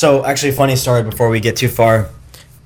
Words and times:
So 0.00 0.24
actually, 0.24 0.52
funny 0.52 0.76
story. 0.76 1.02
Before 1.02 1.28
we 1.28 1.40
get 1.40 1.56
too 1.56 1.68
far, 1.68 2.08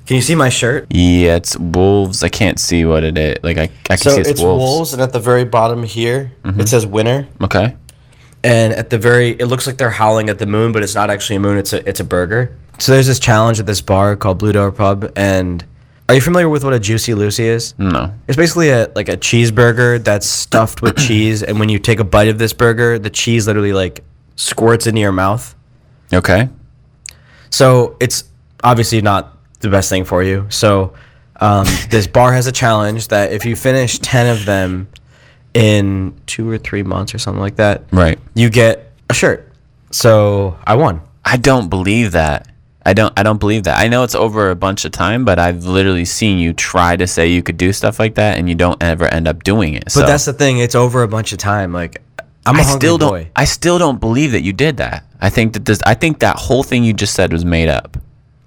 can 0.06 0.15
you 0.15 0.23
see 0.23 0.36
my 0.36 0.50
shirt? 0.50 0.86
Yeah, 0.90 1.34
it's 1.34 1.57
wolves. 1.58 2.22
I 2.22 2.29
can't 2.29 2.60
see 2.60 2.84
what 2.84 3.03
it 3.03 3.18
is. 3.18 3.38
Like 3.42 3.58
I, 3.58 3.64
I 3.91 3.96
can 3.96 3.99
So 3.99 4.10
see 4.10 4.21
it's, 4.21 4.30
it's 4.30 4.41
wolves. 4.41 4.62
Mm-hmm. 4.62 4.76
wolves. 4.76 4.92
and 4.92 5.03
at 5.03 5.12
the 5.12 5.18
very 5.18 5.44
bottom 5.44 5.82
here, 5.82 6.30
it 6.44 6.68
says 6.68 6.86
winter. 6.86 7.26
Okay. 7.42 7.74
and 8.44 8.72
at 8.74 8.88
the 8.90 8.98
very 8.98 9.30
it 9.42 9.46
looks 9.46 9.66
like 9.66 9.78
they're 9.78 9.96
howling 10.02 10.28
at 10.28 10.38
the 10.38 10.46
moon 10.46 10.70
but 10.70 10.82
it's 10.84 10.94
not 10.94 11.08
actually 11.10 11.36
a 11.36 11.40
moon 11.40 11.56
it's 11.62 11.72
a 11.72 11.80
it's 11.88 11.98
a 12.00 12.04
burger 12.04 12.42
so 12.78 12.92
there's 12.92 13.06
this 13.06 13.19
challenge 13.19 13.58
at 13.58 13.64
this 13.66 13.80
bar 13.80 14.14
called 14.16 14.37
blue 14.38 14.53
door 14.53 14.71
pub 14.71 15.10
and 15.16 15.64
are 16.09 16.14
you 16.14 16.20
familiar 16.20 16.48
with 16.55 16.62
what 16.62 16.74
a 16.74 16.78
juicy 16.78 17.14
lucy 17.14 17.45
is 17.56 17.73
No. 17.78 18.12
it's 18.28 18.37
basically 18.37 18.69
a 18.69 18.92
like 18.95 19.09
a 19.09 19.16
cheeseburger 19.16 19.92
that's 20.09 20.27
stuffed 20.28 20.82
with 20.82 20.95
cheese 21.06 21.42
and 21.42 21.59
when 21.59 21.70
you 21.70 21.78
take 21.78 22.01
a 22.01 22.05
bite 22.05 22.28
of 22.28 22.38
this 22.38 22.52
burger 22.52 22.98
the 22.98 23.09
cheese 23.09 23.46
literally 23.46 23.73
like 23.73 24.05
squirts 24.37 24.87
into 24.87 25.01
your 25.01 25.12
mouth 25.24 25.55
Okay. 26.12 26.48
So 27.55 27.96
it's 28.00 28.24
obviously 28.62 29.00
not 29.02 29.36
the 29.60 29.68
best 29.68 29.88
thing 29.88 30.04
for 30.04 30.22
you 30.22 30.46
so 30.50 30.92
um, 31.40 31.66
this 31.90 32.06
bar 32.06 32.32
has 32.32 32.46
a 32.46 32.52
challenge 32.52 33.08
that 33.08 33.32
if 33.32 33.45
you 33.45 33.54
finish 33.56 33.98
10 33.98 34.26
of 34.36 34.45
them 34.46 34.88
in 35.54 36.14
two 36.26 36.48
or 36.50 36.59
three 36.59 36.82
months 36.82 37.14
or 37.14 37.18
something 37.18 37.40
like 37.40 37.56
that 37.56 37.82
Right. 37.92 38.18
you 38.34 38.50
get 38.50 38.90
a 39.09 39.14
shirt. 39.14 39.50
So 39.90 40.59
I 40.66 40.74
won. 40.74 41.00
I 41.24 41.36
don't 41.36 41.68
believe 41.68 42.12
that. 42.12 42.48
I 42.86 42.92
don't. 42.92 43.16
I 43.18 43.22
don't 43.22 43.38
believe 43.38 43.64
that. 43.64 43.78
I 43.78 43.88
know 43.88 44.02
it's 44.02 44.14
over 44.14 44.50
a 44.50 44.56
bunch 44.56 44.84
of 44.84 44.92
time, 44.92 45.24
but 45.24 45.38
I've 45.38 45.64
literally 45.64 46.04
seen 46.04 46.38
you 46.38 46.52
try 46.52 46.96
to 46.96 47.06
say 47.06 47.28
you 47.28 47.42
could 47.42 47.56
do 47.56 47.73
stuff 47.73 47.98
like 47.98 48.16
that, 48.16 48.36
and 48.36 48.48
you 48.48 48.54
don't 48.54 48.82
ever 48.82 49.06
end 49.06 49.26
up 49.28 49.42
doing 49.45 49.74
it. 49.74 49.84
But 49.84 49.92
so 49.92 50.00
that's 50.06 50.24
the 50.26 50.32
thing; 50.34 50.59
it's 50.59 50.74
over 50.74 51.02
a 51.02 51.09
bunch 51.09 51.32
of 51.32 51.38
time. 51.38 51.73
Like 51.73 52.02
I'm 52.46 52.56
a 52.56 52.58
I 52.58 52.62
hungry 52.62 52.78
still 52.80 52.98
don't. 52.98 53.10
boy. 53.10 53.30
I 53.36 53.44
still 53.44 53.78
don't 53.78 54.00
believe 54.00 54.32
that 54.32 54.42
you 54.42 54.52
did 54.52 54.76
that. 54.78 55.04
I 55.20 55.30
think 55.30 55.54
that 55.54 55.64
this. 55.64 55.80
I 55.86 55.94
think 55.94 56.18
that 56.20 56.36
whole 56.36 56.62
thing 56.62 56.84
you 56.84 56.92
just 56.92 57.14
said 57.14 57.32
was 57.32 57.44
made 57.44 57.68
up. 57.68 57.96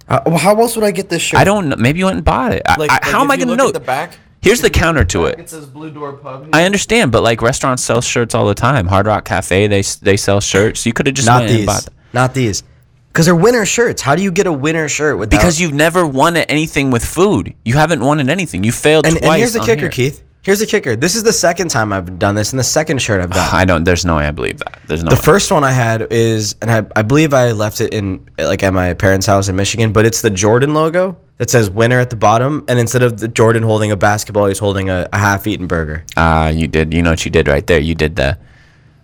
Uh, 0.08 0.20
well, 0.26 0.38
how 0.38 0.58
else 0.60 0.74
would 0.76 0.84
I 0.84 0.90
get 0.90 1.08
this 1.08 1.20
shirt? 1.22 1.40
I 1.40 1.44
don't. 1.44 1.68
know. 1.68 1.76
Maybe 1.76 1.98
you 1.98 2.04
went 2.06 2.16
and 2.16 2.24
bought 2.24 2.52
it. 2.52 2.62
Like, 2.66 2.90
I- 2.90 2.94
like, 2.94 3.04
how 3.04 3.20
am 3.20 3.30
I 3.30 3.36
going 3.36 3.48
to 3.48 3.56
know? 3.56 3.68
at 3.68 3.74
the 3.74 3.80
back? 3.80 4.18
Here's 4.40 4.60
the 4.60 4.70
counter 4.70 5.04
to 5.06 5.26
it. 5.26 5.38
It 5.40 5.50
says 5.50 5.66
Blue 5.66 5.90
Door 5.90 6.14
Pub. 6.18 6.48
I 6.52 6.64
understand, 6.64 7.10
but 7.10 7.22
like 7.24 7.42
restaurants 7.42 7.82
sell 7.82 8.00
shirts 8.00 8.34
all 8.36 8.46
the 8.46 8.54
time. 8.54 8.86
Hard 8.86 9.06
Rock 9.06 9.24
Cafe, 9.24 9.66
they 9.66 9.82
they 9.82 10.16
sell 10.16 10.40
shirts. 10.40 10.86
You 10.86 10.92
could 10.92 11.06
have 11.06 11.16
just 11.16 11.26
not 11.26 11.40
went 11.40 11.50
and 11.50 11.58
these. 11.60 11.66
bought 11.66 11.84
them. 11.84 11.94
Not 12.12 12.34
these. 12.34 12.62
Because 13.08 13.26
they're 13.26 13.34
winter 13.34 13.66
shirts. 13.66 14.00
How 14.00 14.14
do 14.14 14.22
you 14.22 14.30
get 14.30 14.46
a 14.46 14.52
winter 14.52 14.88
shirt 14.88 15.18
without? 15.18 15.36
Because 15.36 15.60
you've 15.60 15.74
never 15.74 16.06
won 16.06 16.36
at 16.36 16.48
anything 16.50 16.92
with 16.92 17.04
food. 17.04 17.52
You 17.64 17.74
haven't 17.74 18.00
won 18.00 18.20
at 18.20 18.28
anything. 18.28 18.62
You 18.62 18.70
failed 18.70 19.06
and, 19.06 19.16
twice. 19.16 19.28
and 19.28 19.38
here's 19.38 19.52
the 19.54 19.60
on 19.60 19.66
kicker, 19.66 19.80
here. 19.82 19.90
Keith. 19.90 20.22
Here's 20.48 20.60
the 20.60 20.66
kicker. 20.66 20.96
This 20.96 21.14
is 21.14 21.24
the 21.24 21.32
second 21.34 21.68
time 21.68 21.92
I've 21.92 22.18
done 22.18 22.34
this, 22.34 22.54
and 22.54 22.58
the 22.58 22.64
second 22.64 23.02
shirt 23.02 23.20
I've 23.20 23.30
done. 23.30 23.50
I 23.52 23.66
don't. 23.66 23.84
There's 23.84 24.06
no 24.06 24.16
way 24.16 24.26
I 24.26 24.30
believe 24.30 24.56
that. 24.60 24.80
There's 24.86 25.04
no. 25.04 25.10
The 25.10 25.16
way. 25.16 25.20
first 25.20 25.52
one 25.52 25.62
I 25.62 25.72
had 25.72 26.10
is, 26.10 26.56
and 26.62 26.70
I, 26.70 26.86
I 26.96 27.02
believe 27.02 27.34
I 27.34 27.52
left 27.52 27.82
it 27.82 27.92
in 27.92 28.26
like 28.38 28.62
at 28.62 28.72
my 28.72 28.94
parents' 28.94 29.26
house 29.26 29.50
in 29.50 29.56
Michigan, 29.56 29.92
but 29.92 30.06
it's 30.06 30.22
the 30.22 30.30
Jordan 30.30 30.72
logo 30.72 31.18
that 31.36 31.50
says 31.50 31.68
winner 31.68 32.00
at 32.00 32.08
the 32.08 32.16
bottom, 32.16 32.64
and 32.66 32.78
instead 32.78 33.02
of 33.02 33.20
the 33.20 33.28
Jordan 33.28 33.62
holding 33.62 33.92
a 33.92 33.96
basketball, 33.98 34.46
he's 34.46 34.58
holding 34.58 34.88
a, 34.88 35.06
a 35.12 35.18
half-eaten 35.18 35.66
burger. 35.66 36.02
Ah, 36.16 36.48
you 36.48 36.66
did. 36.66 36.94
You 36.94 37.02
know 37.02 37.10
what 37.10 37.26
you 37.26 37.30
did 37.30 37.46
right 37.46 37.66
there. 37.66 37.78
You 37.78 37.94
did 37.94 38.16
the. 38.16 38.38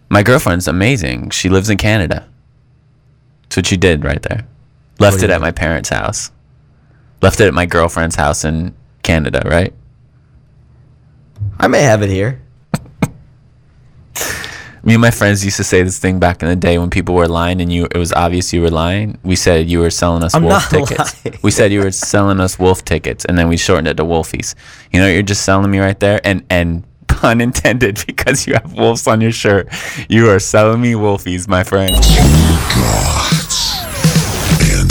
My 0.09 0.23
girlfriend's 0.23 0.67
amazing. 0.67 1.29
She 1.29 1.51
lives 1.51 1.69
in 1.69 1.77
Canada. 1.77 2.27
That's 3.43 3.57
what 3.59 3.71
you 3.71 3.77
did 3.77 4.03
right 4.03 4.23
there. 4.23 4.47
Left 4.99 5.23
it 5.23 5.29
at 5.29 5.43
my 5.43 5.51
parents' 5.51 5.91
house. 5.91 6.31
Left 7.21 7.39
it 7.39 7.49
at 7.49 7.53
my 7.53 7.67
girlfriend's 7.67 8.17
house 8.17 8.47
in 8.47 8.75
Canada, 9.03 9.43
right? 9.45 9.75
I 11.59 11.69
may 11.69 11.83
have 11.83 12.03
it 12.03 12.11
here. 12.11 12.41
Me 14.87 14.93
and 14.93 15.01
my 15.01 15.11
friends 15.11 15.43
used 15.43 15.57
to 15.57 15.65
say 15.65 15.83
this 15.83 15.99
thing 15.99 16.19
back 16.19 16.43
in 16.43 16.49
the 16.51 16.57
day 16.57 16.77
when 16.79 16.91
people 16.91 17.15
were 17.15 17.27
lying 17.27 17.63
and 17.63 17.73
you 17.73 17.87
it 17.87 17.97
was 17.97 18.13
obvious 18.13 18.53
you 18.53 18.61
were 18.61 18.71
lying. 18.71 19.17
We 19.23 19.35
said 19.35 19.67
you 19.67 19.79
were 19.81 19.89
selling 19.89 20.23
us 20.23 20.35
I'm 20.35 20.43
wolf 20.45 20.71
not 20.71 20.87
tickets. 20.89 21.25
lying. 21.25 21.39
We 21.43 21.51
said 21.53 21.73
you 21.73 21.81
were 21.81 21.91
selling 21.91 22.39
us 22.39 22.59
wolf 22.59 22.85
tickets 22.85 23.25
and 23.25 23.39
then 23.39 23.49
we 23.49 23.57
shortened 23.57 23.89
it 23.89 23.97
to 23.97 24.05
wolfies. 24.05 24.55
You 24.93 25.01
know, 25.01 25.09
you're 25.09 25.23
just 25.23 25.43
selling 25.43 25.71
me 25.71 25.79
right 25.79 25.99
there 25.99 26.21
and 26.23 26.45
and 26.51 26.85
pun 27.07 27.41
intended 27.41 28.03
because 28.07 28.47
you 28.47 28.53
have 28.55 28.75
wolves 28.75 29.07
on 29.07 29.23
your 29.23 29.33
shirt. 29.33 29.69
You 30.11 30.29
are 30.29 30.39
selling 30.39 30.83
me 30.83 30.93
wolfies, 30.93 31.49
my 31.49 31.65
friend. 31.65 31.95
Gods 32.75 33.81
and 34.61 34.91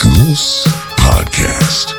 Goose 0.00 0.64
Podcast. 0.96 1.92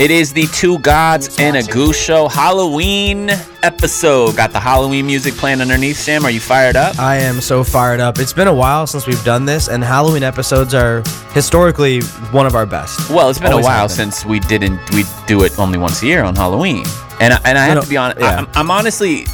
It 0.00 0.10
is 0.10 0.32
the 0.32 0.46
Two 0.48 0.80
Gods 0.80 1.36
and 1.38 1.56
a 1.56 1.62
Goose 1.62 1.96
Show 1.96 2.26
Halloween 2.26 3.30
episode. 3.62 4.36
Got 4.36 4.50
the 4.50 4.58
Halloween 4.58 5.06
music 5.06 5.34
playing 5.34 5.60
underneath. 5.60 5.96
Sam, 5.98 6.24
are 6.24 6.32
you 6.32 6.40
fired 6.40 6.74
up? 6.74 6.98
I 6.98 7.16
am 7.18 7.40
so 7.40 7.62
fired 7.62 8.00
up. 8.00 8.18
It's 8.18 8.32
been 8.32 8.48
a 8.48 8.54
while 8.54 8.88
since 8.88 9.06
we've 9.06 9.22
done 9.22 9.44
this, 9.44 9.68
and 9.68 9.84
Halloween 9.84 10.24
episodes 10.24 10.74
are 10.74 11.04
historically 11.32 12.00
one 12.32 12.44
of 12.44 12.56
our 12.56 12.66
best. 12.66 13.08
Well, 13.08 13.30
it's 13.30 13.38
been 13.38 13.52
Always 13.52 13.66
a 13.66 13.68
while 13.68 13.88
since 13.88 14.26
we 14.26 14.40
didn't 14.40 14.80
we 14.92 15.04
do 15.28 15.44
it 15.44 15.56
only 15.60 15.78
once 15.78 16.02
a 16.02 16.06
year 16.06 16.24
on 16.24 16.34
Halloween, 16.34 16.84
and 17.20 17.32
I, 17.32 17.40
and 17.44 17.56
I 17.56 17.64
have 17.66 17.76
No, 17.76 17.80
to 17.82 17.88
be 17.88 17.96
honest. 17.96 18.20
yeah. 18.20 18.38
I'm, 18.40 18.48
I'm 18.54 18.70
honestly 18.72 19.26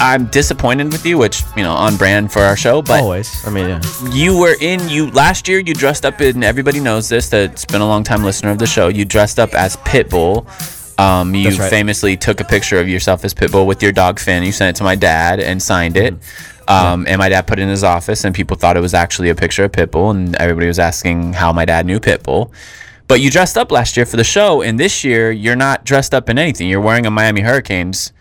I'm 0.00 0.26
disappointed 0.26 0.92
with 0.92 1.06
you, 1.06 1.18
which 1.18 1.42
you 1.56 1.62
know 1.62 1.72
on 1.72 1.96
brand 1.96 2.32
for 2.32 2.40
our 2.40 2.56
show, 2.56 2.82
but 2.82 3.00
Always. 3.00 3.46
I 3.46 3.50
mean, 3.50 3.68
yeah. 3.68 3.80
you 4.10 4.38
were 4.38 4.56
in 4.60 4.88
you 4.88 5.10
last 5.10 5.48
year. 5.48 5.60
You 5.60 5.74
dressed 5.74 6.04
up 6.04 6.20
in 6.20 6.42
everybody 6.42 6.80
knows 6.80 7.08
this 7.08 7.28
that's 7.28 7.64
been 7.64 7.80
a 7.80 7.86
long 7.86 8.04
time 8.04 8.24
listener 8.24 8.50
of 8.50 8.58
the 8.58 8.66
show. 8.66 8.88
You 8.88 9.04
dressed 9.04 9.38
up 9.38 9.54
as 9.54 9.76
Pitbull. 9.78 10.46
Um, 10.98 11.34
you 11.34 11.50
right. 11.50 11.70
famously 11.70 12.16
took 12.16 12.40
a 12.40 12.44
picture 12.44 12.78
of 12.78 12.88
yourself 12.88 13.24
as 13.24 13.34
Pitbull 13.34 13.66
with 13.66 13.82
your 13.82 13.92
dog 13.92 14.18
Finn. 14.18 14.42
You 14.42 14.52
sent 14.52 14.76
it 14.76 14.78
to 14.78 14.84
my 14.84 14.94
dad 14.94 15.40
and 15.40 15.60
signed 15.62 15.96
it. 15.96 16.14
Mm-hmm. 16.14 16.70
Um, 16.70 17.06
and 17.08 17.18
my 17.18 17.28
dad 17.28 17.46
put 17.46 17.58
it 17.58 17.62
in 17.62 17.68
his 17.68 17.84
office, 17.84 18.24
and 18.24 18.34
people 18.34 18.56
thought 18.56 18.76
it 18.76 18.80
was 18.80 18.94
actually 18.94 19.28
a 19.28 19.34
picture 19.34 19.64
of 19.64 19.72
Pitbull, 19.72 20.10
and 20.10 20.34
everybody 20.36 20.66
was 20.66 20.78
asking 20.78 21.34
how 21.34 21.52
my 21.52 21.64
dad 21.64 21.84
knew 21.86 22.00
Pitbull. 22.00 22.52
But 23.06 23.20
you 23.20 23.30
dressed 23.30 23.58
up 23.58 23.70
last 23.70 23.96
year 23.96 24.06
for 24.06 24.16
the 24.16 24.24
show, 24.24 24.62
and 24.62 24.80
this 24.80 25.04
year 25.04 25.30
you're 25.30 25.56
not 25.56 25.84
dressed 25.84 26.14
up 26.14 26.30
in 26.30 26.38
anything. 26.38 26.68
You're 26.68 26.80
wearing 26.80 27.06
a 27.06 27.10
Miami 27.10 27.42
Hurricanes 27.42 28.12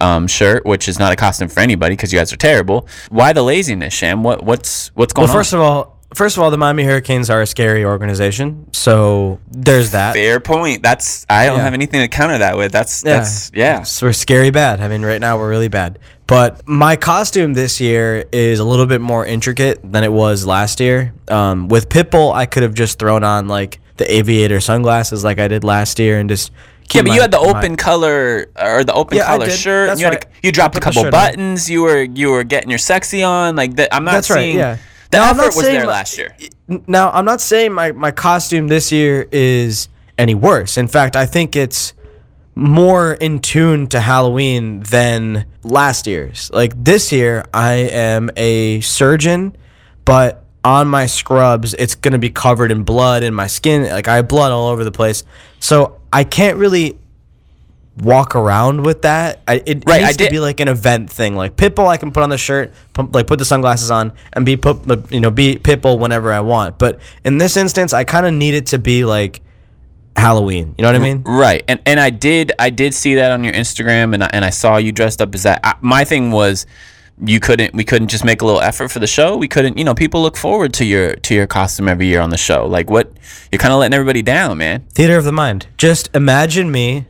um, 0.00 0.26
shirt, 0.26 0.64
which 0.64 0.88
is 0.88 0.98
not 0.98 1.12
a 1.12 1.16
costume 1.16 1.48
for 1.48 1.60
anybody 1.60 1.94
because 1.94 2.12
you 2.12 2.18
guys 2.18 2.32
are 2.32 2.36
terrible. 2.36 2.88
Why 3.10 3.32
the 3.32 3.42
laziness, 3.42 3.92
Sham? 3.94 4.22
What 4.22 4.42
what's 4.44 4.88
what's 4.94 5.12
going 5.12 5.28
on? 5.28 5.28
Well, 5.28 5.36
on? 5.36 5.40
first 5.42 5.52
of 5.52 5.60
all, 5.60 5.98
first 6.14 6.36
of 6.36 6.42
all, 6.42 6.50
the 6.50 6.58
Miami 6.58 6.84
Hurricanes 6.84 7.30
are 7.30 7.40
a 7.42 7.46
scary 7.46 7.84
organization, 7.84 8.66
so 8.72 9.38
there's 9.50 9.92
that. 9.92 10.14
Fair 10.14 10.40
point. 10.40 10.82
That's 10.82 11.24
I 11.28 11.46
don't 11.46 11.58
Yeah. 11.58 11.64
have 11.64 11.74
anything 11.74 12.00
to 12.00 12.08
counter 12.08 12.38
that 12.38 12.56
with. 12.56 12.72
That's 12.72 13.04
Yeah. 13.04 13.18
that's 13.18 13.50
yeah. 13.54 13.82
So 13.82 14.06
we're 14.06 14.12
scary 14.12 14.50
bad. 14.50 14.80
I 14.80 14.88
mean, 14.88 15.02
right 15.02 15.20
now 15.20 15.38
we're 15.38 15.50
really 15.50 15.68
bad. 15.68 15.98
But 16.26 16.66
my 16.68 16.94
costume 16.94 17.54
this 17.54 17.80
year 17.80 18.24
is 18.30 18.60
a 18.60 18.64
little 18.64 18.86
bit 18.86 19.00
more 19.00 19.26
intricate 19.26 19.80
than 19.82 20.04
it 20.04 20.12
was 20.12 20.46
last 20.46 20.78
year. 20.78 21.12
Um, 21.28 21.66
with 21.68 21.88
Pitbull, 21.88 22.32
I 22.32 22.46
could 22.46 22.62
have 22.62 22.72
just 22.74 23.00
thrown 23.00 23.24
on 23.24 23.48
like 23.48 23.80
the 23.96 24.12
aviator 24.14 24.60
sunglasses 24.60 25.24
like 25.24 25.38
I 25.40 25.48
did 25.48 25.64
last 25.64 25.98
year 25.98 26.18
and 26.18 26.28
just. 26.28 26.50
Yeah, 26.94 27.02
but 27.02 27.08
my- 27.08 27.14
you 27.14 27.20
had 27.20 27.30
the 27.30 27.40
my- 27.40 27.58
open 27.58 27.76
color 27.76 28.46
or 28.60 28.84
the 28.84 28.92
open 28.94 29.16
Yeah, 29.18 29.26
color 29.26 29.50
shirt. 29.50 29.88
That's 29.88 30.00
you 30.00 30.06
had 30.06 30.14
right. 30.14 30.24
a, 30.24 30.28
you 30.42 30.52
dropped 30.52 30.76
a 30.76 30.80
couple 30.80 31.02
shirt 31.02 31.12
on. 31.14 31.20
buttons. 31.20 31.68
You 31.70 31.82
were 31.82 32.02
you 32.02 32.30
were 32.30 32.44
getting 32.44 32.70
your 32.70 32.78
sexy 32.78 33.22
on. 33.22 33.56
Like 33.56 33.76
that. 33.76 33.94
I'm 33.94 34.04
not 34.04 34.12
That's 34.12 34.30
right, 34.30 34.40
seeing. 34.42 34.56
yeah. 34.58 34.76
The 35.10 35.18
Now, 35.18 35.30
effort 35.30 35.56
was 35.56 35.62
there 35.64 35.80
my- 35.84 35.90
last 35.90 36.16
year. 36.18 36.34
Now, 36.86 37.10
I'm 37.10 37.24
not 37.24 37.40
saying 37.40 37.72
my, 37.72 37.90
my 37.90 38.12
costume 38.12 38.68
this 38.68 38.92
year 38.92 39.26
is 39.32 39.88
any 40.16 40.34
worse. 40.36 40.76
In 40.78 40.86
fact, 40.86 41.16
I 41.16 41.26
think 41.26 41.56
it's 41.56 41.94
more 42.54 43.14
in 43.14 43.40
tune 43.40 43.86
to 43.88 44.00
Halloween 44.00 44.80
than 44.80 45.46
last 45.64 46.06
year's. 46.06 46.50
Like 46.52 46.72
this 46.84 47.10
year, 47.10 47.44
I 47.52 47.72
am 47.74 48.30
a 48.36 48.80
surgeon, 48.82 49.56
but 50.04 50.44
on 50.64 50.86
my 50.88 51.06
scrubs, 51.06 51.74
it's 51.74 51.94
going 51.94 52.12
to 52.12 52.18
be 52.18 52.30
covered 52.30 52.70
in 52.70 52.82
blood 52.84 53.22
and 53.22 53.34
my 53.34 53.46
skin. 53.46 53.88
Like 53.90 54.08
I 54.08 54.16
have 54.16 54.28
blood 54.28 54.52
all 54.52 54.68
over 54.68 54.84
the 54.84 54.92
place. 54.92 55.24
So 55.58 55.99
I 56.12 56.24
can't 56.24 56.56
really 56.56 56.98
walk 57.98 58.34
around 58.34 58.84
with 58.84 59.02
that. 59.02 59.40
I, 59.46 59.62
it 59.66 59.84
Right, 59.86 60.00
I 60.02 60.06
needs 60.06 60.16
to 60.18 60.24
did- 60.24 60.30
be 60.30 60.40
like 60.40 60.60
an 60.60 60.68
event 60.68 61.10
thing. 61.10 61.36
Like 61.36 61.56
Pitbull, 61.56 61.86
I 61.86 61.96
can 61.96 62.12
put 62.12 62.22
on 62.22 62.30
the 62.30 62.38
shirt, 62.38 62.72
put, 62.92 63.12
like 63.12 63.26
put 63.26 63.38
the 63.38 63.44
sunglasses 63.44 63.90
on, 63.90 64.12
and 64.32 64.46
be 64.46 64.56
put, 64.56 64.78
you 65.12 65.20
know, 65.20 65.30
be 65.30 65.56
Pitbull 65.56 65.98
whenever 65.98 66.32
I 66.32 66.40
want. 66.40 66.78
But 66.78 67.00
in 67.24 67.38
this 67.38 67.56
instance, 67.56 67.92
I 67.92 68.04
kind 68.04 68.26
of 68.26 68.32
need 68.34 68.54
it 68.54 68.66
to 68.66 68.78
be 68.78 69.04
like 69.04 69.42
Halloween. 70.16 70.74
You 70.78 70.82
know 70.82 70.88
what 70.88 70.96
I 70.96 71.04
mean? 71.04 71.22
Right, 71.24 71.62
and 71.68 71.80
and 71.86 72.00
I 72.00 72.10
did 72.10 72.52
I 72.58 72.70
did 72.70 72.94
see 72.94 73.16
that 73.16 73.32
on 73.32 73.44
your 73.44 73.52
Instagram, 73.52 74.14
and 74.14 74.24
I, 74.24 74.30
and 74.32 74.44
I 74.44 74.50
saw 74.50 74.76
you 74.78 74.92
dressed 74.92 75.20
up 75.20 75.34
as 75.34 75.42
that. 75.44 75.60
I, 75.62 75.74
my 75.80 76.04
thing 76.04 76.30
was, 76.30 76.66
you 77.22 77.40
couldn't 77.40 77.74
we 77.74 77.84
couldn't 77.84 78.08
just 78.08 78.24
make 78.24 78.42
a 78.42 78.46
little 78.46 78.60
effort 78.60 78.88
for 78.88 78.98
the 78.98 79.06
show. 79.06 79.36
We 79.36 79.48
couldn't, 79.48 79.78
you 79.78 79.84
know, 79.84 79.94
people 79.94 80.22
look 80.22 80.36
forward 80.36 80.72
to 80.74 80.84
your 80.84 81.14
to 81.16 81.34
your 81.34 81.46
costume 81.46 81.88
every 81.88 82.06
year 82.06 82.20
on 82.20 82.30
the 82.30 82.36
show. 82.36 82.66
Like 82.66 82.90
what 82.90 83.12
you're 83.52 83.58
kind 83.58 83.72
of 83.72 83.80
letting 83.80 83.94
everybody 83.94 84.22
down, 84.22 84.58
man. 84.58 84.86
Theater 84.92 85.16
of 85.16 85.24
the 85.24 85.32
mind. 85.32 85.66
Just 85.76 86.08
imagine 86.14 86.70
me 86.70 87.06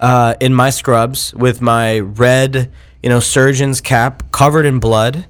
uh, 0.00 0.34
in 0.40 0.54
my 0.54 0.70
scrubs 0.70 1.34
with 1.34 1.60
my 1.60 1.98
red, 1.98 2.70
you 3.02 3.08
know, 3.08 3.20
surgeon's 3.20 3.80
cap 3.80 4.30
covered 4.32 4.66
in 4.66 4.78
blood. 4.78 5.26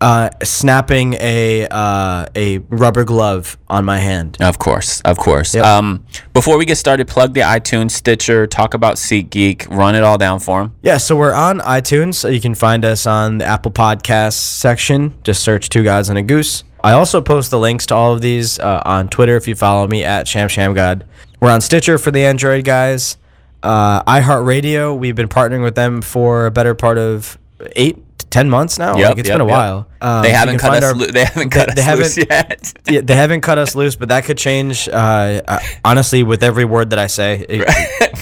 Uh, 0.00 0.30
snapping 0.42 1.14
a 1.14 1.66
uh, 1.68 2.26
a 2.34 2.58
rubber 2.68 3.04
glove 3.04 3.58
on 3.68 3.84
my 3.84 3.98
hand. 3.98 4.36
Of 4.40 4.58
course, 4.58 5.00
of 5.02 5.18
course. 5.18 5.54
Yep. 5.54 5.64
Um, 5.64 6.04
before 6.32 6.58
we 6.58 6.64
get 6.64 6.76
started, 6.76 7.08
plug 7.08 7.34
the 7.34 7.40
iTunes, 7.40 7.92
Stitcher, 7.92 8.46
talk 8.46 8.74
about 8.74 8.96
SeatGeek, 8.96 9.68
run 9.70 9.94
it 9.94 10.02
all 10.02 10.18
down 10.18 10.40
for 10.40 10.62
them. 10.62 10.74
Yeah, 10.82 10.98
so 10.98 11.16
we're 11.16 11.34
on 11.34 11.60
iTunes. 11.60 12.14
So 12.14 12.28
you 12.28 12.40
can 12.40 12.54
find 12.54 12.84
us 12.84 13.06
on 13.06 13.38
the 13.38 13.44
Apple 13.44 13.72
Podcasts 13.72 14.34
section. 14.34 15.14
Just 15.24 15.42
search 15.42 15.68
Two 15.68 15.84
Guys 15.84 16.08
and 16.08 16.18
a 16.18 16.22
Goose. 16.22 16.64
I 16.82 16.92
also 16.92 17.20
post 17.20 17.50
the 17.50 17.58
links 17.58 17.86
to 17.86 17.94
all 17.94 18.14
of 18.14 18.20
these 18.20 18.58
uh, 18.60 18.82
on 18.84 19.08
Twitter 19.08 19.36
if 19.36 19.48
you 19.48 19.56
follow 19.56 19.88
me 19.88 20.04
at 20.04 20.26
ShamShamGod. 20.26 21.02
We're 21.40 21.50
on 21.50 21.60
Stitcher 21.60 21.98
for 21.98 22.10
the 22.12 22.24
Android 22.24 22.64
guys. 22.64 23.16
Uh, 23.62 24.02
iHeartRadio, 24.04 24.96
we've 24.96 25.16
been 25.16 25.28
partnering 25.28 25.64
with 25.64 25.74
them 25.74 26.00
for 26.02 26.46
a 26.46 26.50
better 26.52 26.76
part 26.76 26.96
of 26.96 27.36
eight 27.74 27.98
ten 28.30 28.48
months 28.50 28.78
now. 28.78 28.96
Yep, 28.96 29.08
like 29.10 29.18
it's 29.18 29.28
yep, 29.28 29.34
been 29.34 29.40
a 29.42 29.50
yep. 29.50 29.52
while. 29.52 29.88
Um, 30.00 30.22
they 30.22 30.30
haven't 30.32 30.58
cut 30.58 30.74
us. 30.82 30.84
our- 30.84 30.94
loo- 30.94 31.06
they 31.06 31.24
haven't 31.24 31.50
cut 31.50 31.74
they 31.74 31.82
us 31.82 31.98
loose 32.16 32.16
haven't- 32.28 32.28
yet. 32.30 32.74
yeah, 32.88 33.00
they 33.02 33.14
haven't 33.16 33.40
cut 33.40 33.58
us 33.58 33.74
loose, 33.74 33.96
but 33.96 34.08
that 34.10 34.24
could 34.24 34.38
change. 34.38 34.88
Uh, 34.88 35.40
uh, 35.46 35.58
honestly, 35.84 36.22
with 36.22 36.42
every 36.42 36.64
word 36.64 36.90
that 36.90 36.98
I 36.98 37.06
say, 37.06 37.44
it- 37.48 37.58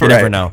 you 0.01 0.09
never 0.09 0.25
Right. 0.25 0.31
know. 0.31 0.51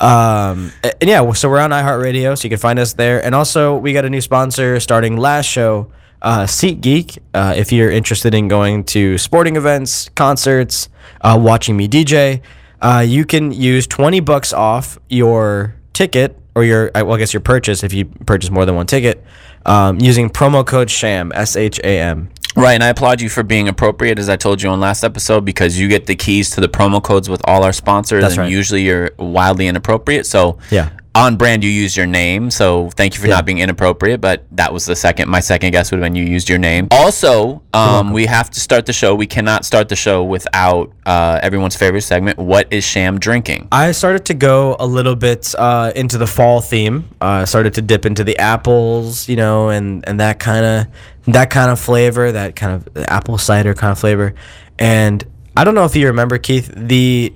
Um, 0.00 0.72
and 0.82 1.08
yeah, 1.08 1.30
so 1.32 1.48
we're 1.48 1.60
on 1.60 1.70
iHeartRadio, 1.70 2.36
so 2.36 2.44
you 2.44 2.50
can 2.50 2.58
find 2.58 2.78
us 2.78 2.94
there. 2.94 3.24
And 3.24 3.34
also, 3.34 3.76
we 3.76 3.92
got 3.92 4.04
a 4.04 4.10
new 4.10 4.20
sponsor 4.20 4.80
starting 4.80 5.16
last 5.16 5.46
show, 5.46 5.92
uh, 6.22 6.40
SeatGeek. 6.44 7.18
Uh, 7.32 7.54
if 7.56 7.70
you're 7.72 7.90
interested 7.90 8.34
in 8.34 8.48
going 8.48 8.82
to 8.84 9.16
sporting 9.18 9.54
events, 9.56 10.08
concerts, 10.16 10.88
uh, 11.20 11.38
watching 11.40 11.76
me 11.76 11.86
DJ, 11.86 12.40
uh, 12.80 13.04
you 13.06 13.24
can 13.24 13.52
use 13.52 13.86
20 13.86 14.18
bucks 14.20 14.52
off 14.52 14.98
your 15.08 15.76
ticket 15.92 16.36
or 16.54 16.64
your, 16.64 16.90
I- 16.94 17.02
well, 17.02 17.16
I 17.16 17.18
guess 17.18 17.32
your 17.32 17.40
purchase 17.40 17.82
if 17.82 17.92
you 17.92 18.04
purchase 18.04 18.50
more 18.50 18.64
than 18.66 18.74
one 18.74 18.86
ticket 18.86 19.24
um, 19.66 20.00
using 20.00 20.28
promo 20.30 20.66
code 20.66 20.90
SHAM, 20.90 21.32
S 21.34 21.56
H 21.56 21.78
A 21.84 22.00
M. 22.00 22.28
Right, 22.54 22.74
and 22.74 22.84
I 22.84 22.88
applaud 22.88 23.22
you 23.22 23.30
for 23.30 23.42
being 23.42 23.66
appropriate, 23.68 24.18
as 24.18 24.28
I 24.28 24.36
told 24.36 24.60
you 24.60 24.68
on 24.68 24.78
last 24.78 25.04
episode, 25.04 25.42
because 25.42 25.78
you 25.78 25.88
get 25.88 26.04
the 26.04 26.14
keys 26.14 26.50
to 26.50 26.60
the 26.60 26.68
promo 26.68 27.02
codes 27.02 27.30
with 27.30 27.40
all 27.46 27.62
our 27.64 27.72
sponsors, 27.72 28.20
That's 28.22 28.34
and 28.34 28.40
right. 28.42 28.50
usually 28.52 28.82
you're 28.82 29.10
wildly 29.18 29.68
inappropriate. 29.68 30.26
So 30.26 30.58
Yeah. 30.70 30.90
On 31.14 31.36
brand, 31.36 31.62
you 31.62 31.68
use 31.70 31.94
your 31.96 32.06
name. 32.06 32.50
So 32.50 32.88
thank 32.90 33.14
you 33.14 33.20
for 33.20 33.26
Yeah. 33.26 33.34
not 33.34 33.44
being 33.44 33.58
inappropriate, 33.58 34.20
but 34.22 34.46
that 34.52 34.72
was 34.72 34.86
the 34.86 34.96
second. 34.96 35.28
My 35.28 35.40
second 35.40 35.72
guess 35.72 35.90
would 35.90 35.98
have 36.00 36.04
been 36.06 36.14
you 36.16 36.24
used 36.24 36.48
your 36.48 36.58
name. 36.58 36.88
Also, 36.90 37.60
um, 37.74 38.12
we 38.12 38.24
have 38.26 38.48
to 38.50 38.60
start 38.60 38.86
the 38.86 38.94
show. 38.94 39.14
We 39.14 39.26
cannot 39.26 39.66
start 39.66 39.90
the 39.90 39.96
show 39.96 40.24
without 40.24 40.90
uh, 41.04 41.38
everyone's 41.42 41.76
favorite 41.76 42.00
segment. 42.02 42.38
What 42.38 42.66
is 42.72 42.82
Sham 42.82 43.18
drinking? 43.18 43.68
I 43.70 43.92
started 43.92 44.24
to 44.26 44.34
go 44.34 44.76
a 44.80 44.86
little 44.86 45.14
bit 45.14 45.54
uh, 45.58 45.92
into 45.94 46.16
the 46.16 46.26
fall 46.26 46.62
theme. 46.62 47.08
Uh, 47.20 47.44
started 47.44 47.74
to 47.74 47.82
dip 47.82 48.06
into 48.06 48.24
the 48.24 48.38
apples, 48.38 49.28
you 49.28 49.36
know, 49.36 49.68
and 49.68 50.02
and 50.08 50.18
that 50.18 50.38
kind 50.38 50.64
of 50.64 50.86
that 51.34 51.50
kind 51.50 51.70
of 51.70 51.78
flavor, 51.78 52.32
that 52.32 52.56
kind 52.56 52.72
of 52.74 53.04
apple 53.08 53.36
cider 53.36 53.74
kind 53.74 53.92
of 53.92 53.98
flavor. 53.98 54.34
And 54.78 55.22
I 55.56 55.64
don't 55.64 55.74
know 55.74 55.84
if 55.84 55.94
you 55.94 56.06
remember, 56.06 56.38
Keith, 56.38 56.72
the 56.74 57.34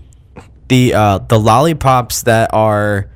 the 0.69 0.95
uh, 0.95 1.19
the 1.19 1.39
lollipops 1.39 2.23
that 2.23 2.49
are 2.55 3.09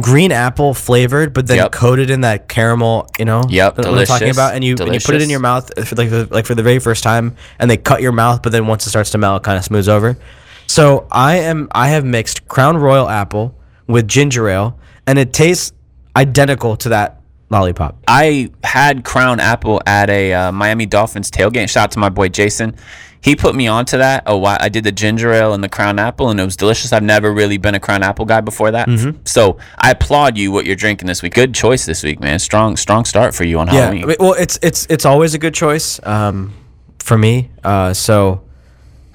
green 0.00 0.32
apple 0.32 0.74
flavored, 0.74 1.32
but 1.34 1.46
then 1.46 1.58
Yep. 1.58 1.72
coated 1.72 2.10
in 2.10 2.22
that 2.22 2.48
caramel, 2.48 3.08
you 3.18 3.24
know, 3.24 3.42
Yep, 3.48 3.78
what 3.78 3.86
I'm 3.86 3.92
talking 4.06 4.06
delicious, 4.18 4.36
about, 4.36 4.54
and 4.54 4.64
you 4.64 4.76
and 4.80 4.94
you 4.94 5.00
put 5.00 5.14
it 5.14 5.22
in 5.22 5.28
your 5.30 5.40
mouth 5.40 5.70
for 5.86 5.94
like 5.96 6.10
the, 6.10 6.26
like 6.30 6.46
for 6.46 6.54
the 6.54 6.62
very 6.62 6.78
first 6.78 7.02
time, 7.02 7.36
and 7.58 7.70
they 7.70 7.76
cut 7.76 8.00
your 8.02 8.12
mouth, 8.12 8.42
but 8.42 8.52
then 8.52 8.66
once 8.66 8.86
it 8.86 8.90
starts 8.90 9.10
to 9.10 9.18
melt, 9.18 9.42
it 9.42 9.44
kind 9.44 9.58
of 9.58 9.64
smooths 9.64 9.88
over. 9.88 10.16
So 10.66 11.06
I 11.12 11.36
am 11.36 11.68
I 11.74 11.88
have 11.88 12.04
mixed 12.04 12.48
Crown 12.48 12.76
Royal 12.78 13.08
apple 13.08 13.54
with 13.86 14.08
ginger 14.08 14.48
ale, 14.48 14.78
and 15.06 15.18
it 15.18 15.32
tastes 15.32 15.72
identical 16.16 16.76
to 16.76 16.88
that 16.90 17.20
lollipop. 17.50 17.98
I 18.08 18.50
had 18.64 19.04
Crown 19.04 19.38
Apple 19.40 19.82
at 19.86 20.08
a 20.08 20.32
uh, 20.32 20.52
Miami 20.52 20.86
Dolphins 20.86 21.30
tailgate. 21.30 21.68
Shout 21.68 21.84
out 21.84 21.90
to 21.92 21.98
my 21.98 22.08
boy 22.08 22.28
Jason. 22.28 22.74
He 23.22 23.36
put 23.36 23.54
me 23.54 23.68
onto 23.68 23.98
that. 23.98 24.24
Oh, 24.26 24.44
I 24.44 24.68
did 24.68 24.82
the 24.82 24.90
ginger 24.90 25.32
ale 25.32 25.54
and 25.54 25.62
the 25.62 25.68
Crown 25.68 25.98
Apple, 26.00 26.28
and 26.30 26.40
it 26.40 26.44
was 26.44 26.56
delicious. 26.56 26.92
I've 26.92 27.04
never 27.04 27.32
really 27.32 27.56
been 27.56 27.74
a 27.76 27.80
Crown 27.80 28.02
Apple 28.02 28.24
guy 28.24 28.40
before 28.40 28.72
that. 28.72 28.88
Mm-hmm. 28.88 29.20
So 29.24 29.58
I 29.78 29.92
applaud 29.92 30.36
you 30.36 30.50
what 30.50 30.66
you're 30.66 30.74
drinking 30.76 31.06
this 31.06 31.22
week. 31.22 31.34
Good 31.34 31.54
choice 31.54 31.86
this 31.86 32.02
week, 32.02 32.18
man. 32.20 32.40
Strong, 32.40 32.78
strong 32.78 33.04
start 33.04 33.32
for 33.32 33.44
you 33.44 33.60
on 33.60 33.68
Yeah, 33.68 33.74
Halloween. 33.74 34.02
I 34.02 34.06
mean, 34.06 34.16
well, 34.18 34.34
it's 34.34 34.58
it's 34.60 34.86
it's 34.90 35.04
always 35.04 35.34
a 35.34 35.38
good 35.38 35.54
choice 35.54 36.04
um, 36.04 36.52
for 36.98 37.16
me. 37.16 37.50
Uh, 37.62 37.94
so 37.94 38.42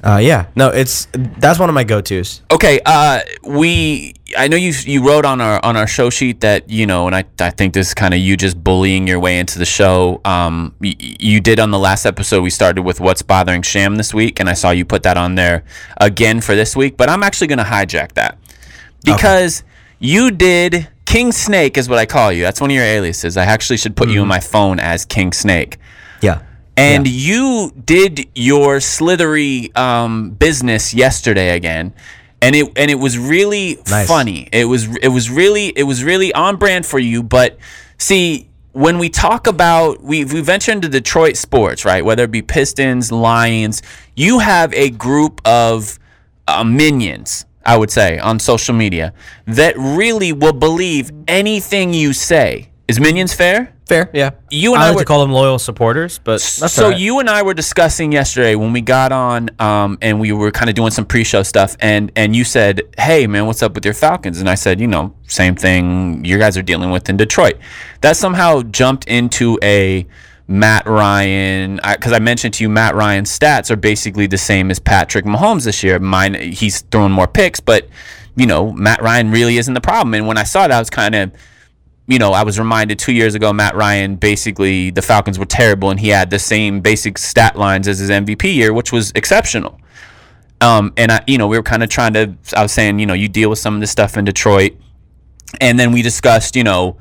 uh, 0.04 0.18
yeah, 0.22 0.48
no, 0.56 0.70
it's 0.70 1.08
that's 1.14 1.60
one 1.60 1.70
of 1.70 1.76
my 1.76 1.84
go 1.84 2.02
tos. 2.02 2.42
Okay, 2.52 2.80
uh, 2.86 3.22
we 3.44 4.14
I 4.38 4.48
know 4.48 4.58
you 4.58 4.74
you 4.86 5.06
wrote 5.08 5.26
on 5.26 5.42
our 5.42 5.60
on 5.66 5.76
our 5.76 5.88
show 5.88 6.10
sheet 6.10 6.42
that 6.42 6.70
you 6.70 6.86
know, 6.86 7.08
and 7.08 7.16
I, 7.16 7.24
I 7.40 7.50
think 7.50 7.74
this 7.74 7.94
kind 7.94 8.14
of 8.14 8.20
you 8.20 8.38
just 8.38 8.64
bullying 8.64 9.08
your 9.08 9.20
way 9.20 9.40
into 9.40 9.58
the 9.58 9.66
show. 9.66 10.22
Um, 10.24 10.76
y- 10.80 10.96
you 11.00 11.40
did 11.40 11.60
on 11.60 11.72
the 11.72 11.80
last 11.80 12.06
episode. 12.06 12.42
We 12.42 12.50
started 12.50 12.84
with 12.84 13.00
what's 13.00 13.22
bothering 13.22 13.64
Sham 13.64 13.96
this 13.96 14.14
week, 14.14 14.40
and 14.40 14.50
I 14.50 14.54
saw 14.54 14.70
you 14.72 14.86
put 14.86 15.04
that 15.04 15.18
on 15.18 15.36
there 15.36 15.64
again 15.98 16.42
for 16.42 16.56
this 16.56 16.76
week. 16.76 16.96
But 16.98 17.10
I'm 17.10 17.24
actually 17.24 17.48
going 17.48 17.60
to 17.60 17.64
hijack 17.66 18.14
that 18.14 18.38
because 19.04 19.64
you 20.00 20.32
did 20.32 20.88
King 21.06 21.32
Snake 21.32 21.78
is 21.78 21.88
what 21.90 21.98
I 21.98 22.06
call 22.06 22.32
you. 22.32 22.44
That's 22.44 22.62
one 22.62 22.70
of 22.70 22.76
your 22.76 22.84
aliases. 22.86 23.38
I 23.38 23.46
actually 23.46 23.78
should 23.78 23.96
put 23.96 24.10
you 24.10 24.22
in 24.22 24.28
my 24.28 24.40
phone 24.42 24.80
as 24.80 25.06
King 25.06 25.32
Snake. 25.34 25.78
Yeah, 26.78 26.84
And 26.84 27.08
you 27.08 27.72
did 27.86 28.28
your 28.36 28.80
slithery 28.80 29.74
um, 29.76 30.32
business 30.32 30.94
yesterday 30.94 31.56
again, 31.56 31.94
and 32.42 32.56
it 32.56 32.72
and 32.76 32.92
it 32.92 32.96
was 33.00 33.18
really 33.18 33.80
Nice. 33.90 34.08
funny. 34.08 34.48
It 34.52 34.66
was 34.66 34.86
it 34.98 35.08
was 35.10 35.30
really 35.30 35.68
it 35.76 35.84
was 35.84 36.04
really 36.04 36.32
on 36.34 36.58
brand 36.58 36.86
for 36.86 37.00
you. 37.00 37.24
But 37.24 37.58
see, 37.98 38.48
when 38.74 39.00
we 39.00 39.10
talk 39.10 39.48
about 39.48 40.04
we 40.04 40.24
we 40.26 40.42
venture 40.42 40.72
into 40.72 40.88
Detroit 40.88 41.36
sports, 41.36 41.84
right? 41.84 42.06
Whether 42.06 42.24
it 42.26 42.32
be 42.32 42.44
Pistons, 42.44 43.12
Lions, 43.12 43.82
you 44.16 44.40
have 44.40 44.72
a 44.74 44.92
group 44.92 45.42
of 45.46 45.98
uh, 46.48 46.64
minions. 46.64 47.46
I 47.66 47.76
would 47.76 47.92
say 47.92 48.18
on 48.20 48.40
social 48.40 48.74
media 48.74 49.14
that 49.46 49.76
really 49.78 50.32
will 50.32 50.54
believe 50.54 51.12
anything 51.28 51.94
you 51.94 52.14
say. 52.14 52.70
Is 52.88 53.00
minions 53.02 53.34
fair? 53.34 53.74
fair. 53.86 54.10
Yeah, 54.14 54.32
You 54.50 54.74
and 54.74 54.84
I 54.84 54.88
I 54.88 54.90
like 54.90 54.96
were- 54.98 55.02
to 55.04 55.06
call 55.06 55.22
them 55.22 55.32
loyal 55.32 55.60
supporters, 55.60 56.20
but 56.24 56.42
that's 56.42 56.74
so 56.74 56.86
all 56.86 56.92
right. 56.92 57.00
you 57.00 57.20
and 57.20 57.30
I 57.30 57.42
were 57.42 57.54
discussing 57.54 58.12
yesterday 58.12 58.56
when 58.56 58.72
we 58.74 58.82
got 58.82 59.12
on, 59.12 59.50
um, 59.60 59.98
and 60.02 60.20
we 60.20 60.32
were 60.34 60.52
kind 60.52 60.70
of 60.70 60.76
doing 60.76 60.92
some 60.92 61.06
pre-show 61.06 61.44
stuff, 61.44 61.76
and 61.80 62.12
and 62.16 62.36
you 62.36 62.44
said, 62.44 62.82
"Hey, 62.98 63.28
man, 63.28 63.46
what's 63.46 63.62
up 63.64 63.76
with 63.76 63.84
your 63.86 63.94
Falcons?" 63.94 64.40
And 64.40 64.50
I 64.50 64.56
said, 64.56 64.80
"You 64.82 64.88
know, 64.88 65.14
same 65.28 65.56
thing 65.56 66.24
you 66.26 66.38
guys 66.38 66.58
are 66.58 66.62
dealing 66.62 66.92
with 66.92 67.10
in 67.10 67.16
Detroit." 67.18 67.56
That 68.02 68.16
somehow 68.18 68.62
jumped 68.64 69.06
into 69.06 69.58
a 69.64 70.06
Matt 70.50 70.86
Ryan 70.88 71.80
because 71.84 72.14
I, 72.14 72.20
mentioned 72.20 72.54
to 72.56 72.64
you 72.64 72.70
Matt 72.70 72.96
Ryan's 72.96 73.38
stats 73.38 73.70
are 73.70 73.76
basically 73.78 74.28
the 74.28 74.38
same 74.38 74.72
as 74.72 74.80
Patrick 74.80 75.26
Mahomes 75.26 75.64
this 75.66 75.84
year. 75.84 76.00
Mine, 76.00 76.34
he's 76.36 76.82
throwing 76.92 77.12
more 77.12 77.28
picks, 77.28 77.60
but 77.60 77.88
you 78.38 78.46
know, 78.48 78.72
Matt 78.72 79.02
Ryan 79.02 79.32
really 79.32 79.58
isn't 79.58 79.74
the 79.74 79.82
problem. 79.82 80.14
And 80.14 80.26
when 80.28 80.38
I 80.38 80.44
saw 80.44 80.64
it, 80.66 80.72
I 80.72 80.80
was 80.80 80.90
kind 80.90 81.16
of 81.16 81.32
you 82.08 82.20
know, 82.20 82.32
I 82.32 82.44
was 82.44 82.58
reminded 82.58 83.00
two 83.00 83.12
years 83.12 83.36
ago, 83.36 83.52
Matt 83.52 83.76
Ryan 83.76 84.16
basically 84.16 84.92
the 84.92 85.02
Falcons 85.02 85.38
were 85.38 85.46
terrible, 85.46 85.90
and 85.90 86.00
he 86.00 86.08
had 86.08 86.30
the 86.30 86.40
same 86.40 86.80
basic 86.80 87.18
stat 87.18 87.58
lines 87.58 87.88
as 87.88 88.00
his 88.00 88.10
MVP 88.10 88.56
year, 88.56 88.74
which 88.74 88.92
was 88.92 89.12
exceptional. 89.14 89.80
Um, 90.62 90.94
and 90.98 91.12
I, 91.12 91.24
you 91.28 91.38
know, 91.38 91.48
we 91.48 91.58
were 91.58 91.64
kind 91.64 91.84
of 91.84 91.90
trying 91.90 92.14
to. 92.14 92.34
I 92.56 92.64
was 92.64 92.72
saying, 92.72 93.00
you 93.00 93.06
know, 93.06 93.14
you 93.14 93.28
deal 93.28 93.50
with 93.50 93.60
some 93.60 93.76
of 93.76 93.82
this 93.82 93.92
stuff 93.92 94.18
in 94.18 94.26
Detroit, 94.26 94.74
and 95.60 95.78
then 95.78 95.92
we 95.92 96.02
discussed, 96.02 96.56
you 96.56 96.64
know, 96.64 96.98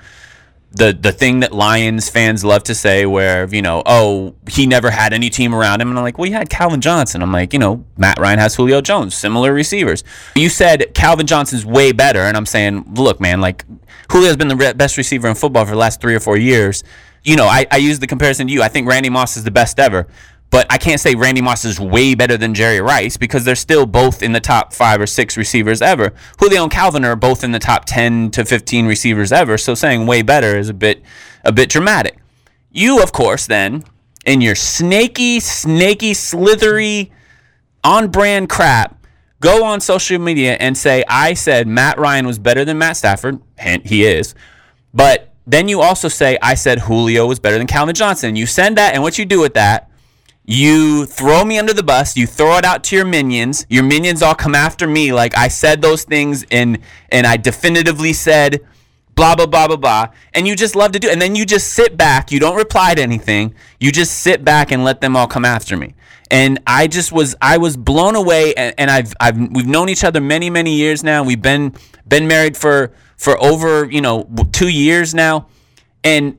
the 0.76 0.96
the 0.98 1.12
thing 1.12 1.40
that 1.40 1.52
Lions 1.52 2.08
fans 2.08 2.44
love 2.44 2.62
to 2.64 2.74
say, 2.74 3.06
where 3.06 3.48
you 3.52 3.62
know, 3.62 3.82
oh, 3.86 4.34
he 4.48 4.66
never 4.66 4.90
had 4.90 5.12
any 5.12 5.30
team 5.30 5.54
around 5.54 5.80
him, 5.80 5.88
and 5.88 5.98
I'm 5.98 6.04
like, 6.04 6.18
well, 6.18 6.28
you 6.28 6.34
had 6.34 6.50
Calvin 6.50 6.80
Johnson. 6.80 7.22
I'm 7.22 7.32
like, 7.32 7.52
you 7.52 7.58
know, 7.58 7.84
Matt 7.96 8.18
Ryan 8.18 8.38
has 8.38 8.54
Julio 8.54 8.80
Jones, 8.80 9.14
similar 9.14 9.52
receivers. 9.52 10.04
You 10.34 10.48
said 10.48 10.94
Calvin 10.94 11.26
Johnson's 11.26 11.64
way 11.64 11.92
better, 11.92 12.20
and 12.20 12.36
I'm 12.36 12.46
saying, 12.46 12.94
look, 12.94 13.20
man, 13.20 13.40
like 13.40 13.64
Julio's 14.10 14.36
been 14.36 14.48
the 14.48 14.56
re- 14.56 14.72
best 14.74 14.96
receiver 14.96 15.28
in 15.28 15.34
football 15.34 15.64
for 15.64 15.72
the 15.72 15.78
last 15.78 16.00
three 16.00 16.14
or 16.14 16.20
four 16.20 16.36
years. 16.36 16.84
You 17.24 17.36
know, 17.36 17.46
I, 17.46 17.66
I 17.70 17.78
use 17.78 17.98
the 17.98 18.06
comparison 18.06 18.46
to 18.46 18.52
you. 18.52 18.62
I 18.62 18.68
think 18.68 18.86
Randy 18.86 19.08
Moss 19.08 19.36
is 19.36 19.44
the 19.44 19.50
best 19.50 19.80
ever. 19.80 20.06
But 20.50 20.66
I 20.70 20.78
can't 20.78 21.00
say 21.00 21.14
Randy 21.14 21.40
Moss 21.40 21.64
is 21.64 21.80
way 21.80 22.14
better 22.14 22.36
than 22.36 22.54
Jerry 22.54 22.80
Rice 22.80 23.16
because 23.16 23.44
they're 23.44 23.56
still 23.56 23.84
both 23.84 24.22
in 24.22 24.32
the 24.32 24.40
top 24.40 24.72
five 24.72 25.00
or 25.00 25.06
six 25.06 25.36
receivers 25.36 25.82
ever. 25.82 26.12
Julio 26.38 26.62
and 26.62 26.72
Calvin 26.72 27.04
are 27.04 27.16
both 27.16 27.42
in 27.42 27.50
the 27.50 27.58
top 27.58 27.84
ten 27.84 28.30
to 28.30 28.44
fifteen 28.44 28.86
receivers 28.86 29.32
ever. 29.32 29.58
So 29.58 29.74
saying 29.74 30.06
way 30.06 30.22
better 30.22 30.56
is 30.56 30.68
a 30.68 30.74
bit 30.74 31.02
a 31.44 31.52
bit 31.52 31.68
dramatic. 31.68 32.18
You, 32.70 33.02
of 33.02 33.12
course, 33.12 33.46
then 33.46 33.84
in 34.24 34.40
your 34.40 34.54
snaky, 34.54 35.40
snaky, 35.40 36.14
slithery, 36.14 37.12
on 37.82 38.08
brand 38.08 38.48
crap, 38.48 39.04
go 39.40 39.64
on 39.64 39.80
social 39.80 40.18
media 40.18 40.56
and 40.60 40.76
say, 40.76 41.04
I 41.08 41.34
said 41.34 41.66
Matt 41.66 41.98
Ryan 41.98 42.26
was 42.26 42.38
better 42.38 42.64
than 42.64 42.78
Matt 42.78 42.96
Stafford. 42.96 43.40
Hint, 43.58 43.86
he 43.86 44.04
is. 44.04 44.34
But 44.92 45.32
then 45.46 45.68
you 45.68 45.80
also 45.80 46.08
say, 46.08 46.38
I 46.42 46.54
said 46.54 46.80
Julio 46.80 47.26
was 47.26 47.38
better 47.38 47.58
than 47.58 47.66
Calvin 47.66 47.94
Johnson. 47.94 48.34
You 48.36 48.46
send 48.46 48.76
that, 48.78 48.94
and 48.94 49.02
what 49.02 49.18
you 49.18 49.24
do 49.24 49.40
with 49.40 49.54
that, 49.54 49.90
you 50.46 51.06
throw 51.06 51.44
me 51.44 51.58
under 51.58 51.72
the 51.72 51.82
bus, 51.82 52.16
you 52.16 52.26
throw 52.26 52.56
it 52.56 52.64
out 52.64 52.84
to 52.84 52.96
your 52.96 53.04
minions. 53.04 53.66
Your 53.68 53.82
minions 53.82 54.22
all 54.22 54.34
come 54.34 54.54
after 54.54 54.86
me 54.86 55.12
like 55.12 55.36
I 55.36 55.48
said 55.48 55.82
those 55.82 56.04
things 56.04 56.44
and 56.50 56.78
and 57.10 57.26
I 57.26 57.36
definitively 57.36 58.12
said 58.12 58.60
blah 59.16 59.34
blah 59.34 59.46
blah 59.46 59.66
blah 59.66 59.76
blah, 59.76 60.08
and 60.34 60.46
you 60.46 60.54
just 60.54 60.76
love 60.76 60.92
to 60.92 61.00
do. 61.00 61.08
it. 61.08 61.12
And 61.12 61.20
then 61.20 61.34
you 61.34 61.44
just 61.44 61.72
sit 61.72 61.96
back. 61.96 62.30
You 62.30 62.38
don't 62.38 62.56
reply 62.56 62.94
to 62.94 63.02
anything. 63.02 63.54
You 63.80 63.90
just 63.90 64.20
sit 64.20 64.44
back 64.44 64.70
and 64.70 64.84
let 64.84 65.00
them 65.00 65.16
all 65.16 65.26
come 65.26 65.44
after 65.44 65.76
me. 65.76 65.94
And 66.30 66.60
I 66.66 66.86
just 66.86 67.10
was 67.10 67.34
I 67.42 67.56
was 67.56 67.76
blown 67.76 68.14
away. 68.14 68.54
And, 68.54 68.74
and 68.78 68.90
I've 68.90 69.14
I've 69.18 69.36
we've 69.36 69.66
known 69.66 69.88
each 69.88 70.04
other 70.04 70.20
many 70.20 70.50
many 70.50 70.74
years 70.74 71.02
now. 71.02 71.24
We've 71.24 71.42
been 71.42 71.74
been 72.06 72.28
married 72.28 72.56
for 72.56 72.92
for 73.16 73.42
over 73.42 73.86
you 73.86 74.00
know 74.00 74.28
two 74.52 74.68
years 74.68 75.14
now, 75.14 75.48
and 76.04 76.38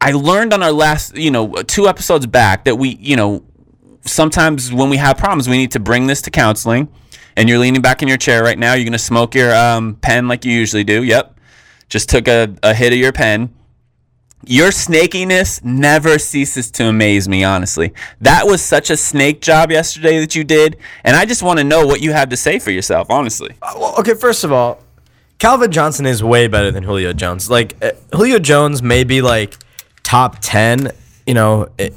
I 0.00 0.12
learned 0.12 0.52
on 0.52 0.62
our 0.62 0.72
last 0.72 1.16
you 1.16 1.30
know 1.30 1.54
two 1.62 1.88
episodes 1.88 2.26
back 2.26 2.64
that 2.64 2.76
we 2.76 2.90
you 3.00 3.16
know 3.16 3.44
sometimes 4.08 4.72
when 4.72 4.90
we 4.90 4.96
have 4.96 5.16
problems 5.16 5.48
we 5.48 5.56
need 5.56 5.72
to 5.72 5.80
bring 5.80 6.06
this 6.06 6.22
to 6.22 6.30
counseling. 6.30 6.88
And 7.36 7.48
you're 7.48 7.58
leaning 7.58 7.82
back 7.82 8.02
in 8.02 8.08
your 8.08 8.16
chair 8.16 8.42
right 8.42 8.58
now. 8.58 8.74
You're 8.74 8.84
gonna 8.84 8.98
smoke 8.98 9.34
your 9.34 9.54
um, 9.54 9.94
pen 9.94 10.26
like 10.26 10.44
you 10.44 10.52
usually 10.52 10.82
do. 10.82 11.04
Yep 11.04 11.36
just 11.88 12.08
took 12.08 12.28
a, 12.28 12.54
a 12.62 12.74
hit 12.74 12.92
of 12.92 12.98
your 12.98 13.12
pen. 13.12 13.54
Your 14.44 14.68
snakiness 14.68 15.64
never 15.64 16.18
ceases 16.18 16.70
to 16.72 16.84
amaze 16.84 17.28
me, 17.28 17.42
honestly. 17.42 17.92
That 18.20 18.46
was 18.46 18.62
such 18.62 18.88
a 18.88 18.96
snake 18.96 19.40
job 19.40 19.70
yesterday 19.70 20.20
that 20.20 20.36
you 20.36 20.44
did, 20.44 20.76
and 21.02 21.16
I 21.16 21.24
just 21.24 21.42
want 21.42 21.58
to 21.58 21.64
know 21.64 21.84
what 21.84 22.00
you 22.00 22.12
have 22.12 22.28
to 22.28 22.36
say 22.36 22.60
for 22.60 22.70
yourself, 22.70 23.10
honestly. 23.10 23.56
Uh, 23.60 23.72
well, 23.76 23.94
okay, 23.98 24.14
first 24.14 24.44
of 24.44 24.52
all, 24.52 24.80
Calvin 25.38 25.72
Johnson 25.72 26.06
is 26.06 26.22
way 26.22 26.46
better 26.46 26.70
than 26.70 26.84
Julio 26.84 27.12
Jones. 27.12 27.50
Like 27.50 27.76
uh, 27.82 27.92
Julio 28.14 28.38
Jones 28.38 28.80
may 28.80 29.02
be 29.02 29.22
like 29.22 29.56
top 30.04 30.36
10, 30.40 30.92
you 31.26 31.34
know, 31.34 31.68
it, 31.76 31.94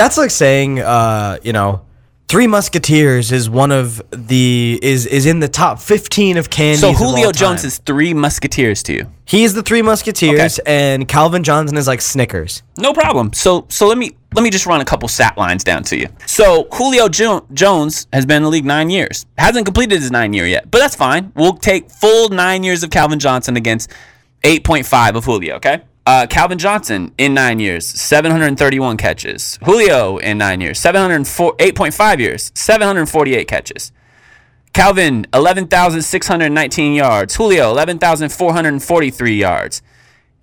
that's 0.00 0.16
like 0.16 0.30
saying 0.30 0.80
uh, 0.80 1.38
you 1.42 1.52
know, 1.52 1.82
Three 2.28 2.46
Musketeers 2.46 3.32
is 3.32 3.50
one 3.50 3.72
of 3.72 4.00
the 4.10 4.78
is 4.80 5.04
is 5.04 5.26
in 5.26 5.40
the 5.40 5.48
top 5.48 5.80
15 5.80 6.36
of 6.36 6.48
candies. 6.48 6.80
So 6.80 6.92
Julio. 6.92 7.32
Jones 7.32 7.64
is 7.64 7.78
three 7.78 8.14
musketeers 8.14 8.82
to 8.84 8.92
you. 8.92 9.12
He 9.24 9.42
is 9.42 9.52
the 9.52 9.62
Three 9.62 9.82
Musketeers, 9.82 10.60
and 10.60 11.08
Calvin 11.08 11.42
Johnson 11.42 11.76
is 11.76 11.86
like 11.88 12.00
Snickers. 12.00 12.62
No 12.78 12.92
problem. 12.92 13.32
So 13.32 13.66
so 13.68 13.88
let 13.88 13.98
me 13.98 14.16
let 14.34 14.42
me 14.44 14.50
just 14.50 14.64
run 14.64 14.80
a 14.80 14.84
couple 14.84 15.08
stat 15.08 15.36
lines 15.36 15.64
down 15.64 15.82
to 15.84 15.96
you. 15.96 16.06
So 16.26 16.68
Julio 16.72 17.08
jo- 17.08 17.44
Jones 17.52 18.06
has 18.12 18.24
been 18.26 18.38
in 18.38 18.42
the 18.44 18.48
league 18.48 18.64
nine 18.64 18.90
years. 18.90 19.26
Hasn't 19.36 19.66
completed 19.66 20.00
his 20.00 20.12
nine 20.12 20.32
year 20.32 20.46
yet, 20.46 20.70
but 20.70 20.78
that's 20.78 20.94
fine. 20.94 21.32
We'll 21.34 21.54
take 21.56 21.90
full 21.90 22.28
nine 22.28 22.62
years 22.62 22.84
of 22.84 22.90
Calvin 22.90 23.18
Johnson 23.18 23.56
against 23.56 23.90
8.5 24.44 25.16
of 25.16 25.24
Julio. 25.24 25.56
Okay. 25.56 25.82
Uh, 26.06 26.26
Calvin 26.28 26.58
Johnson 26.58 27.12
in 27.18 27.34
nine 27.34 27.60
years, 27.60 27.86
731 27.86 28.96
catches. 28.96 29.58
Julio 29.64 30.16
in 30.16 30.38
nine 30.38 30.60
years, 30.60 30.78
704, 30.80 31.56
8.5 31.56 32.18
years, 32.18 32.50
748 32.54 33.46
catches. 33.46 33.92
Calvin, 34.72 35.26
11,619 35.34 36.94
yards. 36.94 37.36
Julio, 37.36 37.70
11,443 37.70 39.34
yards. 39.36 39.82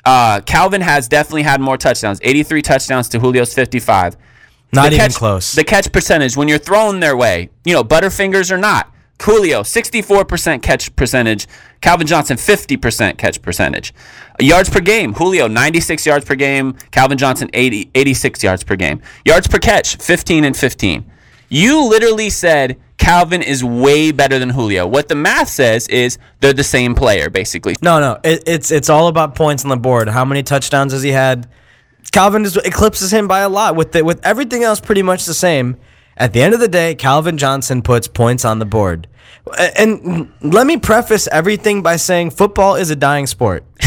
Uh, 0.06 0.42
Calvin 0.42 0.82
has 0.82 1.08
definitely 1.08 1.44
had 1.44 1.60
more 1.60 1.78
touchdowns, 1.78 2.20
83 2.24 2.62
touchdowns 2.62 3.10
to 3.10 3.20
Julio's 3.20 3.54
55. 3.54 4.16
Not 4.74 4.84
The 4.84 4.88
even 4.88 4.98
catch- 5.00 5.16
close. 5.16 5.54
The 5.54 5.64
catch 5.64 5.92
percentage, 5.92 6.36
when 6.38 6.48
you're 6.48 6.58
thrown 6.60 7.00
their 7.00 7.16
way, 7.18 7.50
you 7.66 7.74
know, 7.74 7.84
Butterfingers 7.84 8.52
or 8.52 8.58
not. 8.58 8.92
Julio, 9.22 9.62
64% 9.62 10.62
catch 10.62 10.96
percentage. 10.96 11.48
Calvin 11.82 12.08
Johnson, 12.08 12.38
50% 12.38 13.18
catch 13.18 13.42
percentage. 13.42 13.94
Yards 14.40 14.70
per 14.70 14.80
game, 14.80 15.14
Julio, 15.14 15.48
96 15.48 16.06
yards 16.06 16.26
per 16.26 16.36
game. 16.36 16.74
Calvin 16.92 17.18
Johnson, 17.18 17.50
80, 17.54 17.92
86 17.94 18.44
yards 18.44 18.64
per 18.64 18.76
game. 18.76 19.02
Yards 19.26 19.48
per 19.48 19.60
catch, 19.60 19.96
15 19.98 20.44
and 20.44 20.56
15. 20.56 21.12
You 21.50 21.88
literally 21.88 22.30
said 22.30 22.80
Calvin 22.98 23.42
is 23.42 23.64
way 23.64 24.12
better 24.12 24.38
than 24.38 24.50
Julio. 24.50 24.86
What 24.86 25.08
the 25.08 25.16
math 25.16 25.50
says 25.50 25.88
is 25.88 26.18
they're 26.42 26.54
the 26.54 26.64
same 26.64 26.94
player, 26.94 27.30
basically. 27.30 27.76
No, 27.82 28.00
no, 28.00 28.20
it, 28.24 28.44
it's 28.46 28.72
it's 28.72 28.90
all 28.90 29.08
about 29.08 29.36
points 29.36 29.64
on 29.64 29.70
the 29.70 29.78
board. 29.78 30.10
How 30.10 30.26
many 30.26 30.44
touchdowns 30.44 30.92
has 30.94 31.04
he 31.04 31.12
had? 31.12 31.48
Calvin 32.12 32.44
just 32.44 32.58
eclipses 32.58 33.12
him 33.14 33.28
by 33.28 33.42
a 33.42 33.50
lot. 33.50 33.76
With 33.76 33.92
the, 33.92 34.04
with 34.04 34.26
everything 34.26 34.64
else 34.64 34.80
pretty 34.80 35.04
much 35.04 35.26
the 35.26 35.34
same. 35.34 35.78
At 36.18 36.34
the 36.34 36.42
end 36.42 36.54
of 36.56 36.60
the 36.60 36.68
day, 36.68 36.96
Calvin 36.96 37.38
Johnson 37.38 37.82
puts 37.82 38.08
points 38.08 38.44
on 38.44 38.60
the 38.60 38.66
board. 38.66 39.08
And 39.78 40.32
let 40.42 40.68
me 40.68 40.78
preface 40.78 41.28
everything 41.32 41.84
by 41.84 41.96
saying 41.96 42.32
football 42.32 42.76
is 42.76 42.90
a 42.90 42.96
dying 42.96 43.28
sport. 43.28 43.64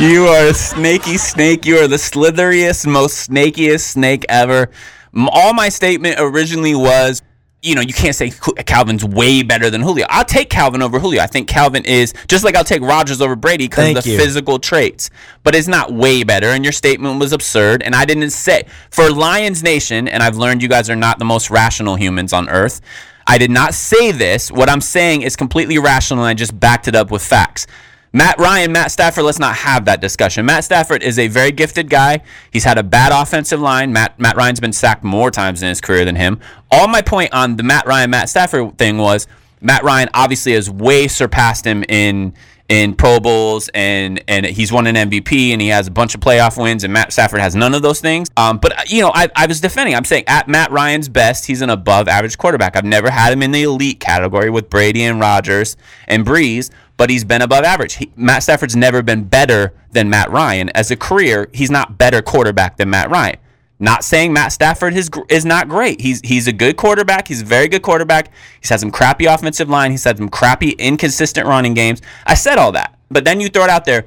You 0.00 0.28
are 0.28 0.46
a 0.46 0.54
snaky 0.54 1.18
snake. 1.18 1.66
You 1.66 1.76
are 1.76 1.86
the 1.86 1.96
slitheriest, 1.96 2.86
most 2.86 3.28
snakiest 3.28 3.80
snake 3.80 4.24
ever. 4.30 4.70
All 5.14 5.52
my 5.52 5.68
statement 5.68 6.16
originally 6.18 6.74
was, 6.74 7.20
you 7.62 7.74
know, 7.74 7.82
you 7.82 7.92
can't 7.92 8.14
say 8.14 8.30
Calvin's 8.30 9.04
way 9.04 9.42
better 9.42 9.68
than 9.68 9.82
Julio. 9.82 10.06
I'll 10.08 10.24
take 10.24 10.48
Calvin 10.48 10.80
over 10.80 10.98
Julio. 10.98 11.22
I 11.22 11.26
think 11.26 11.46
Calvin 11.46 11.84
is 11.84 12.14
just 12.26 12.42
like 12.42 12.56
I'll 12.56 12.64
take 12.64 12.80
Rodgers 12.82 13.20
over 13.20 13.36
Brady 13.36 13.68
because 13.68 13.96
of 13.96 14.04
the 14.04 14.10
you. 14.10 14.18
physical 14.18 14.58
traits, 14.58 15.10
but 15.42 15.54
it's 15.54 15.68
not 15.68 15.92
way 15.92 16.22
better. 16.22 16.46
And 16.48 16.64
your 16.64 16.72
statement 16.72 17.20
was 17.20 17.32
absurd. 17.32 17.82
And 17.82 17.94
I 17.94 18.06
didn't 18.06 18.30
say 18.30 18.64
for 18.90 19.10
Lions 19.10 19.62
Nation, 19.62 20.08
and 20.08 20.22
I've 20.22 20.36
learned 20.36 20.62
you 20.62 20.68
guys 20.68 20.88
are 20.88 20.96
not 20.96 21.18
the 21.18 21.26
most 21.26 21.50
rational 21.50 21.96
humans 21.96 22.32
on 22.32 22.48
earth. 22.48 22.80
I 23.26 23.36
did 23.36 23.50
not 23.50 23.74
say 23.74 24.10
this. 24.10 24.50
What 24.50 24.70
I'm 24.70 24.80
saying 24.80 25.22
is 25.22 25.36
completely 25.36 25.78
rational, 25.78 26.24
and 26.24 26.28
I 26.28 26.34
just 26.34 26.58
backed 26.58 26.88
it 26.88 26.94
up 26.94 27.10
with 27.10 27.22
facts. 27.22 27.66
Matt 28.12 28.38
Ryan, 28.40 28.72
Matt 28.72 28.90
Stafford, 28.90 29.24
let's 29.24 29.38
not 29.38 29.54
have 29.54 29.84
that 29.84 30.00
discussion. 30.00 30.44
Matt 30.44 30.64
Stafford 30.64 31.02
is 31.02 31.18
a 31.18 31.28
very 31.28 31.52
gifted 31.52 31.88
guy. 31.88 32.22
He's 32.50 32.64
had 32.64 32.76
a 32.76 32.82
bad 32.82 33.12
offensive 33.12 33.60
line. 33.60 33.92
Matt 33.92 34.18
Matt 34.18 34.36
Ryan's 34.36 34.60
been 34.60 34.72
sacked 34.72 35.04
more 35.04 35.30
times 35.30 35.62
in 35.62 35.68
his 35.68 35.80
career 35.80 36.04
than 36.04 36.16
him. 36.16 36.40
All 36.70 36.88
my 36.88 37.02
point 37.02 37.32
on 37.32 37.56
the 37.56 37.62
Matt 37.62 37.86
Ryan, 37.86 38.10
Matt 38.10 38.28
Stafford 38.28 38.76
thing 38.78 38.98
was 38.98 39.28
Matt 39.60 39.84
Ryan 39.84 40.08
obviously 40.14 40.54
has 40.54 40.68
way 40.68 41.06
surpassed 41.06 41.64
him 41.64 41.84
in 41.88 42.34
in 42.70 42.94
Pro 42.94 43.18
Bowls 43.18 43.68
and 43.74 44.22
and 44.28 44.46
he's 44.46 44.70
won 44.70 44.86
an 44.86 44.94
MVP 44.94 45.50
and 45.50 45.60
he 45.60 45.68
has 45.68 45.88
a 45.88 45.90
bunch 45.90 46.14
of 46.14 46.20
playoff 46.20 46.60
wins 46.60 46.84
and 46.84 46.92
Matt 46.92 47.12
Stafford 47.12 47.40
has 47.40 47.56
none 47.56 47.74
of 47.74 47.82
those 47.82 48.00
things. 48.00 48.28
Um, 48.36 48.58
but 48.58 48.78
uh, 48.78 48.82
you 48.86 49.02
know, 49.02 49.10
I, 49.12 49.28
I 49.34 49.46
was 49.46 49.60
defending. 49.60 49.94
I'm 49.94 50.04
saying 50.04 50.24
at 50.28 50.46
Matt 50.46 50.70
Ryan's 50.70 51.08
best, 51.08 51.46
he's 51.46 51.62
an 51.62 51.70
above 51.70 52.06
average 52.06 52.38
quarterback. 52.38 52.76
I've 52.76 52.84
never 52.84 53.10
had 53.10 53.32
him 53.32 53.42
in 53.42 53.50
the 53.50 53.64
elite 53.64 53.98
category 53.98 54.50
with 54.50 54.70
Brady 54.70 55.02
and 55.02 55.18
Rodgers 55.20 55.76
and 56.06 56.24
Brees, 56.24 56.70
but 57.00 57.08
he's 57.08 57.24
been 57.24 57.40
above 57.40 57.64
average. 57.64 57.94
He, 57.94 58.12
Matt 58.14 58.42
Stafford's 58.42 58.76
never 58.76 59.00
been 59.02 59.24
better 59.24 59.72
than 59.92 60.10
Matt 60.10 60.30
Ryan 60.30 60.68
as 60.74 60.90
a 60.90 60.96
career. 60.96 61.48
He's 61.50 61.70
not 61.70 61.96
better 61.96 62.20
quarterback 62.20 62.76
than 62.76 62.90
Matt 62.90 63.08
Ryan. 63.08 63.38
Not 63.78 64.04
saying 64.04 64.34
Matt 64.34 64.52
Stafford 64.52 64.92
is 64.92 65.08
is 65.30 65.46
not 65.46 65.66
great. 65.66 66.02
He's 66.02 66.20
he's 66.20 66.46
a 66.46 66.52
good 66.52 66.76
quarterback. 66.76 67.28
He's 67.28 67.40
a 67.40 67.46
very 67.46 67.68
good 67.68 67.80
quarterback. 67.80 68.30
He's 68.60 68.68
had 68.68 68.80
some 68.80 68.90
crappy 68.90 69.24
offensive 69.24 69.70
line. 69.70 69.92
He's 69.92 70.04
had 70.04 70.18
some 70.18 70.28
crappy 70.28 70.72
inconsistent 70.72 71.46
running 71.46 71.72
games. 71.72 72.02
I 72.26 72.34
said 72.34 72.58
all 72.58 72.72
that, 72.72 72.98
but 73.10 73.24
then 73.24 73.40
you 73.40 73.48
throw 73.48 73.64
it 73.64 73.70
out 73.70 73.86
there. 73.86 74.04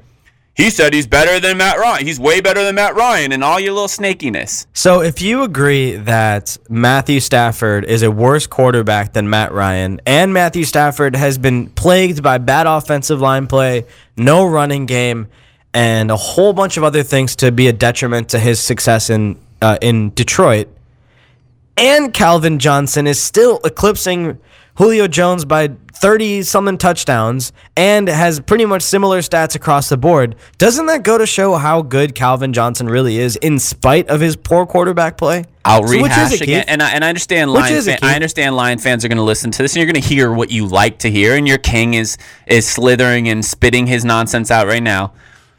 He 0.55 0.69
said 0.69 0.93
he's 0.93 1.07
better 1.07 1.39
than 1.39 1.57
Matt 1.57 1.79
Ryan. 1.79 2.05
He's 2.05 2.19
way 2.19 2.39
better 2.39 2.63
than 2.63 2.75
Matt 2.75 2.95
Ryan, 2.95 3.31
and 3.31 3.43
all 3.43 3.60
your 3.60 3.74
little 3.74 3.88
snakiness. 3.88 4.67
So 4.74 5.01
if 5.01 5.19
you 5.19 5.41
agree 5.41 5.95
that 5.95 6.60
Matthew 6.69 7.22
Stafford 7.22 7.86
is 7.86 8.03
a 8.03 8.12
worse 8.12 8.45
quarterback 8.45 9.13
than 9.13 9.27
Matt 9.29 9.51
Ryan, 9.51 10.00
and 10.05 10.31
Matthew 10.31 10.63
Stafford 10.65 11.15
has 11.15 11.39
been 11.39 11.69
plagued 11.69 12.22
by 12.22 12.38
bad 12.38 12.67
offensive 12.67 13.19
line 13.19 13.48
play, 13.48 13.86
no 14.15 14.45
running 14.45 14.86
game, 14.86 15.27
and 15.74 16.12
a 16.12 16.17
whole 16.17 16.53
bunch 16.53 16.77
of 16.77 16.83
other 16.83 17.01
things 17.01 17.36
to 17.38 17.51
be 17.51 17.67
a 17.67 17.74
detriment 17.74 18.29
to 18.29 18.39
his 18.39 18.60
success 18.60 19.10
in 19.10 19.39
uh, 19.60 19.79
in 19.81 20.12
Detroit, 20.12 20.67
and 21.77 22.13
Calvin 22.13 22.60
Johnson 22.60 23.07
is 23.07 23.19
still 23.19 23.60
eclipsing 23.63 24.39
Julio 24.75 25.08
Jones 25.08 25.46
by 25.46 25.75
30 25.94 26.42
something 26.44 26.77
touchdowns 26.77 27.53
and 27.77 28.08
has 28.08 28.39
pretty 28.39 28.65
much 28.65 28.82
similar 28.82 29.20
stats 29.20 29.56
across 29.56 29.89
the 29.89 29.98
board. 29.98 30.36
Doesn't 30.58 30.88
that 30.88 31.03
go 31.03 31.18
to 31.18 31.25
show 31.27 31.56
how 31.56 31.82
good 31.82 32.15
Calvin 32.15 32.53
Johnson 32.53 32.88
really 32.88 33.18
is 33.20 33.36
in 33.38 33.60
spite 33.60 34.10
of 34.10 34.20
his 34.20 34.36
poor 34.36 34.65
quarterback 34.65 35.15
play? 35.18 35.46
I'll 35.63 35.88
So 35.88 35.94
rehash 35.94 36.42
again, 36.42 36.65
and 36.68 36.82
I, 36.82 36.92
and 36.92 37.06
I 37.06 37.10
understand 37.10 37.53
Lion 37.53 37.82
fan? 37.82 38.00
I 38.01 38.15
understand 38.15 38.56
Lion 38.56 38.80
fans 38.80 39.06
are 39.06 39.08
going 39.08 39.18
to 39.18 39.24
listen 39.24 39.51
to 39.51 39.62
this, 39.62 39.75
and 39.75 39.77
you're 39.77 39.92
going 39.92 40.01
to 40.01 40.08
hear 40.08 40.34
what 40.34 40.51
you 40.51 40.68
like 40.68 41.00
to 41.00 41.12
hear, 41.12 41.36
and 41.36 41.48
your 41.48 41.60
king 41.60 41.94
is 41.94 42.18
is 42.48 42.68
slithering 42.68 43.30
and 43.30 43.46
spitting 43.46 43.88
his 43.88 44.03
nonsense 44.03 44.51
out 44.51 44.68
right 44.68 44.84
now. 44.84 45.13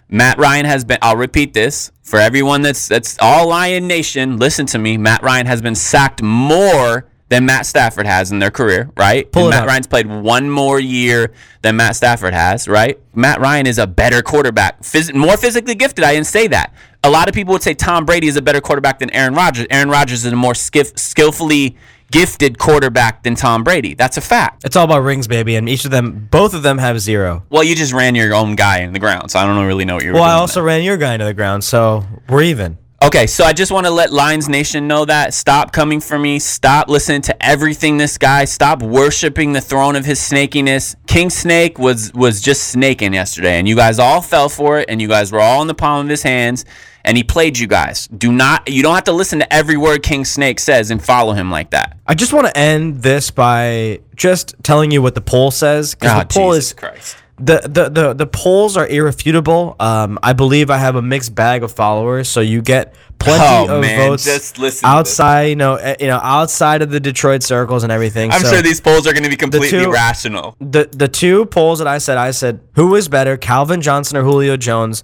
Matt 0.08 0.38
Ryan 0.38 0.66
has 0.66 0.84
been. 0.84 0.98
I'll 1.00 1.16
repeat 1.16 1.54
this 1.54 1.90
for 2.02 2.18
everyone 2.18 2.62
that's 2.62 2.86
that's 2.88 3.16
all 3.20 3.48
Lion 3.48 3.86
Nation. 3.86 4.38
Listen 4.38 4.66
to 4.66 4.78
me. 4.78 4.98
Matt 4.98 5.22
Ryan 5.22 5.46
has 5.46 5.62
been 5.62 5.74
sacked 5.74 6.20
more 6.20 7.06
than 7.34 7.46
Matt 7.46 7.66
Stafford 7.66 8.06
has 8.06 8.30
in 8.32 8.38
their 8.38 8.50
career. 8.50 8.90
Right? 8.96 9.30
Pull 9.30 9.44
And 9.46 9.48
it 9.52 9.56
Matt 9.56 9.62
up. 9.64 9.68
Ryan's 9.68 9.86
played 9.86 10.06
one 10.06 10.48
more 10.50 10.78
year 10.78 11.32
than 11.62 11.76
Matt 11.76 11.96
Stafford 11.96 12.34
has. 12.34 12.68
Right? 12.68 12.98
Matt 13.14 13.40
Ryan 13.40 13.66
is 13.66 13.78
a 13.78 13.86
better 13.86 14.22
quarterback, 14.22 14.80
phys- 14.82 15.14
more 15.14 15.36
physically 15.36 15.74
gifted. 15.74 16.04
I 16.04 16.14
didn't 16.14 16.26
say 16.26 16.46
that. 16.48 16.72
A 17.02 17.10
lot 17.10 17.28
of 17.28 17.34
people 17.34 17.52
would 17.52 17.62
say 17.62 17.74
Tom 17.74 18.04
Brady 18.06 18.28
is 18.28 18.36
a 18.36 18.42
better 18.42 18.60
quarterback 18.60 18.98
than 18.98 19.10
Aaron 19.10 19.34
Rodgers. 19.34 19.66
Aaron 19.70 19.90
Rodgers 19.90 20.24
is 20.24 20.32
a 20.32 20.36
more 20.36 20.54
skiff- 20.54 20.96
skillfully 20.98 21.76
gifted 22.10 22.58
quarterback 22.58 23.22
than 23.24 23.34
Tom 23.34 23.64
Brady. 23.64 23.94
That's 23.94 24.16
a 24.16 24.20
fact. 24.20 24.64
It's 24.64 24.76
all 24.76 24.84
about 24.84 25.00
rings, 25.00 25.26
baby, 25.26 25.56
and 25.56 25.68
each 25.68 25.84
of 25.84 25.90
them, 25.90 26.28
both 26.30 26.54
of 26.54 26.62
them 26.62 26.78
have 26.78 27.00
zero. 27.00 27.42
Well, 27.50 27.64
you 27.64 27.74
just 27.74 27.92
ran 27.92 28.14
your 28.14 28.32
own 28.34 28.54
guy 28.54 28.80
in 28.80 28.92
the 28.92 28.98
ground, 29.00 29.30
so 29.32 29.38
I 29.40 29.44
don't 29.44 29.66
really 29.66 29.84
know 29.84 29.96
what 29.96 30.04
you 30.04 30.10
were 30.12 30.14
Well, 30.20 30.24
I 30.24 30.34
also 30.34 30.60
there. 30.60 30.64
ran 30.64 30.82
your 30.84 30.96
guy 30.96 31.14
into 31.14 31.24
the 31.24 31.34
ground, 31.34 31.64
so 31.64 32.04
we're 32.28 32.42
even. 32.42 32.78
Okay, 33.04 33.26
so 33.26 33.44
I 33.44 33.52
just 33.52 33.70
want 33.70 33.84
to 33.84 33.90
let 33.90 34.14
Lions 34.14 34.48
Nation 34.48 34.88
know 34.88 35.04
that. 35.04 35.34
Stop 35.34 35.72
coming 35.72 36.00
for 36.00 36.18
me. 36.18 36.38
Stop 36.38 36.88
listening 36.88 37.20
to 37.22 37.44
everything 37.44 37.98
this 37.98 38.16
guy. 38.16 38.46
Stop 38.46 38.82
worshiping 38.82 39.52
the 39.52 39.60
throne 39.60 39.94
of 39.94 40.06
his 40.06 40.18
snakiness. 40.18 40.96
King 41.06 41.28
Snake 41.28 41.78
was 41.78 42.14
was 42.14 42.40
just 42.40 42.68
snaking 42.68 43.12
yesterday, 43.12 43.58
and 43.58 43.68
you 43.68 43.76
guys 43.76 43.98
all 43.98 44.22
fell 44.22 44.48
for 44.48 44.78
it, 44.78 44.88
and 44.88 45.02
you 45.02 45.08
guys 45.08 45.32
were 45.32 45.40
all 45.40 45.60
in 45.60 45.68
the 45.68 45.74
palm 45.74 46.06
of 46.06 46.08
his 46.08 46.22
hands, 46.22 46.64
and 47.04 47.18
he 47.18 47.22
played 47.22 47.58
you 47.58 47.66
guys. 47.66 48.06
Do 48.06 48.32
not 48.32 48.70
you 48.70 48.82
don't 48.82 48.94
have 48.94 49.04
to 49.04 49.12
listen 49.12 49.38
to 49.40 49.52
every 49.52 49.76
word 49.76 50.02
King 50.02 50.24
Snake 50.24 50.58
says 50.58 50.90
and 50.90 51.04
follow 51.04 51.34
him 51.34 51.50
like 51.50 51.70
that. 51.72 51.98
I 52.06 52.14
just 52.14 52.32
want 52.32 52.46
to 52.46 52.56
end 52.56 53.02
this 53.02 53.30
by 53.30 54.00
just 54.16 54.54
telling 54.62 54.90
you 54.90 55.02
what 55.02 55.14
the 55.14 55.20
poll 55.20 55.50
says 55.50 55.94
because 55.94 56.12
Ah, 56.12 56.20
the 56.20 56.26
poll 56.32 56.52
Jesus 56.54 56.68
is 56.68 56.72
Christ. 56.72 57.16
The, 57.36 57.60
the 57.64 57.88
the 57.88 58.12
the 58.14 58.26
polls 58.26 58.76
are 58.76 58.86
irrefutable. 58.86 59.74
Um, 59.80 60.18
I 60.22 60.32
believe 60.34 60.70
I 60.70 60.78
have 60.78 60.94
a 60.94 61.02
mixed 61.02 61.34
bag 61.34 61.62
of 61.64 61.72
followers, 61.72 62.28
so 62.28 62.40
you 62.40 62.62
get 62.62 62.94
plenty 63.18 63.42
Oh, 63.70 63.74
of 63.76 63.80
man, 63.80 64.08
votes 64.10 64.24
just 64.24 64.58
listen 64.58 64.78
to 64.78 64.82
this. 64.82 64.84
outside. 64.84 65.42
You 65.44 65.56
know, 65.56 65.74
eh, 65.74 65.96
you 65.98 66.06
know, 66.06 66.20
outside 66.22 66.80
of 66.82 66.90
the 66.90 67.00
Detroit 67.00 67.42
circles 67.42 67.82
and 67.82 67.90
everything. 67.90 68.30
I'm 68.30 68.40
So 68.40 68.52
sure 68.52 68.62
these 68.62 68.80
polls 68.80 69.06
are 69.08 69.12
going 69.12 69.24
to 69.24 69.30
be 69.30 69.36
completely 69.36 69.68
two- 69.70 69.90
rational. 69.90 70.56
the 70.60 70.88
the 70.92 71.08
two 71.08 71.46
polls 71.46 71.80
that 71.80 71.88
I 71.88 71.98
said, 71.98 72.18
I 72.18 72.30
said 72.30 72.60
who 72.76 72.94
is 72.94 73.08
better, 73.08 73.36
Calvin 73.36 73.80
Johnson 73.80 74.16
or 74.16 74.22
Julio 74.22 74.56
Jones. 74.56 75.02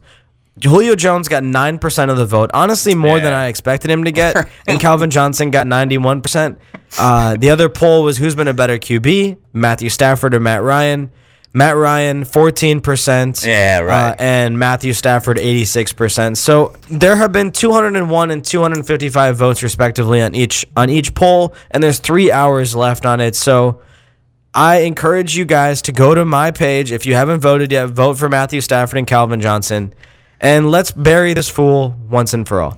Julio 0.63 0.95
Jones 0.95 1.27
got 1.27 1.43
nine 1.43 1.79
percent 1.79 2.11
of 2.13 2.17
the 2.17 2.27
vote. 2.27 2.51
Honestly, 2.55 2.95
more 2.95 3.19
than 3.19 3.33
I 3.33 3.47
expected 3.47 3.91
him 3.91 4.05
to 4.05 4.13
get, 4.13 4.37
and 4.69 4.79
Calvin 4.79 5.11
Johnson 5.11 5.51
got 5.51 5.67
ninety-one 5.67 6.21
percent. 6.23 6.59
Uh, 6.99 7.37
the 7.37 7.51
other 7.51 7.69
poll 7.69 8.05
was 8.05 8.19
who's 8.19 8.35
been 8.37 8.49
a 8.49 8.55
better 8.55 8.77
QB, 8.79 9.37
Matthew 9.53 9.89
Stafford 9.89 10.35
or 10.35 10.41
Matt 10.41 10.63
Ryan. 10.63 11.11
Matt 11.53 11.77
Ryan, 11.77 12.25
fourteen 12.25 12.81
percent. 12.81 13.45
Yeah, 13.45 13.81
right. 13.81 14.11
Uh, 14.11 14.17
and 14.19 14.59
Matthew 14.59 14.93
Stafford, 14.93 15.39
eighty-six 15.39 15.93
percent. 15.93 16.39
So 16.39 16.77
there 16.91 17.17
have 17.17 17.33
been 17.33 17.51
two 17.51 17.73
hundred 17.73 17.97
and 17.97 18.09
one 18.09 18.31
and 18.31 18.45
two 18.45 18.63
hundred 18.63 18.77
and 18.79 18.87
fifty-five 18.87 19.37
votes 19.37 19.63
respectively 19.63 20.23
on 20.23 20.35
each 20.35 20.65
on 20.77 20.91
each 20.91 21.15
poll, 21.15 21.55
and 21.71 21.83
there's 21.83 21.99
three 21.99 22.31
hours 22.31 22.75
left 22.75 23.05
on 23.07 23.21
it. 23.21 23.35
So. 23.35 23.83
I 24.53 24.79
encourage 24.79 25.37
you 25.37 25.45
guys 25.45 25.81
to 25.83 25.93
go 25.93 26.13
to 26.13 26.25
my 26.25 26.51
page. 26.51 26.91
If 26.91 27.07
you 27.07 27.15
haven't 27.15 27.39
voted 27.39 27.71
yet, 27.71 27.87
vote 27.91 28.19
for 28.19 28.29
Matthew 28.29 28.61
Stafford 28.61 28.99
and 28.99 29.07
Calvin 29.07 29.41
Johnson. 29.41 29.95
And 30.41 30.71
let's 30.71 30.91
bury 30.91 31.35
this 31.35 31.49
fool 31.51 31.95
once 32.09 32.33
and 32.33 32.47
for 32.49 32.61
all. 32.63 32.77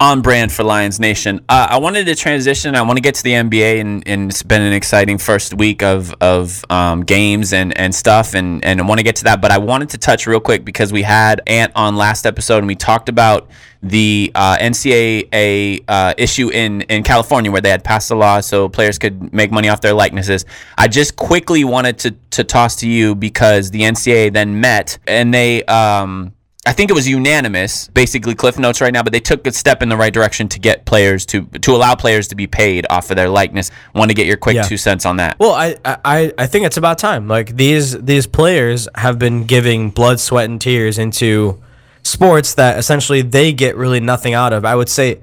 on 0.00 0.22
brand 0.22 0.50
for 0.52 0.62
Lions 0.64 0.98
Nation. 0.98 1.44
Uh, 1.48 1.66
I 1.70 1.78
wanted 1.78 2.06
to 2.06 2.14
transition. 2.14 2.74
I 2.74 2.82
want 2.82 2.96
to 2.96 3.00
get 3.00 3.14
to 3.16 3.22
the 3.22 3.32
NBA, 3.32 3.80
and, 3.80 4.02
and 4.06 4.30
it's 4.30 4.42
been 4.42 4.62
an 4.62 4.72
exciting 4.72 5.18
first 5.18 5.54
week 5.54 5.82
of 5.82 6.14
of 6.20 6.64
um, 6.70 7.02
games 7.02 7.52
and, 7.52 7.76
and 7.78 7.94
stuff, 7.94 8.34
and 8.34 8.64
and 8.64 8.80
I 8.80 8.84
want 8.84 8.98
to 8.98 9.04
get 9.04 9.16
to 9.16 9.24
that. 9.24 9.40
But 9.40 9.50
I 9.50 9.58
wanted 9.58 9.90
to 9.90 9.98
touch 9.98 10.26
real 10.26 10.40
quick 10.40 10.64
because 10.64 10.92
we 10.92 11.02
had 11.02 11.42
Ant 11.46 11.72
on 11.74 11.96
last 11.96 12.26
episode, 12.26 12.58
and 12.58 12.66
we 12.66 12.76
talked 12.76 13.08
about 13.08 13.50
the 13.82 14.30
uh, 14.34 14.56
NCAA 14.58 15.84
uh, 15.88 16.14
issue 16.16 16.50
in 16.50 16.82
in 16.82 17.02
California 17.02 17.50
where 17.50 17.60
they 17.60 17.70
had 17.70 17.84
passed 17.84 18.10
a 18.10 18.14
law 18.14 18.40
so 18.40 18.68
players 18.68 18.98
could 18.98 19.32
make 19.32 19.50
money 19.50 19.68
off 19.68 19.80
their 19.80 19.94
likenesses. 19.94 20.44
I 20.78 20.88
just 20.88 21.16
quickly 21.16 21.64
wanted 21.64 21.98
to 21.98 22.12
to 22.30 22.44
toss 22.44 22.76
to 22.76 22.88
you 22.88 23.14
because 23.14 23.70
the 23.70 23.80
NCAA 23.82 24.32
then 24.32 24.60
met 24.60 24.98
and 25.06 25.34
they. 25.34 25.64
Um, 25.64 26.32
I 26.64 26.72
think 26.72 26.90
it 26.90 26.94
was 26.94 27.08
unanimous, 27.08 27.88
basically 27.88 28.36
Cliff 28.36 28.56
Notes 28.56 28.80
right 28.80 28.92
now, 28.92 29.02
but 29.02 29.12
they 29.12 29.18
took 29.18 29.44
a 29.48 29.52
step 29.52 29.82
in 29.82 29.88
the 29.88 29.96
right 29.96 30.12
direction 30.12 30.48
to 30.50 30.60
get 30.60 30.84
players 30.84 31.26
to 31.26 31.42
to 31.46 31.74
allow 31.74 31.96
players 31.96 32.28
to 32.28 32.36
be 32.36 32.46
paid 32.46 32.86
off 32.88 33.10
of 33.10 33.16
their 33.16 33.28
likeness. 33.28 33.72
Want 33.96 34.10
to 34.10 34.14
get 34.14 34.26
your 34.26 34.36
quick 34.36 34.54
Yeah. 34.54 34.62
two 34.62 34.76
cents 34.76 35.04
on 35.04 35.16
that? 35.16 35.36
Well, 35.40 35.52
I, 35.52 35.76
I 35.84 36.32
I 36.38 36.46
think 36.46 36.64
it's 36.66 36.76
about 36.76 36.98
time. 36.98 37.26
Like 37.26 37.56
these 37.56 38.00
these 38.00 38.28
players 38.28 38.88
have 38.94 39.18
been 39.18 39.42
giving 39.44 39.90
blood, 39.90 40.20
sweat, 40.20 40.48
and 40.48 40.60
tears 40.60 40.98
into 40.98 41.60
sports 42.04 42.54
that 42.54 42.78
essentially 42.78 43.22
they 43.22 43.52
get 43.52 43.76
really 43.76 43.98
nothing 44.00 44.32
out 44.34 44.52
of. 44.52 44.64
I 44.64 44.76
would 44.76 44.88
say 44.88 45.18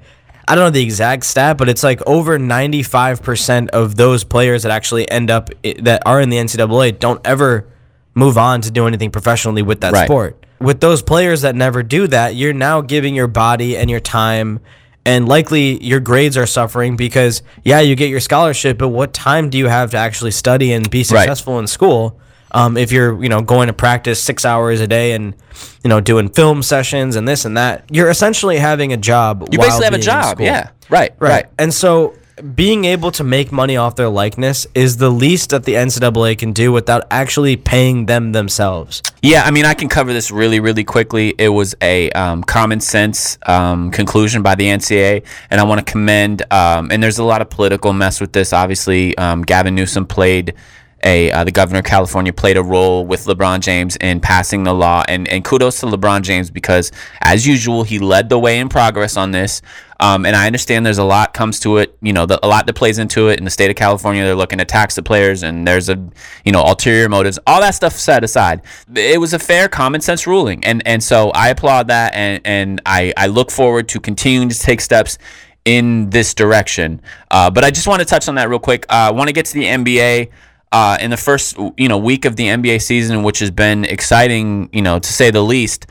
I 0.46 0.54
don't 0.56 0.64
know 0.64 0.70
the 0.70 0.82
exact 0.82 1.24
stat, 1.24 1.56
but 1.56 1.70
it's 1.70 1.82
like 1.82 2.02
over 2.06 2.38
ninety 2.38 2.82
five 2.82 3.22
percent 3.22 3.70
of 3.70 3.96
those 3.96 4.24
players 4.24 4.64
that 4.64 4.72
actually 4.72 5.10
end 5.10 5.30
up 5.30 5.48
that 5.80 6.02
are 6.04 6.20
in 6.20 6.28
the 6.28 6.36
NCAA 6.36 6.98
don't 6.98 7.26
ever 7.26 7.66
move 8.12 8.36
on 8.36 8.60
to 8.60 8.70
do 8.70 8.86
anything 8.86 9.10
professionally 9.10 9.62
with 9.62 9.80
that 9.80 9.94
Right. 9.94 10.04
sport. 10.06 10.36
With 10.60 10.80
those 10.80 11.02
players 11.02 11.42
that 11.42 11.56
never 11.56 11.82
do 11.82 12.06
that, 12.08 12.34
you're 12.34 12.52
now 12.52 12.80
giving 12.80 13.14
your 13.14 13.28
body 13.28 13.76
and 13.76 13.90
your 13.90 14.00
time 14.00 14.60
and 15.06 15.26
likely 15.28 15.82
your 15.82 16.00
grades 16.00 16.36
are 16.36 16.46
suffering 16.46 16.96
because 16.96 17.42
yeah, 17.64 17.80
you 17.80 17.96
get 17.96 18.10
your 18.10 18.20
scholarship, 18.20 18.78
but 18.78 18.88
what 18.88 19.12
time 19.12 19.50
do 19.50 19.58
you 19.58 19.66
have 19.66 19.90
to 19.92 19.96
actually 19.96 20.30
study 20.30 20.72
and 20.72 20.90
be 20.90 21.02
successful 21.02 21.58
in 21.58 21.66
school? 21.66 22.20
Um, 22.52 22.76
if 22.76 22.90
you're, 22.90 23.22
you 23.22 23.28
know, 23.28 23.42
going 23.42 23.68
to 23.68 23.72
practice 23.72 24.20
six 24.20 24.44
hours 24.44 24.80
a 24.80 24.86
day 24.86 25.12
and, 25.12 25.36
you 25.84 25.88
know, 25.88 26.00
doing 26.00 26.28
film 26.28 26.62
sessions 26.62 27.14
and 27.14 27.26
this 27.26 27.44
and 27.44 27.56
that, 27.56 27.84
you're 27.90 28.10
essentially 28.10 28.58
having 28.58 28.92
a 28.92 28.96
job. 28.96 29.48
You 29.52 29.58
basically 29.58 29.84
have 29.84 29.94
a 29.94 29.98
job, 29.98 30.40
yeah, 30.40 30.70
right, 30.88 31.14
right, 31.20 31.30
Right. 31.30 31.46
And 31.58 31.72
so 31.72 32.14
being 32.40 32.84
able 32.84 33.10
to 33.12 33.24
make 33.24 33.52
money 33.52 33.76
off 33.76 33.96
their 33.96 34.08
likeness 34.08 34.66
is 34.74 34.96
the 34.96 35.10
least 35.10 35.50
that 35.50 35.64
the 35.64 35.74
NCAA 35.74 36.38
can 36.38 36.52
do 36.52 36.72
without 36.72 37.06
actually 37.10 37.56
paying 37.56 38.06
them 38.06 38.32
themselves. 38.32 39.02
Yeah, 39.22 39.42
I 39.44 39.50
mean, 39.50 39.64
I 39.64 39.74
can 39.74 39.88
cover 39.88 40.12
this 40.12 40.30
really, 40.30 40.60
really 40.60 40.84
quickly. 40.84 41.34
It 41.38 41.48
was 41.48 41.74
a 41.82 42.10
um, 42.12 42.42
common 42.42 42.80
sense 42.80 43.38
um, 43.46 43.90
conclusion 43.90 44.42
by 44.42 44.54
the 44.54 44.64
NCAA, 44.64 45.24
and 45.50 45.60
I 45.60 45.64
want 45.64 45.84
to 45.84 45.90
commend. 45.90 46.42
Um, 46.52 46.90
and 46.90 47.02
there's 47.02 47.18
a 47.18 47.24
lot 47.24 47.42
of 47.42 47.50
political 47.50 47.92
mess 47.92 48.20
with 48.20 48.32
this. 48.32 48.52
Obviously, 48.52 49.16
um, 49.18 49.42
Gavin 49.42 49.74
Newsom 49.74 50.06
played 50.06 50.54
a 51.04 51.30
uh, 51.32 51.44
the 51.44 51.50
governor 51.50 51.80
of 51.80 51.84
California 51.84 52.32
played 52.32 52.56
a 52.56 52.62
role 52.62 53.06
with 53.06 53.24
LeBron 53.24 53.60
James 53.60 53.96
in 53.96 54.20
passing 54.20 54.64
the 54.64 54.74
law, 54.74 55.02
and 55.08 55.28
and 55.28 55.44
kudos 55.44 55.80
to 55.80 55.86
LeBron 55.86 56.22
James 56.22 56.50
because, 56.50 56.92
as 57.20 57.46
usual, 57.46 57.84
he 57.84 57.98
led 57.98 58.28
the 58.28 58.38
way 58.38 58.58
in 58.58 58.68
progress 58.68 59.16
on 59.16 59.30
this. 59.30 59.62
Um, 60.00 60.24
and 60.24 60.34
I 60.34 60.46
understand 60.46 60.86
there's 60.86 60.96
a 60.96 61.04
lot 61.04 61.34
comes 61.34 61.60
to 61.60 61.76
it, 61.76 61.94
you 62.00 62.14
know, 62.14 62.24
the, 62.24 62.44
a 62.44 62.48
lot 62.48 62.66
that 62.66 62.72
plays 62.72 62.98
into 62.98 63.28
it. 63.28 63.38
In 63.38 63.44
the 63.44 63.50
state 63.50 63.68
of 63.68 63.76
California, 63.76 64.24
they're 64.24 64.34
looking 64.34 64.58
to 64.58 64.64
tax 64.64 64.94
the 64.94 65.02
players, 65.02 65.42
and 65.42 65.68
there's 65.68 65.90
a, 65.90 66.10
you 66.42 66.52
know, 66.52 66.62
ulterior 66.62 67.08
motives. 67.10 67.38
All 67.46 67.60
that 67.60 67.74
stuff 67.74 67.92
set 67.92 68.24
aside, 68.24 68.62
it 68.94 69.20
was 69.20 69.34
a 69.34 69.38
fair, 69.38 69.68
common 69.68 70.00
sense 70.00 70.26
ruling, 70.26 70.64
and 70.64 70.82
and 70.86 71.02
so 71.02 71.30
I 71.30 71.50
applaud 71.50 71.88
that, 71.88 72.14
and 72.14 72.40
and 72.46 72.80
I 72.86 73.12
I 73.16 73.26
look 73.26 73.50
forward 73.50 73.88
to 73.90 74.00
continuing 74.00 74.48
to 74.48 74.58
take 74.58 74.80
steps 74.80 75.18
in 75.64 76.10
this 76.10 76.34
direction. 76.34 77.02
Uh, 77.30 77.50
but 77.50 77.64
I 77.64 77.70
just 77.70 77.86
want 77.86 78.00
to 78.00 78.06
touch 78.06 78.28
on 78.28 78.36
that 78.36 78.48
real 78.48 78.58
quick. 78.58 78.86
Uh, 78.88 78.94
I 78.94 79.10
want 79.10 79.28
to 79.28 79.32
get 79.32 79.46
to 79.46 79.54
the 79.54 79.64
NBA. 79.64 80.30
Uh, 80.72 80.96
in 81.00 81.10
the 81.10 81.16
first, 81.16 81.56
you 81.76 81.88
know, 81.88 81.98
week 81.98 82.24
of 82.24 82.36
the 82.36 82.44
NBA 82.44 82.80
season, 82.80 83.24
which 83.24 83.40
has 83.40 83.50
been 83.50 83.84
exciting, 83.84 84.68
you 84.72 84.82
know, 84.82 84.98
to 84.98 85.12
say 85.12 85.30
the 85.30 85.42
least. 85.42 85.86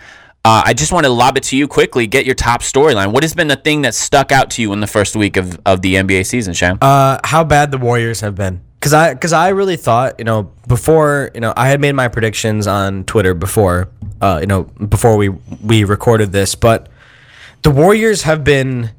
Uh, 0.46 0.64
I 0.66 0.74
just 0.74 0.94
want 0.94 1.06
to 1.06 1.12
lob 1.12 1.36
it 1.36 1.44
to 1.44 1.58
you 1.58 1.68
quickly. 1.68 2.08
Get 2.08 2.26
your 2.26 2.36
top 2.36 2.62
storyline. 2.62 3.12
What 3.12 3.24
has 3.24 3.34
been 3.34 3.50
the 3.50 3.58
thing 3.58 3.82
that 3.82 3.94
stuck 3.94 4.32
out 4.32 4.52
to 4.52 4.62
you 4.62 4.72
in 4.72 4.80
the 4.80 4.88
first 4.88 5.18
week 5.18 5.36
of, 5.36 5.60
of 5.66 5.82
the 5.82 5.96
NBA 5.96 6.26
season, 6.26 6.54
Sham? 6.54 6.78
Uh, 6.82 7.20
how 7.26 7.44
bad 7.44 7.72
the 7.72 7.78
Warriors 7.78 8.22
have 8.22 8.36
been. 8.36 8.62
Cause 8.80 8.94
I, 8.94 9.14
cause 9.16 9.34
I 9.34 9.50
really 9.50 9.76
thought, 9.76 10.16
you 10.20 10.24
know, 10.24 10.44
before, 10.66 11.32
you 11.34 11.42
know, 11.42 11.54
I 11.58 11.68
had 11.68 11.82
made 11.82 11.92
my 11.92 12.08
predictions 12.08 12.66
on 12.66 13.04
Twitter 13.04 13.34
before, 13.34 13.90
uh, 14.22 14.38
you 14.40 14.48
know, 14.48 14.64
before 14.64 15.18
we 15.18 15.30
we 15.30 15.84
recorded 15.84 16.32
this, 16.32 16.56
but 16.56 16.88
the 17.64 17.72
Warriors 17.72 18.24
have 18.24 18.46
been 18.46 18.92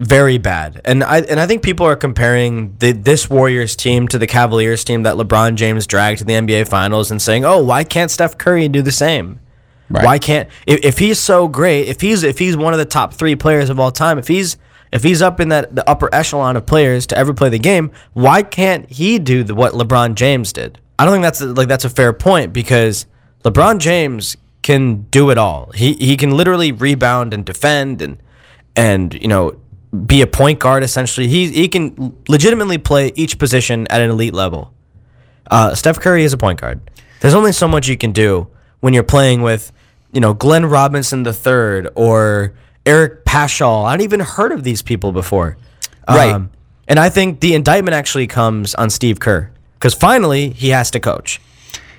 very 0.00 0.38
bad, 0.38 0.80
and 0.84 1.04
I 1.04 1.20
and 1.20 1.38
I 1.38 1.46
think 1.46 1.62
people 1.62 1.86
are 1.86 1.96
comparing 1.96 2.76
the 2.78 2.92
this 2.92 3.30
Warriors 3.30 3.76
team 3.76 4.08
to 4.08 4.18
the 4.18 4.26
Cavaliers 4.26 4.82
team 4.84 5.04
that 5.04 5.16
LeBron 5.16 5.54
James 5.54 5.86
dragged 5.86 6.18
to 6.18 6.24
the 6.24 6.34
NBA 6.34 6.68
Finals, 6.68 7.10
and 7.10 7.22
saying, 7.22 7.44
oh, 7.44 7.62
why 7.62 7.84
can't 7.84 8.10
Steph 8.10 8.36
Curry 8.36 8.68
do 8.68 8.82
the 8.82 8.92
same? 8.92 9.40
Right. 9.88 10.04
Why 10.04 10.18
can't 10.18 10.48
if, 10.66 10.84
if 10.84 10.98
he's 10.98 11.18
so 11.18 11.46
great, 11.46 11.88
if 11.88 12.00
he's 12.00 12.22
if 12.22 12.38
he's 12.38 12.56
one 12.56 12.72
of 12.72 12.78
the 12.78 12.84
top 12.84 13.14
three 13.14 13.36
players 13.36 13.70
of 13.70 13.78
all 13.78 13.92
time, 13.92 14.18
if 14.18 14.28
he's 14.28 14.56
if 14.90 15.02
he's 15.02 15.22
up 15.22 15.40
in 15.40 15.48
that 15.50 15.74
the 15.74 15.88
upper 15.88 16.12
echelon 16.14 16.56
of 16.56 16.66
players 16.66 17.06
to 17.08 17.18
ever 17.18 17.34
play 17.34 17.48
the 17.48 17.58
game, 17.58 17.92
why 18.14 18.42
can't 18.42 18.90
he 18.90 19.18
do 19.18 19.44
the, 19.44 19.54
what 19.54 19.74
LeBron 19.74 20.14
James 20.14 20.52
did? 20.52 20.80
I 20.98 21.04
don't 21.04 21.14
think 21.14 21.22
that's 21.22 21.40
a, 21.40 21.46
like 21.46 21.68
that's 21.68 21.84
a 21.84 21.90
fair 21.90 22.12
point 22.12 22.52
because 22.52 23.06
LeBron 23.44 23.78
James 23.78 24.36
can 24.62 25.02
do 25.10 25.30
it 25.30 25.38
all. 25.38 25.70
He 25.74 25.94
he 25.94 26.16
can 26.16 26.36
literally 26.36 26.72
rebound 26.72 27.34
and 27.34 27.44
defend 27.44 28.00
and 28.00 28.18
and 28.74 29.14
you 29.14 29.28
know 29.28 29.60
be 29.94 30.22
a 30.22 30.26
point 30.26 30.58
guard 30.58 30.82
essentially. 30.82 31.28
He 31.28 31.48
he 31.50 31.68
can 31.68 32.16
legitimately 32.28 32.78
play 32.78 33.12
each 33.14 33.38
position 33.38 33.86
at 33.88 34.00
an 34.00 34.10
elite 34.10 34.34
level. 34.34 34.72
Uh, 35.50 35.74
Steph 35.74 36.00
Curry 36.00 36.24
is 36.24 36.32
a 36.32 36.38
point 36.38 36.60
guard. 36.60 36.80
There's 37.20 37.34
only 37.34 37.52
so 37.52 37.68
much 37.68 37.88
you 37.88 37.96
can 37.96 38.12
do 38.12 38.48
when 38.80 38.92
you're 38.92 39.02
playing 39.02 39.42
with, 39.42 39.72
you 40.12 40.20
know, 40.20 40.34
Glenn 40.34 40.66
Robinson 40.66 41.26
III 41.26 41.90
or 41.94 42.54
Eric 42.84 43.24
Paschall. 43.24 43.84
I'd 43.86 44.02
even 44.02 44.20
heard 44.20 44.52
of 44.52 44.62
these 44.64 44.82
people 44.82 45.12
before. 45.12 45.56
Right. 46.08 46.48
and 46.86 46.98
I 46.98 47.08
think 47.08 47.40
the 47.40 47.54
indictment 47.54 47.94
actually 47.94 48.26
comes 48.26 48.74
on 48.74 48.90
Steve 48.90 49.20
Kerr 49.20 49.50
because 49.74 49.94
finally 49.94 50.50
he 50.50 50.68
has 50.70 50.90
to 50.90 51.00
coach. 51.00 51.40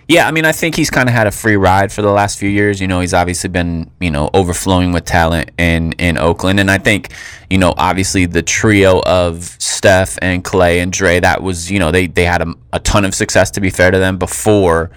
Yeah, 0.08 0.28
I 0.28 0.32
mean, 0.32 0.46
I 0.46 0.52
think 0.52 0.76
he's 0.76 0.92
kind 0.92 1.10
of 1.10 1.16
had 1.16 1.26
a 1.26 1.32
free 1.32 1.56
ride 1.56 1.92
for 1.92 2.04
the 2.04 2.12
last 2.12 2.38
few 2.38 2.50
years. 2.50 2.80
You 2.80 2.88
know, 2.88 3.00
he's 3.00 3.14
obviously 3.14 3.50
been, 3.50 3.90
you 4.00 4.12
know, 4.12 4.30
overflowing 4.36 4.92
with 4.92 5.06
talent 5.06 5.50
in 5.58 5.94
in 5.94 6.20
Oakland, 6.20 6.60
and 6.60 6.70
I 6.70 6.78
think, 6.78 7.12
you 7.50 7.58
know, 7.58 7.74
obviously 7.76 8.28
the 8.28 8.44
trio 8.44 9.02
of 9.02 9.46
Steph 9.60 10.20
and 10.22 10.44
Clay 10.44 10.80
and 10.80 10.92
Dre, 10.94 11.20
that 11.22 11.42
was, 11.42 11.72
you 11.72 11.80
know, 11.80 11.92
they 11.92 12.06
they 12.06 12.26
had 12.26 12.44
a, 12.44 12.54
a 12.72 12.80
ton 12.80 13.04
of 13.04 13.16
success 13.16 13.50
to 13.52 13.62
be 13.62 13.72
fair 13.72 13.90
to 13.90 13.98
them 13.98 14.18
before. 14.18 14.92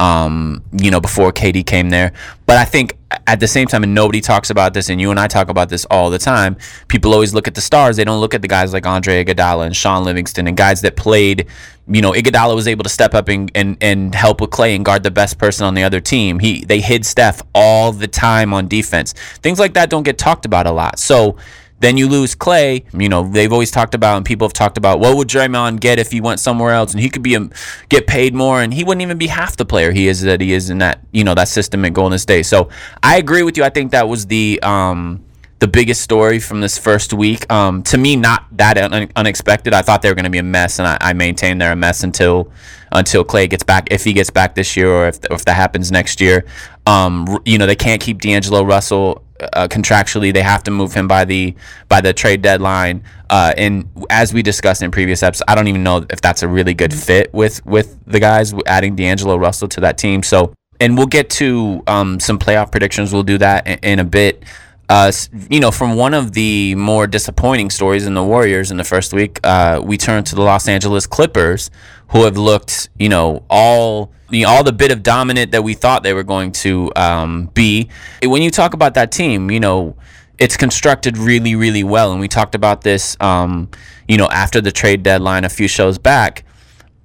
Um, 0.00 0.64
you 0.72 0.90
know, 0.90 1.00
before 1.00 1.30
KD 1.30 1.66
came 1.66 1.90
there. 1.90 2.12
But 2.46 2.56
I 2.56 2.64
think 2.64 2.96
at 3.26 3.38
the 3.38 3.46
same 3.46 3.66
time, 3.66 3.82
and 3.82 3.94
nobody 3.94 4.20
talks 4.20 4.48
about 4.50 4.72
this, 4.72 4.88
and 4.88 5.00
you 5.00 5.10
and 5.10 5.20
I 5.20 5.26
talk 5.26 5.50
about 5.50 5.68
this 5.68 5.84
all 5.90 6.08
the 6.10 6.18
time. 6.18 6.56
People 6.88 7.12
always 7.12 7.34
look 7.34 7.46
at 7.46 7.54
the 7.54 7.60
stars; 7.60 7.96
they 7.96 8.04
don't 8.04 8.20
look 8.20 8.34
at 8.34 8.40
the 8.40 8.48
guys 8.48 8.72
like 8.72 8.86
Andre 8.86 9.22
Iguodala 9.22 9.66
and 9.66 9.76
Shaun 9.76 10.04
Livingston 10.04 10.46
and 10.46 10.56
guys 10.56 10.80
that 10.80 10.96
played. 10.96 11.46
You 11.86 12.00
know, 12.02 12.12
Iguodala 12.12 12.54
was 12.54 12.66
able 12.66 12.84
to 12.84 12.88
step 12.88 13.14
up 13.14 13.28
and, 13.28 13.50
and, 13.54 13.76
and 13.80 14.14
help 14.14 14.40
with 14.40 14.50
Clay 14.50 14.76
and 14.76 14.84
guard 14.84 15.02
the 15.02 15.10
best 15.10 15.38
person 15.38 15.66
on 15.66 15.74
the 15.74 15.82
other 15.82 16.00
team. 16.00 16.38
He 16.38 16.64
they 16.64 16.80
hid 16.80 17.04
Steph 17.04 17.42
all 17.54 17.92
the 17.92 18.08
time 18.08 18.54
on 18.54 18.68
defense. 18.68 19.12
Things 19.42 19.58
like 19.58 19.74
that 19.74 19.90
don't 19.90 20.04
get 20.04 20.16
talked 20.16 20.46
about 20.46 20.66
a 20.66 20.72
lot. 20.72 20.98
So 20.98 21.36
then 21.80 21.96
you 21.96 22.08
lose 22.08 22.34
Clay. 22.34 22.84
You 22.92 23.08
know, 23.08 23.28
they've 23.28 23.52
always 23.52 23.70
talked 23.70 23.94
about, 23.94 24.16
and 24.16 24.24
people 24.24 24.46
have 24.46 24.52
talked 24.52 24.78
about, 24.78 25.00
what 25.00 25.16
would 25.16 25.28
Draymond 25.28 25.80
get 25.80 25.98
if 25.98 26.10
he 26.10 26.20
went 26.20 26.38
somewhere 26.40 26.72
else, 26.72 26.92
and 26.92 27.00
he 27.00 27.10
could 27.10 27.22
be 27.22 27.34
a, 27.34 27.48
get 27.88 28.06
paid 28.06 28.34
more, 28.34 28.62
and 28.62 28.72
he 28.72 28.84
wouldn't 28.84 29.02
even 29.02 29.18
be 29.18 29.26
half 29.26 29.56
the 29.56 29.64
player 29.64 29.90
he 29.90 30.06
is 30.06 30.22
that 30.22 30.40
he 30.40 30.52
is 30.52 30.70
in 30.70 30.78
that 30.78 31.00
you 31.10 31.24
know 31.24 31.34
that 31.34 31.48
system 31.48 31.84
at 31.84 31.92
Golden 31.92 32.18
State. 32.18 32.44
So 32.44 32.68
I 33.02 33.16
agree 33.18 33.42
with 33.42 33.56
you. 33.56 33.64
I 33.64 33.70
think 33.70 33.90
that 33.92 34.08
was 34.08 34.26
the 34.26 34.60
um, 34.62 35.24
the 35.58 35.68
biggest 35.68 36.02
story 36.02 36.38
from 36.38 36.60
this 36.60 36.78
first 36.78 37.12
week. 37.12 37.50
Um, 37.52 37.82
to 37.84 37.98
me, 37.98 38.16
not 38.16 38.46
that 38.52 38.78
un- 38.78 39.10
unexpected. 39.16 39.72
I 39.74 39.82
thought 39.82 40.02
they 40.02 40.08
were 40.08 40.14
going 40.14 40.24
to 40.24 40.30
be 40.30 40.38
a 40.38 40.42
mess, 40.42 40.78
and 40.78 40.88
I, 40.88 40.98
I 41.00 41.12
maintain 41.12 41.58
they're 41.58 41.72
a 41.72 41.76
mess 41.76 42.02
until 42.02 42.50
until 42.92 43.22
Clay 43.24 43.46
gets 43.46 43.62
back, 43.62 43.88
if 43.90 44.02
he 44.02 44.12
gets 44.12 44.30
back 44.30 44.54
this 44.54 44.76
year, 44.76 44.90
or 44.90 45.08
if 45.08 45.18
if 45.30 45.44
that 45.46 45.54
happens 45.54 45.90
next 45.90 46.20
year. 46.20 46.44
Um, 46.86 47.40
you 47.44 47.56
know, 47.56 47.66
they 47.66 47.76
can't 47.76 48.00
keep 48.00 48.20
D'Angelo 48.20 48.64
Russell 48.64 49.22
uh, 49.52 49.68
contractually. 49.68 50.32
They 50.32 50.42
have 50.42 50.62
to 50.64 50.70
move 50.70 50.92
him 50.94 51.08
by 51.08 51.24
the 51.24 51.54
by 51.88 52.00
the 52.00 52.12
trade 52.12 52.42
deadline. 52.42 53.02
Uh, 53.28 53.52
and 53.56 53.88
as 54.10 54.34
we 54.34 54.42
discussed 54.42 54.82
in 54.82 54.90
previous 54.90 55.22
episodes, 55.22 55.44
I 55.48 55.54
don't 55.54 55.68
even 55.68 55.82
know 55.82 56.04
if 56.10 56.20
that's 56.20 56.42
a 56.42 56.48
really 56.48 56.74
good 56.74 56.92
fit 56.92 57.32
with 57.32 57.64
with 57.66 57.98
the 58.06 58.20
guys 58.20 58.54
adding 58.66 58.96
D'Angelo 58.96 59.36
Russell 59.36 59.68
to 59.68 59.80
that 59.80 59.98
team. 59.98 60.22
So, 60.22 60.54
and 60.80 60.96
we'll 60.96 61.06
get 61.06 61.30
to 61.30 61.82
um, 61.86 62.20
some 62.20 62.38
playoff 62.38 62.70
predictions. 62.70 63.12
We'll 63.12 63.22
do 63.22 63.38
that 63.38 63.66
in, 63.66 63.78
in 63.78 63.98
a 63.98 64.04
bit. 64.04 64.44
Uh, 64.88 65.12
you 65.48 65.60
know, 65.60 65.70
from 65.70 65.94
one 65.94 66.14
of 66.14 66.32
the 66.32 66.74
more 66.74 67.06
disappointing 67.06 67.70
stories 67.70 68.06
in 68.06 68.14
the 68.14 68.24
Warriors 68.24 68.72
in 68.72 68.76
the 68.76 68.82
first 68.82 69.12
week, 69.12 69.38
uh, 69.44 69.80
we 69.84 69.96
turn 69.96 70.24
to 70.24 70.34
the 70.34 70.42
Los 70.42 70.66
Angeles 70.66 71.06
Clippers, 71.06 71.70
who 72.08 72.24
have 72.24 72.36
looked, 72.36 72.88
you 72.98 73.08
know, 73.08 73.44
all 73.48 74.12
you 74.30 74.44
know, 74.44 74.50
all 74.50 74.64
the 74.64 74.72
bit 74.72 74.90
of 74.90 75.02
dominant 75.02 75.52
that 75.52 75.62
we 75.62 75.74
thought 75.74 76.02
they 76.02 76.14
were 76.14 76.22
going 76.22 76.52
to 76.52 76.92
um, 76.96 77.46
be. 77.54 77.88
When 78.22 78.42
you 78.42 78.50
talk 78.50 78.74
about 78.74 78.94
that 78.94 79.12
team, 79.12 79.50
you 79.50 79.60
know, 79.60 79.96
it's 80.38 80.56
constructed 80.56 81.18
really, 81.18 81.54
really 81.54 81.84
well, 81.84 82.12
and 82.12 82.20
we 82.20 82.28
talked 82.28 82.54
about 82.54 82.82
this, 82.82 83.16
um, 83.20 83.68
you 84.08 84.16
know, 84.16 84.28
after 84.28 84.60
the 84.60 84.72
trade 84.72 85.02
deadline 85.02 85.44
a 85.44 85.48
few 85.48 85.68
shows 85.68 85.98
back. 85.98 86.44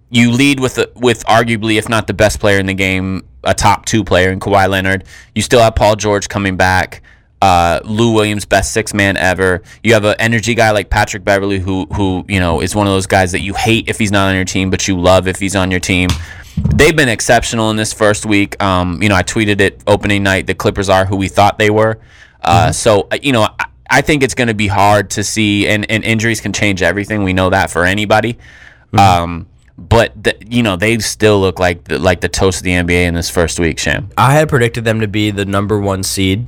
You 0.10 0.32
lead 0.32 0.60
with 0.60 0.80
with 0.96 1.26
arguably, 1.26 1.78
if 1.78 1.90
not 1.90 2.08
the 2.08 2.14
best 2.14 2.40
player 2.40 2.60
in 2.60 2.68
the 2.68 2.74
game, 2.74 3.28
a 3.44 3.54
top 3.54 3.86
two 3.86 4.04
player 4.04 4.32
in 4.32 4.40
Kawhi 4.40 4.70
Leonard. 4.70 5.04
You 5.34 5.42
still 5.42 5.60
have 5.60 5.76
Paul 5.76 5.96
George 5.96 6.30
coming 6.30 6.56
back 6.56 7.02
uh, 7.42 7.80
Lou 7.84 8.14
Williams, 8.14 8.46
best 8.46 8.74
six 8.74 8.94
man 8.94 9.18
ever. 9.18 9.62
You 9.84 9.94
have 9.94 10.04
an 10.04 10.16
energy 10.20 10.56
guy 10.56 10.72
like 10.72 10.90
Patrick 10.90 11.24
Beverley, 11.24 11.60
who 11.60 11.86
who 11.94 12.26
you 12.28 12.40
know 12.40 12.62
is 12.62 12.76
one 12.76 12.88
of 12.88 12.94
those 12.94 13.08
guys 13.08 13.32
that 13.34 13.42
you 13.42 13.54
hate 13.54 13.88
if 13.88 14.00
he's 14.00 14.12
not 14.12 14.30
on 14.30 14.36
your 14.36 14.46
team, 14.46 14.70
but 14.70 14.88
you 14.88 15.00
love 15.00 15.28
if 15.28 15.40
he's 15.40 15.56
on 15.56 15.70
your 15.70 15.80
team. 15.80 16.10
They've 16.58 16.96
been 16.96 17.10
exceptional 17.10 17.70
in 17.70 17.76
this 17.76 17.94
first 17.94 18.26
week. 18.26 18.62
Um, 18.62 19.02
you 19.02 19.10
know, 19.10 19.16
I 19.16 19.24
tweeted 19.24 19.60
it 19.60 19.84
opening 19.88 20.24
night. 20.24 20.48
The 20.48 20.56
Clippers 20.56 20.90
are 20.90 21.06
who 21.06 21.16
we 21.16 21.28
thought 21.28 21.58
they 21.60 21.70
were. 21.70 22.00
Uh, 22.42 22.66
mm-hmm. 22.66 22.72
So 22.72 23.08
uh, 23.12 23.18
you 23.22 23.32
know, 23.32 23.44
I, 23.44 23.66
I 23.90 24.02
think 24.02 24.24
it's 24.24 24.34
going 24.34 24.48
to 24.48 24.54
be 24.54 24.68
hard 24.68 25.12
to 25.12 25.24
see, 25.24 25.68
and, 25.68 25.90
and 25.90 26.04
injuries 26.04 26.42
can 26.42 26.54
change 26.54 26.82
everything. 26.82 27.24
We 27.24 27.34
know 27.34 27.50
that 27.50 27.70
for 27.70 27.86
anybody. 27.86 28.34
Mm-hmm. 28.34 29.00
Um, 29.00 29.48
but 29.78 30.24
the, 30.24 30.38
you 30.48 30.64
know 30.64 30.78
they 30.78 30.98
still 31.00 31.40
look 31.40 31.60
like 31.60 31.84
the, 31.86 32.00
like 32.00 32.22
the 32.22 32.30
toast 32.30 32.60
of 32.60 32.64
the 32.64 32.72
NBA 32.72 33.08
in 33.08 33.14
this 33.14 33.30
first 33.30 33.60
week. 33.60 33.78
Sham. 33.80 34.10
I 34.18 34.34
had 34.34 34.50
predicted 34.50 34.86
them 34.86 35.02
to 35.02 35.08
be 35.08 35.32
the 35.32 35.46
number 35.46 35.80
one 35.80 36.04
seed 36.04 36.48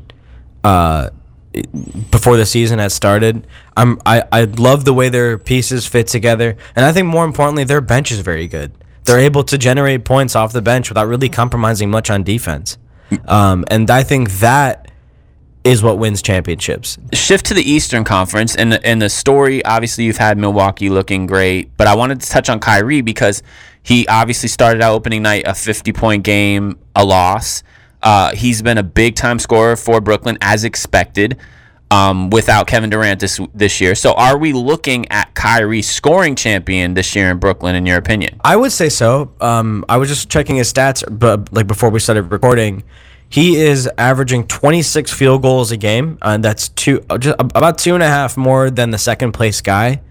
uh, 0.63 1.09
before 2.11 2.37
the 2.37 2.45
season 2.45 2.79
had 2.79 2.91
started. 2.91 3.45
I'm 3.75 3.99
I, 4.05 4.23
I 4.31 4.43
love 4.45 4.85
the 4.85 4.93
way 4.93 5.09
their 5.09 5.37
pieces 5.37 5.85
fit 5.85 6.07
together, 6.07 6.55
and 6.75 6.85
I 6.85 6.93
think 6.93 7.07
more 7.07 7.25
importantly, 7.25 7.65
their 7.65 7.81
bench 7.81 8.11
is 8.11 8.19
very 8.19 8.47
good. 8.47 8.71
They're 9.07 9.19
able 9.19 9.43
to 9.45 9.57
generate 9.57 10.05
points 10.05 10.35
off 10.35 10.53
the 10.53 10.61
bench 10.61 10.89
without 10.89 11.07
really 11.07 11.29
compromising 11.29 11.89
much 11.89 12.09
on 12.09 12.23
defense, 12.23 12.77
um, 13.27 13.65
and 13.69 13.89
I 13.89 14.03
think 14.03 14.29
that 14.39 14.91
is 15.63 15.83
what 15.83 15.97
wins 15.97 16.21
championships. 16.21 16.97
Shift 17.13 17.45
to 17.47 17.53
the 17.53 17.61
Eastern 17.61 18.03
Conference, 18.03 18.55
and 18.55 18.71
the, 18.71 18.85
and 18.85 19.01
the 19.01 19.09
story. 19.09 19.63
Obviously, 19.65 20.05
you've 20.05 20.17
had 20.17 20.37
Milwaukee 20.37 20.89
looking 20.89 21.25
great, 21.25 21.75
but 21.77 21.87
I 21.87 21.95
wanted 21.95 22.21
to 22.21 22.29
touch 22.29 22.49
on 22.49 22.59
Kyrie 22.59 23.01
because 23.01 23.43
he 23.83 24.07
obviously 24.07 24.49
started 24.49 24.81
out 24.81 24.93
opening 24.93 25.23
night 25.23 25.43
a 25.45 25.53
50 25.53 25.93
point 25.93 26.23
game, 26.23 26.77
a 26.95 27.03
loss. 27.05 27.63
Uh, 28.01 28.33
he's 28.35 28.61
been 28.61 28.77
a 28.77 28.83
big 28.83 29.15
time 29.15 29.39
scorer 29.39 29.75
for 29.75 29.99
Brooklyn 29.99 30.37
as 30.41 30.63
expected. 30.63 31.37
Um, 31.89 32.29
without 32.31 32.67
Kevin 32.67 32.89
Durant 32.89 33.21
this 33.21 33.39
this 33.55 33.79
year. 33.79 33.95
So, 33.95 34.11
are 34.11 34.37
we 34.37 34.51
looking 34.51 35.09
at 35.09 35.33
Kyrie 35.35 35.81
scoring 35.81 36.35
champion 36.35 36.95
this 36.95 37.15
year 37.15 37.31
in 37.31 37.37
Brooklyn? 37.37 37.75
In 37.75 37.85
your 37.85 37.95
opinion, 37.95 38.41
I 38.43 38.57
would 38.57 38.73
say 38.73 38.89
so. 38.89 39.31
Um, 39.39 39.85
I 39.87 39.95
was 39.95 40.09
just 40.09 40.29
checking 40.29 40.57
his 40.57 40.71
stats, 40.71 41.01
but 41.09 41.53
like 41.53 41.65
before 41.65 41.89
we 41.89 42.01
started 42.01 42.23
recording, 42.23 42.83
he 43.29 43.55
is 43.55 43.89
averaging 43.97 44.47
26 44.47 45.11
field 45.13 45.41
goals 45.41 45.71
a 45.71 45.77
game, 45.77 46.17
and 46.21 46.43
that's 46.43 46.69
two 46.69 46.99
just 47.19 47.35
about 47.39 47.77
two 47.77 47.93
and 47.93 48.03
a 48.03 48.07
half 48.07 48.35
more 48.35 48.69
than 48.69 48.91
the 48.91 48.97
second 48.97 49.31
place 49.31 49.61
guy. 49.61 50.01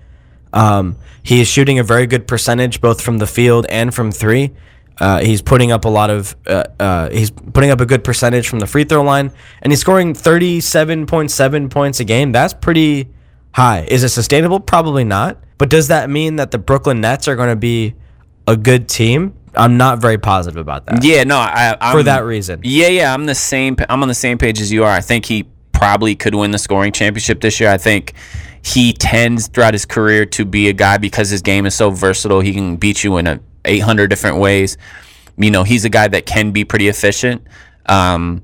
Um, 0.52 0.96
he 1.22 1.40
is 1.40 1.48
shooting 1.48 1.78
a 1.78 1.82
very 1.82 2.06
good 2.06 2.26
percentage 2.26 2.80
both 2.80 3.00
from 3.00 3.18
the 3.18 3.26
field 3.26 3.66
and 3.68 3.94
from 3.94 4.12
three. 4.12 4.52
Uh, 4.98 5.20
he's 5.20 5.42
putting 5.42 5.72
up 5.72 5.85
a 5.85 5.88
lot 5.88 6.09
of 6.11 6.35
uh, 6.46 6.64
uh, 6.80 7.11
he's 7.11 7.30
putting 7.30 7.70
up 7.70 7.80
a 7.80 7.87
good 7.87 8.02
percentage 8.02 8.48
from 8.48 8.61
the 8.61 8.66
free 8.66 8.85
throw 8.85 9.02
line, 9.02 9.30
and 9.62 9.72
he's 9.72 9.80
scoring 9.80 10.14
thirty 10.14 10.61
seven 10.61 11.06
point 11.06 11.30
seven 11.30 11.68
points 11.68 12.00
a 12.00 12.04
game. 12.04 12.32
That's 12.32 12.54
pretty 12.54 13.09
high. 13.52 13.87
Is 13.88 14.02
it 14.04 14.09
sustainable? 14.09 14.61
Probably 14.61 15.04
not. 15.04 15.38
But 15.59 15.70
does 15.70 15.88
that 15.88 16.11
mean 16.11 16.37
that 16.37 16.50
the 16.50 16.59
Brooklyn 16.59 17.00
Nets 17.00 17.28
are 17.28 17.37
going 17.37 17.48
to 17.48 17.56
be 17.56 17.94
a 18.46 18.56
good 18.56 18.88
team? 18.88 19.35
I'm 19.54 19.78
not 19.78 20.00
very 20.00 20.18
positive 20.18 20.61
about 20.61 20.87
that. 20.87 21.02
Yeah, 21.02 21.24
no, 21.24 21.38
I 21.38 21.76
I'm, 21.80 21.96
for 21.96 22.02
that 22.02 22.24
reason. 22.24 22.61
Yeah, 22.62 22.88
yeah, 22.88 23.14
I'm 23.14 23.24
the 23.26 23.35
same. 23.35 23.76
I'm 23.88 24.02
on 24.02 24.09
the 24.09 24.14
same 24.14 24.38
page 24.38 24.61
as 24.61 24.70
you 24.70 24.85
are. 24.85 24.90
I 24.90 25.00
think 25.00 25.24
he 25.24 25.46
probably 25.72 26.14
could 26.14 26.35
win 26.35 26.50
the 26.50 26.59
scoring 26.59 26.92
championship 26.92 27.40
this 27.40 27.61
year. 27.61 27.70
I 27.70 27.78
think 27.78 28.14
he 28.62 28.92
tends 28.92 29.48
throughout 29.48 29.74
his 29.74 29.87
career 29.87 30.26
to 30.26 30.44
be 30.44 30.68
a 30.68 30.72
guy 30.72 30.98
because 30.98 31.30
his 31.30 31.42
game 31.42 31.66
is 31.66 31.74
so 31.74 31.90
versatile. 31.90 32.40
He 32.40 32.52
can 32.52 32.76
beat 32.76 33.04
you 33.04 33.16
in 33.16 33.26
a 33.26 33.40
800 33.66 34.09
different 34.09 34.38
ways. 34.38 34.79
You 35.37 35.50
know, 35.50 35.62
he's 35.64 35.85
a 35.85 35.88
guy 35.88 36.09
that 36.09 36.26
can 36.26 36.52
be 36.52 36.64
pretty 36.64 36.88
efficient. 36.88 37.46
Um, 37.87 38.42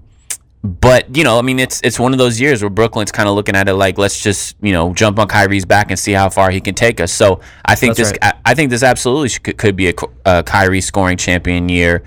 but 0.62 1.16
you 1.16 1.24
know, 1.24 1.38
I 1.38 1.42
mean, 1.42 1.58
it's 1.58 1.80
it's 1.82 1.98
one 1.98 2.12
of 2.12 2.18
those 2.18 2.40
years 2.40 2.62
where 2.62 2.70
Brooklyn's 2.70 3.10
kind 3.10 3.28
of 3.28 3.34
looking 3.34 3.56
at 3.56 3.68
it 3.68 3.74
like, 3.74 3.98
let's 3.98 4.22
just 4.22 4.56
you 4.62 4.72
know 4.72 4.94
jump 4.94 5.18
on 5.18 5.26
Kyrie's 5.26 5.64
back 5.64 5.90
and 5.90 5.98
see 5.98 6.12
how 6.12 6.30
far 6.30 6.50
he 6.50 6.60
can 6.60 6.74
take 6.74 7.00
us. 7.00 7.12
So 7.12 7.40
I 7.64 7.74
think 7.74 7.96
That's 7.96 8.10
this 8.10 8.18
right. 8.22 8.34
I, 8.44 8.52
I, 8.52 8.54
think 8.54 8.70
this 8.70 8.84
absolutely 8.84 9.30
could, 9.40 9.58
could 9.58 9.74
be 9.74 9.88
a, 9.88 9.94
a 10.24 10.42
Kyrie 10.44 10.80
scoring 10.80 11.16
champion 11.16 11.68
year. 11.68 12.04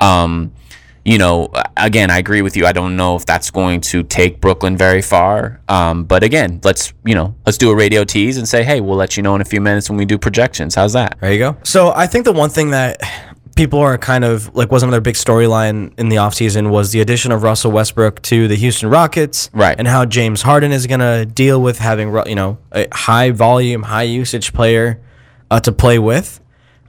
Um, 0.00 0.52
you 1.04 1.18
know, 1.18 1.50
again, 1.76 2.10
I 2.10 2.18
agree 2.18 2.42
with 2.42 2.56
you. 2.56 2.64
I 2.64 2.72
don't 2.72 2.96
know 2.96 3.16
if 3.16 3.26
that's 3.26 3.50
going 3.50 3.80
to 3.82 4.02
take 4.02 4.40
Brooklyn 4.40 4.76
very 4.76 5.02
far. 5.02 5.60
Um, 5.68 6.04
but 6.04 6.22
again, 6.22 6.60
let's 6.62 6.92
you 7.04 7.14
know, 7.14 7.34
let's 7.44 7.58
do 7.58 7.70
a 7.70 7.76
radio 7.76 8.04
tease 8.04 8.38
and 8.38 8.48
say, 8.48 8.62
hey, 8.62 8.80
we'll 8.80 8.96
let 8.96 9.16
you 9.16 9.22
know 9.22 9.34
in 9.34 9.40
a 9.40 9.44
few 9.44 9.60
minutes 9.60 9.90
when 9.90 9.98
we 9.98 10.04
do 10.04 10.18
projections. 10.18 10.74
How's 10.74 10.92
that? 10.92 11.18
There 11.20 11.32
you 11.32 11.38
go. 11.38 11.56
So 11.64 11.92
I 11.94 12.06
think 12.06 12.24
the 12.24 12.32
one 12.32 12.50
thing 12.50 12.70
that 12.70 13.02
people 13.56 13.80
are 13.80 13.98
kind 13.98 14.24
of 14.24 14.54
like 14.54 14.70
was 14.70 14.82
another 14.82 15.00
big 15.00 15.14
storyline 15.14 15.92
in 15.98 16.08
the 16.08 16.16
offseason 16.16 16.70
was 16.70 16.92
the 16.92 17.00
addition 17.00 17.32
of 17.32 17.42
Russell 17.42 17.72
Westbrook 17.72 18.22
to 18.22 18.48
the 18.48 18.56
Houston 18.56 18.88
Rockets, 18.88 19.50
right? 19.52 19.76
And 19.78 19.88
how 19.88 20.04
James 20.04 20.42
Harden 20.42 20.72
is 20.72 20.86
going 20.86 21.00
to 21.00 21.26
deal 21.26 21.60
with 21.60 21.78
having 21.78 22.14
you 22.26 22.34
know 22.34 22.58
a 22.72 22.86
high 22.92 23.30
volume, 23.30 23.82
high 23.82 24.02
usage 24.02 24.52
player 24.52 25.00
uh, 25.50 25.60
to 25.60 25.72
play 25.72 25.98
with. 25.98 26.40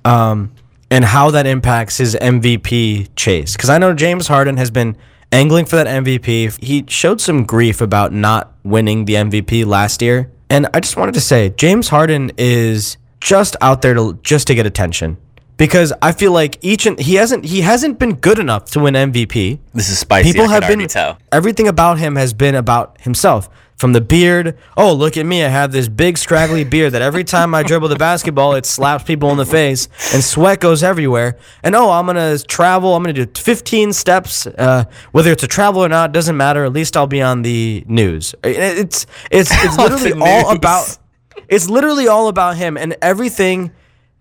Um, 0.06 0.54
and 0.94 1.04
how 1.04 1.32
that 1.32 1.48
impacts 1.48 1.98
his 1.98 2.16
MVP 2.16 3.10
chase. 3.16 3.54
Because 3.54 3.72
I 3.72 3.80
know 3.80 3.96
James 3.96 4.28
Harden 4.28 4.58
has 4.58 4.70
been 4.70 4.96
angling 5.32 5.66
for 5.66 5.76
that 5.76 5.88
MVP. 5.88 6.64
He 6.64 6.86
showed 6.88 7.20
some 7.20 7.46
grief 7.46 7.82
about 7.82 8.14
not 8.14 8.54
winning 8.64 9.06
the 9.06 9.16
MVP 9.16 9.66
last 9.66 10.04
year. 10.04 10.32
And 10.52 10.68
I 10.72 10.80
just 10.80 10.96
wanted 10.96 11.16
to 11.16 11.22
say, 11.22 11.50
James 11.50 11.90
Harden 11.90 12.32
is 12.38 12.98
just 13.20 13.56
out 13.60 13.82
there 13.82 13.96
to 13.96 14.20
just 14.22 14.46
to 14.48 14.56
get 14.56 14.68
attention 14.68 15.18
because 15.58 15.94
I 16.02 16.12
feel 16.12 16.32
like 16.32 16.60
each 16.62 16.86
and 16.86 17.00
he 17.00 17.16
hasn't 17.16 17.46
he 17.46 17.62
hasn't 17.62 17.98
been 17.98 18.16
good 18.16 18.38
enough 18.38 18.66
to 18.72 18.82
win 18.82 18.94
MVP. 18.94 19.60
This 19.74 19.90
is 19.90 19.98
spicy. 19.98 20.32
People 20.32 20.50
have 20.50 20.68
been 20.68 20.88
tell. 20.88 21.18
everything 21.32 21.68
about 21.68 21.98
him 21.98 22.18
has 22.18 22.34
been 22.34 22.54
about 22.54 23.02
himself. 23.02 23.50
From 23.78 23.92
the 23.94 24.02
beard, 24.02 24.58
oh 24.78 24.94
look 24.94 25.18
at 25.18 25.26
me, 25.26 25.44
I 25.44 25.50
have 25.50 25.72
this 25.72 25.88
big 25.88 26.18
scraggly 26.18 26.64
beard 26.64 26.94
that 26.94 27.02
every 27.02 27.24
time 27.24 27.54
I 27.54 27.64
dribble 27.64 27.90
the 27.90 27.96
basketball, 27.96 28.54
it 28.54 28.66
slaps 28.66 29.04
people 29.04 29.32
in 29.32 29.38
the 29.38 29.46
face, 29.46 29.90
and 30.14 30.24
sweat 30.24 30.60
goes 30.60 30.84
everywhere. 30.84 31.38
And 31.64 31.76
oh, 31.76 31.90
I'm 31.90 32.06
gonna 32.06 32.38
travel. 32.38 32.96
I'm 32.96 33.04
gonna 33.04 33.26
do 33.26 33.26
15 33.26 33.92
steps, 33.94 34.48
uh, 34.48 34.86
whether 35.12 35.32
it's 35.32 35.44
a 35.44 35.48
travel 35.48 35.84
or 35.84 35.90
not, 35.90 36.12
doesn't 36.12 36.38
matter. 36.38 36.64
At 36.66 36.74
least 36.74 36.96
I'll 36.96 37.08
be 37.08 37.22
on 37.22 37.42
the 37.42 37.84
news. 37.88 38.36
It's 38.44 39.06
it's 39.32 39.52
it's 39.52 39.78
literally 39.80 40.14
all 40.14 40.56
about. 40.56 40.98
It's 41.50 41.68
literally 41.68 42.08
all 42.08 42.28
about 42.30 42.56
him 42.58 42.78
and 42.78 42.96
everything 43.02 43.72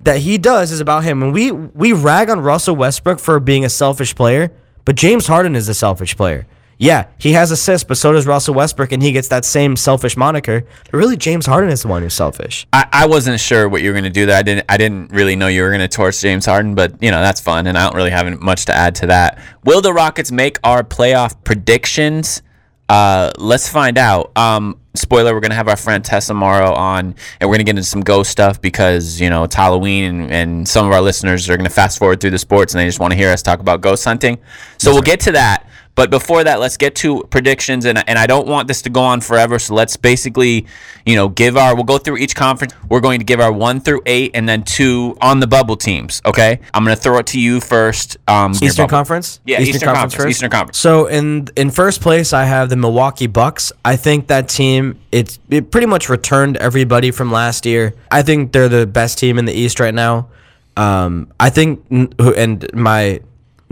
that 0.01 0.19
he 0.19 0.39
does 0.39 0.73
is 0.73 0.81
about 0.81 1.05
him. 1.05 1.23
And 1.23 1.33
we 1.33 1.53
we 1.53 1.93
rag 1.93 2.31
on 2.31 2.41
Russell 2.41 2.77
Westbrook 2.77 3.21
for 3.21 3.39
being 3.39 3.65
a 3.65 3.69
selfish 3.69 4.15
player, 4.15 4.51
but 4.85 4.97
James 4.97 5.27
Harden 5.27 5.55
is 5.55 5.69
a 5.69 5.75
selfish 5.75 6.17
player. 6.17 6.47
Yeah, 6.79 7.07
he 7.19 7.33
has 7.33 7.51
assists, 7.51 7.87
but 7.87 7.97
so 7.97 8.13
does 8.13 8.27
Russell 8.27 8.55
Westbrook, 8.55 8.93
and 8.93 9.03
he 9.03 9.13
gets 9.13 9.29
that 9.29 9.45
same 9.45 9.77
selfish 9.77 10.17
moniker. 10.17 10.65
But 10.85 10.95
really, 10.95 11.17
James 11.17 11.47
Harden 11.47 11.71
is 11.71 11.83
the 11.83 11.89
one 11.89 12.03
who's 12.03 12.15
selfish. 12.15 12.67
I, 12.73 12.87
I 12.93 13.07
wasn't 13.07 13.39
sure 13.39 13.69
what 13.69 13.83
you 13.83 13.91
were 13.91 13.95
going 13.95 14.05
to 14.05 14.11
do 14.11 14.27
there. 14.27 14.37
I 14.37 14.43
didn't. 14.43 14.67
I 14.69 14.77
didn't 14.77 15.13
really 15.13 15.37
know 15.37 15.47
you 15.47 15.63
were 15.63 15.69
going 15.69 15.81
to 15.81 15.89
torch 15.89 16.21
James 16.21 16.45
Harden, 16.45 16.75
but 16.75 17.01
you 17.03 17.11
know 17.11 17.21
that's 17.21 17.41
fun, 17.41 17.67
and 17.67 17.79
I 17.79 17.85
don't 17.85 17.95
really 17.97 18.11
have 18.11 18.41
much 18.41 18.65
to 18.67 18.75
add 18.75 18.95
to 18.97 19.07
that. 19.07 19.41
Will 19.65 19.81
the 19.81 19.93
Rockets 19.93 20.33
make 20.33 20.59
our 20.65 20.83
playoff 20.83 21.43
predictions? 21.45 22.43
Uh, 22.89 23.31
let's 23.39 23.69
find 23.69 23.97
out. 23.97 24.37
Um, 24.37 24.81
spoiler: 24.95 25.35
We're 25.35 25.41
gonna 25.41 25.55
have 25.55 25.69
our 25.69 25.77
friend 25.77 26.05
Tessa 26.05 26.35
Morrow 26.35 26.75
on, 26.75 27.15
and 27.41 27.49
we're 27.49 27.57
gonna 27.57 27.65
get 27.65 27.71
into 27.71 27.85
some 27.85 28.03
ghost 28.03 28.31
stuff 28.31 28.61
because 28.61 29.21
you 29.21 29.31
know 29.31 29.45
it's 29.45 29.55
Halloween, 29.55 30.05
and, 30.05 30.33
and 30.33 30.69
some 30.69 30.87
of 30.87 30.93
our 30.93 31.01
listeners 31.01 31.49
are 31.49 31.57
gonna 31.57 31.71
fast 31.71 31.99
forward 31.99 32.21
through 32.21 32.31
the 32.31 32.39
sports 32.39 32.75
and 32.75 32.81
they 32.81 32.87
just 32.87 33.01
want 33.01 33.13
to 33.13 33.17
hear 33.17 33.31
us 33.31 33.41
talk 33.41 33.61
about 33.61 33.81
ghost 33.81 34.05
hunting. 34.05 34.39
So 34.79 34.93
we'll 34.93 35.03
get 35.03 35.21
to 35.21 35.33
that. 35.33 35.67
But 35.95 36.11
before 36.11 36.43
that, 36.45 36.59
let's 36.59 36.79
get 36.79 36.95
to 36.97 37.23
predictions, 37.25 37.85
and 37.85 38.03
and 38.09 38.19
I 38.19 38.27
don't 38.27 38.47
want 38.47 38.67
this 38.67 38.81
to 38.83 38.91
go 38.91 39.03
on 39.03 39.21
forever. 39.21 39.59
So 39.59 39.75
let's 39.75 39.97
basically, 39.97 40.67
you 41.05 41.17
know, 41.17 41.29
give 41.29 41.57
our. 41.57 41.75
We'll 41.75 41.85
go 41.85 41.99
through 41.99 42.17
each 42.17 42.35
conference. 42.35 42.75
We're 42.89 43.01
going 43.01 43.19
to 43.19 43.25
give 43.25 43.41
our 43.41 43.53
one 43.53 43.81
through 43.81 44.03
eight, 44.07 44.31
and 44.35 44.49
then 44.49 44.63
two 44.63 45.19
on 45.21 45.41
the 45.41 45.47
bubble 45.47 45.77
teams. 45.77 46.23
Okay, 46.25 46.61
I'm 46.73 46.85
going 46.85 46.97
to 46.97 47.03
throw 47.03 47.19
it 47.19 47.27
to 47.29 47.41
you 47.41 47.61
first. 47.61 48.17
Um, 48.27 48.53
Eastern 48.63 48.89
Conference. 48.89 49.41
Yeah, 49.45 49.61
Eastern, 49.61 49.89
Conference. 49.89 50.15
first? 50.15 50.29
Eastern 50.29 50.51
Conference. 50.51 50.79
So 50.79 51.07
in 51.07 51.49
in 51.57 51.71
first 51.71 52.01
place, 52.01 52.33
I 52.33 52.45
have 52.45 52.71
the 52.71 52.77
Milwaukee 52.77 53.27
Bucks. 53.27 53.71
I 53.85 53.97
think 53.97 54.29
that 54.29 54.49
team 54.49 54.99
it's 55.13 55.39
it 55.51 55.71
pretty 55.71 55.87
much 55.87 56.09
returned 56.09 56.57
everybody 56.57 57.11
from 57.11 57.31
last 57.31 57.67
year. 57.67 57.95
I 58.11 58.23
think 58.23 58.53
they're 58.53 58.71
the 58.71 58.87
best 58.87 59.19
team 59.19 59.39
in 59.39 59.45
the 59.45 59.53
East 59.53 59.79
right 59.79 59.95
now. 59.95 60.29
Um, 60.75 61.31
I 61.39 61.51
think 61.51 61.85
and 61.91 62.67
my 62.73 63.21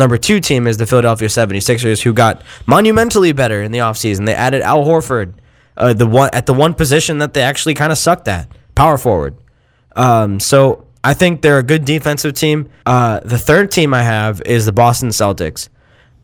number 0.00 0.18
two 0.18 0.40
team 0.40 0.66
is 0.66 0.78
the 0.78 0.86
Philadelphia 0.86 1.28
76ers, 1.28 2.02
who 2.02 2.12
got 2.12 2.42
monumentally 2.66 3.32
better 3.32 3.62
in 3.62 3.70
the 3.70 3.78
offseason. 3.78 4.26
They 4.26 4.34
added 4.34 4.62
Al 4.62 4.84
Horford, 4.84 5.34
uh, 5.76 5.92
the 5.92 6.06
one 6.06 6.30
at 6.32 6.46
the 6.46 6.54
one 6.54 6.74
position 6.74 7.18
that 7.18 7.34
they 7.34 7.42
actually 7.42 7.74
kind 7.74 7.92
of 7.92 7.98
sucked 7.98 8.26
at, 8.26 8.48
power 8.74 8.98
forward. 8.98 9.36
Um, 9.94 10.40
so 10.40 10.86
I 11.04 11.14
think 11.14 11.42
they're 11.42 11.58
a 11.58 11.62
good 11.62 11.84
defensive 11.84 12.34
team. 12.34 12.68
Uh, 12.84 13.20
the 13.20 13.38
third 13.38 13.70
team 13.70 13.94
I 13.94 14.02
have 14.02 14.42
is 14.42 14.66
the 14.66 14.72
Boston 14.72 15.10
Celtics. 15.10 15.68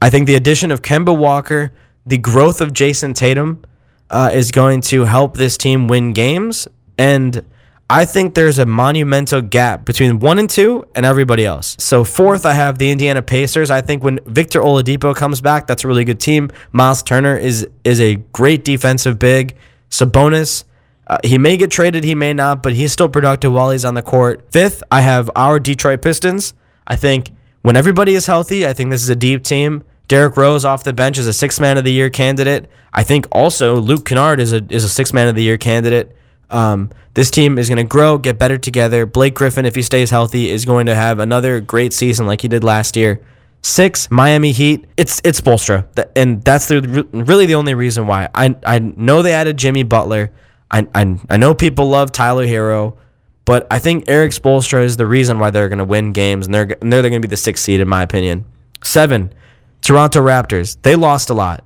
I 0.02 0.10
think 0.10 0.26
the 0.26 0.34
addition 0.34 0.70
of 0.70 0.82
Kemba 0.82 1.16
Walker, 1.16 1.72
the 2.04 2.18
growth 2.18 2.60
of 2.60 2.72
Jayson 2.72 3.14
Tatum, 3.14 3.64
uh, 4.10 4.30
is 4.32 4.50
going 4.50 4.80
to 4.82 5.04
help 5.04 5.36
this 5.36 5.56
team 5.56 5.88
win 5.88 6.12
games. 6.12 6.68
And 6.98 7.44
I 7.88 8.04
think 8.04 8.34
there's 8.34 8.58
a 8.58 8.66
monumental 8.66 9.40
gap 9.40 9.84
between 9.84 10.18
one 10.18 10.40
and 10.40 10.50
two 10.50 10.86
and 10.96 11.06
everybody 11.06 11.46
else. 11.46 11.76
So 11.78 12.02
fourth, 12.02 12.44
I 12.44 12.54
have 12.54 12.78
the 12.78 12.90
Indiana 12.90 13.22
Pacers. 13.22 13.70
I 13.70 13.80
think 13.80 14.02
when 14.02 14.18
Victor 14.26 14.60
Oladipo 14.60 15.14
comes 15.14 15.40
back, 15.40 15.68
that's 15.68 15.84
a 15.84 15.88
really 15.88 16.04
good 16.04 16.18
team. 16.18 16.50
Miles 16.72 17.02
Turner 17.02 17.36
is 17.36 17.68
is 17.84 18.00
a 18.00 18.16
great 18.32 18.64
defensive 18.64 19.18
big. 19.18 19.54
Sabonis. 19.88 20.64
Uh, 21.06 21.18
he 21.22 21.38
may 21.38 21.56
get 21.56 21.70
traded, 21.70 22.02
he 22.02 22.16
may 22.16 22.32
not, 22.32 22.64
but 22.64 22.72
he's 22.72 22.92
still 22.92 23.08
productive 23.08 23.52
while 23.52 23.70
he's 23.70 23.84
on 23.84 23.94
the 23.94 24.02
court. 24.02 24.44
Fifth, 24.50 24.82
I 24.90 25.02
have 25.02 25.30
our 25.36 25.60
Detroit 25.60 26.02
Pistons. 26.02 26.52
I 26.84 26.96
think 26.96 27.30
when 27.62 27.76
everybody 27.76 28.14
is 28.14 28.26
healthy, 28.26 28.66
I 28.66 28.72
think 28.72 28.90
this 28.90 29.04
is 29.04 29.08
a 29.08 29.14
deep 29.14 29.44
team. 29.44 29.84
Derrick 30.08 30.36
Rose 30.36 30.64
off 30.64 30.82
the 30.82 30.92
bench 30.92 31.18
is 31.18 31.28
a 31.28 31.32
six 31.32 31.60
man 31.60 31.78
of 31.78 31.84
the 31.84 31.92
year 31.92 32.10
candidate. 32.10 32.68
I 32.92 33.04
think 33.04 33.28
also 33.30 33.76
Luke 33.76 34.04
Kennard 34.04 34.40
is 34.40 34.52
a 34.52 34.64
is 34.70 34.82
a 34.82 34.88
six 34.88 35.12
man 35.12 35.28
of 35.28 35.36
the 35.36 35.44
year 35.44 35.58
candidate. 35.58 36.16
Um, 36.50 36.90
this 37.16 37.30
team 37.30 37.56
is 37.56 37.70
going 37.70 37.78
to 37.78 37.84
grow, 37.84 38.18
get 38.18 38.38
better 38.38 38.58
together. 38.58 39.06
Blake 39.06 39.32
Griffin, 39.32 39.64
if 39.64 39.74
he 39.74 39.80
stays 39.80 40.10
healthy, 40.10 40.50
is 40.50 40.66
going 40.66 40.84
to 40.84 40.94
have 40.94 41.18
another 41.18 41.62
great 41.62 41.94
season 41.94 42.26
like 42.26 42.42
he 42.42 42.48
did 42.48 42.62
last 42.62 42.94
year. 42.94 43.22
Six, 43.62 44.10
Miami 44.10 44.52
Heat. 44.52 44.84
It's 44.98 45.22
it's 45.24 45.40
Bolstra, 45.40 45.86
and 46.14 46.44
that's 46.44 46.68
the 46.68 47.08
really 47.12 47.46
the 47.46 47.54
only 47.54 47.72
reason 47.72 48.06
why. 48.06 48.28
I 48.34 48.54
I 48.66 48.80
know 48.80 49.22
they 49.22 49.32
added 49.32 49.56
Jimmy 49.56 49.82
Butler. 49.82 50.30
I 50.70 50.86
I, 50.94 51.18
I 51.30 51.36
know 51.38 51.54
people 51.54 51.88
love 51.88 52.12
Tyler 52.12 52.46
Herro, 52.46 52.98
but 53.46 53.66
I 53.70 53.78
think 53.78 54.10
Erik 54.10 54.32
Spoelstra 54.32 54.84
is 54.84 54.98
the 54.98 55.06
reason 55.06 55.38
why 55.38 55.48
they're 55.48 55.70
going 55.70 55.78
to 55.78 55.86
win 55.86 56.12
games, 56.12 56.44
and 56.44 56.54
they're 56.54 56.76
and 56.82 56.92
they're 56.92 57.00
going 57.00 57.14
to 57.14 57.20
be 57.20 57.30
the 57.30 57.36
sixth 57.38 57.64
seed 57.64 57.80
in 57.80 57.88
my 57.88 58.02
opinion. 58.02 58.44
Seven, 58.84 59.32
Toronto 59.80 60.20
Raptors. 60.20 60.76
They 60.82 60.96
lost 60.96 61.30
a 61.30 61.34
lot. 61.34 61.64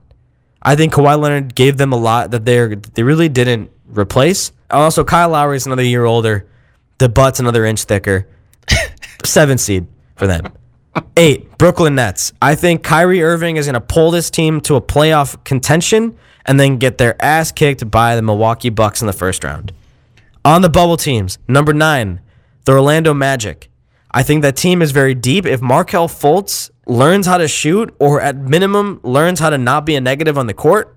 I 0.62 0.76
think 0.76 0.92
Kawhi 0.92 1.18
Leonard 1.18 1.56
gave 1.56 1.76
them 1.76 1.92
a 1.92 1.98
lot 1.98 2.30
that 2.30 2.44
they 2.44 2.76
they 2.94 3.02
really 3.02 3.28
didn't 3.28 3.72
replace. 3.88 4.52
Also, 4.70 5.04
Kyle 5.04 5.30
Lowry 5.30 5.56
is 5.56 5.66
another 5.66 5.82
year 5.82 6.04
older. 6.04 6.46
The 6.98 7.08
butt's 7.08 7.40
another 7.40 7.64
inch 7.64 7.84
thicker. 7.84 8.28
Seven 9.24 9.58
seed 9.58 9.86
for 10.16 10.26
them. 10.26 10.52
Eight, 11.16 11.56
Brooklyn 11.56 11.94
Nets. 11.94 12.32
I 12.42 12.54
think 12.54 12.82
Kyrie 12.82 13.22
Irving 13.22 13.56
is 13.56 13.66
going 13.66 13.74
to 13.74 13.80
pull 13.80 14.10
this 14.10 14.30
team 14.30 14.60
to 14.62 14.74
a 14.76 14.80
playoff 14.80 15.42
contention 15.44 16.16
and 16.44 16.58
then 16.58 16.78
get 16.78 16.98
their 16.98 17.22
ass 17.22 17.52
kicked 17.52 17.90
by 17.90 18.16
the 18.16 18.22
Milwaukee 18.22 18.70
Bucks 18.70 19.00
in 19.00 19.06
the 19.06 19.12
first 19.12 19.44
round. 19.44 19.72
On 20.44 20.62
the 20.62 20.68
bubble 20.68 20.96
teams, 20.96 21.38
number 21.46 21.72
nine, 21.72 22.20
the 22.64 22.72
Orlando 22.72 23.14
Magic. 23.14 23.70
I 24.10 24.22
think 24.22 24.42
that 24.42 24.56
team 24.56 24.82
is 24.82 24.90
very 24.90 25.14
deep. 25.14 25.46
If 25.46 25.60
Markelle 25.60 26.08
Fultz 26.08 26.70
learns 26.86 27.26
how 27.26 27.38
to 27.38 27.46
shoot, 27.46 27.94
or 28.00 28.20
at 28.20 28.36
minimum 28.36 29.00
learns 29.04 29.38
how 29.38 29.50
to 29.50 29.58
not 29.58 29.86
be 29.86 29.94
a 29.94 30.00
negative 30.00 30.36
on 30.36 30.46
the 30.46 30.54
court, 30.54 30.96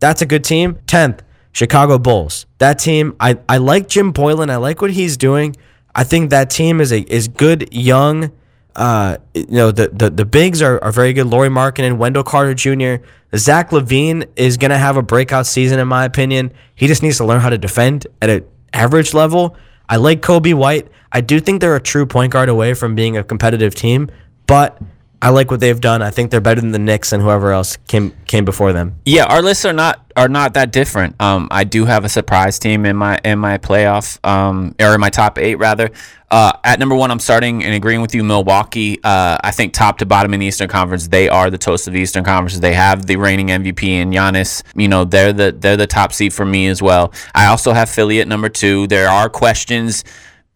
that's 0.00 0.22
a 0.22 0.26
good 0.26 0.44
team. 0.44 0.78
Tenth, 0.86 1.22
Chicago 1.54 1.98
Bulls. 1.98 2.46
That 2.58 2.78
team, 2.78 3.16
I, 3.20 3.38
I 3.48 3.58
like 3.58 3.88
Jim 3.88 4.12
Boylen. 4.12 4.50
I 4.50 4.56
like 4.56 4.82
what 4.82 4.90
he's 4.90 5.16
doing. 5.16 5.56
I 5.94 6.04
think 6.04 6.30
that 6.30 6.50
team 6.50 6.80
is 6.80 6.92
a 6.92 7.00
is 7.00 7.28
good 7.28 7.72
young. 7.72 8.32
Uh, 8.74 9.18
you 9.34 9.46
know 9.48 9.70
the 9.70 9.88
the, 9.88 10.10
the 10.10 10.24
bigs 10.24 10.60
are, 10.60 10.82
are 10.82 10.90
very 10.90 11.12
good. 11.12 11.28
Lauri 11.28 11.48
Markkanen 11.48 11.86
and 11.86 11.98
Wendell 11.98 12.24
Carter 12.24 12.54
Jr. 12.54 13.06
Zach 13.36 13.70
LaVine 13.70 14.28
is 14.34 14.56
gonna 14.56 14.78
have 14.78 14.96
a 14.96 15.02
breakout 15.02 15.46
season 15.46 15.78
in 15.78 15.86
my 15.86 16.04
opinion. 16.04 16.52
He 16.74 16.88
just 16.88 17.02
needs 17.02 17.18
to 17.18 17.24
learn 17.24 17.40
how 17.40 17.50
to 17.50 17.58
defend 17.58 18.08
at 18.20 18.28
an 18.28 18.44
average 18.72 19.14
level. 19.14 19.56
I 19.88 19.96
like 19.96 20.22
Coby 20.22 20.54
White. 20.54 20.88
I 21.12 21.20
do 21.20 21.38
think 21.38 21.60
they're 21.60 21.76
a 21.76 21.80
true 21.80 22.04
point 22.04 22.32
guard 22.32 22.48
away 22.48 22.74
from 22.74 22.96
being 22.96 23.16
a 23.16 23.22
competitive 23.22 23.76
team, 23.76 24.10
but 24.48 24.82
I 25.24 25.30
like 25.30 25.50
what 25.50 25.60
they've 25.60 25.80
done. 25.80 26.02
I 26.02 26.10
think 26.10 26.30
they're 26.30 26.42
better 26.42 26.60
than 26.60 26.72
the 26.72 26.78
Knicks 26.78 27.10
and 27.10 27.22
whoever 27.22 27.50
else 27.50 27.78
came 27.88 28.14
came 28.26 28.44
before 28.44 28.74
them. 28.74 28.96
Yeah, 29.06 29.24
our 29.24 29.40
lists 29.40 29.64
are 29.64 29.72
not 29.72 30.04
are 30.16 30.28
not 30.28 30.52
that 30.52 30.70
different. 30.70 31.18
Um, 31.18 31.48
I 31.50 31.64
do 31.64 31.86
have 31.86 32.04
a 32.04 32.10
surprise 32.10 32.58
team 32.58 32.84
in 32.84 32.94
my 32.94 33.18
in 33.24 33.38
my 33.38 33.56
playoff 33.56 34.22
um, 34.22 34.74
or 34.78 34.94
in 34.94 35.00
my 35.00 35.08
top 35.08 35.38
eight 35.38 35.54
rather. 35.54 35.90
Uh, 36.30 36.52
at 36.62 36.78
number 36.78 36.94
one, 36.94 37.10
I'm 37.10 37.20
starting 37.20 37.64
and 37.64 37.74
agreeing 37.74 38.02
with 38.02 38.14
you, 38.14 38.22
Milwaukee. 38.22 39.00
Uh, 39.02 39.38
I 39.42 39.50
think 39.50 39.72
top 39.72 39.98
to 39.98 40.06
bottom 40.06 40.34
in 40.34 40.40
the 40.40 40.46
Eastern 40.46 40.68
Conference, 40.68 41.08
they 41.08 41.30
are 41.30 41.48
the 41.48 41.58
toast 41.58 41.86
of 41.86 41.94
the 41.94 42.00
Eastern 42.00 42.24
Conference. 42.24 42.58
They 42.58 42.74
have 42.74 43.06
the 43.06 43.16
reigning 43.16 43.46
MVP 43.48 43.84
in 43.84 44.10
Giannis. 44.10 44.62
You 44.74 44.88
know, 44.88 45.04
they're 45.06 45.32
the 45.32 45.56
they're 45.58 45.78
the 45.78 45.86
top 45.86 46.12
seed 46.12 46.34
for 46.34 46.44
me 46.44 46.66
as 46.66 46.82
well. 46.82 47.14
I 47.34 47.46
also 47.46 47.72
have 47.72 47.88
Philly 47.88 48.20
at 48.20 48.28
number 48.28 48.50
two. 48.50 48.88
There 48.88 49.08
are 49.08 49.30
questions. 49.30 50.04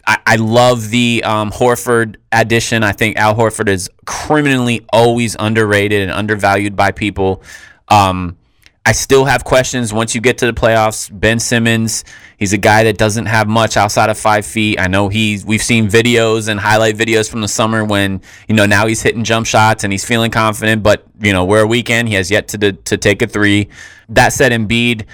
I, 0.08 0.36
love 0.36 0.88
the 0.88 1.22
um, 1.24 1.50
Horford 1.50 2.16
addition. 2.32 2.82
I 2.82 2.92
think 2.92 3.18
Al 3.18 3.34
Horford 3.34 3.68
is 3.68 3.90
criminally 4.06 4.86
always 4.90 5.36
underrated 5.38 6.02
and 6.02 6.10
undervalued 6.10 6.74
by 6.74 6.92
people. 6.92 7.42
Um, 7.88 8.38
I 8.86 8.92
still 8.92 9.26
have 9.26 9.44
questions 9.44 9.92
once 9.92 10.14
you 10.14 10.22
get 10.22 10.38
to 10.38 10.46
the 10.46 10.54
playoffs. 10.54 11.10
Ben 11.12 11.38
Simmons, 11.38 12.04
he's 12.38 12.54
a 12.54 12.56
guy 12.56 12.84
that 12.84 12.96
doesn't 12.96 13.26
have 13.26 13.46
much 13.46 13.76
outside 13.76 14.08
of 14.08 14.16
five 14.16 14.46
feet. 14.46 14.80
I 14.80 14.86
know 14.86 15.10
he's 15.10 15.44
we've 15.44 15.62
seen 15.62 15.88
videos 15.88 16.48
and 16.48 16.58
highlight 16.58 16.96
videos 16.96 17.30
from 17.30 17.42
the 17.42 17.48
summer 17.48 17.84
when 17.84 18.22
you 18.48 18.54
know 18.54 18.64
now 18.64 18.86
he's 18.86 19.02
hitting 19.02 19.24
jump 19.24 19.46
shots 19.46 19.84
and 19.84 19.92
he's 19.92 20.06
feeling 20.06 20.30
confident, 20.30 20.82
but 20.82 21.04
you 21.20 21.34
know 21.34 21.44
we're 21.44 21.64
a 21.64 21.66
weekend. 21.66 22.08
He 22.08 22.14
has 22.14 22.30
yet 22.30 22.48
to 22.48 22.72
to 22.72 22.96
take 22.96 23.20
a 23.20 23.26
three. 23.26 23.68
That 24.08 24.32
said, 24.32 24.52
Embiid, 24.52 25.04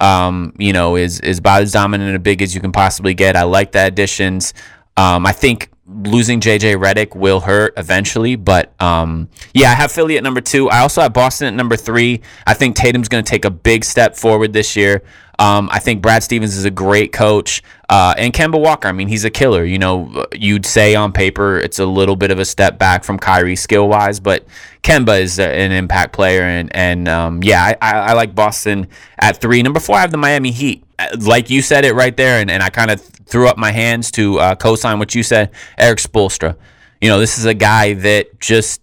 um, 0.00 0.54
you 0.58 0.72
know, 0.72 0.96
is 0.96 1.20
is 1.20 1.38
about 1.38 1.62
as 1.62 1.72
dominant 1.72 2.14
and 2.14 2.24
big 2.24 2.42
as 2.42 2.54
you 2.54 2.60
can 2.60 2.72
possibly 2.72 3.14
get. 3.14 3.36
I 3.36 3.42
like 3.42 3.72
the 3.72 3.86
additions. 3.86 4.54
Um, 4.96 5.26
I 5.26 5.32
think 5.32 5.70
losing 5.92 6.40
JJ 6.40 6.76
Redick 6.76 7.14
will 7.16 7.40
hurt 7.40 7.74
eventually, 7.76 8.36
but 8.36 8.72
um, 8.80 9.28
yeah, 9.52 9.70
I 9.70 9.74
have 9.74 9.90
Philly 9.92 10.16
at 10.16 10.22
number 10.22 10.40
two. 10.40 10.70
I 10.70 10.80
also 10.80 11.00
have 11.02 11.12
Boston 11.12 11.48
at 11.48 11.54
number 11.54 11.76
three. 11.76 12.20
I 12.46 12.54
think 12.54 12.76
Tatum's 12.76 13.08
going 13.08 13.24
to 13.24 13.28
take 13.28 13.44
a 13.44 13.50
big 13.50 13.84
step 13.84 14.16
forward 14.16 14.52
this 14.52 14.76
year. 14.76 15.02
Um, 15.38 15.70
I 15.72 15.78
think 15.78 16.02
Brad 16.02 16.22
Stevens 16.22 16.54
is 16.54 16.66
a 16.66 16.70
great 16.70 17.12
coach, 17.14 17.62
uh, 17.88 18.14
and 18.18 18.30
Kemba 18.34 18.60
Walker. 18.60 18.88
I 18.88 18.92
mean, 18.92 19.08
he's 19.08 19.24
a 19.24 19.30
killer. 19.30 19.64
You 19.64 19.78
know, 19.78 20.26
you'd 20.34 20.66
say 20.66 20.94
on 20.94 21.12
paper 21.12 21.58
it's 21.58 21.78
a 21.78 21.86
little 21.86 22.14
bit 22.14 22.30
of 22.30 22.38
a 22.38 22.44
step 22.44 22.78
back 22.78 23.04
from 23.04 23.18
Kyrie 23.18 23.56
skill 23.56 23.88
wise, 23.88 24.20
but 24.20 24.44
Kemba 24.82 25.18
is 25.18 25.38
a- 25.38 25.48
an 25.48 25.72
impact 25.72 26.12
player, 26.12 26.42
and 26.42 26.74
and 26.76 27.08
um, 27.08 27.42
yeah, 27.42 27.64
I, 27.64 27.76
I, 27.80 27.98
I 28.08 28.12
like 28.12 28.34
Boston 28.34 28.88
at 29.18 29.40
three. 29.40 29.62
Number 29.62 29.80
four, 29.80 29.96
I 29.96 30.02
have 30.02 30.10
the 30.10 30.18
Miami 30.18 30.50
Heat. 30.50 30.84
Uh, 31.00 31.16
Like 31.20 31.50
you 31.50 31.62
said 31.62 31.84
it 31.84 31.94
right 31.94 32.16
there, 32.16 32.40
and, 32.40 32.50
and 32.50 32.62
I 32.62 32.70
kind 32.70 32.90
of 32.90 33.00
threw 33.00 33.48
up 33.48 33.56
my 33.58 33.72
hands 33.72 34.10
to 34.12 34.38
uh, 34.38 34.54
co-sign 34.54 34.98
what 34.98 35.14
you 35.14 35.22
said, 35.22 35.50
Erik 35.78 35.98
Spoelstra. 35.98 36.56
You 37.00 37.08
know, 37.08 37.18
this 37.18 37.38
is 37.38 37.46
a 37.46 37.54
guy 37.54 37.94
that 37.94 38.40
just 38.40 38.82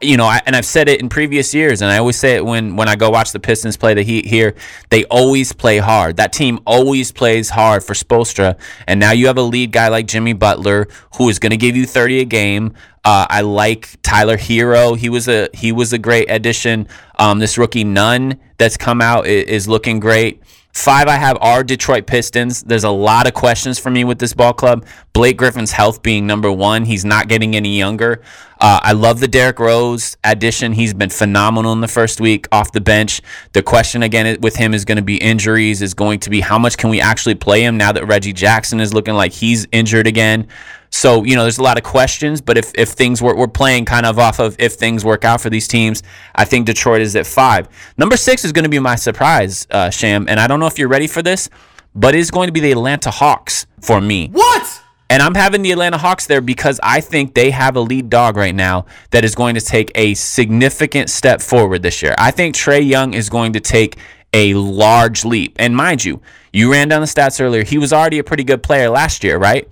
you 0.00 0.16
know, 0.16 0.26
I, 0.26 0.40
and 0.46 0.54
I've 0.54 0.66
said 0.66 0.88
it 0.88 1.00
in 1.00 1.08
previous 1.08 1.54
years, 1.54 1.82
and 1.82 1.90
I 1.90 1.98
always 1.98 2.16
say 2.16 2.36
it 2.36 2.44
when 2.44 2.76
when 2.76 2.88
I 2.88 2.96
go 2.96 3.10
watch 3.10 3.32
the 3.32 3.40
Pistons 3.40 3.76
play 3.76 3.94
the 3.94 4.02
Heat 4.02 4.26
here. 4.26 4.54
They 4.90 5.04
always 5.04 5.52
play 5.52 5.78
hard. 5.78 6.16
That 6.16 6.32
team 6.32 6.60
always 6.66 7.12
plays 7.12 7.50
hard 7.50 7.82
for 7.84 7.94
Spoelstra, 7.94 8.58
and 8.86 9.00
now 9.00 9.12
you 9.12 9.26
have 9.28 9.38
a 9.38 9.42
lead 9.42 9.72
guy 9.72 9.88
like 9.88 10.06
Jimmy 10.06 10.32
Butler 10.32 10.88
who 11.16 11.28
is 11.28 11.38
going 11.38 11.50
to 11.50 11.56
give 11.56 11.76
you 11.76 11.86
30 11.86 12.20
a 12.20 12.24
game. 12.24 12.74
Uh, 13.04 13.26
I 13.30 13.40
like 13.42 13.96
Tyler 14.02 14.36
Herro. 14.36 14.96
He 14.96 15.08
was 15.08 15.28
a 15.28 15.48
he 15.54 15.72
was 15.72 15.92
a 15.92 15.98
great 15.98 16.30
addition. 16.30 16.88
Um, 17.18 17.38
this 17.38 17.56
rookie 17.56 17.84
Nunn 17.84 18.38
that's 18.58 18.76
come 18.76 19.00
out 19.00 19.26
is, 19.26 19.44
is 19.44 19.68
looking 19.68 20.00
great. 20.00 20.42
Five, 20.78 21.08
I 21.08 21.16
have 21.16 21.36
our 21.40 21.64
Detroit 21.64 22.06
Pistons. 22.06 22.62
There's 22.62 22.84
a 22.84 22.90
lot 22.90 23.26
of 23.26 23.34
questions 23.34 23.80
for 23.80 23.90
me 23.90 24.04
with 24.04 24.20
this 24.20 24.32
ball 24.32 24.52
club. 24.52 24.86
Blake 25.12 25.36
Griffin's 25.36 25.72
health 25.72 26.04
being 26.04 26.24
number 26.24 26.52
one. 26.52 26.84
He's 26.84 27.04
not 27.04 27.26
getting 27.26 27.56
any 27.56 27.76
younger. 27.76 28.22
Uh, 28.60 28.78
I 28.80 28.92
love 28.92 29.18
the 29.18 29.26
Derrick 29.26 29.58
Rose 29.58 30.16
addition. 30.22 30.72
He's 30.72 30.94
been 30.94 31.10
phenomenal 31.10 31.72
in 31.72 31.80
the 31.80 31.88
first 31.88 32.20
week 32.20 32.46
off 32.52 32.70
the 32.70 32.80
bench. 32.80 33.20
The 33.54 33.62
question 33.62 34.04
again 34.04 34.40
with 34.40 34.54
him 34.54 34.72
is 34.72 34.84
going 34.84 34.98
to 34.98 35.02
be 35.02 35.16
injuries, 35.16 35.82
is 35.82 35.94
going 35.94 36.20
to 36.20 36.30
be 36.30 36.40
how 36.40 36.60
much 36.60 36.78
can 36.78 36.90
we 36.90 37.00
actually 37.00 37.34
play 37.34 37.64
him 37.64 37.76
now 37.76 37.90
that 37.90 38.06
Reggie 38.06 38.32
Jackson 38.32 38.78
is 38.78 38.94
looking 38.94 39.14
like 39.14 39.32
he's 39.32 39.66
injured 39.72 40.06
again. 40.06 40.46
So, 40.90 41.24
you 41.24 41.36
know, 41.36 41.42
there's 41.42 41.58
a 41.58 41.62
lot 41.62 41.76
of 41.76 41.84
questions, 41.84 42.40
but 42.40 42.56
if, 42.56 42.72
if 42.74 42.90
things 42.90 43.20
were, 43.20 43.36
we're 43.36 43.46
playing 43.46 43.84
kind 43.84 44.06
of 44.06 44.18
off 44.18 44.38
of 44.38 44.56
if 44.58 44.74
things 44.74 45.04
work 45.04 45.24
out 45.24 45.40
for 45.40 45.50
these 45.50 45.68
teams, 45.68 46.02
I 46.34 46.44
think 46.44 46.66
Detroit 46.66 47.02
is 47.02 47.14
at 47.14 47.26
five. 47.26 47.68
Number 47.96 48.16
six 48.16 48.44
is 48.44 48.52
going 48.52 48.64
to 48.64 48.70
be 48.70 48.78
my 48.78 48.96
surprise, 48.96 49.66
uh, 49.70 49.90
Sham, 49.90 50.26
and 50.28 50.40
I 50.40 50.46
don't 50.46 50.60
know 50.60 50.66
if 50.66 50.78
you're 50.78 50.88
ready 50.88 51.06
for 51.06 51.22
this, 51.22 51.50
but 51.94 52.14
it's 52.14 52.30
going 52.30 52.48
to 52.48 52.52
be 52.52 52.60
the 52.60 52.72
Atlanta 52.72 53.10
Hawks 53.10 53.66
for 53.80 54.00
me. 54.00 54.28
What? 54.28 54.82
And 55.10 55.22
I'm 55.22 55.34
having 55.34 55.62
the 55.62 55.72
Atlanta 55.72 55.96
Hawks 55.96 56.26
there 56.26 56.42
because 56.42 56.78
I 56.82 57.00
think 57.00 57.34
they 57.34 57.50
have 57.50 57.76
a 57.76 57.80
lead 57.80 58.10
dog 58.10 58.36
right 58.36 58.54
now 58.54 58.84
that 59.10 59.24
is 59.24 59.34
going 59.34 59.54
to 59.54 59.60
take 59.60 59.90
a 59.94 60.14
significant 60.14 61.08
step 61.08 61.40
forward 61.40 61.82
this 61.82 62.02
year. 62.02 62.14
I 62.18 62.30
think 62.30 62.54
Trae 62.54 62.86
Young 62.86 63.14
is 63.14 63.30
going 63.30 63.54
to 63.54 63.60
take 63.60 63.96
a 64.34 64.52
large 64.54 65.24
leap. 65.24 65.56
And 65.58 65.74
mind 65.74 66.04
you, 66.04 66.20
you 66.52 66.70
ran 66.70 66.88
down 66.88 67.00
the 67.00 67.06
stats 67.06 67.40
earlier. 67.40 67.64
He 67.64 67.78
was 67.78 67.92
already 67.92 68.18
a 68.18 68.24
pretty 68.24 68.44
good 68.44 68.62
player 68.62 68.90
last 68.90 69.24
year, 69.24 69.38
right? 69.38 69.66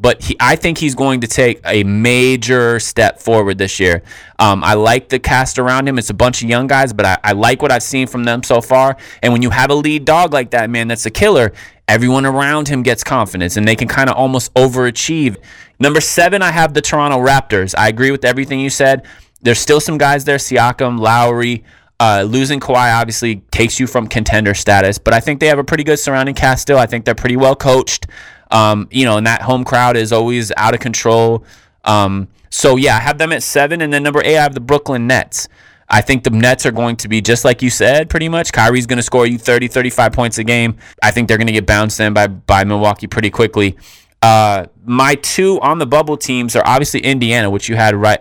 But 0.00 0.22
he, 0.22 0.36
I 0.40 0.56
think 0.56 0.78
he's 0.78 0.94
going 0.94 1.20
to 1.20 1.26
take 1.26 1.60
a 1.64 1.84
major 1.84 2.80
step 2.80 3.20
forward 3.20 3.58
this 3.58 3.78
year. 3.78 4.02
Um, 4.38 4.64
I 4.64 4.74
like 4.74 5.10
the 5.10 5.18
cast 5.18 5.58
around 5.58 5.86
him. 5.86 5.98
It's 5.98 6.08
a 6.08 6.14
bunch 6.14 6.42
of 6.42 6.48
young 6.48 6.66
guys, 6.66 6.92
but 6.92 7.04
I, 7.04 7.18
I, 7.22 7.32
like 7.32 7.60
what 7.60 7.70
I've 7.70 7.82
seen 7.82 8.06
from 8.06 8.24
them 8.24 8.42
so 8.42 8.62
far. 8.62 8.96
And 9.22 9.32
when 9.32 9.42
you 9.42 9.50
have 9.50 9.70
a 9.70 9.74
lead 9.74 10.06
dog 10.06 10.32
like 10.32 10.50
that, 10.52 10.70
man, 10.70 10.88
that's 10.88 11.04
a 11.04 11.10
killer. 11.10 11.52
Everyone 11.86 12.24
around 12.24 12.68
him 12.68 12.82
gets 12.82 13.04
confidence, 13.04 13.56
and 13.56 13.68
they 13.68 13.76
can 13.76 13.88
kind 13.88 14.08
of 14.08 14.16
almost 14.16 14.54
overachieve. 14.54 15.36
Number 15.78 16.00
seven, 16.00 16.40
I 16.40 16.50
have 16.50 16.72
the 16.72 16.80
Toronto 16.80 17.18
Raptors. 17.18 17.74
I 17.76 17.88
agree 17.88 18.10
with 18.10 18.24
everything 18.24 18.60
you 18.60 18.70
said. 18.70 19.06
There's 19.42 19.58
still 19.58 19.80
some 19.80 19.98
guys 19.98 20.24
there: 20.24 20.36
Siakam, 20.36 21.00
Lowry. 21.00 21.64
Uh, 21.98 22.22
losing 22.22 22.60
Kawhi 22.60 22.98
obviously 22.98 23.42
takes 23.50 23.78
you 23.78 23.86
from 23.86 24.06
contender 24.06 24.54
status, 24.54 24.96
but 24.96 25.12
I 25.12 25.20
think 25.20 25.38
they 25.38 25.48
have 25.48 25.58
a 25.58 25.64
pretty 25.64 25.84
good 25.84 25.98
surrounding 25.98 26.34
cast 26.34 26.62
still. 26.62 26.78
I 26.78 26.86
think 26.86 27.04
they're 27.04 27.14
pretty 27.14 27.36
well 27.36 27.54
coached. 27.54 28.06
Um, 28.50 28.88
you 28.90 29.04
know, 29.04 29.16
and 29.16 29.26
that 29.26 29.42
home 29.42 29.64
crowd 29.64 29.96
is 29.96 30.12
always 30.12 30.50
out 30.56 30.74
of 30.74 30.80
control. 30.80 31.44
Um, 31.84 32.28
so 32.50 32.76
yeah, 32.76 32.96
I 32.96 33.00
have 33.00 33.18
them 33.18 33.32
at 33.32 33.42
seven, 33.42 33.80
and 33.80 33.92
then 33.92 34.02
number 34.02 34.20
eight, 34.24 34.36
I 34.36 34.42
have 34.42 34.54
the 34.54 34.60
Brooklyn 34.60 35.06
Nets. 35.06 35.48
I 35.88 36.00
think 36.00 36.22
the 36.22 36.30
Nets 36.30 36.66
are 36.66 36.70
going 36.70 36.96
to 36.96 37.08
be 37.08 37.20
just 37.20 37.44
like 37.44 37.62
you 37.62 37.70
said, 37.70 38.08
pretty 38.08 38.28
much. 38.28 38.52
Kyrie's 38.52 38.86
going 38.86 38.98
to 38.98 39.02
score 39.02 39.26
you 39.26 39.38
30, 39.38 39.68
35 39.68 40.12
points 40.12 40.38
a 40.38 40.44
game. 40.44 40.76
I 41.02 41.10
think 41.10 41.26
they're 41.26 41.36
going 41.36 41.48
to 41.48 41.52
get 41.52 41.66
bounced 41.66 41.98
in 41.98 42.14
by, 42.14 42.28
by 42.28 42.62
Milwaukee 42.62 43.08
pretty 43.08 43.30
quickly. 43.30 43.76
Uh, 44.22 44.66
my 44.84 45.16
two 45.16 45.58
on 45.60 45.78
the 45.78 45.86
bubble 45.86 46.16
teams 46.16 46.54
are 46.54 46.62
obviously 46.64 47.00
Indiana, 47.00 47.50
which 47.50 47.68
you 47.68 47.74
had 47.74 47.96
right, 47.96 48.20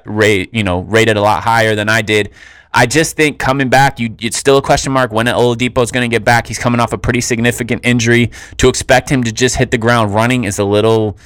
you 0.53 0.63
know, 0.63 0.79
rated 0.81 1.17
a 1.17 1.21
lot 1.21 1.43
higher 1.43 1.75
than 1.75 1.89
I 1.89 2.01
did. 2.01 2.31
I 2.73 2.85
just 2.85 3.15
think 3.15 3.39
coming 3.39 3.69
back, 3.69 3.99
you 3.99 4.15
it's 4.19 4.37
still 4.37 4.57
a 4.57 4.61
question 4.61 4.91
mark 4.91 5.11
when 5.11 5.25
Oladipo 5.25 5.81
is 5.83 5.91
going 5.91 6.09
to 6.09 6.13
get 6.13 6.23
back. 6.23 6.47
He's 6.47 6.59
coming 6.59 6.79
off 6.79 6.93
a 6.93 6.97
pretty 6.97 7.21
significant 7.21 7.83
injury. 7.83 8.31
To 8.57 8.69
expect 8.69 9.09
him 9.09 9.23
to 9.23 9.31
just 9.31 9.55
hit 9.55 9.71
the 9.71 9.77
ground 9.77 10.13
running 10.13 10.43
is 10.43 10.59
a 10.59 10.63
little. 10.65 11.17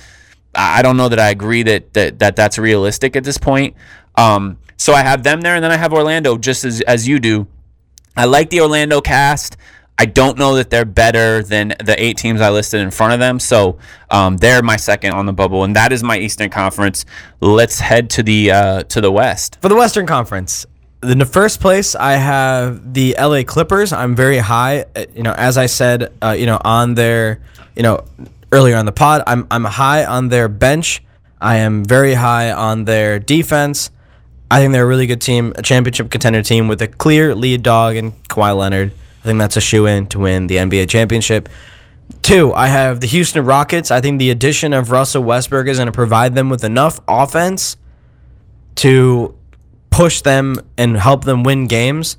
I 0.56 0.82
don't 0.82 0.97
know 0.97 1.10
that 1.10 1.19
I 1.19 1.32
agree 1.32 1.63
that 1.63 1.93
that, 1.93 2.19
that 2.19 2.36
that's 2.36 2.58
realistic 2.58 3.15
at 3.15 3.23
this 3.23 3.38
point. 3.38 3.75
Um, 4.15 4.58
so 4.77 4.93
I 4.93 5.01
have 5.01 5.23
them 5.23 5.41
there, 5.41 5.56
and 5.56 5.63
then 5.63 5.71
I 5.71 5.77
have 5.77 5.93
Orlando 5.93 6.38
just 6.38 6.63
as 6.63 6.82
as 6.82 7.08
you 7.08 7.19
do. 7.19 7.47
I 8.15 8.25
like 8.25 8.49
the 8.49 8.62
Orlando 8.62 9.01
cast. 9.01 9.58
I 9.97 10.06
don't 10.06 10.38
know 10.39 10.56
that 10.56 10.69
they're 10.69 10.86
better 10.86 11.43
than 11.43 11.75
the 11.84 11.95
eight 11.97 12.17
teams 12.17 12.41
I 12.41 12.49
listed 12.49 12.82
in 12.82 12.89
front 12.89 13.13
of 13.13 13.19
them. 13.19 13.39
So 13.39 13.77
um, 14.10 14.38
they're 14.38 14.63
my 14.63 14.75
second 14.75 15.13
on 15.13 15.27
the 15.27 15.34
bubble, 15.34 15.63
and 15.63 15.75
that 15.75 15.91
is 15.91 16.03
my 16.03 16.17
Eastern 16.17 16.49
Conference. 16.49 17.06
Let's 17.41 17.79
head 17.79 18.10
to 18.12 18.23
the 18.23 18.51
uh, 18.51 18.84
to 18.84 19.01
the 19.01 19.12
West. 19.12 19.60
For 19.62 19.69
the 19.69 19.75
Western 19.75 20.08
Conference, 20.08 20.65
in 21.04 21.20
the 21.20 21.26
first 21.26 21.60
place, 21.60 21.96
I 21.96 22.13
have 22.13 22.94
the 22.94 23.16
LA 23.20 23.44
Clippers. 23.44 23.94
I'm 23.94 24.16
very 24.16 24.38
high, 24.38 24.86
uh, 24.96 25.06
you 25.13 25.24
know, 25.24 25.34
as 25.34 25.58
I 25.58 25.68
said, 25.68 26.13
uh, 26.22 26.36
you 26.38 26.46
know, 26.46 26.60
on 26.63 26.96
their, 26.96 27.42
you 27.76 27.84
know, 27.84 28.04
earlier 28.52 28.76
on 28.76 28.86
the 28.86 28.92
pod, 28.92 29.24
I'm 29.28 29.48
I'm 29.52 29.63
high 29.66 30.06
on 30.06 30.30
their 30.30 30.48
bench. 30.48 31.04
I 31.42 31.58
am 31.58 31.84
very 31.84 32.13
high 32.13 32.52
on 32.52 32.86
their 32.86 33.20
defense. 33.20 33.92
I 34.50 34.60
think 34.60 34.72
they're 34.72 34.86
a 34.86 34.88
really 34.88 35.08
good 35.08 35.22
team, 35.22 35.52
a 35.56 35.62
championship 35.62 36.12
contender 36.12 36.42
team 36.42 36.68
with 36.68 36.82
a 36.82 36.88
clear 36.88 37.36
lead 37.36 37.63
dog 37.63 37.96
in 37.96 38.12
Kawhi 38.30 38.56
Leonard. 38.56 38.94
I 39.22 39.26
think 39.26 39.39
that's 39.39 39.58
a 39.58 39.62
shoe 39.62 39.86
in 39.88 40.08
to 40.08 40.20
win 40.20 40.48
the 40.48 40.58
NBA 40.58 40.89
championship. 40.89 41.50
Two, 42.22 42.54
I 42.54 42.68
have 42.68 43.00
the 43.00 43.08
Houston 43.08 43.44
Rockets. 43.44 43.89
I 43.89 44.00
think 44.00 44.20
the 44.20 44.30
addition 44.30 44.74
of 44.74 44.92
Russell 44.92 45.24
Westbrook 45.24 45.68
is 45.68 45.78
going 45.78 45.88
to 45.88 45.92
provide 45.92 46.36
them 46.36 46.50
with 46.50 46.63
enough 46.63 47.00
offense 47.08 47.78
to 48.76 49.36
push 49.93 50.21
them 50.21 50.60
and 50.75 50.97
help 50.97 51.23
them 51.23 51.43
win 51.43 51.67
games. 51.67 52.17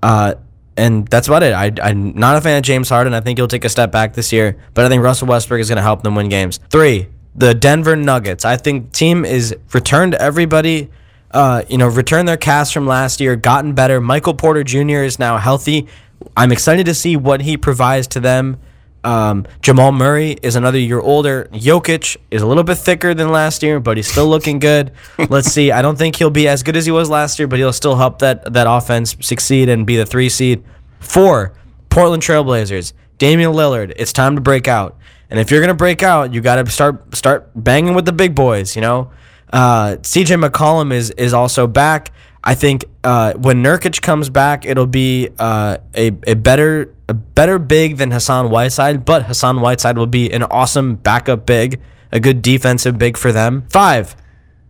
Uh, 0.00 0.34
and 0.76 1.08
that's 1.08 1.26
about 1.26 1.42
it. 1.42 1.52
I, 1.52 1.72
I'm 1.82 2.14
not 2.14 2.36
a 2.36 2.40
fan 2.40 2.58
of 2.58 2.62
James 2.62 2.88
Harden. 2.88 3.14
I 3.14 3.20
think 3.20 3.38
he'll 3.38 3.48
take 3.48 3.64
a 3.64 3.68
step 3.68 3.90
back 3.90 4.14
this 4.14 4.32
year, 4.32 4.56
but 4.74 4.84
I 4.84 4.88
think 4.88 5.02
Russell 5.02 5.26
Westbrook 5.26 5.60
is 5.60 5.68
going 5.68 5.76
to 5.76 5.82
help 5.82 6.02
them 6.02 6.14
win 6.14 6.28
games. 6.28 6.60
Three, 6.70 7.08
the 7.34 7.52
Denver 7.52 7.96
Nuggets. 7.96 8.44
I 8.44 8.56
think 8.56 8.92
team 8.92 9.24
is 9.24 9.56
returned 9.72 10.14
everybody. 10.14 10.88
Uh, 11.32 11.62
you 11.68 11.76
know, 11.76 11.88
returned 11.88 12.28
their 12.28 12.36
cast 12.36 12.72
from 12.72 12.86
last 12.86 13.20
year, 13.20 13.34
gotten 13.34 13.74
better. 13.74 14.00
Michael 14.00 14.32
Porter 14.32 14.62
Jr. 14.62 15.02
is 15.02 15.18
now 15.18 15.36
healthy. 15.38 15.88
I'm 16.36 16.52
excited 16.52 16.86
to 16.86 16.94
see 16.94 17.16
what 17.16 17.42
he 17.42 17.56
provides 17.56 18.06
to 18.08 18.20
them 18.20 18.58
um, 19.06 19.46
Jamal 19.62 19.92
Murray 19.92 20.32
is 20.42 20.56
another 20.56 20.80
year 20.80 20.98
older. 20.98 21.48
Jokic 21.52 22.16
is 22.32 22.42
a 22.42 22.46
little 22.46 22.64
bit 22.64 22.74
thicker 22.74 23.14
than 23.14 23.30
last 23.30 23.62
year, 23.62 23.78
but 23.78 23.96
he's 23.96 24.10
still 24.10 24.26
looking 24.26 24.58
good. 24.58 24.90
Let's 25.30 25.52
see. 25.52 25.70
I 25.70 25.80
don't 25.80 25.96
think 25.96 26.16
he'll 26.16 26.28
be 26.28 26.48
as 26.48 26.64
good 26.64 26.76
as 26.76 26.86
he 26.86 26.90
was 26.90 27.08
last 27.08 27.38
year, 27.38 27.46
but 27.46 27.60
he'll 27.60 27.72
still 27.72 27.94
help 27.94 28.18
that 28.18 28.52
that 28.52 28.66
offense 28.68 29.16
succeed 29.20 29.68
and 29.68 29.86
be 29.86 29.96
the 29.96 30.04
three 30.04 30.28
seed. 30.28 30.64
Four, 30.98 31.52
Portland 31.88 32.22
Trailblazers. 32.22 32.92
Damian 33.18 33.52
Lillard. 33.52 33.92
It's 33.96 34.12
time 34.12 34.34
to 34.34 34.40
break 34.40 34.66
out. 34.66 34.98
And 35.30 35.38
if 35.38 35.52
you're 35.52 35.60
gonna 35.60 35.74
break 35.74 36.02
out, 36.02 36.34
you 36.34 36.40
got 36.40 36.56
to 36.56 36.70
start 36.70 37.14
start 37.14 37.50
banging 37.54 37.94
with 37.94 38.06
the 38.06 38.12
big 38.12 38.34
boys. 38.34 38.74
You 38.74 38.82
know, 38.82 39.12
uh, 39.52 39.98
C.J. 40.02 40.34
McCollum 40.34 40.92
is 40.92 41.10
is 41.12 41.32
also 41.32 41.68
back. 41.68 42.12
I 42.46 42.54
think 42.54 42.84
uh, 43.02 43.32
when 43.32 43.60
Nurkic 43.60 44.00
comes 44.02 44.30
back, 44.30 44.64
it'll 44.64 44.86
be 44.86 45.30
uh, 45.36 45.78
a, 45.96 46.12
a 46.28 46.34
better 46.34 46.94
a 47.08 47.14
better 47.14 47.58
big 47.58 47.96
than 47.96 48.12
Hassan 48.12 48.50
Whiteside, 48.50 49.04
but 49.04 49.24
Hassan 49.24 49.60
Whiteside 49.60 49.98
will 49.98 50.06
be 50.06 50.32
an 50.32 50.44
awesome 50.44 50.94
backup 50.94 51.44
big, 51.44 51.80
a 52.12 52.20
good 52.20 52.42
defensive 52.42 52.98
big 52.98 53.16
for 53.16 53.32
them. 53.32 53.66
Five, 53.68 54.14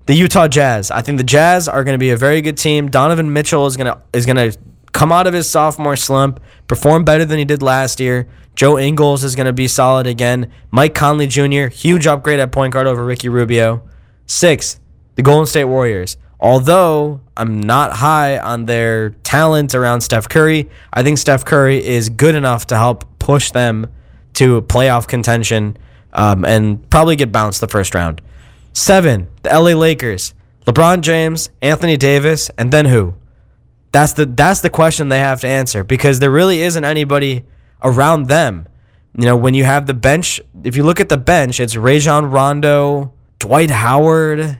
the 0.06 0.14
Utah 0.14 0.48
Jazz. 0.48 0.90
I 0.90 1.02
think 1.02 1.18
the 1.18 1.24
Jazz 1.24 1.68
are 1.68 1.84
going 1.84 1.94
to 1.94 1.98
be 1.98 2.08
a 2.08 2.16
very 2.16 2.40
good 2.40 2.56
team. 2.56 2.88
Donovan 2.90 3.30
Mitchell 3.30 3.66
is 3.66 3.76
gonna 3.76 4.00
is 4.14 4.24
gonna 4.24 4.52
come 4.92 5.12
out 5.12 5.26
of 5.26 5.34
his 5.34 5.46
sophomore 5.46 5.96
slump, 5.96 6.40
perform 6.68 7.04
better 7.04 7.26
than 7.26 7.38
he 7.38 7.44
did 7.44 7.62
last 7.62 8.00
year. 8.00 8.26
Joe 8.54 8.78
Ingles 8.78 9.22
is 9.22 9.36
going 9.36 9.44
to 9.44 9.52
be 9.52 9.68
solid 9.68 10.06
again. 10.06 10.50
Mike 10.70 10.94
Conley 10.94 11.26
Jr. 11.26 11.66
huge 11.66 12.06
upgrade 12.06 12.40
at 12.40 12.50
point 12.50 12.72
guard 12.72 12.86
over 12.86 13.04
Ricky 13.04 13.28
Rubio. 13.28 13.86
Six, 14.24 14.80
the 15.16 15.20
Golden 15.20 15.44
State 15.44 15.64
Warriors. 15.64 16.16
Although 16.38 17.20
I'm 17.36 17.60
not 17.60 17.92
high 17.94 18.38
on 18.38 18.66
their 18.66 19.10
talent 19.10 19.74
around 19.74 20.02
Steph 20.02 20.28
Curry, 20.28 20.68
I 20.92 21.02
think 21.02 21.18
Steph 21.18 21.44
Curry 21.44 21.84
is 21.84 22.08
good 22.08 22.34
enough 22.34 22.66
to 22.68 22.76
help 22.76 23.04
push 23.18 23.50
them 23.50 23.86
to 24.34 24.60
playoff 24.62 25.08
contention 25.08 25.76
um, 26.12 26.44
and 26.44 26.88
probably 26.90 27.16
get 27.16 27.32
bounced 27.32 27.60
the 27.60 27.68
first 27.68 27.94
round. 27.94 28.20
Seven, 28.72 29.28
the 29.42 29.50
LA 29.50 29.72
Lakers. 29.72 30.34
LeBron 30.66 31.00
James, 31.00 31.48
Anthony 31.62 31.96
Davis, 31.96 32.50
and 32.58 32.72
then 32.72 32.86
who? 32.86 33.14
That's 33.92 34.12
the 34.12 34.26
that's 34.26 34.60
the 34.60 34.68
question 34.68 35.08
they 35.08 35.20
have 35.20 35.40
to 35.40 35.46
answer 35.46 35.84
because 35.84 36.18
there 36.18 36.30
really 36.30 36.60
isn't 36.60 36.84
anybody 36.84 37.44
around 37.82 38.26
them. 38.26 38.66
You 39.16 39.24
know, 39.24 39.36
when 39.36 39.54
you 39.54 39.64
have 39.64 39.86
the 39.86 39.94
bench, 39.94 40.40
if 40.64 40.76
you 40.76 40.82
look 40.82 41.00
at 41.00 41.08
the 41.08 41.16
bench, 41.16 41.60
it's 41.60 41.76
Rajon 41.76 42.26
Rondo, 42.26 43.14
Dwight 43.38 43.70
Howard, 43.70 44.58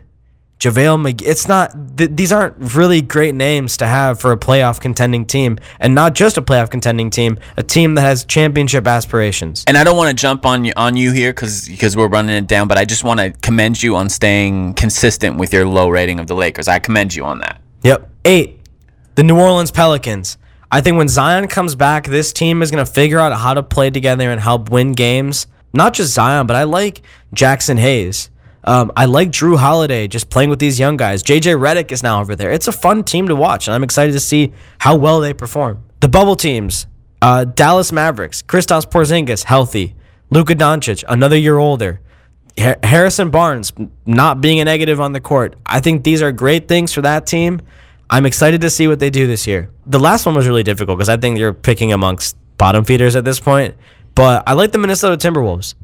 JaVale 0.58 1.12
McGee. 1.12 1.26
It's 1.26 1.46
not, 1.46 1.98
th- 1.98 2.10
these 2.14 2.32
aren't 2.32 2.56
really 2.74 3.02
great 3.02 3.34
names 3.34 3.76
to 3.76 3.86
have 3.86 4.18
for 4.18 4.32
a 4.32 4.38
playoff 4.38 4.80
contending 4.80 5.26
team. 5.26 5.58
And 5.80 5.94
not 5.94 6.14
just 6.14 6.38
a 6.38 6.42
playoff 6.42 6.70
contending 6.70 7.10
team, 7.10 7.38
a 7.56 7.62
team 7.62 7.94
that 7.94 8.00
has 8.00 8.24
championship 8.24 8.86
aspirations. 8.86 9.64
And 9.66 9.76
I 9.76 9.84
don't 9.84 9.96
want 9.96 10.08
to 10.10 10.20
jump 10.20 10.46
on 10.46 10.64
you, 10.64 10.72
on 10.76 10.96
you 10.96 11.12
here 11.12 11.32
because 11.32 11.68
because 11.68 11.96
we're 11.96 12.08
running 12.08 12.34
it 12.36 12.46
down, 12.46 12.68
but 12.68 12.78
I 12.78 12.86
just 12.86 13.04
want 13.04 13.20
to 13.20 13.32
commend 13.42 13.82
you 13.82 13.96
on 13.96 14.08
staying 14.08 14.74
consistent 14.74 15.36
with 15.36 15.52
your 15.52 15.66
low 15.66 15.90
rating 15.90 16.20
of 16.20 16.26
the 16.26 16.34
Lakers. 16.34 16.68
I 16.68 16.78
commend 16.78 17.14
you 17.14 17.24
on 17.24 17.40
that. 17.40 17.60
Yep. 17.82 18.10
Eight, 18.24 18.60
the 19.14 19.22
New 19.22 19.38
Orleans 19.38 19.70
Pelicans. 19.70 20.38
I 20.70 20.80
think 20.80 20.96
when 20.96 21.08
Zion 21.08 21.48
comes 21.48 21.74
back, 21.74 22.06
this 22.06 22.32
team 22.32 22.62
is 22.62 22.70
going 22.70 22.84
to 22.84 22.90
figure 22.90 23.20
out 23.20 23.38
how 23.38 23.54
to 23.54 23.62
play 23.62 23.90
together 23.90 24.30
and 24.30 24.40
help 24.40 24.70
win 24.70 24.92
games. 24.92 25.46
Not 25.72 25.92
just 25.94 26.14
Zion, 26.14 26.46
but 26.46 26.56
I 26.56 26.64
like 26.64 27.02
Jaxson 27.34 27.78
Hayes. 27.78 28.30
Um, 28.66 28.90
I 28.96 29.04
like 29.04 29.30
Jrue 29.30 29.56
Holiday 29.56 30.08
just 30.08 30.28
playing 30.28 30.50
with 30.50 30.58
these 30.58 30.78
young 30.78 30.96
guys. 30.96 31.22
JJ 31.22 31.58
Redick 31.58 31.92
is 31.92 32.02
now 32.02 32.20
over 32.20 32.34
there. 32.34 32.50
It's 32.50 32.66
a 32.66 32.72
fun 32.72 33.04
team 33.04 33.28
to 33.28 33.36
watch, 33.36 33.68
and 33.68 33.74
I'm 33.74 33.84
excited 33.84 34.12
to 34.12 34.20
see 34.20 34.52
how 34.78 34.96
well 34.96 35.20
they 35.20 35.32
perform. 35.32 35.84
The 36.00 36.08
bubble 36.08 36.36
teams 36.36 36.86
uh, 37.22 37.44
Dallas 37.44 37.92
Mavericks, 37.92 38.42
Kristaps 38.42 38.84
Porzingis, 38.84 39.44
healthy. 39.44 39.94
Luka 40.30 40.54
Doncic, 40.54 41.04
another 41.08 41.36
year 41.36 41.56
older. 41.58 42.00
Ha- 42.58 42.76
Harrison 42.82 43.30
Barnes 43.30 43.72
not 44.04 44.40
being 44.40 44.60
a 44.60 44.64
negative 44.64 45.00
on 45.00 45.12
the 45.12 45.20
court. 45.20 45.56
I 45.64 45.80
think 45.80 46.04
these 46.04 46.20
are 46.20 46.32
great 46.32 46.68
things 46.68 46.92
for 46.92 47.02
that 47.02 47.26
team. 47.26 47.60
I'm 48.10 48.26
excited 48.26 48.60
to 48.62 48.70
see 48.70 48.88
what 48.88 48.98
they 48.98 49.10
do 49.10 49.26
this 49.26 49.46
year. 49.46 49.70
The 49.86 49.98
last 49.98 50.26
one 50.26 50.34
was 50.34 50.46
really 50.46 50.62
difficult 50.62 50.98
because 50.98 51.08
I 51.08 51.16
think 51.16 51.38
you're 51.38 51.52
picking 51.52 51.92
amongst 51.92 52.36
bottom 52.58 52.84
feeders 52.84 53.14
at 53.16 53.24
this 53.24 53.40
point. 53.40 53.74
But 54.14 54.42
I 54.46 54.54
like 54.54 54.72
the 54.72 54.78
Minnesota 54.78 55.16
Timberwolves. 55.16 55.74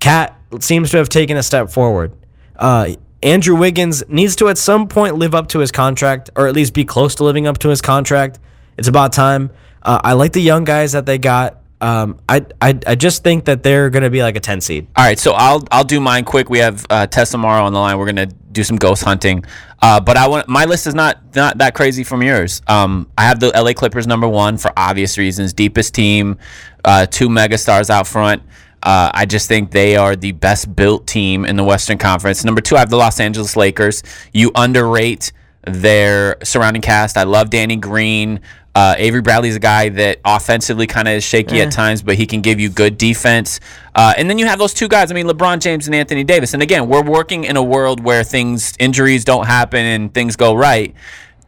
KAT 0.00 0.36
seems 0.60 0.90
to 0.90 0.98
have 0.98 1.08
taken 1.08 1.36
a 1.36 1.42
step 1.42 1.70
forward. 1.70 2.12
Uh, 2.58 2.94
Andrew 3.22 3.56
Wiggins 3.56 4.04
needs 4.08 4.36
to 4.36 4.48
at 4.48 4.58
some 4.58 4.88
point 4.88 5.16
live 5.16 5.34
up 5.34 5.48
to 5.48 5.58
his 5.58 5.72
contract, 5.72 6.30
or 6.36 6.46
at 6.46 6.54
least 6.54 6.74
be 6.74 6.84
close 6.84 7.14
to 7.16 7.24
living 7.24 7.46
up 7.46 7.58
to 7.58 7.68
his 7.68 7.80
contract. 7.80 8.38
It's 8.76 8.88
about 8.88 9.12
time. 9.12 9.50
Uh, 9.82 10.00
I 10.02 10.12
like 10.12 10.32
the 10.32 10.42
young 10.42 10.64
guys 10.64 10.92
that 10.92 11.06
they 11.06 11.18
got. 11.18 11.62
Um, 11.80 12.18
I, 12.28 12.46
I 12.62 12.78
I 12.86 12.94
just 12.94 13.22
think 13.22 13.44
that 13.44 13.62
they're 13.62 13.90
gonna 13.90 14.10
be 14.10 14.22
like 14.22 14.36
a 14.36 14.40
ten 14.40 14.60
seed. 14.60 14.86
All 14.96 15.04
right, 15.04 15.18
so 15.18 15.32
I'll 15.32 15.62
I'll 15.70 15.84
do 15.84 16.00
mine 16.00 16.24
quick. 16.24 16.48
We 16.48 16.58
have 16.58 16.86
uh, 16.88 17.06
Tessa 17.06 17.36
Morrow 17.36 17.64
on 17.64 17.72
the 17.72 17.78
line. 17.78 17.98
We're 17.98 18.06
gonna 18.06 18.26
do 18.26 18.64
some 18.64 18.76
ghost 18.76 19.04
hunting, 19.04 19.44
uh, 19.82 20.00
but 20.00 20.16
I 20.16 20.26
want 20.26 20.48
my 20.48 20.64
list 20.64 20.86
is 20.86 20.94
not 20.94 21.18
not 21.34 21.58
that 21.58 21.74
crazy 21.74 22.02
from 22.02 22.22
yours. 22.22 22.62
Um, 22.66 23.10
I 23.18 23.24
have 23.24 23.40
the 23.40 23.48
LA 23.48 23.74
Clippers 23.74 24.06
number 24.06 24.26
one 24.26 24.56
for 24.56 24.72
obvious 24.76 25.18
reasons. 25.18 25.52
Deepest 25.52 25.94
team, 25.94 26.38
uh, 26.84 27.04
two 27.06 27.28
megastars 27.28 27.90
out 27.90 28.06
front. 28.06 28.42
Uh, 28.82 29.10
I 29.12 29.26
just 29.26 29.48
think 29.48 29.70
they 29.70 29.96
are 29.96 30.14
the 30.14 30.32
best 30.32 30.74
built 30.76 31.06
team 31.06 31.44
in 31.44 31.56
the 31.56 31.64
Western 31.64 31.98
Conference. 31.98 32.44
Number 32.44 32.60
two, 32.60 32.76
I 32.76 32.80
have 32.80 32.90
the 32.90 32.96
Los 32.96 33.18
Angeles 33.18 33.56
Lakers. 33.56 34.02
You 34.32 34.52
underrate 34.54 35.32
their 35.66 36.36
surrounding 36.44 36.82
cast. 36.82 37.16
I 37.16 37.24
love 37.24 37.50
Danny 37.50 37.76
Green. 37.76 38.40
Uh, 38.76 38.94
Avery 38.98 39.22
Bradley's 39.22 39.56
a 39.56 39.58
guy 39.58 39.88
that 39.88 40.20
offensively 40.22 40.86
kind 40.86 41.08
of 41.08 41.14
is 41.14 41.24
shaky 41.24 41.62
at 41.62 41.72
times, 41.72 42.02
but 42.02 42.14
he 42.16 42.26
can 42.26 42.42
give 42.42 42.60
you 42.60 42.68
good 42.68 42.98
defense. 42.98 43.58
Uh, 43.94 44.12
and 44.18 44.28
then 44.28 44.36
you 44.36 44.44
have 44.44 44.58
those 44.58 44.74
two 44.74 44.86
guys. 44.86 45.10
I 45.10 45.14
mean, 45.14 45.26
LeBron 45.26 45.60
James 45.60 45.86
and 45.86 45.94
Anthony 45.94 46.24
Davis. 46.24 46.52
And 46.52 46.62
again, 46.62 46.86
we're 46.86 47.02
working 47.02 47.44
in 47.44 47.56
a 47.56 47.62
world 47.62 48.04
where 48.04 48.22
things, 48.22 48.74
injuries 48.78 49.24
don't 49.24 49.46
happen 49.46 49.82
and 49.82 50.12
things 50.12 50.36
go 50.36 50.54
right. 50.54 50.94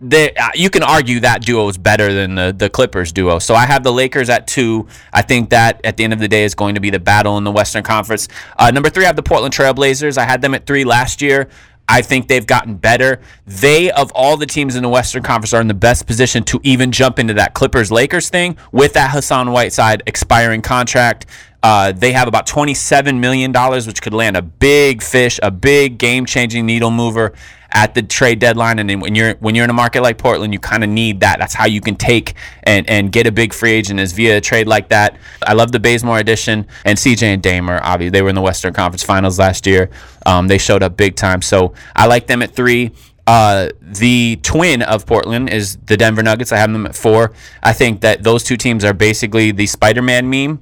They, 0.01 0.33
uh, 0.35 0.51
you 0.55 0.71
can 0.71 0.83
argue 0.83 1.21
that 1.21 1.43
duo 1.43 1.69
is 1.69 1.77
better 1.77 2.13
than 2.13 2.37
the, 2.37 2.55
the 2.57 2.71
Clippers 2.71 3.13
duo. 3.13 3.39
So 3.39 3.55
I 3.55 3.67
have 3.67 3.83
the 3.83 3.93
Lakers 3.93 4.31
at 4.31 4.47
two. 4.47 4.87
I 5.13 5.23
think 5.23 5.51
that 5.51 5.81
at 5.85 5.97
the 5.97 6.05
end 6.05 6.13
of 6.13 6.21
the 6.21 6.29
day 6.29 6.45
is 6.45 6.55
going 6.55 6.77
to 6.77 6.81
be 6.81 6.91
the 6.91 7.01
battle 7.01 7.37
in 7.37 7.45
the 7.45 7.51
Western 7.51 7.83
Conference. 7.83 8.29
Uh, 8.59 8.71
number 8.71 8.91
three, 8.91 9.05
I 9.05 9.07
have 9.09 9.17
the 9.17 9.23
Portland 9.23 9.53
Trailblazers. 9.55 10.17
I 10.17 10.25
had 10.25 10.41
them 10.41 10.55
at 10.55 10.67
three 10.67 10.85
last 10.85 11.21
year. 11.21 11.49
I 11.89 12.03
think 12.03 12.29
they've 12.29 12.47
gotten 12.47 12.77
better. 12.77 13.21
They, 13.47 13.91
of 13.91 14.13
all 14.15 14.37
the 14.37 14.45
teams 14.45 14.77
in 14.77 14.83
the 14.83 14.91
Western 14.91 15.23
Conference, 15.23 15.55
are 15.55 15.61
in 15.61 15.69
the 15.69 15.75
best 15.75 16.07
position 16.07 16.45
to 16.45 16.61
even 16.63 16.93
jump 16.93 17.19
into 17.19 17.35
that 17.35 17.55
Clippers 17.55 17.91
Lakers 17.91 18.29
thing 18.29 18.59
with 18.71 18.93
that 18.93 19.11
Hassan 19.11 19.51
Whiteside 19.51 20.03
expiring 20.07 20.61
contract. 20.61 21.27
Uh, 21.63 21.91
they 21.93 22.13
have 22.13 22.29
about 22.29 22.47
$27 22.47 23.19
million, 23.19 23.53
which 23.87 24.03
could 24.03 24.13
land 24.13 24.37
a 24.37 24.43
big 24.43 25.03
fish, 25.03 25.41
a 25.43 25.51
big 25.51 25.99
game 25.99 26.27
changing 26.27 26.67
needle 26.67 26.91
mover 26.91 27.33
at 27.71 27.95
the 27.95 28.03
trade 28.03 28.39
deadline. 28.39 28.79
And 28.79 28.89
then 28.89 29.01
when 29.01 29.15
you're 29.15 29.35
when 29.35 29.55
you're 29.55 29.65
in 29.65 29.71
a 29.71 29.75
market 29.75 30.03
like 30.03 30.19
Portland, 30.19 30.53
you 30.53 30.59
kind 30.59 30.83
of 30.83 30.91
need 30.91 31.21
that. 31.21 31.39
That's 31.39 31.55
how 31.55 31.67
you 31.67 31.81
can 31.81 31.97
take 31.97 32.35
and, 32.63 32.89
and 32.89 33.13
get 33.13 33.27
a 33.27 33.33
big 33.33 33.53
free 33.53 33.73
agent 33.73 34.01
is 34.01 34.13
via 34.13 34.39
a 34.39 34.41
trade 34.41 34.67
like 34.67 34.89
that. 34.89 35.17
I 35.43 35.53
love 35.53 35.73
the 35.73 35.81
Bazemore 35.81 36.19
addition 36.19 36.67
and 36.85 36.99
CJ 36.99 37.23
and 37.23 37.43
Damer. 37.43 37.81
Obviously, 37.83 38.11
they 38.11 38.23
were 38.23 38.29
in 38.29 38.35
the 38.35 38.43
Western 38.43 38.73
Conference 38.73 39.03
Finals 39.03 39.39
last 39.39 39.67
year. 39.67 39.91
Um, 40.27 40.49
they 40.49 40.59
showed 40.59 40.83
up 40.83 40.97
big 40.97 41.17
time. 41.17 41.43
So 41.43 41.75
I 41.95 42.07
like 42.07 42.27
them 42.27 42.43
at 42.43 42.55
three. 42.55 42.93
Uh, 43.27 43.69
the 43.83 44.39
twin 44.43 44.81
of 44.81 45.05
Portland 45.05 45.51
is 45.51 45.77
the 45.85 45.99
Denver 45.99 46.23
Nuggets. 46.23 46.51
I 46.51 46.57
have 46.57 46.73
them 46.73 46.87
at 46.87 46.97
four. 46.97 47.33
I 47.63 47.75
think 47.75 48.01
that 48.01 48.23
those 48.23 48.43
two 48.43 48.57
teams 48.57 48.85
are 48.85 48.95
basically 48.95 49.51
the 49.51 49.67
Spider-Man 49.67 50.31
meme. 50.31 50.61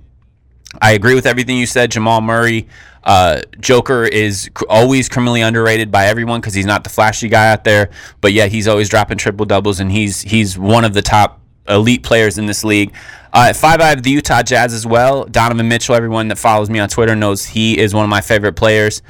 I 0.81 0.93
agree 0.93 1.15
with 1.15 1.27
everything 1.27 1.57
you 1.57 1.67
said. 1.67 1.91
Jamal 1.91 2.21
Murray, 2.21 2.67
uh, 3.05 3.43
Joker 3.61 4.05
is 4.05 4.51
cr- 4.55 4.65
always 4.69 5.09
criminally 5.09 5.41
underrated 5.41 5.91
by 5.91 6.07
everyone 6.07 6.41
because 6.41 6.55
he's 6.55 6.67
not 6.67 6.85
the 6.85 6.91
flashy 6.91 7.29
guy 7.29 7.53
out 7.53 7.65
there, 7.65 7.91
but 8.21 8.33
yet 8.33 8.51
he's 8.51 8.69
always 8.69 8.89
dropping 8.89 9.19
triple 9.19 9.47
doubles, 9.47 9.81
and 9.81 9.91
he's 9.91 10.23
he's 10.23 10.59
one 10.59 10.85
of 10.85 10.93
the 10.93 11.03
top 11.03 11.41
elite 11.69 12.03
players 12.03 12.39
in 12.39 12.47
this 12.47 12.65
league. 12.65 12.93
Uh, 13.33 13.47
at 13.51 13.57
five, 13.57 13.81
I 13.81 13.89
have 13.89 14.03
the 14.03 14.11
Utah 14.11 14.43
Jazz 14.43 14.73
as 14.73 14.87
well. 14.87 15.25
Donovan 15.25 15.69
Mitchell. 15.69 15.95
Everyone 15.95 16.29
that 16.29 16.39
follows 16.39 16.71
me 16.71 16.79
on 16.79 16.89
Twitter 16.89 17.15
knows 17.15 17.45
he 17.45 17.79
is 17.79 17.95
one 17.95 18.05
of 18.05 18.11
my 18.11 18.21
favorite 18.21 18.55
players. 18.55 19.03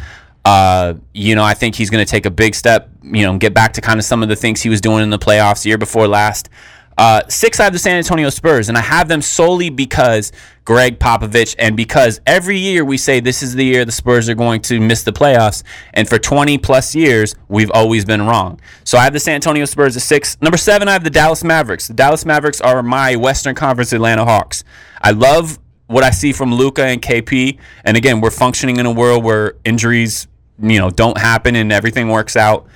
Uh, 0.45 0.95
you 1.13 1.35
know, 1.35 1.43
I 1.43 1.55
think 1.55 1.75
he's 1.75 1.91
going 1.91 2.05
to 2.05 2.11
take 2.11 2.27
a 2.27 2.31
big 2.31 2.55
step. 2.55 2.91
You 3.03 3.23
know, 3.23 3.39
get 3.39 3.55
back 3.55 3.73
to 3.75 3.81
kind 3.81 3.99
of 3.99 4.05
some 4.05 4.23
of 4.23 4.29
the 4.29 4.37
things 4.37 4.63
he 4.63 4.69
was 4.69 4.81
doing 4.81 5.03
in 5.03 5.11
the 5.11 5.19
playoffs 5.19 5.65
year 5.65 5.79
before 5.79 6.07
last. 6.07 6.49
Uh, 6.97 7.21
six, 7.29 7.61
I 7.61 7.65
have 7.65 7.73
the 7.73 7.79
San 7.79 7.97
Antonio 7.97 8.31
Spurs, 8.31 8.69
and 8.69 8.79
I 8.79 8.81
have 8.81 9.09
them 9.09 9.21
solely 9.21 9.69
because 9.69 10.33
Gregg 10.65 10.99
Popovich, 10.99 11.55
and 11.59 11.77
because 11.77 12.21
every 12.27 12.59
year 12.59 12.85
we 12.85 12.97
say 12.97 13.21
this 13.21 13.43
is 13.43 13.55
the 13.55 13.65
year 13.65 13.85
the 13.85 13.93
Spurs 13.93 14.29
are 14.29 14.35
going 14.35 14.63
to 14.63 14.81
miss 14.81 15.03
the 15.03 15.13
playoffs, 15.13 15.63
and 15.93 16.09
for 16.09 16.19
20 16.19 16.59
plus 16.59 16.95
years 16.95 17.35
we've 17.49 17.71
always 17.71 18.05
been 18.05 18.23
wrong. 18.23 18.61
So 18.85 18.97
I 18.97 19.05
have 19.05 19.13
the 19.13 19.21
San 19.21 19.35
Antonio 19.37 19.67
Spurs 19.67 19.97
at 19.97 20.03
six. 20.03 20.41
Number 20.41 20.57
seven, 20.57 20.89
I 20.89 20.93
have 20.93 21.05
the 21.05 21.11
Dallas 21.11 21.45
Mavericks. 21.45 21.87
The 21.87 21.95
Dallas 21.95 22.25
Mavericks 22.25 22.61
are 22.61 22.83
my 22.83 23.15
Western 23.17 23.55
Conference 23.55 23.93
Atlanta 23.93 24.25
Hawks. 24.25 24.65
I 25.03 25.11
love 25.11 25.59
what 25.89 26.03
I 26.03 26.11
see 26.11 26.33
from 26.33 26.53
Luka 26.55 26.85
and 26.85 27.01
KP, 27.03 27.59
and 27.85 27.97
again, 27.97 28.21
we're 28.21 28.31
functioning 28.31 28.79
in 28.79 28.87
a 28.87 28.93
world 28.93 29.23
where 29.23 29.55
injuries, 29.65 30.29
you 30.61 30.79
know, 30.79 30.91
don't 30.91 31.19
happen 31.19 31.57
and 31.57 31.71
everything 31.71 32.09
works 32.09 32.37
out. 32.37 32.67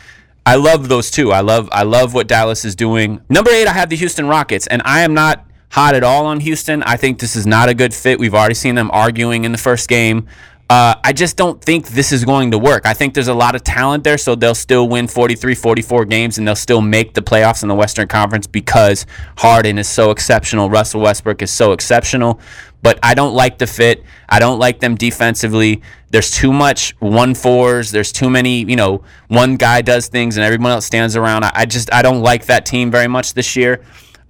I 0.50 0.56
love 0.56 0.88
those 0.88 1.12
two. 1.12 1.30
I 1.30 1.42
love 1.42 1.68
I 1.70 1.84
love 1.84 2.12
what 2.12 2.26
Dallas 2.26 2.64
is 2.64 2.74
doing. 2.74 3.20
Number 3.28 3.52
eight, 3.52 3.68
I 3.68 3.72
have 3.72 3.88
the 3.88 3.94
Houston 3.94 4.26
Rockets, 4.26 4.66
and 4.66 4.82
I 4.84 5.02
am 5.02 5.14
not 5.14 5.46
hot 5.68 5.94
at 5.94 6.02
all 6.02 6.26
on 6.26 6.40
Houston. 6.40 6.82
I 6.82 6.96
think 6.96 7.20
this 7.20 7.36
is 7.36 7.46
not 7.46 7.68
a 7.68 7.74
good 7.74 7.94
fit. 7.94 8.18
We've 8.18 8.34
already 8.34 8.54
seen 8.54 8.74
them 8.74 8.90
arguing 8.92 9.44
in 9.44 9.52
the 9.52 9.58
first 9.58 9.88
game. 9.88 10.26
Uh, 10.68 10.96
I 11.04 11.12
just 11.12 11.36
don't 11.36 11.62
think 11.62 11.90
this 11.90 12.10
is 12.10 12.24
going 12.24 12.50
to 12.50 12.58
work. 12.58 12.84
I 12.84 12.94
think 12.94 13.14
there's 13.14 13.28
a 13.28 13.34
lot 13.34 13.54
of 13.54 13.62
talent 13.62 14.02
there, 14.02 14.18
so 14.18 14.34
they'll 14.34 14.56
still 14.56 14.88
win 14.88 15.06
43, 15.06 15.54
44 15.54 16.04
games, 16.06 16.36
and 16.36 16.48
they'll 16.48 16.56
still 16.56 16.80
make 16.80 17.14
the 17.14 17.22
playoffs 17.22 17.62
in 17.62 17.68
the 17.68 17.74
Western 17.76 18.08
Conference 18.08 18.48
because 18.48 19.06
Harden 19.38 19.78
is 19.78 19.88
so 19.88 20.10
exceptional. 20.10 20.68
Russell 20.68 21.00
Westbrook 21.00 21.42
is 21.42 21.52
so 21.52 21.70
exceptional. 21.70 22.40
But 22.82 22.98
I 23.02 23.14
don't 23.14 23.34
like 23.34 23.58
the 23.58 23.66
fit. 23.66 24.02
I 24.28 24.38
don't 24.38 24.58
like 24.58 24.80
them 24.80 24.94
defensively. 24.94 25.82
There's 26.10 26.30
too 26.30 26.52
much 26.52 26.94
one 26.98 27.34
fours. 27.34 27.90
There's 27.90 28.12
too 28.12 28.28
many, 28.28 28.64
you 28.64 28.76
know, 28.76 29.02
one 29.28 29.56
guy 29.56 29.80
does 29.80 30.08
things 30.08 30.36
and 30.36 30.44
everyone 30.44 30.72
else 30.72 30.86
stands 30.86 31.16
around. 31.16 31.44
I, 31.44 31.52
I 31.54 31.66
just 31.66 31.92
I 31.92 32.02
don't 32.02 32.20
like 32.20 32.46
that 32.46 32.66
team 32.66 32.90
very 32.90 33.08
much 33.08 33.34
this 33.34 33.54
year. 33.56 33.82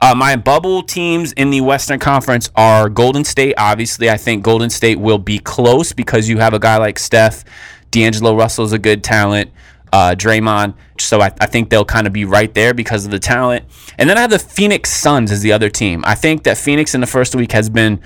Uh, 0.02 0.14
my 0.14 0.34
bubble 0.34 0.82
teams 0.82 1.32
in 1.32 1.50
the 1.50 1.60
Western 1.60 1.98
Conference 1.98 2.50
are 2.56 2.88
Golden 2.88 3.22
State. 3.22 3.54
Obviously, 3.58 4.08
I 4.08 4.16
think 4.16 4.42
Golden 4.42 4.70
State 4.70 4.98
will 4.98 5.18
be 5.18 5.38
close 5.38 5.92
because 5.92 6.26
you 6.28 6.38
have 6.38 6.54
a 6.54 6.58
guy 6.58 6.78
like 6.78 6.98
Steph. 6.98 7.44
D'Angelo 7.90 8.34
Russell's 8.34 8.72
a 8.72 8.78
good 8.78 9.04
talent. 9.04 9.50
Uh, 9.92 10.14
Draymond. 10.16 10.74
So 10.98 11.20
I, 11.20 11.32
I 11.40 11.46
think 11.46 11.68
they'll 11.68 11.84
kind 11.84 12.06
of 12.06 12.12
be 12.12 12.24
right 12.24 12.54
there 12.54 12.72
because 12.72 13.04
of 13.04 13.10
the 13.10 13.18
talent. 13.18 13.64
And 13.98 14.08
then 14.08 14.16
I 14.16 14.20
have 14.20 14.30
the 14.30 14.38
Phoenix 14.38 14.88
Suns 14.90 15.32
as 15.32 15.42
the 15.42 15.52
other 15.52 15.68
team. 15.68 16.04
I 16.06 16.14
think 16.14 16.44
that 16.44 16.56
Phoenix 16.56 16.94
in 16.94 17.00
the 17.00 17.08
first 17.08 17.34
week 17.34 17.50
has 17.52 17.68
been 17.68 18.00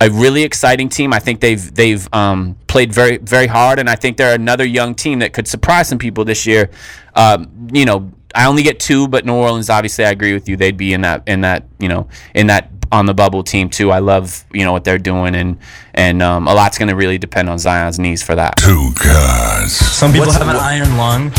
a 0.00 0.10
really 0.10 0.42
exciting 0.42 0.88
team. 0.88 1.12
I 1.12 1.18
think 1.18 1.40
they've 1.40 1.74
they've 1.74 2.08
um, 2.12 2.56
played 2.66 2.92
very 2.92 3.18
very 3.18 3.46
hard, 3.46 3.78
and 3.78 3.88
I 3.88 3.94
think 3.94 4.16
they're 4.16 4.34
another 4.34 4.64
young 4.64 4.94
team 4.94 5.18
that 5.20 5.32
could 5.32 5.46
surprise 5.46 5.88
some 5.88 5.98
people 5.98 6.24
this 6.24 6.46
year. 6.46 6.70
Um, 7.14 7.68
you 7.72 7.84
know, 7.84 8.10
I 8.34 8.46
only 8.46 8.62
get 8.62 8.80
two, 8.80 9.08
but 9.08 9.26
New 9.26 9.34
Orleans, 9.34 9.68
obviously, 9.68 10.04
I 10.04 10.10
agree 10.10 10.32
with 10.32 10.48
you. 10.48 10.56
They'd 10.56 10.76
be 10.76 10.92
in 10.94 11.02
that 11.02 11.22
in 11.26 11.42
that 11.42 11.64
you 11.78 11.88
know 11.88 12.08
in 12.34 12.46
that 12.46 12.70
on 12.92 13.06
the 13.06 13.14
bubble 13.14 13.42
team 13.42 13.68
too. 13.68 13.90
I 13.90 13.98
love 13.98 14.44
you 14.52 14.64
know 14.64 14.72
what 14.72 14.84
they're 14.84 14.98
doing, 14.98 15.34
and 15.34 15.58
and 15.94 16.22
um, 16.22 16.48
a 16.48 16.54
lot's 16.54 16.78
going 16.78 16.88
to 16.88 16.96
really 16.96 17.18
depend 17.18 17.50
on 17.50 17.58
Zion's 17.58 17.98
knees 17.98 18.22
for 18.22 18.34
that. 18.34 18.56
Two 18.56 18.92
guys. 19.04 19.72
Some 19.72 20.12
people 20.12 20.32
have 20.32 20.48
an 20.48 20.56
iron 20.56 20.96
lung. 20.96 21.32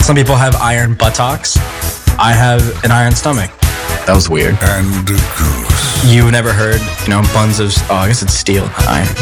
Some 0.00 0.16
people 0.16 0.36
have 0.36 0.54
iron 0.56 0.94
buttocks. 0.94 1.56
I 2.18 2.32
have 2.32 2.84
an 2.84 2.90
iron 2.90 3.14
stomach. 3.14 3.50
That 4.06 4.14
was 4.14 4.28
weird. 4.28 4.56
And 4.60 5.08
a 5.08 5.12
goose. 5.38 6.04
You've 6.12 6.32
never 6.32 6.52
heard, 6.52 6.80
you 7.04 7.08
know, 7.10 7.22
buns 7.32 7.60
of. 7.60 7.72
Oh, 7.88 7.94
I 7.94 8.08
guess 8.08 8.22
it's 8.22 8.34
steel, 8.34 8.64
not 8.66 8.88
iron. 8.88 9.14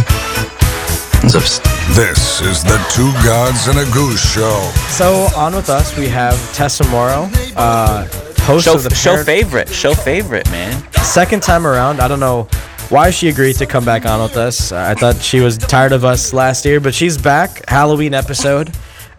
Buns 1.21 1.35
of. 1.35 1.43
s- 1.43 1.61
This 1.95 2.41
is 2.41 2.63
the 2.65 2.79
Two 2.95 3.13
Gods 3.25 3.67
and 3.69 3.79
a 3.79 3.85
Goose 3.93 4.21
Show. 4.33 4.71
So 4.89 5.29
on 5.37 5.55
with 5.55 5.69
us, 5.69 5.97
we 5.99 6.09
have 6.09 6.35
Tessa 6.55 6.85
Morrow, 6.89 7.29
uh, 7.57 8.07
host 8.43 8.65
Show 8.65 8.75
of 8.77 8.85
the 8.85 8.95
show 8.95 9.11
Parent- 9.13 9.27
favorite, 9.27 9.69
show 9.69 9.93
favorite, 9.95 10.51
man. 10.51 10.83
second 11.03 11.43
time 11.43 11.67
around. 11.67 12.01
I 12.01 12.09
don't 12.09 12.21
know 12.21 12.45
why 12.89 13.11
she 13.11 13.29
agreed 13.29 13.57
to 13.57 13.67
come 13.67 13.85
back 13.85 14.07
on 14.07 14.23
with 14.23 14.37
us. 14.37 14.73
Uh, 14.73 14.77
I 14.91 14.95
thought 14.95 15.17
she 15.17 15.41
was 15.41 15.59
tired 15.59 15.93
of 15.93 16.05
us 16.05 16.33
last 16.33 16.65
year, 16.65 16.81
but 16.81 16.95
she's 16.95 17.19
back. 17.19 17.69
Halloween 17.69 18.15
episode. 18.15 18.71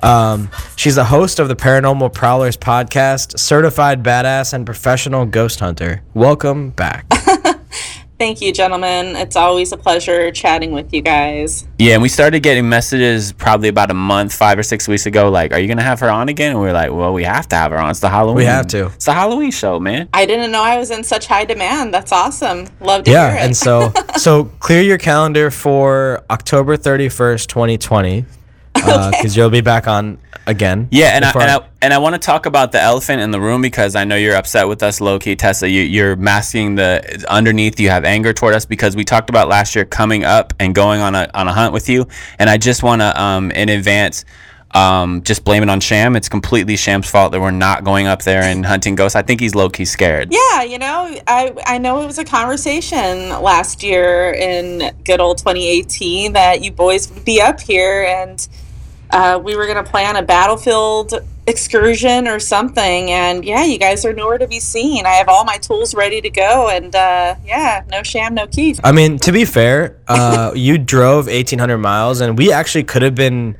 Um, 0.04 0.50
she's 0.76 0.98
a 0.98 1.06
host 1.06 1.40
of 1.40 1.48
the 1.48 1.56
Paranormal 1.56 2.14
Prowlers 2.14 2.58
podcast, 2.58 3.38
certified 3.40 4.04
badass, 4.04 4.54
and 4.54 4.66
professional 4.66 5.26
ghost 5.26 5.60
hunter. 5.60 6.02
Welcome 6.14 6.72
back. 6.72 7.06
Thank 8.22 8.40
you, 8.40 8.54
gentlemen. 8.54 9.16
It's 9.16 9.36
always 9.36 9.72
a 9.72 9.78
pleasure 9.78 10.30
chatting 10.30 10.74
with 10.74 10.94
you 10.94 11.02
guys. 11.02 11.68
Yeah, 11.80 11.94
and 11.94 12.04
we 12.04 12.08
started 12.08 12.44
getting 12.44 12.70
messages 12.70 13.32
probably 13.32 13.68
about 13.68 13.90
a 13.90 13.96
month, 13.96 14.32
five 14.36 14.60
or 14.60 14.64
six 14.64 14.88
weeks 14.88 15.08
ago, 15.08 15.32
like, 15.32 15.52
are 15.52 15.60
you 15.60 15.66
going 15.66 15.80
to 15.80 15.84
have 15.84 16.00
her 16.02 16.10
on 16.12 16.30
again? 16.30 16.52
And 16.52 16.62
we 16.62 16.70
are 16.70 16.72
like, 16.72 16.92
well, 16.92 17.14
we 17.14 17.24
have 17.24 17.50
to 17.50 17.56
have 17.56 17.72
her 17.72 17.80
on. 17.80 17.90
It's 17.90 18.00
the 18.00 18.12
Halloween. 18.12 18.36
We 18.36 18.44
have 18.44 18.68
to. 18.68 18.86
It's 18.90 19.06
the 19.06 19.14
Halloween 19.14 19.50
show, 19.50 19.80
man. 19.80 20.08
I 20.14 20.28
didn't 20.28 20.52
know 20.52 20.62
I 20.62 20.78
was 20.78 20.92
in 20.92 21.04
such 21.04 21.26
high 21.26 21.46
demand. 21.46 21.96
That's 21.96 22.12
awesome. 22.12 22.68
Love 22.80 23.06
to 23.06 23.12
yeah, 23.12 23.30
hear 23.30 23.38
it. 23.38 23.40
Yeah, 23.40 23.46
and 23.46 23.58
so, 23.58 23.92
so 24.18 24.44
clear 24.60 24.84
your 24.84 25.00
calendar 25.00 25.50
for 25.50 26.24
October 26.30 26.78
31st, 26.78 27.48
2020 27.48 28.26
because 28.82 29.08
okay. 29.14 29.28
Uh, 29.28 29.32
you'll 29.32 29.50
be 29.50 29.62
back 29.62 29.88
on 29.88 30.18
again. 30.48 30.88
Yeah, 30.92 31.16
and 31.16 31.26
I, 31.26 31.32
and 31.32 31.52
I, 31.52 31.70
and 31.82 31.94
I 31.94 31.98
want 31.98 32.16
to 32.16 32.20
talk 32.20 32.46
about 32.46 32.72
the 32.72 32.82
elephant 32.82 33.22
in 33.22 33.32
the 33.32 33.40
room 33.40 33.62
because 33.62 33.96
I 33.96 34.04
know 34.04 34.16
you're 34.16 34.36
upset 34.36 34.68
with 34.68 34.84
us, 34.84 35.02
low 35.02 35.20
key, 35.20 35.36
Tessa. 35.36 35.70
You, 35.70 35.82
you're 35.82 36.16
masking 36.16 36.76
the 36.76 37.26
underneath. 37.30 37.80
You 37.80 37.90
have 37.90 38.04
anger 38.04 38.34
toward 38.34 38.54
us 38.54 38.66
because 38.66 38.96
we 38.96 39.04
talked 39.04 39.30
about 39.30 39.48
last 39.48 39.76
year 39.76 39.86
coming 39.86 40.24
up 40.24 40.54
and 40.60 40.76
going 40.76 41.02
on 41.02 41.16
a 41.16 41.30
on 41.34 41.48
a 41.48 41.54
hunt 41.54 41.74
with 41.74 41.90
you, 41.90 42.08
and 42.40 42.50
I 42.50 42.58
just 42.58 42.84
want 42.84 43.02
to 43.02 43.22
um, 43.22 43.52
in 43.52 43.70
advance. 43.70 44.26
Um, 44.74 45.22
just 45.24 45.44
blame 45.44 45.64
it 45.64 45.70
on 45.70 45.82
Sham. 45.82 46.16
It's 46.16 46.30
completely 46.30 46.78
Sham's 46.78 47.10
fault 47.10 47.34
that 47.34 47.42
we're 47.42 47.52
not 47.52 47.84
going 47.84 48.08
up 48.08 48.22
there 48.22 48.44
and 48.44 48.66
hunting 48.66 48.96
ghosts. 48.96 49.18
I 49.18 49.22
think 49.22 49.42
he's 49.42 49.54
low 49.54 49.70
key 49.70 49.84
scared. 49.84 50.32
Yeah, 50.32 50.64
you 50.64 50.80
know, 50.80 51.14
I 51.28 51.54
I 51.66 51.78
know 51.78 52.02
it 52.02 52.06
was 52.06 52.18
a 52.18 52.24
conversation 52.24 53.30
last 53.42 53.84
year 53.84 54.32
in 54.32 54.96
good 55.04 55.20
old 55.20 55.40
2018 55.40 56.32
that 56.34 56.64
you 56.64 56.72
boys 56.72 57.12
would 57.12 57.26
be 57.26 57.42
up 57.42 57.60
here, 57.60 58.04
and 58.04 58.48
uh, 59.12 59.40
we 59.44 59.56
were 59.56 59.68
gonna 59.68 59.84
plan 59.84 60.16
a 60.16 60.22
battlefield 60.22 61.14
excursion 61.48 62.28
or 62.28 62.40
something. 62.40 63.12
And 63.12 63.44
yeah, 63.44 63.64
you 63.64 63.78
guys 63.78 64.06
are 64.06 64.14
nowhere 64.14 64.38
to 64.38 64.48
be 64.48 64.60
seen. 64.60 65.06
I 65.06 65.14
have 65.14 65.28
all 65.28 65.44
my 65.44 65.58
tools 65.58 65.94
ready 65.96 66.22
to 66.22 66.30
go, 66.30 66.70
and 66.70 66.96
uh, 66.96 67.36
yeah, 67.46 67.84
no 67.90 68.04
sham, 68.04 68.36
no 68.36 68.48
Keith. 68.48 68.80
I 68.84 68.92
mean, 68.92 69.18
to 69.20 69.32
be 69.32 69.46
fair, 69.46 69.98
uh, 70.08 70.52
you 70.56 70.78
drove 70.78 71.26
1,800 71.28 71.78
miles, 71.78 72.22
and 72.22 72.38
we 72.38 72.52
actually 72.52 72.84
could 72.84 73.02
have 73.02 73.16
been 73.16 73.58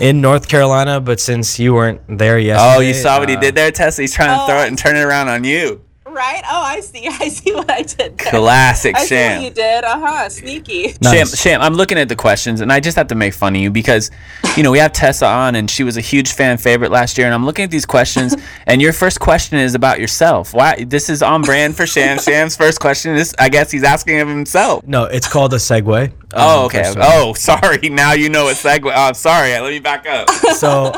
in 0.00 0.20
North 0.20 0.48
Carolina, 0.48 1.00
but 1.00 1.20
since 1.20 1.58
you 1.58 1.74
weren't 1.74 2.00
there 2.18 2.38
yesterday. 2.38 2.76
Oh, 2.76 2.80
you 2.80 2.94
saw 2.94 3.18
what 3.18 3.28
he 3.28 3.36
uh, 3.36 3.40
did 3.40 3.54
there, 3.54 3.70
Tessa? 3.70 4.02
He's 4.02 4.14
trying 4.14 4.36
to 4.36 4.42
Oh, 4.42 4.46
throw 4.46 4.60
it 4.62 4.68
and 4.68 4.78
turn 4.78 4.96
it 4.96 5.02
around 5.02 5.28
on 5.28 5.44
you. 5.44 5.83
Right? 6.14 6.42
Oh, 6.44 6.62
I 6.62 6.80
see. 6.80 7.06
I 7.10 7.28
see 7.28 7.52
what 7.52 7.70
I 7.70 7.82
did. 7.82 8.16
There. 8.18 8.30
Classic 8.30 8.94
I 8.96 9.00
see 9.00 9.08
Sham. 9.08 9.38
what 9.38 9.44
you 9.48 9.54
did. 9.54 9.84
Uh 9.84 9.98
huh. 9.98 10.28
Sneaky. 10.28 10.94
Nice. 11.02 11.12
Sham, 11.12 11.26
Sham, 11.26 11.60
I'm 11.60 11.74
looking 11.74 11.98
at 11.98 12.08
the 12.08 12.16
questions, 12.16 12.60
and 12.60 12.72
I 12.72 12.80
just 12.80 12.96
have 12.96 13.08
to 13.08 13.14
make 13.14 13.34
fun 13.34 13.54
of 13.56 13.60
you 13.60 13.70
because, 13.70 14.10
you 14.56 14.62
know, 14.62 14.70
we 14.70 14.78
have 14.78 14.92
Tessa 14.92 15.26
on, 15.26 15.54
and 15.56 15.70
she 15.70 15.82
was 15.82 15.96
a 15.96 16.00
huge 16.00 16.32
fan 16.32 16.56
favorite 16.58 16.90
last 16.90 17.18
year. 17.18 17.26
And 17.26 17.34
I'm 17.34 17.44
looking 17.44 17.64
at 17.64 17.70
these 17.70 17.86
questions, 17.86 18.36
and 18.66 18.80
your 18.80 18.92
first 18.92 19.18
question 19.20 19.58
is 19.58 19.74
about 19.74 19.98
yourself. 20.00 20.54
Why? 20.54 20.84
This 20.84 21.08
is 21.08 21.22
on 21.22 21.42
brand 21.42 21.76
for 21.76 21.86
Sham. 21.86 22.18
Sham's 22.20 22.56
first 22.56 22.80
question 22.80 23.16
is, 23.16 23.34
I 23.38 23.48
guess, 23.48 23.70
he's 23.70 23.84
asking 23.84 24.20
of 24.20 24.28
himself. 24.28 24.86
No, 24.86 25.04
it's 25.04 25.26
called 25.28 25.52
a 25.54 25.56
segue. 25.56 26.12
Oh, 26.34 26.66
okay. 26.66 26.84
first 26.84 26.96
of 26.96 27.02
all. 27.02 27.30
Oh, 27.30 27.34
sorry. 27.34 27.88
Now 27.88 28.12
you 28.12 28.28
know 28.28 28.44
what 28.44 28.56
segue. 28.56 28.86
Oh, 28.86 29.08
I'm 29.08 29.14
sorry. 29.14 29.50
Let 29.50 29.70
me 29.70 29.80
back 29.80 30.06
up. 30.06 30.30
so 30.30 30.92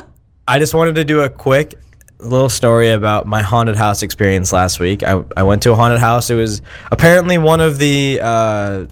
I 0.48 0.58
just 0.58 0.74
wanted 0.74 0.94
to 0.96 1.04
do 1.04 1.22
a 1.22 1.28
quick 1.28 1.74
little 2.18 2.48
story 2.48 2.90
about 2.90 3.26
my 3.26 3.42
haunted 3.42 3.76
house 3.76 4.02
experience 4.02 4.52
last 4.52 4.80
week. 4.80 5.02
I, 5.02 5.22
I 5.36 5.42
went 5.42 5.62
to 5.62 5.72
a 5.72 5.74
haunted 5.74 6.00
house. 6.00 6.30
It 6.30 6.34
was 6.34 6.62
apparently 6.90 7.38
one 7.38 7.60
of 7.60 7.78
the 7.78 8.20
uh, 8.22 8.86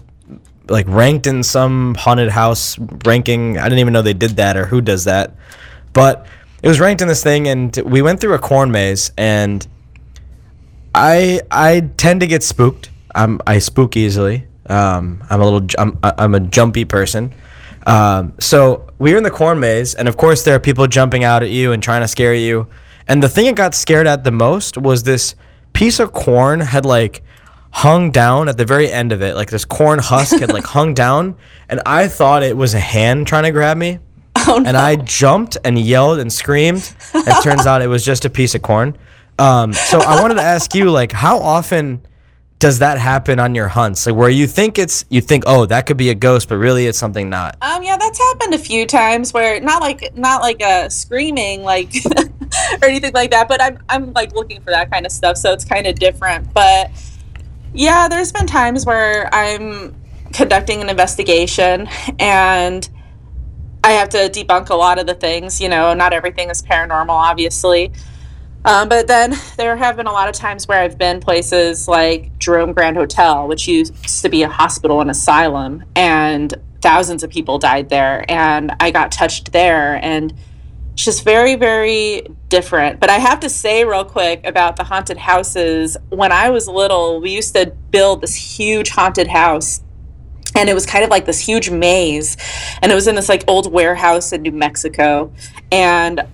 like 0.67 0.87
ranked 0.87 1.27
in 1.27 1.43
some 1.43 1.95
haunted 1.95 2.29
house 2.29 2.77
ranking. 3.05 3.57
I 3.57 3.63
didn't 3.63 3.79
even 3.79 3.93
know 3.93 4.01
they 4.01 4.13
did 4.13 4.31
that 4.37 4.57
or 4.57 4.65
who 4.65 4.81
does 4.81 5.05
that, 5.05 5.35
but 5.93 6.27
it 6.61 6.67
was 6.67 6.79
ranked 6.79 7.01
in 7.01 7.07
this 7.07 7.23
thing. 7.23 7.47
And 7.47 7.75
we 7.77 8.01
went 8.01 8.19
through 8.19 8.33
a 8.33 8.39
corn 8.39 8.71
maze, 8.71 9.11
and 9.17 9.65
I 10.93 11.41
I 11.51 11.89
tend 11.97 12.21
to 12.21 12.27
get 12.27 12.43
spooked. 12.43 12.89
I'm 13.13 13.41
I 13.47 13.59
spook 13.59 13.97
easily. 13.97 14.47
Um, 14.67 15.23
I'm 15.29 15.41
a 15.41 15.49
little 15.49 15.67
I'm 15.77 15.97
I'm 16.03 16.35
a 16.35 16.39
jumpy 16.39 16.85
person. 16.85 17.33
Um, 17.87 18.33
so 18.39 18.87
we 18.97 19.11
were 19.11 19.17
in 19.17 19.23
the 19.23 19.31
corn 19.31 19.59
maze, 19.59 19.93
and 19.93 20.07
of 20.07 20.17
course 20.17 20.43
there 20.43 20.55
are 20.55 20.59
people 20.59 20.87
jumping 20.87 21.23
out 21.23 21.43
at 21.43 21.49
you 21.49 21.71
and 21.71 21.83
trying 21.83 22.01
to 22.01 22.07
scare 22.07 22.33
you. 22.33 22.67
And 23.07 23.21
the 23.21 23.29
thing 23.29 23.47
I 23.47 23.51
got 23.51 23.75
scared 23.75 24.07
at 24.07 24.23
the 24.23 24.31
most 24.31 24.77
was 24.77 25.03
this 25.03 25.35
piece 25.73 25.99
of 25.99 26.13
corn 26.13 26.59
had 26.59 26.85
like 26.85 27.23
hung 27.71 28.09
down 28.09 28.47
at 28.47 28.57
the 28.57 28.65
very 28.65 28.89
end 28.89 29.11
of 29.11 29.21
it, 29.21 29.35
like 29.35 29.49
this 29.49 29.65
corn 29.65 29.99
husk 29.99 30.39
had 30.39 30.51
like 30.51 30.63
hung 30.77 30.93
down, 30.93 31.35
and 31.69 31.81
I 31.85 32.07
thought 32.07 32.41
it 32.41 32.55
was 32.55 32.73
a 32.73 32.79
hand 32.79 33.27
trying 33.27 33.43
to 33.43 33.51
grab 33.51 33.77
me. 33.77 33.99
Oh, 34.47 34.59
no. 34.59 34.67
And 34.67 34.77
I 34.77 34.97
jumped 34.97 35.57
and 35.63 35.79
yelled 35.79 36.19
and 36.19 36.31
screamed. 36.31 36.93
It 37.15 37.43
turns 37.43 37.65
out 37.65 37.81
it 37.81 37.87
was 37.87 38.05
just 38.05 38.25
a 38.25 38.29
piece 38.29 38.53
of 38.53 38.61
corn. 38.61 38.95
Um, 39.39 39.73
so 39.73 39.99
I 39.99 40.21
wanted 40.21 40.35
to 40.35 40.41
ask 40.41 40.75
you, 40.75 40.91
like, 40.91 41.11
how 41.13 41.39
often 41.39 42.05
does 42.59 42.79
that 42.79 42.99
happen 42.99 43.39
on 43.39 43.55
your 43.55 43.69
hunts? 43.69 44.05
Like, 44.05 44.15
where 44.15 44.29
you 44.29 44.45
think 44.45 44.77
it's, 44.77 45.03
you 45.09 45.21
think, 45.21 45.45
oh, 45.47 45.65
that 45.65 45.87
could 45.87 45.97
be 45.97 46.09
a 46.09 46.15
ghost, 46.15 46.47
but 46.49 46.57
really 46.57 46.85
it's 46.85 46.97
something 46.97 47.29
not. 47.29 47.57
Um, 47.61 47.81
yeah, 47.81 47.97
that's 47.97 48.19
happened 48.19 48.53
a 48.53 48.59
few 48.59 48.85
times 48.85 49.33
where 49.33 49.59
not 49.61 49.81
like 49.81 50.15
not 50.15 50.41
like 50.41 50.61
a 50.61 50.91
screaming 50.91 51.63
like 51.63 51.93
or 52.81 52.87
anything 52.87 53.13
like 53.13 53.31
that, 53.31 53.47
but 53.47 53.61
I'm 53.61 53.79
I'm 53.89 54.13
like 54.13 54.33
looking 54.33 54.61
for 54.61 54.71
that 54.71 54.91
kind 54.91 55.05
of 55.05 55.11
stuff, 55.11 55.37
so 55.37 55.53
it's 55.53 55.65
kind 55.65 55.87
of 55.87 55.95
different. 55.95 56.53
But 56.53 56.91
yeah, 57.73 58.07
there's 58.07 58.31
been 58.31 58.47
times 58.47 58.85
where 58.85 59.33
I'm 59.33 59.95
conducting 60.33 60.81
an 60.81 60.89
investigation 60.89 61.87
and 62.19 62.89
I 63.83 63.91
have 63.91 64.09
to 64.09 64.17
debunk 64.29 64.69
a 64.69 64.75
lot 64.75 64.97
of 64.97 65.07
the 65.07 65.13
things. 65.13 65.61
You 65.61 65.69
know, 65.69 65.93
not 65.93 66.13
everything 66.13 66.49
is 66.49 66.61
paranormal, 66.61 67.09
obviously. 67.09 67.91
Um, 68.65 68.89
but 68.89 69.07
then 69.07 69.35
there 69.57 69.75
have 69.75 69.95
been 69.95 70.07
a 70.07 70.11
lot 70.11 70.27
of 70.27 70.33
times 70.33 70.67
where 70.67 70.81
I've 70.81 70.97
been 70.97 71.19
places 71.19 71.87
like 71.87 72.37
Jerome 72.39 72.73
Grand 72.73 72.97
Hotel, 72.97 73.47
which 73.47 73.67
used 73.67 74.23
to 74.23 74.29
be 74.29 74.41
a 74.41 74.49
hospital 74.49 75.01
and 75.01 75.11
asylum, 75.11 75.83
and 75.95 76.55
thousands 76.81 77.23
of 77.23 77.29
people 77.29 77.59
died 77.59 77.89
there, 77.89 78.25
and 78.27 78.75
I 78.79 78.89
got 78.89 79.11
touched 79.11 79.51
there, 79.51 80.03
and 80.03 80.33
just 81.03 81.23
very, 81.23 81.55
very 81.55 82.27
different. 82.49 82.99
But 82.99 83.09
I 83.09 83.19
have 83.19 83.41
to 83.41 83.49
say, 83.49 83.83
real 83.83 84.05
quick, 84.05 84.45
about 84.45 84.77
the 84.77 84.83
haunted 84.83 85.17
houses. 85.17 85.97
When 86.09 86.31
I 86.31 86.49
was 86.49 86.67
little, 86.67 87.21
we 87.21 87.31
used 87.31 87.53
to 87.55 87.73
build 87.91 88.21
this 88.21 88.35
huge 88.35 88.89
haunted 88.89 89.27
house 89.27 89.81
and 90.55 90.69
it 90.69 90.73
was 90.73 90.85
kind 90.85 91.03
of 91.03 91.09
like 91.09 91.25
this 91.25 91.39
huge 91.39 91.69
maze 91.69 92.37
and 92.81 92.91
it 92.91 92.95
was 92.95 93.07
in 93.07 93.15
this 93.15 93.27
like 93.27 93.43
old 93.47 93.71
warehouse 93.71 94.31
in 94.31 94.41
new 94.41 94.51
mexico 94.51 95.31
and 95.71 96.25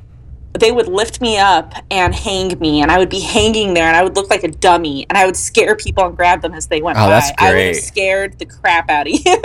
they 0.59 0.71
would 0.71 0.87
lift 0.87 1.21
me 1.21 1.37
up 1.37 1.73
and 1.89 2.13
hang 2.13 2.57
me 2.59 2.81
and 2.81 2.91
i 2.91 2.97
would 2.97 3.09
be 3.09 3.19
hanging 3.19 3.73
there 3.73 3.85
and 3.85 3.95
i 3.95 4.03
would 4.03 4.15
look 4.15 4.29
like 4.29 4.43
a 4.43 4.47
dummy 4.49 5.05
and 5.09 5.17
i 5.17 5.25
would 5.25 5.35
scare 5.37 5.75
people 5.75 6.05
and 6.05 6.15
grab 6.15 6.41
them 6.41 6.53
as 6.53 6.67
they 6.67 6.81
went 6.81 6.97
Oh, 6.97 7.01
by 7.03 7.09
that's 7.09 7.31
i 7.39 7.53
would 7.53 7.65
have 7.67 7.75
scared 7.77 8.37
the 8.39 8.45
crap 8.45 8.89
out 8.89 9.07
of 9.07 9.13
you 9.13 9.41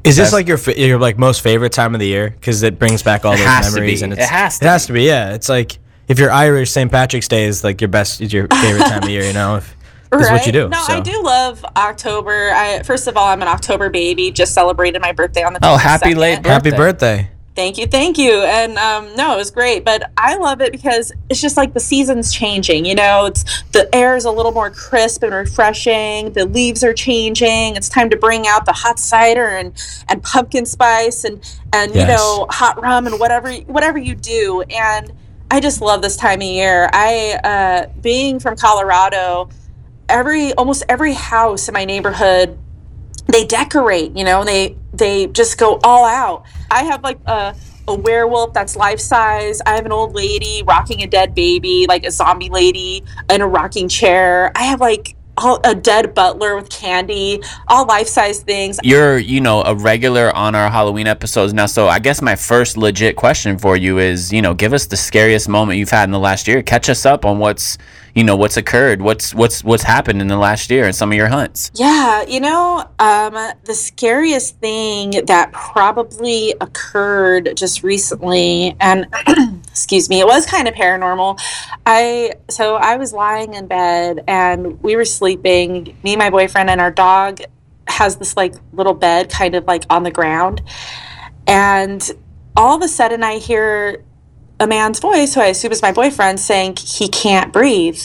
Is 0.04 0.16
this 0.16 0.32
like 0.32 0.48
your 0.48 0.58
your 0.76 0.98
like 0.98 1.18
most 1.18 1.42
favorite 1.42 1.72
time 1.72 1.94
of 1.94 2.00
the 2.00 2.06
year? 2.06 2.30
Because 2.30 2.62
it 2.62 2.78
brings 2.78 3.02
back 3.02 3.24
all 3.26 3.34
It 3.34 3.38
those 3.38 3.74
memories, 3.74 4.00
be. 4.00 4.04
and 4.04 4.12
It 4.14 4.18
has 4.20 4.58
to 4.58 4.64
It 4.64 4.68
has 4.68 4.86
to 4.86 4.92
be. 4.94 5.02
Yeah, 5.02 5.34
it's 5.34 5.48
like 5.48 5.78
if 6.08 6.18
you're 6.18 6.30
Irish, 6.32 6.70
St. 6.70 6.90
Patrick's 6.90 7.28
Day 7.28 7.44
is 7.44 7.62
like 7.62 7.80
your 7.82 7.88
best, 7.88 8.20
is 8.22 8.32
your 8.32 8.48
favorite 8.48 8.86
time 8.86 9.02
of 9.02 9.08
year. 9.10 9.22
You 9.22 9.34
know, 9.34 9.56
if 9.56 9.76
this 10.10 10.22
is 10.22 10.30
what 10.30 10.46
you 10.46 10.52
do. 10.52 10.68
no 10.68 10.82
so. 10.82 10.94
i 10.94 11.00
do 11.00 11.22
love 11.22 11.64
october 11.76 12.50
i 12.52 12.82
first 12.82 13.06
of 13.06 13.16
all 13.16 13.28
i'm 13.28 13.42
an 13.42 13.46
october 13.48 13.88
baby 13.90 14.30
just 14.32 14.52
celebrated 14.54 15.00
my 15.02 15.12
birthday 15.12 15.42
on 15.44 15.52
the 15.52 15.60
Oh, 15.62 15.76
happy 15.76 16.14
22nd. 16.14 16.16
late 16.16 16.36
birthday. 16.42 16.48
Happy 16.50 16.70
birthday. 16.70 17.30
Thank 17.60 17.76
you, 17.76 17.86
thank 17.86 18.16
you. 18.16 18.42
And 18.42 18.78
um, 18.78 19.14
no, 19.16 19.34
it 19.34 19.36
was 19.36 19.50
great, 19.50 19.84
but 19.84 20.10
I 20.16 20.36
love 20.36 20.62
it 20.62 20.72
because 20.72 21.12
it's 21.28 21.42
just 21.42 21.58
like 21.58 21.74
the 21.74 21.78
season's 21.78 22.32
changing. 22.32 22.86
You 22.86 22.94
know, 22.94 23.26
it's 23.26 23.62
the 23.72 23.94
air 23.94 24.16
is 24.16 24.24
a 24.24 24.30
little 24.30 24.50
more 24.50 24.70
crisp 24.70 25.22
and 25.22 25.34
refreshing. 25.34 26.32
The 26.32 26.46
leaves 26.46 26.82
are 26.82 26.94
changing. 26.94 27.76
It's 27.76 27.90
time 27.90 28.08
to 28.08 28.16
bring 28.16 28.46
out 28.46 28.64
the 28.64 28.72
hot 28.72 28.98
cider 28.98 29.46
and 29.46 29.74
and 30.08 30.22
pumpkin 30.22 30.64
spice 30.64 31.24
and 31.24 31.44
and 31.74 31.94
you 31.94 32.06
know 32.06 32.46
hot 32.48 32.80
rum 32.80 33.06
and 33.06 33.20
whatever 33.20 33.52
whatever 33.52 33.98
you 33.98 34.14
do. 34.14 34.62
And 34.70 35.12
I 35.50 35.60
just 35.60 35.82
love 35.82 36.00
this 36.00 36.16
time 36.16 36.40
of 36.40 36.46
year. 36.46 36.88
I 36.94 37.40
uh, 37.44 37.92
being 38.00 38.40
from 38.40 38.56
Colorado, 38.56 39.50
every 40.08 40.54
almost 40.54 40.82
every 40.88 41.12
house 41.12 41.68
in 41.68 41.74
my 41.74 41.84
neighborhood 41.84 42.58
they 43.28 43.44
decorate 43.44 44.16
you 44.16 44.24
know 44.24 44.44
they 44.44 44.76
they 45.00 45.26
just 45.26 45.58
go 45.58 45.80
all 45.82 46.04
out 46.04 46.44
i 46.70 46.84
have 46.84 47.02
like 47.02 47.18
a, 47.26 47.54
a 47.88 47.94
werewolf 47.94 48.52
that's 48.52 48.76
life 48.76 49.00
size 49.00 49.60
i 49.66 49.74
have 49.74 49.84
an 49.84 49.92
old 49.92 50.14
lady 50.14 50.62
rocking 50.64 51.02
a 51.02 51.06
dead 51.06 51.34
baby 51.34 51.86
like 51.88 52.04
a 52.04 52.10
zombie 52.10 52.50
lady 52.50 53.02
in 53.28 53.40
a 53.40 53.48
rocking 53.48 53.88
chair 53.88 54.52
i 54.54 54.62
have 54.62 54.80
like 54.80 55.16
all, 55.40 55.60
a 55.64 55.74
dead 55.74 56.14
butler 56.14 56.56
with 56.56 56.68
candy, 56.68 57.42
all 57.68 57.86
life 57.86 58.06
size 58.06 58.40
things. 58.40 58.78
You're, 58.82 59.18
you 59.18 59.40
know, 59.40 59.62
a 59.62 59.74
regular 59.74 60.34
on 60.36 60.54
our 60.54 60.70
Halloween 60.70 61.06
episodes 61.06 61.52
now. 61.52 61.66
So 61.66 61.88
I 61.88 61.98
guess 61.98 62.22
my 62.22 62.36
first 62.36 62.76
legit 62.76 63.16
question 63.16 63.58
for 63.58 63.76
you 63.76 63.98
is, 63.98 64.32
you 64.32 64.42
know, 64.42 64.54
give 64.54 64.72
us 64.72 64.86
the 64.86 64.96
scariest 64.96 65.48
moment 65.48 65.78
you've 65.78 65.90
had 65.90 66.04
in 66.04 66.10
the 66.10 66.18
last 66.18 66.46
year. 66.46 66.62
Catch 66.62 66.88
us 66.88 67.06
up 67.06 67.24
on 67.24 67.38
what's, 67.38 67.78
you 68.14 68.24
know, 68.24 68.36
what's 68.36 68.56
occurred, 68.56 69.02
what's 69.02 69.34
what's 69.34 69.62
what's 69.62 69.82
happened 69.82 70.20
in 70.20 70.28
the 70.28 70.36
last 70.36 70.70
year 70.70 70.86
and 70.86 70.94
some 70.94 71.10
of 71.10 71.16
your 71.16 71.28
hunts. 71.28 71.70
Yeah, 71.74 72.22
you 72.22 72.40
know, 72.40 72.88
um, 72.98 73.34
the 73.64 73.74
scariest 73.74 74.58
thing 74.58 75.24
that 75.26 75.52
probably 75.52 76.54
occurred 76.60 77.52
just 77.56 77.82
recently, 77.82 78.76
and 78.80 79.06
excuse 79.68 80.08
me, 80.08 80.20
it 80.20 80.26
was 80.26 80.46
kind 80.46 80.66
of 80.68 80.74
paranormal. 80.74 81.40
I 81.86 82.34
so 82.48 82.76
I 82.76 82.96
was 82.96 83.12
lying 83.12 83.54
in 83.54 83.66
bed 83.66 84.24
and 84.26 84.82
we 84.82 84.96
were 84.96 85.04
sleeping. 85.04 85.96
Me, 86.02 86.16
my 86.16 86.30
boyfriend, 86.30 86.70
and 86.70 86.80
our 86.80 86.90
dog 86.90 87.40
has 87.86 88.16
this 88.16 88.36
like 88.36 88.54
little 88.72 88.94
bed, 88.94 89.30
kind 89.30 89.54
of 89.54 89.64
like 89.66 89.84
on 89.90 90.02
the 90.02 90.10
ground, 90.10 90.62
and 91.46 92.10
all 92.56 92.76
of 92.76 92.82
a 92.82 92.88
sudden 92.88 93.22
I 93.22 93.38
hear 93.38 94.04
a 94.60 94.66
man's 94.66 95.00
voice, 95.00 95.34
who 95.34 95.40
I 95.40 95.46
assume 95.46 95.72
is 95.72 95.82
my 95.82 95.90
boyfriend, 95.90 96.38
saying 96.38 96.76
he 96.76 97.08
can't 97.08 97.52
breathe. 97.52 98.00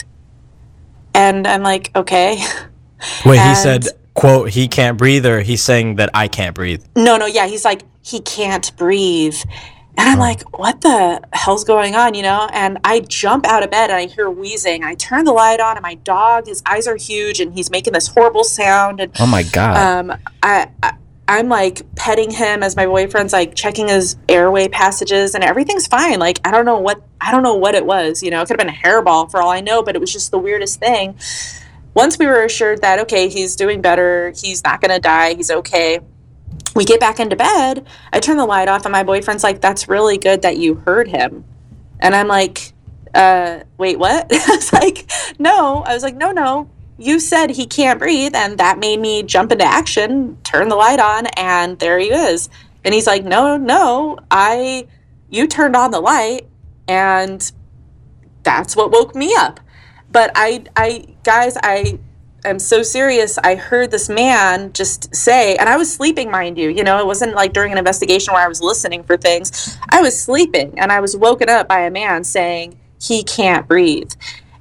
And 1.14 1.46
I'm 1.46 1.62
like, 1.62 1.92
okay. 1.96 2.44
Wait, 3.26 3.40
he 3.42 3.56
said, 3.56 3.88
"quote 4.14 4.50
He 4.50 4.68
can't 4.68 4.98
breathe," 4.98 5.26
or 5.26 5.42
he's 5.42 5.62
saying 5.62 5.96
that 5.98 6.10
I 6.14 6.28
can't 6.28 6.56
breathe. 6.56 6.84
No, 6.96 7.18
no, 7.18 7.26
yeah. 7.26 7.46
He's 7.48 7.66
like, 7.66 7.84
he 8.02 8.20
can't 8.22 8.76
breathe. 8.78 9.36
And 9.98 10.10
I'm 10.10 10.20
like, 10.20 10.42
what 10.60 10.82
the 10.82 11.22
hell's 11.32 11.64
going 11.64 11.96
on, 11.96 12.16
you 12.16 12.22
know? 12.22 12.50
And 12.52 12.80
I 12.84 13.00
jump 13.00 13.46
out 13.48 13.64
of 13.64 13.72
bed 13.72 13.90
and 13.90 13.98
I 13.98 14.08
hear 14.08 14.30
wheezing. 14.30 14.84
I 14.84 14.94
turn 14.96 15.24
the 15.24 15.32
light 15.32 15.62
on 15.62 15.78
and 15.78 15.84
my 15.84 15.94
dog, 15.96 16.48
his 16.48 16.62
eyes 16.66 16.86
are 16.86 16.98
huge 16.98 17.40
and 17.40 17.54
he's 17.54 17.72
making 17.72 17.94
this 17.94 18.08
horrible 18.08 18.44
sound. 18.44 19.00
And 19.00 19.14
Oh 19.22 19.26
my 19.26 19.44
god. 19.44 19.78
um, 20.12 20.18
I, 20.44 20.68
I 20.84 20.96
I'm 21.28 21.50
like 21.50 21.82
petting 21.96 22.30
him 22.30 22.62
as 22.62 22.76
my 22.76 22.86
boyfriend's 22.86 23.34
like 23.34 23.56
checking 23.56 23.88
his 23.88 24.16
airway 24.30 24.68
passages 24.68 25.34
and 25.34 25.44
everything's 25.44 25.88
fine. 25.88 26.20
Like 26.20 26.40
I 26.46 26.52
don't 26.52 26.66
know 26.66 26.80
what 26.80 27.02
I 27.20 27.32
don't 27.32 27.42
know 27.42 27.56
what 27.56 27.74
it 27.74 27.86
was. 27.86 28.22
You 28.22 28.30
know, 28.30 28.42
it 28.42 28.48
could 28.48 28.60
have 28.60 28.68
been 28.68 28.76
a 28.76 28.78
hairball 28.78 29.30
for 29.30 29.42
all 29.42 29.50
I 29.50 29.62
know, 29.62 29.82
but 29.82 29.96
it 29.96 30.00
was 30.00 30.14
just 30.14 30.30
the 30.30 30.38
weirdest 30.38 30.80
thing. 30.80 31.18
Once 31.96 32.20
we 32.20 32.28
were 32.28 32.44
assured 32.44 32.82
that 32.82 33.00
okay, 33.00 33.28
he's 33.30 33.56
doing 33.56 33.82
better, 33.82 34.34
he's 34.36 34.64
not 34.64 34.82
gonna 34.82 35.00
die, 35.00 35.34
he's 35.34 35.50
okay. 35.50 36.00
We 36.76 36.86
get 36.86 37.00
back 37.00 37.20
into 37.20 37.36
bed. 37.36 37.88
I 38.14 38.20
turn 38.20 38.38
the 38.38 38.46
light 38.46 38.68
off, 38.68 38.86
and 38.86 38.92
my 38.92 39.04
boyfriend's 39.04 39.44
like, 39.44 39.62
"That's 39.62 39.88
really 39.88 40.18
good 40.18 40.42
that 40.44 40.58
you 40.58 40.76
heard 40.76 41.08
him," 41.08 41.46
and 42.02 42.14
I'm 42.14 42.28
like, 42.28 42.74
uh, 43.16 43.62
"Wait, 43.78 43.98
what?" 43.98 44.28
I 44.32 44.56
was 44.56 44.74
like, 44.74 45.10
"No," 45.40 45.84
I 45.84 45.94
was 45.94 46.04
like, 46.04 46.16
"No, 46.16 46.32
no." 46.32 46.70
You 46.98 47.20
said 47.20 47.52
he 47.52 47.66
can't 47.66 48.00
breathe, 48.00 48.36
and 48.36 48.58
that 48.58 48.80
made 48.80 49.00
me 49.00 49.24
jump 49.24 49.52
into 49.52 49.66
action, 49.66 50.38
turn 50.44 50.70
the 50.70 50.76
light 50.76 51.00
on, 51.00 51.28
and 51.38 51.78
there 51.80 52.00
he 52.00 52.08
is. 52.08 52.50
And 52.86 52.94
he's 52.94 53.08
like, 53.08 53.26
"No, 53.26 53.58
no, 53.58 54.18
I, 54.32 54.88
you 55.30 55.48
turned 55.48 55.76
on 55.76 55.92
the 55.92 56.00
light, 56.00 56.48
and 56.88 57.52
that's 58.44 58.76
what 58.76 58.92
woke 58.92 59.16
me 59.16 59.36
up." 59.36 59.60
But 60.12 60.32
I, 60.36 60.64
I, 60.78 61.06
guys, 61.24 61.58
I 61.62 62.00
am 62.46 62.60
so 62.60 62.82
serious. 62.84 63.38
I 63.40 63.56
heard 63.56 63.92
this 63.92 64.08
man 64.08 64.72
just 64.72 65.14
say, 65.14 65.58
and 65.58 65.68
I 65.68 65.76
was 65.76 65.94
sleeping, 65.94 66.32
mind 66.32 66.58
you. 66.58 66.70
You 66.70 66.84
know, 66.84 67.00
it 67.00 67.06
wasn't 67.06 67.34
like 67.34 67.52
during 67.52 67.74
an 67.74 67.78
investigation 67.78 68.34
where 68.34 68.44
I 68.44 68.48
was 68.48 68.62
listening 68.62 69.04
for 69.04 69.18
things. 69.18 69.78
I 69.90 70.02
was 70.02 70.18
sleeping, 70.18 70.80
and 70.80 70.94
I 70.94 71.02
was 71.02 71.18
woken 71.18 71.50
up 71.50 71.68
by 71.68 71.80
a 71.82 71.92
man 71.92 72.24
saying 72.24 72.80
he 73.02 73.24
can't 73.24 73.68
breathe, 73.68 74.14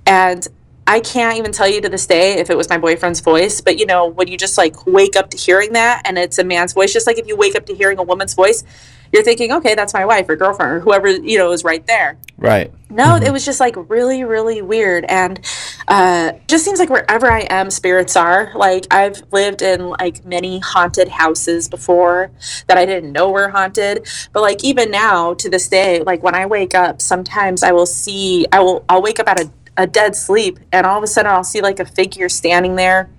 and 0.05 0.49
I 0.87 1.01
can't 1.01 1.39
even 1.39 1.53
tell 1.53 1.68
you 1.68 1.80
to 1.80 1.89
this 1.89 2.07
day 2.07 2.35
if 2.35 2.51
it 2.51 2.57
was 2.57 2.68
my 2.68 2.78
boyfriend's 2.78 3.20
voice, 3.20 3.61
but 3.61 3.78
you 3.78 3.87
know, 3.87 4.07
when 4.07 4.28
you 4.28 4.37
just 4.37 4.59
like 4.59 4.87
wake 4.87 5.16
up 5.16 5.30
to 5.30 5.37
hearing 5.37 5.72
that 5.72 6.03
and 6.05 6.18
it's 6.18 6.39
a 6.39 6.45
man's 6.45 6.74
voice, 6.74 6.93
just 6.93 7.07
like 7.07 7.18
if 7.18 7.26
you 7.26 7.37
wake 7.37 7.55
up 7.55 7.66
to 7.66 7.74
hearing 7.74 7.99
a 7.99 8.03
woman's 8.03 8.35
voice, 8.35 8.64
you're 9.12 9.22
thinking, 9.22 9.53
okay, 9.53 9.74
that's 9.74 9.95
my 9.95 10.05
wife 10.05 10.28
or 10.28 10.35
girlfriend 10.37 10.72
or 10.72 10.80
whoever, 10.80 11.09
you 11.09 11.39
know, 11.39 11.53
is 11.53 11.62
right 11.62 11.87
there. 11.87 12.18
right. 12.37 12.72
No, 12.91 13.16
it 13.16 13.32
was 13.32 13.45
just 13.45 13.61
like 13.61 13.74
really, 13.89 14.24
really 14.24 14.62
weird. 14.62 15.05
And 15.07 15.41
uh, 15.89 16.32
just 16.47 16.64
seems 16.64 16.78
like 16.78 16.91
wherever 16.91 17.30
I 17.30 17.41
am, 17.51 17.70
spirits 17.70 18.14
are. 18.14 18.53
Like 18.55 18.87
I've 18.93 19.22
lived 19.32 19.62
in 19.62 19.89
like 19.89 20.24
many 20.24 20.61
haunted 20.61 21.09
houses 21.09 21.68
before 21.68 22.30
that 22.66 22.76
I 22.76 22.85
didn't 22.87 23.12
know 23.12 23.30
were 23.30 23.49
haunted. 23.49 24.07
But 24.32 24.43
like 24.43 24.62
even 24.62 24.91
now 24.91 25.35
to 25.35 25.49
this 25.49 25.68
day, 25.68 26.03
like 26.03 26.22
when 26.22 26.35
I 26.35 26.47
wake 26.47 26.74
up, 26.74 27.01
sometimes 27.01 27.62
I 27.62 27.72
will 27.72 27.87
see, 27.87 28.47
I 28.53 28.61
will, 28.61 28.85
I'll 28.89 29.03
wake 29.03 29.18
up 29.18 29.28
at 29.28 29.41
of 29.41 29.51
a 29.77 29.87
dead 29.87 30.16
sleep 30.16 30.59
and 30.72 30.87
all 30.87 30.99
of 30.99 31.05
a 31.05 31.07
sudden 31.07 31.31
I'll 31.31 31.45
see 31.45 31.61
like 31.61 31.81
a 31.81 31.85
figure 31.85 32.29
standing 32.29 32.77
there. 32.77 33.11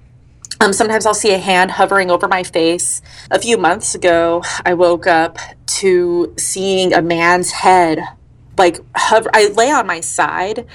Um, 0.62 0.72
sometimes 0.72 1.06
I'll 1.06 1.14
see 1.14 1.34
a 1.34 1.38
hand 1.38 1.72
hovering 1.72 2.10
over 2.10 2.28
my 2.28 2.44
face. 2.44 3.02
A 3.30 3.40
few 3.40 3.58
months 3.58 3.94
ago, 3.94 4.42
I 4.66 4.74
woke 4.74 5.06
up 5.06 5.38
to 5.68 6.34
seeing 6.38 6.94
a 6.94 7.02
man's 7.02 7.52
head 7.52 8.00
like 8.58 8.80
hover 8.96 9.30
i 9.34 9.48
lay 9.50 9.72
on 9.72 9.86
my 9.86 10.00
side 10.00 10.66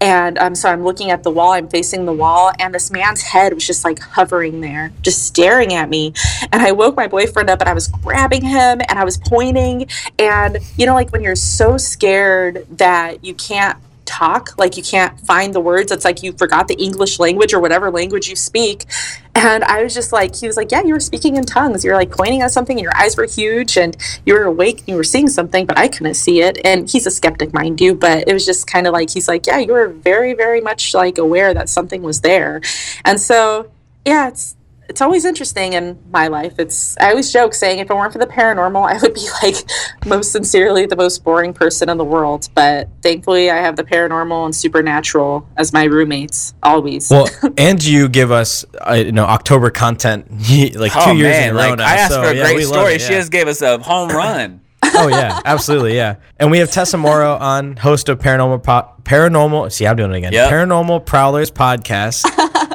and 0.00 0.38
um, 0.38 0.54
so 0.54 0.68
i'm 0.68 0.84
looking 0.84 1.10
at 1.10 1.22
the 1.22 1.30
wall 1.30 1.52
i'm 1.52 1.68
facing 1.68 2.04
the 2.04 2.12
wall 2.12 2.52
and 2.58 2.74
this 2.74 2.90
man's 2.90 3.22
head 3.22 3.54
was 3.54 3.66
just 3.66 3.84
like 3.84 3.98
hovering 3.98 4.60
there 4.60 4.92
just 5.02 5.24
staring 5.24 5.72
at 5.72 5.88
me 5.88 6.12
and 6.52 6.62
i 6.62 6.72
woke 6.72 6.96
my 6.96 7.06
boyfriend 7.06 7.48
up 7.48 7.60
and 7.60 7.68
i 7.68 7.74
was 7.74 7.88
grabbing 7.88 8.42
him 8.42 8.80
and 8.88 8.98
i 8.98 9.04
was 9.04 9.16
pointing 9.16 9.88
and 10.18 10.58
you 10.76 10.86
know 10.86 10.94
like 10.94 11.10
when 11.12 11.22
you're 11.22 11.36
so 11.36 11.76
scared 11.76 12.66
that 12.70 13.24
you 13.24 13.34
can't 13.34 13.78
talk 14.10 14.58
like 14.58 14.76
you 14.76 14.82
can't 14.82 15.18
find 15.20 15.54
the 15.54 15.60
words. 15.60 15.92
It's 15.92 16.04
like 16.04 16.22
you 16.22 16.32
forgot 16.32 16.68
the 16.68 16.74
english 16.74 17.18
language 17.18 17.52
or 17.54 17.60
whatever 17.60 17.90
language 17.90 18.28
you 18.28 18.36
speak. 18.36 18.84
And 19.34 19.62
i 19.64 19.82
was 19.82 19.94
just 19.94 20.12
like 20.12 20.34
he 20.34 20.46
was 20.46 20.56
like 20.56 20.70
yeah 20.72 20.82
you 20.82 20.92
were 20.92 21.06
speaking 21.10 21.36
in 21.36 21.44
tongues. 21.44 21.84
You 21.84 21.90
were 21.90 21.96
like 21.96 22.10
pointing 22.10 22.42
at 22.42 22.50
something 22.50 22.76
and 22.76 22.82
your 22.82 22.96
eyes 22.96 23.16
were 23.16 23.26
huge 23.26 23.76
and 23.76 23.96
you 24.26 24.34
were 24.34 24.44
awake 24.44 24.78
and 24.80 24.88
you 24.88 24.96
were 24.96 25.10
seeing 25.14 25.28
something 25.28 25.66
but 25.66 25.78
i 25.78 25.86
couldn't 25.88 26.14
see 26.14 26.42
it. 26.42 26.58
And 26.64 26.90
he's 26.90 27.06
a 27.06 27.10
skeptic 27.10 27.52
mind 27.52 27.80
you 27.80 27.94
but 27.94 28.28
it 28.28 28.32
was 28.32 28.44
just 28.44 28.66
kind 28.66 28.86
of 28.86 28.92
like 28.92 29.10
he's 29.10 29.28
like 29.28 29.46
yeah 29.46 29.58
you 29.58 29.72
were 29.72 29.88
very 29.88 30.34
very 30.34 30.60
much 30.60 30.94
like 30.94 31.18
aware 31.18 31.54
that 31.54 31.68
something 31.68 32.02
was 32.02 32.20
there. 32.20 32.60
And 33.04 33.20
so 33.20 33.70
yeah 34.04 34.28
it's 34.28 34.56
it's 34.90 35.00
always 35.00 35.24
interesting 35.24 35.74
in 35.74 35.96
my 36.10 36.26
life. 36.26 36.58
It's 36.58 36.96
I 36.98 37.10
always 37.10 37.32
joke 37.32 37.54
saying 37.54 37.78
if 37.78 37.88
it 37.88 37.94
weren't 37.94 38.12
for 38.12 38.18
the 38.18 38.26
paranormal, 38.26 38.92
I 38.92 38.98
would 38.98 39.14
be 39.14 39.26
like 39.42 39.54
most 40.04 40.32
sincerely 40.32 40.84
the 40.84 40.96
most 40.96 41.22
boring 41.22 41.54
person 41.54 41.88
in 41.88 41.96
the 41.96 42.04
world. 42.04 42.48
But 42.54 42.88
thankfully, 43.00 43.50
I 43.50 43.58
have 43.58 43.76
the 43.76 43.84
paranormal 43.84 44.46
and 44.46 44.54
supernatural 44.54 45.48
as 45.56 45.72
my 45.72 45.84
roommates 45.84 46.54
always. 46.64 47.08
Well, 47.08 47.28
and 47.56 47.82
you 47.82 48.08
give 48.08 48.32
us, 48.32 48.64
uh, 48.80 48.94
you 48.94 49.12
know, 49.12 49.24
October 49.24 49.70
content 49.70 50.28
like 50.74 50.92
two 50.92 50.98
oh 50.98 51.12
years 51.12 51.36
man, 51.36 51.50
in 51.50 51.56
a 51.56 51.58
row 51.58 51.68
like 51.70 51.78
now. 51.78 51.86
I 51.86 51.94
asked 51.94 52.12
so, 52.12 52.22
for 52.22 52.28
a 52.30 52.34
yeah, 52.34 52.52
great 52.52 52.66
story. 52.66 52.94
it, 52.94 53.00
She 53.00 53.10
just 53.10 53.30
gave 53.30 53.46
us 53.46 53.62
a 53.62 53.78
home 53.78 54.08
run. 54.22 54.60
oh 54.82 55.06
yeah, 55.06 55.40
absolutely, 55.44 55.94
yeah. 55.94 56.16
And 56.38 56.50
we 56.50 56.58
have 56.58 56.72
Tessa 56.72 56.96
Morrow 56.98 57.36
on, 57.36 57.76
host 57.76 58.08
of 58.08 58.18
Paranormal 58.18 58.64
po- 58.64 58.90
Paranormal. 59.04 59.70
See, 59.70 59.86
I'm 59.86 59.94
doing 59.94 60.10
it 60.10 60.16
again. 60.16 60.32
Yep. 60.32 60.50
Paranormal 60.50 61.06
Prowlers 61.06 61.52
podcast, 61.52 62.24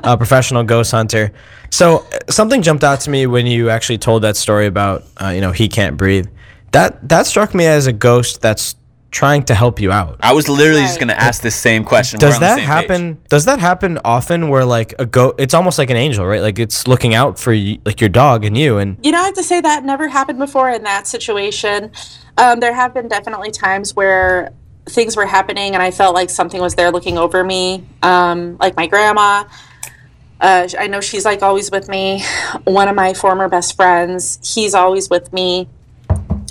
a 0.01 0.15
professional 0.15 0.63
ghost 0.63 0.91
hunter. 0.91 1.33
So 1.75 2.05
something 2.29 2.61
jumped 2.61 2.85
out 2.85 3.01
to 3.01 3.09
me 3.09 3.27
when 3.27 3.45
you 3.47 3.69
actually 3.69 3.97
told 3.97 4.23
that 4.23 4.37
story 4.37 4.65
about, 4.65 5.03
uh, 5.21 5.27
you 5.27 5.41
know, 5.41 5.51
he 5.51 5.67
can't 5.67 5.97
breathe. 5.97 6.25
That 6.71 7.09
that 7.09 7.25
struck 7.25 7.53
me 7.53 7.65
as 7.65 7.85
a 7.85 7.91
ghost 7.91 8.41
that's 8.41 8.77
trying 9.11 9.43
to 9.43 9.55
help 9.55 9.81
you 9.81 9.91
out. 9.91 10.15
I 10.21 10.31
was 10.31 10.47
literally 10.47 10.83
just 10.83 11.01
gonna 11.01 11.11
ask 11.13 11.41
this 11.41 11.53
same 11.53 11.83
question. 11.83 12.17
Does 12.17 12.39
that 12.39 12.61
happen? 12.61 13.15
page. 13.15 13.27
Does 13.27 13.43
that 13.43 13.59
happen 13.59 13.99
often? 14.05 14.47
Where 14.47 14.63
like 14.63 14.93
a 14.99 15.05
go, 15.05 15.33
it's 15.37 15.53
almost 15.53 15.77
like 15.77 15.89
an 15.89 15.97
angel, 15.97 16.25
right? 16.25 16.39
Like 16.39 16.59
it's 16.59 16.87
looking 16.87 17.13
out 17.13 17.37
for 17.37 17.51
you, 17.51 17.77
like 17.83 17.99
your 17.99 18.09
dog 18.09 18.45
and 18.45 18.57
you, 18.57 18.77
and 18.77 18.97
you 19.03 19.11
know, 19.11 19.19
I 19.19 19.25
have 19.25 19.33
to 19.33 19.43
say 19.43 19.59
that 19.59 19.83
never 19.83 20.07
happened 20.07 20.39
before 20.39 20.69
in 20.69 20.83
that 20.83 21.07
situation. 21.07 21.91
Um, 22.37 22.61
there 22.61 22.73
have 22.73 22.93
been 22.93 23.09
definitely 23.09 23.51
times 23.51 23.93
where 23.93 24.53
things 24.85 25.17
were 25.17 25.25
happening 25.25 25.73
and 25.73 25.83
I 25.83 25.91
felt 25.91 26.15
like 26.15 26.29
something 26.29 26.61
was 26.61 26.75
there 26.75 26.89
looking 26.89 27.17
over 27.17 27.43
me. 27.43 27.83
Um, 28.01 28.55
like 28.61 28.77
my 28.77 28.87
grandma. 28.87 29.43
Uh, 30.39 30.67
I 30.77 30.87
know 30.87 31.01
she's 31.01 31.25
like 31.25 31.41
always 31.41 31.71
with 31.71 31.87
me. 31.87 32.23
One 32.65 32.87
of 32.87 32.95
my 32.95 33.13
former 33.13 33.47
best 33.47 33.75
friends, 33.75 34.39
he's 34.55 34.73
always 34.73 35.09
with 35.09 35.31
me. 35.31 35.69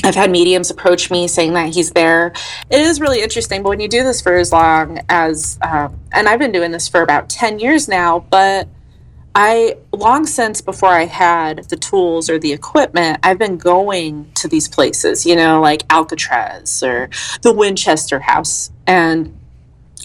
I've 0.05 0.14
had 0.14 0.30
mediums 0.30 0.70
approach 0.70 1.11
me 1.11 1.28
saying 1.28 1.55
that 1.55 1.74
he's 1.74 1.93
there. 1.93 2.32
It 2.68 2.80
is 2.80 3.01
really 3.01 3.22
interesting, 3.22 3.62
but 3.62 3.70
when 3.70 3.80
you 3.80 3.89
do 3.89 4.03
this 4.05 4.20
for 4.20 4.37
as 4.37 4.53
long 4.53 5.01
as, 5.09 5.59
um, 5.62 5.99
and 6.12 6.28
I've 6.28 6.39
been 6.39 6.53
doing 6.53 6.72
this 6.72 6.89
for 6.89 7.01
about 7.01 7.30
10 7.30 7.59
years 7.59 7.89
now, 7.89 8.20
but 8.30 8.68
I, 9.35 9.78
long 9.93 10.26
since 10.26 10.61
before 10.61 10.91
I 10.91 11.07
had 11.07 11.64
the 11.70 11.76
tools 11.76 12.28
or 12.28 12.39
the 12.39 12.53
equipment, 12.53 13.18
I've 13.22 13.39
been 13.39 13.57
going 13.57 14.30
to 14.35 14.47
these 14.47 14.68
places, 14.68 15.24
you 15.24 15.35
know, 15.35 15.61
like 15.61 15.82
Alcatraz 15.91 16.82
or 16.82 17.09
the 17.41 17.53
Winchester 17.53 18.20
House. 18.20 18.70
And 18.87 19.37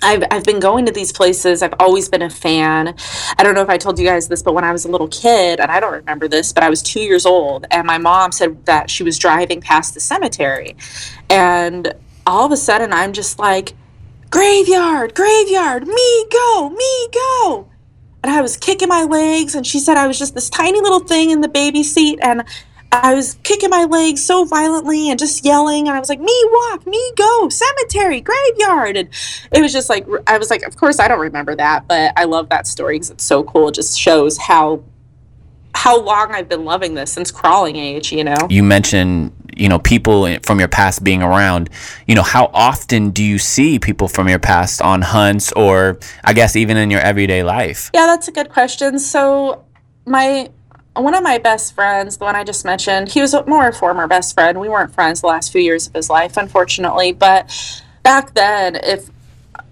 I've, 0.02 0.24
I've 0.32 0.44
been 0.44 0.60
going 0.60 0.86
to 0.86 0.92
these 0.92 1.12
places. 1.12 1.62
I've 1.62 1.74
always 1.80 2.08
been 2.08 2.22
a 2.22 2.30
fan. 2.30 2.96
I 3.38 3.44
don't 3.44 3.54
know 3.54 3.62
if 3.62 3.70
I 3.70 3.78
told 3.78 4.00
you 4.00 4.06
guys 4.06 4.28
this, 4.30 4.42
but 4.42 4.54
when 4.54 4.64
I 4.64 4.72
was 4.72 4.86
a 4.86 4.88
little 4.90 5.10
kid, 5.10 5.60
and 5.60 5.70
I 5.70 5.80
don't 5.80 5.92
remember 5.92 6.28
this, 6.28 6.54
but 6.54 6.64
I 6.64 6.70
was 6.70 6.82
two 6.82 7.02
years 7.02 7.26
old, 7.26 7.66
and 7.72 7.86
my 7.86 7.98
mom 7.98 8.32
said 8.32 8.66
that 8.66 8.90
she 8.90 9.04
was 9.04 9.18
driving 9.18 9.60
past 9.62 9.94
the 9.94 10.00
cemetery. 10.00 10.76
And 11.30 11.94
all 12.26 12.46
of 12.46 12.52
a 12.52 12.58
sudden, 12.58 12.94
I'm 12.94 13.12
just 13.12 13.40
like, 13.40 13.74
graveyard, 14.30 15.16
graveyard, 15.16 15.88
me 15.88 16.26
go, 16.32 16.70
me 16.70 17.08
go. 17.12 17.68
and 18.24 18.32
I 18.32 18.42
was 18.42 18.58
kicking 18.58 18.90
my 18.90 19.04
legs, 19.04 19.56
and 19.56 19.66
she 19.66 19.80
said 19.80 19.98
I 19.98 20.08
was 20.08 20.20
just 20.20 20.34
this 20.34 20.50
tiny 20.50 20.82
little 20.82 21.00
thing 21.00 21.32
in 21.32 21.42
the 21.42 21.48
baby 21.48 21.84
seat, 21.84 22.20
and 22.22 22.44
I 22.92 23.14
was 23.14 23.36
kicking 23.44 23.70
my 23.70 23.86
legs 23.86 24.24
so 24.24 24.46
violently 24.46 25.10
and 25.10 25.20
just 25.20 25.46
yelling, 25.46 25.88
and 25.88 25.96
I 25.96 26.00
was 26.00 26.10
like, 26.10 26.20
"Me 26.20 26.44
walk, 26.52 26.88
me 26.88 27.12
go, 27.16 27.50
cemetery, 27.50 28.22
graveyard," 28.22 28.98
and 28.98 29.10
it 29.52 29.62
was 29.62 29.72
just 29.72 29.90
like 29.90 30.08
I 30.26 30.38
was 30.38 30.50
like, 30.50 30.64
"Of 30.64 30.76
course 30.78 31.00
I 31.00 31.08
don't 31.08 31.20
remember 31.20 31.56
that, 31.56 31.88
but 31.88 32.14
I 32.18 32.24
love 32.24 32.50
that 32.50 32.68
story 32.68 32.96
because 32.96 33.12
it's 33.12 33.24
so 33.24 33.44
cool. 33.44 33.70
It 33.70 33.76
just 33.76 34.00
shows 34.00 34.38
how 34.38 34.82
how 35.76 36.00
long 36.02 36.32
I've 36.32 36.50
been 36.50 36.66
loving 36.66 36.96
this 36.96 37.12
since 37.12 37.30
crawling 37.30 37.76
age, 37.76 38.12
you 38.12 38.24
know." 38.24 38.48
You 38.50 38.64
mentioned, 38.64 39.34
you 39.56 39.70
know, 39.70 39.78
people 39.78 40.28
from 40.42 40.58
your 40.58 40.68
past 40.68 41.04
being 41.04 41.22
around. 41.22 41.70
You 42.08 42.16
know, 42.16 42.24
how 42.24 42.50
often 42.54 43.12
do 43.12 43.24
you 43.24 43.38
see 43.38 43.78
people 43.78 44.08
from 44.08 44.28
your 44.28 44.40
past 44.40 44.82
on 44.82 45.04
hunts 45.04 45.52
or 45.52 46.00
I 46.24 46.34
guess 46.34 46.56
even 46.56 46.76
in 46.76 46.90
your 46.90 47.02
everyday 47.02 47.44
life? 47.44 47.92
Yeah, 47.94 48.08
that's 48.08 48.28
a 48.28 48.32
good 48.32 48.50
question. 48.50 48.98
So, 48.98 49.64
my 50.06 50.50
one 50.96 51.14
of 51.14 51.24
my 51.24 51.38
best 51.38 51.74
friends, 51.76 52.18
the 52.18 52.26
one 52.26 52.36
I 52.36 52.44
just 52.44 52.66
mentioned, 52.66 53.10
he 53.10 53.22
was 53.22 53.36
more 53.48 53.68
a 53.68 53.74
former 53.74 54.08
best 54.08 54.34
friend. 54.34 54.60
We 54.60 54.70
weren't 54.70 54.94
friends 54.94 55.22
the 55.22 55.28
last 55.28 55.52
few 55.52 55.62
years 55.62 55.88
of 55.88 55.94
his 55.94 56.10
life, 56.10 56.38
unfortunately. 56.38 57.12
But 57.12 57.52
back 58.04 58.34
then, 58.34 58.76
if 58.76 59.10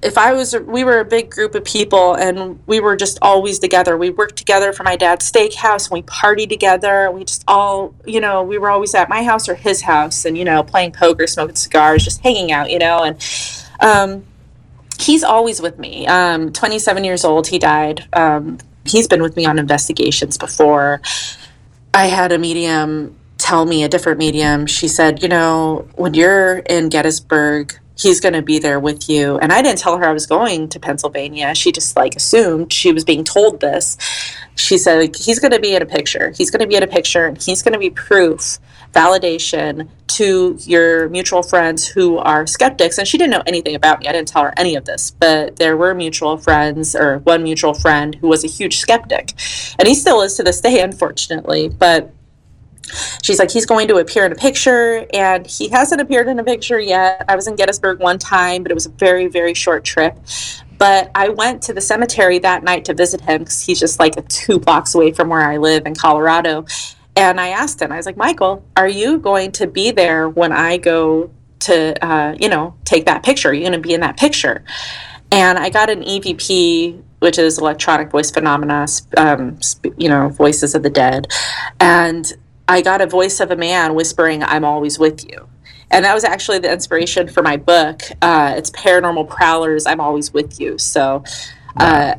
if 0.04 0.16
I 0.18 0.34
was, 0.34 0.56
we 0.56 0.84
were 0.84 1.00
a 1.00 1.06
big 1.06 1.32
group 1.32 1.56
of 1.56 1.66
people, 1.66 2.14
and 2.14 2.60
we 2.68 2.80
were 2.80 2.96
just 2.96 3.18
always 3.22 3.58
together. 3.58 3.98
We 3.98 4.12
worked 4.12 4.36
together 4.36 4.72
for 4.72 4.84
my 4.84 4.96
dad's 4.96 5.30
steakhouse, 5.30 5.90
and 5.90 5.94
we 5.94 6.02
partied 6.04 6.50
together. 6.50 7.10
We 7.12 7.24
just 7.26 7.44
all, 7.48 7.96
you 8.06 8.22
know, 8.22 8.44
we 8.44 8.60
were 8.60 8.70
always 8.70 8.94
at 8.94 9.10
my 9.10 9.24
house 9.24 9.50
or 9.50 9.56
his 9.56 9.82
house, 9.82 10.24
and 10.24 10.38
you 10.38 10.46
know, 10.46 10.62
playing 10.62 10.92
poker, 10.92 11.26
smoking 11.26 11.56
cigars, 11.56 12.04
just 12.04 12.22
hanging 12.22 12.52
out, 12.52 12.72
you 12.72 12.80
know, 12.80 13.04
and. 13.04 13.18
Um, 13.80 14.24
he's 15.00 15.24
always 15.24 15.62
with 15.62 15.78
me. 15.78 16.08
Um, 16.08 16.52
27 16.52 17.04
years 17.04 17.24
old, 17.24 17.46
he 17.46 17.60
died 17.60 18.08
um, 18.14 18.58
he's 18.90 19.08
been 19.08 19.22
with 19.22 19.36
me 19.36 19.46
on 19.46 19.60
investigations 19.60 20.38
before. 20.38 21.02
I 21.94 22.08
had 22.08 22.32
a 22.32 22.38
medium 22.38 23.16
tell 23.38 23.66
me, 23.66 23.84
a 23.84 23.90
different 23.90 24.20
medium, 24.20 24.66
she 24.66 24.88
said, 24.88 25.22
you 25.22 25.30
know, 25.30 25.88
when 25.96 26.14
you're 26.14 26.58
in 26.60 26.90
Gettysburg, 26.90 27.78
he's 27.98 28.20
going 28.20 28.34
to 28.34 28.42
be 28.42 28.60
there 28.60 28.80
with 28.80 29.10
you. 29.10 29.38
And 29.40 29.52
I 29.52 29.62
didn't 29.62 29.80
tell 29.80 29.98
her 29.98 30.06
I 30.06 30.12
was 30.12 30.26
going 30.26 30.70
to 30.70 30.80
Pennsylvania. 30.80 31.56
She 31.56 31.72
just 31.72 31.96
like 31.96 32.16
assumed 32.16 32.72
she 32.72 32.92
was 32.92 33.04
being 33.04 33.24
told 33.24 33.60
this. 33.60 33.98
She 34.58 34.78
said, 34.78 35.00
like, 35.00 35.16
he's 35.16 35.40
going 35.40 35.52
to 35.52 35.60
be 35.60 35.76
in 35.76 35.82
a 35.82 35.86
picture. 35.86 36.34
He's 36.36 36.52
going 36.52 36.62
to 36.62 36.68
be 36.68 36.76
in 36.76 36.84
a 36.84 36.88
picture 36.88 37.28
and 37.28 37.42
he's 37.42 37.62
going 37.62 37.74
to 37.74 37.80
be 37.80 37.90
proof 37.90 38.60
validation 38.94 39.88
to 40.08 40.58
your 40.62 41.10
mutual 41.10 41.44
friends 41.44 41.88
who 41.88 42.18
are 42.18 42.48
skeptics. 42.48 42.98
And 42.98 43.08
she 43.08 43.18
didn't 43.18 43.32
know 43.32 43.44
anything 43.46 43.76
about 43.76 44.00
me. 44.00 44.08
I 44.08 44.12
didn't 44.12 44.28
tell 44.28 44.44
her 44.44 44.54
any 44.58 44.76
of 44.76 44.86
this, 44.86 45.12
but 45.12 45.58
there 45.58 45.78
were 45.78 45.94
mutual 45.94 46.38
friends 46.38 46.96
or 46.96 47.20
one 47.20 47.44
mutual 47.44 47.76
friend 47.76 48.16
who 48.16 48.28
was 48.28 48.44
a 48.44 48.48
huge 48.48 48.80
skeptic. 48.80 49.34
And 49.78 49.88
he 49.88 49.94
still 49.94 50.22
is 50.22 50.36
to 50.36 50.44
this 50.44 50.60
day, 50.60 50.82
unfortunately. 50.82 51.70
But 51.70 52.12
she's 53.22 53.38
like, 53.38 53.52
he's 53.52 53.66
going 53.66 53.88
to 53.90 53.98
appear 53.98 54.26
in 54.26 54.32
a 54.32 54.36
picture, 54.36 55.06
and 55.14 55.46
he 55.46 55.70
hasn't 55.70 56.02
appeared 56.02 56.28
in 56.28 56.40
a 56.40 56.44
picture 56.44 56.80
yet. 56.80 57.26
I 57.28 57.36
was 57.36 57.48
in 57.48 57.56
Gettysburg 57.56 58.00
one 58.00 58.18
time, 58.18 58.64
but 58.64 58.72
it 58.72 58.76
was 58.76 58.86
a 58.86 58.90
very, 58.90 59.28
very 59.28 59.54
short 59.54 59.84
trip. 59.84 60.18
But 60.78 61.12
I 61.16 61.30
went 61.30 61.64
to 61.64 61.74
the 61.74 61.82
cemetery 61.82 62.40
that 62.40 62.64
night 62.64 62.86
to 62.86 62.94
visit 62.94 63.22
him 63.22 63.40
because 63.40 63.62
he's 63.62 63.80
just 63.80 64.00
like 64.00 64.28
two 64.28 64.60
blocks 64.60 64.96
away 64.96 65.12
from 65.12 65.30
where 65.30 65.42
I 65.42 65.58
live 65.58 65.86
in 65.86 65.96
Colorado. 65.96 66.66
And 67.16 67.42
I 67.42 67.50
asked 67.50 67.82
him, 67.82 67.92
I 67.92 67.98
was 67.98 68.06
like, 68.06 68.18
Michael, 68.18 68.64
are 68.76 68.88
you 68.88 69.18
going 69.18 69.52
to 69.54 69.68
be 69.68 69.92
there 69.92 70.30
when 70.30 70.52
I 70.52 70.78
go 70.78 71.32
to, 71.62 72.06
uh, 72.06 72.36
you 72.40 72.48
know, 72.48 72.76
take 72.86 73.06
that 73.08 73.24
picture? 73.24 73.50
Are 73.50 73.54
you 73.54 73.62
going 73.62 73.72
to 73.74 73.80
be 73.80 73.94
in 73.94 74.02
that 74.02 74.18
picture? 74.18 74.64
And 75.32 75.58
I 75.58 75.70
got 75.70 75.90
an 75.90 76.04
EVP, 76.04 77.02
which 77.20 77.40
is 77.40 77.58
electronic 77.58 78.12
voice 78.12 78.30
phenomena, 78.30 78.86
um, 79.18 79.60
you 79.98 80.10
know, 80.10 80.30
voices 80.30 80.76
of 80.76 80.84
the 80.84 80.90
dead. 80.90 81.28
And 81.80 82.32
I 82.68 82.82
got 82.82 83.02
a 83.02 83.08
voice 83.08 83.40
of 83.40 83.50
a 83.50 83.56
man 83.56 83.96
whispering, 83.96 84.44
I'm 84.44 84.64
always 84.64 85.00
with 85.00 85.26
you. 85.28 85.50
And 85.90 86.04
that 86.06 86.14
was 86.14 86.24
actually 86.24 86.60
the 86.60 86.72
inspiration 86.72 87.28
for 87.28 87.42
my 87.42 87.58
book. 87.58 88.02
Uh, 88.22 88.54
it's 88.58 88.70
Paranormal 88.72 89.30
Prowlers, 89.30 89.86
I'm 89.86 90.02
Always 90.02 90.34
With 90.34 90.60
You. 90.60 90.78
So, 90.78 91.24
uh, 91.78 92.16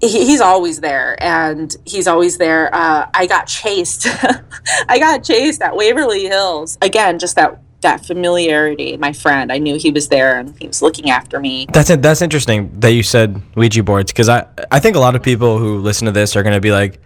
he, 0.00 0.26
he's 0.26 0.40
always 0.40 0.80
there 0.80 1.16
and 1.22 1.74
he's 1.86 2.06
always 2.06 2.36
there 2.36 2.72
uh, 2.74 3.08
i 3.14 3.26
got 3.26 3.46
chased 3.46 4.06
i 4.88 4.98
got 4.98 5.24
chased 5.24 5.62
at 5.62 5.74
waverly 5.74 6.24
hills 6.24 6.76
again 6.82 7.18
just 7.18 7.36
that 7.36 7.60
that 7.80 8.04
familiarity 8.04 8.96
my 8.96 9.12
friend 9.12 9.52
i 9.52 9.58
knew 9.58 9.76
he 9.76 9.90
was 9.90 10.08
there 10.08 10.38
and 10.38 10.56
he 10.58 10.66
was 10.66 10.82
looking 10.82 11.10
after 11.10 11.38
me 11.40 11.66
That's 11.72 11.90
it. 11.90 12.02
That's 12.02 12.22
interesting 12.22 12.70
that 12.80 12.90
you 12.90 13.02
said 13.02 13.40
Ouija 13.54 13.82
boards 13.82 14.12
because 14.12 14.28
I 14.28 14.46
I 14.70 14.80
think 14.80 14.96
a 14.96 14.98
lot 14.98 15.14
of 15.14 15.22
people 15.22 15.58
who 15.58 15.78
listen 15.78 16.06
to 16.06 16.12
this 16.12 16.36
are 16.36 16.42
gonna 16.42 16.60
be 16.60 16.72
like, 16.72 17.00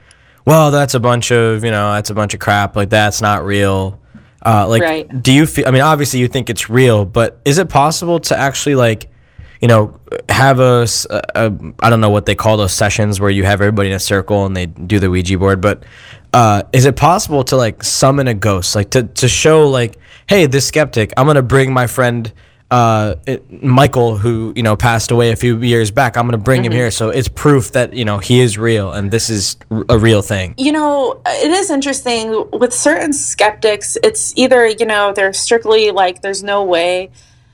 well, 0.46 0.70
that's 0.70 0.94
a 0.94 1.00
bunch 1.00 1.32
of 1.32 1.64
you 1.64 1.70
know 1.70 1.92
that's 1.92 2.10
a 2.10 2.14
bunch 2.14 2.34
of 2.34 2.40
crap. 2.40 2.76
Like 2.76 2.88
that's 2.88 3.20
not 3.20 3.44
real. 3.44 3.99
Uh, 4.44 4.66
like, 4.68 4.82
Right. 4.82 5.22
do 5.22 5.32
you 5.32 5.46
feel? 5.46 5.66
I 5.68 5.70
mean, 5.70 5.82
obviously 5.82 6.20
you 6.20 6.28
think 6.28 6.48
it's 6.50 6.70
real, 6.70 7.04
but 7.04 7.40
is 7.44 7.58
it 7.58 7.68
possible 7.68 8.20
to 8.20 8.38
actually 8.38 8.74
like, 8.74 9.10
you 9.60 9.68
know, 9.68 9.98
have 10.30 10.60
a, 10.60 10.86
a- 11.10 11.22
a- 11.34 11.52
I 11.80 11.90
don't 11.90 12.00
know 12.00 12.08
what 12.10 12.24
they 12.26 12.34
call 12.34 12.56
those 12.56 12.72
sessions 12.72 13.20
where 13.20 13.30
you 13.30 13.44
have 13.44 13.60
everybody 13.60 13.90
in 13.90 13.94
a 13.94 14.00
circle 14.00 14.46
and 14.46 14.56
they 14.56 14.66
do 14.66 14.98
the 14.98 15.10
Ouija 15.10 15.36
board, 15.38 15.60
but 15.60 15.84
uh, 16.32 16.62
is 16.72 16.86
it 16.86 16.96
possible 16.96 17.44
to 17.44 17.56
like 17.56 17.82
summon 17.84 18.28
a 18.28 18.34
ghost, 18.34 18.74
like 18.74 18.90
to 18.90 19.02
to 19.02 19.28
show 19.28 19.68
like, 19.68 19.98
hey, 20.26 20.46
this 20.46 20.66
skeptic, 20.66 21.12
I'm 21.18 21.26
gonna 21.26 21.42
bring 21.42 21.72
my 21.72 21.86
friend 21.86 22.32
uh, 22.70 23.16
it, 23.26 23.62
Michael, 23.62 24.16
who 24.16 24.52
you 24.54 24.62
know 24.62 24.76
passed 24.76 25.10
away 25.10 25.30
a 25.32 25.36
few 25.36 25.60
years 25.60 25.90
back. 25.90 26.16
I'm 26.16 26.26
gonna 26.26 26.38
bring 26.38 26.64
him 26.64 26.72
here, 26.72 26.90
so 26.90 27.10
it's 27.10 27.28
proof 27.28 27.72
that 27.72 27.92
you 27.94 28.04
know 28.04 28.18
he 28.18 28.40
is 28.40 28.56
real 28.58 28.92
and 28.92 29.10
this 29.10 29.28
is 29.30 29.56
r- 29.70 29.84
a 29.88 29.98
real 29.98 30.22
thing. 30.22 30.54
you 30.58 30.72
know 30.72 31.20
it 31.26 31.50
is 31.50 31.70
interesting 31.70 32.48
with 32.52 32.72
certain 32.72 33.12
skeptics 33.12 33.96
it's 34.02 34.36
either 34.36 34.66
you 34.66 34.86
know 34.86 35.12
they're 35.12 35.32
strictly 35.32 35.90
like 35.90 36.22
there's 36.22 36.42
no 36.42 36.62
way 36.64 37.10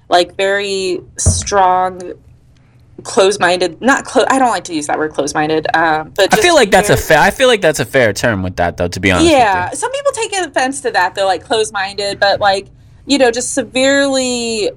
like 0.08 0.36
very 0.36 1.00
strong 1.16 2.12
close-minded 3.02 3.80
not 3.80 4.04
close 4.04 4.24
i 4.30 4.38
don't 4.38 4.50
like 4.50 4.64
to 4.64 4.74
use 4.74 4.86
that 4.86 4.98
word 4.98 5.12
close-minded 5.12 5.66
um, 5.74 6.10
but 6.16 6.32
I 6.32 6.40
feel 6.40 6.54
like 6.54 6.70
that's 6.70 6.90
a 6.90 6.96
fair. 6.96 7.18
I 7.18 7.30
feel 7.30 7.46
like 7.48 7.60
that's 7.60 7.78
a 7.80 7.84
fair 7.84 8.12
term 8.12 8.42
with 8.42 8.56
that, 8.56 8.76
though. 8.76 8.88
To 8.88 9.00
be 9.00 9.10
honest, 9.12 9.30
yeah 9.30 9.64
with 9.64 9.72
you. 9.72 9.76
some 9.78 9.92
people 9.92 10.12
take 10.12 10.32
offense 10.32 10.80
to 10.82 10.90
that 10.92 11.14
they're 11.14 11.24
like 11.24 11.44
close-minded 11.44 12.18
but 12.18 12.40
like 12.40 12.66
you 13.06 13.18
know 13.18 13.30
just 13.30 13.52
severely 13.54 14.70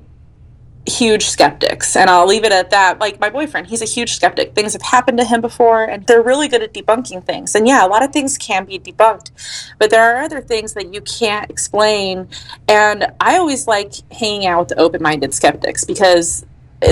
huge 0.90 1.26
skeptics 1.28 1.96
and 1.96 2.10
i'll 2.10 2.28
leave 2.28 2.44
it 2.44 2.52
at 2.52 2.70
that. 2.72 3.00
Like 3.00 3.20
my 3.20 3.30
boyfriend 3.30 3.68
he's 3.68 3.82
a 3.82 3.86
huge 3.86 4.14
skeptic. 4.14 4.56
Things 4.56 4.74
have 4.74 4.82
happened 4.82 5.18
to 5.20 5.26
him 5.26 5.42
before 5.42 5.84
and 5.84 6.06
they're 6.06 6.22
really 6.22 6.48
good 6.48 6.62
at 6.62 6.74
debunking 6.74 7.24
things. 7.24 7.56
And 7.56 7.68
yeah 7.68 7.86
a 7.86 7.88
lot 7.88 8.04
of 8.04 8.12
things 8.12 8.38
can 8.38 8.66
be 8.66 8.80
debunked 8.80 9.32
but 9.78 9.90
there 9.90 10.04
are 10.04 10.22
other 10.22 10.42
things 10.42 10.74
that 10.74 10.94
you 10.94 11.02
can't 11.02 11.50
explain. 11.50 12.28
And 12.68 13.12
i 13.20 13.38
always 13.38 13.68
like 13.68 13.94
hanging 14.12 14.46
out 14.48 14.60
with 14.60 14.70
the 14.70 14.80
open-minded 14.80 15.34
skeptics 15.34 15.86
because 15.86 16.46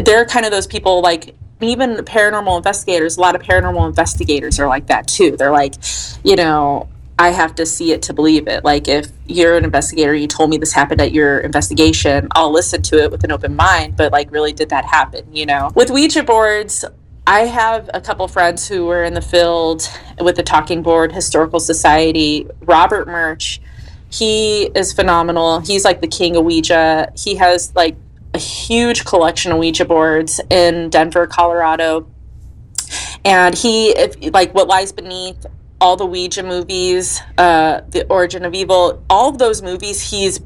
they're 0.03 0.25
kind 0.25 0.45
of 0.45 0.51
those 0.51 0.67
people 0.67 1.01
like 1.01 1.35
even 1.59 1.95
paranormal 1.97 2.57
investigators 2.57 3.17
a 3.17 3.21
lot 3.21 3.35
of 3.35 3.41
paranormal 3.41 3.87
investigators 3.87 4.59
are 4.59 4.67
like 4.67 4.87
that 4.87 5.07
too. 5.07 5.35
They're 5.37 5.51
like 5.51 5.75
you 6.23 6.35
know 6.35 6.87
i 7.19 7.29
have 7.29 7.55
to 7.55 7.65
see 7.65 7.91
it 7.91 8.01
to 8.01 8.13
believe 8.13 8.47
it 8.47 8.63
like 8.63 8.87
if 8.87 9.07
you're 9.25 9.57
an 9.57 9.63
investigator 9.63 10.13
you 10.13 10.27
told 10.27 10.49
me 10.49 10.57
this 10.57 10.73
happened 10.73 11.01
at 11.01 11.11
your 11.11 11.39
investigation 11.39 12.27
i'll 12.31 12.51
listen 12.51 12.81
to 12.81 13.01
it 13.01 13.11
with 13.11 13.23
an 13.23 13.31
open 13.31 13.55
mind 13.55 13.95
but 13.95 14.11
like 14.11 14.31
really 14.31 14.53
did 14.53 14.69
that 14.69 14.85
happen 14.85 15.23
you 15.33 15.45
know 15.45 15.71
with 15.75 15.89
ouija 15.89 16.23
boards 16.23 16.85
I 17.29 17.41
have 17.41 17.89
a 17.93 17.99
couple 17.99 18.25
friends 18.29 18.69
who 18.69 18.85
were 18.85 19.03
in 19.03 19.13
the 19.13 19.21
field 19.21 19.89
with 20.21 20.37
the 20.37 20.43
Talking 20.43 20.81
Board 20.81 21.11
Historical 21.11 21.59
Society. 21.59 22.47
Robert 22.61 23.05
Murch, 23.05 23.59
he 24.09 24.67
is 24.67 24.93
phenomenal. 24.93 25.59
He's 25.59 25.83
like 25.83 25.99
the 25.99 26.07
king 26.07 26.37
of 26.37 26.45
Ouija. 26.45 27.11
He 27.17 27.35
has 27.35 27.75
like 27.75 27.97
a 28.33 28.37
huge 28.37 29.03
collection 29.03 29.51
of 29.51 29.57
Ouija 29.57 29.83
boards 29.83 30.39
in 30.49 30.89
Denver, 30.89 31.27
Colorado. 31.27 32.07
And 33.25 33.53
he, 33.53 33.89
if, 33.89 34.15
like, 34.33 34.53
what 34.53 34.69
lies 34.69 34.93
beneath 34.93 35.45
all 35.79 35.95
the 35.95 36.05
Ouija 36.05 36.43
movies, 36.43 37.21
uh, 37.37 37.81
the 37.89 38.05
Origin 38.07 38.45
of 38.45 38.53
Evil, 38.53 39.03
all 39.09 39.29
of 39.29 39.37
those 39.37 39.61
movies, 39.61 40.01
he's 40.09 40.39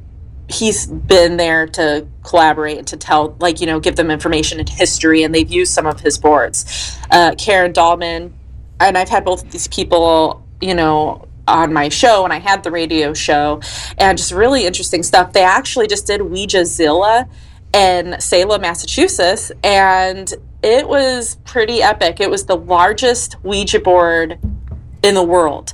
he's 0.49 0.85
been 0.85 1.37
there 1.37 1.65
to 1.65 2.05
collaborate 2.23 2.77
and 2.77 2.87
to 2.87 2.97
tell, 2.97 3.35
like, 3.39 3.61
you 3.61 3.67
know, 3.67 3.79
give 3.79 3.95
them 3.95 4.11
information 4.11 4.59
and 4.59 4.67
history, 4.67 5.23
and 5.23 5.33
they've 5.33 5.49
used 5.49 5.73
some 5.73 5.85
of 5.85 6.01
his 6.01 6.17
boards. 6.17 6.97
Uh, 7.09 7.33
Karen 7.37 7.71
Dahlman, 7.71 8.33
and 8.79 8.97
I've 8.97 9.07
had 9.07 9.23
both 9.23 9.45
of 9.45 9.51
these 9.51 9.69
people, 9.69 10.45
you 10.59 10.75
know, 10.75 11.27
on 11.47 11.71
my 11.71 11.87
show, 11.87 12.25
and 12.25 12.33
I 12.33 12.39
had 12.39 12.63
the 12.63 12.71
radio 12.71 13.13
show, 13.13 13.61
and 13.97 14.17
just 14.17 14.33
really 14.33 14.65
interesting 14.65 15.03
stuff. 15.03 15.31
They 15.31 15.43
actually 15.43 15.87
just 15.87 16.07
did 16.07 16.19
Ouijazilla 16.19 17.29
in 17.73 18.19
Salem, 18.19 18.61
Massachusetts, 18.61 19.51
and 19.63 20.33
it 20.61 20.87
was 20.87 21.37
pretty 21.45 21.81
epic. 21.81 22.19
It 22.19 22.29
was 22.29 22.45
the 22.45 22.57
largest 22.57 23.37
Ouija 23.43 23.79
board 23.79 24.37
in 25.03 25.15
the 25.15 25.23
world. 25.23 25.73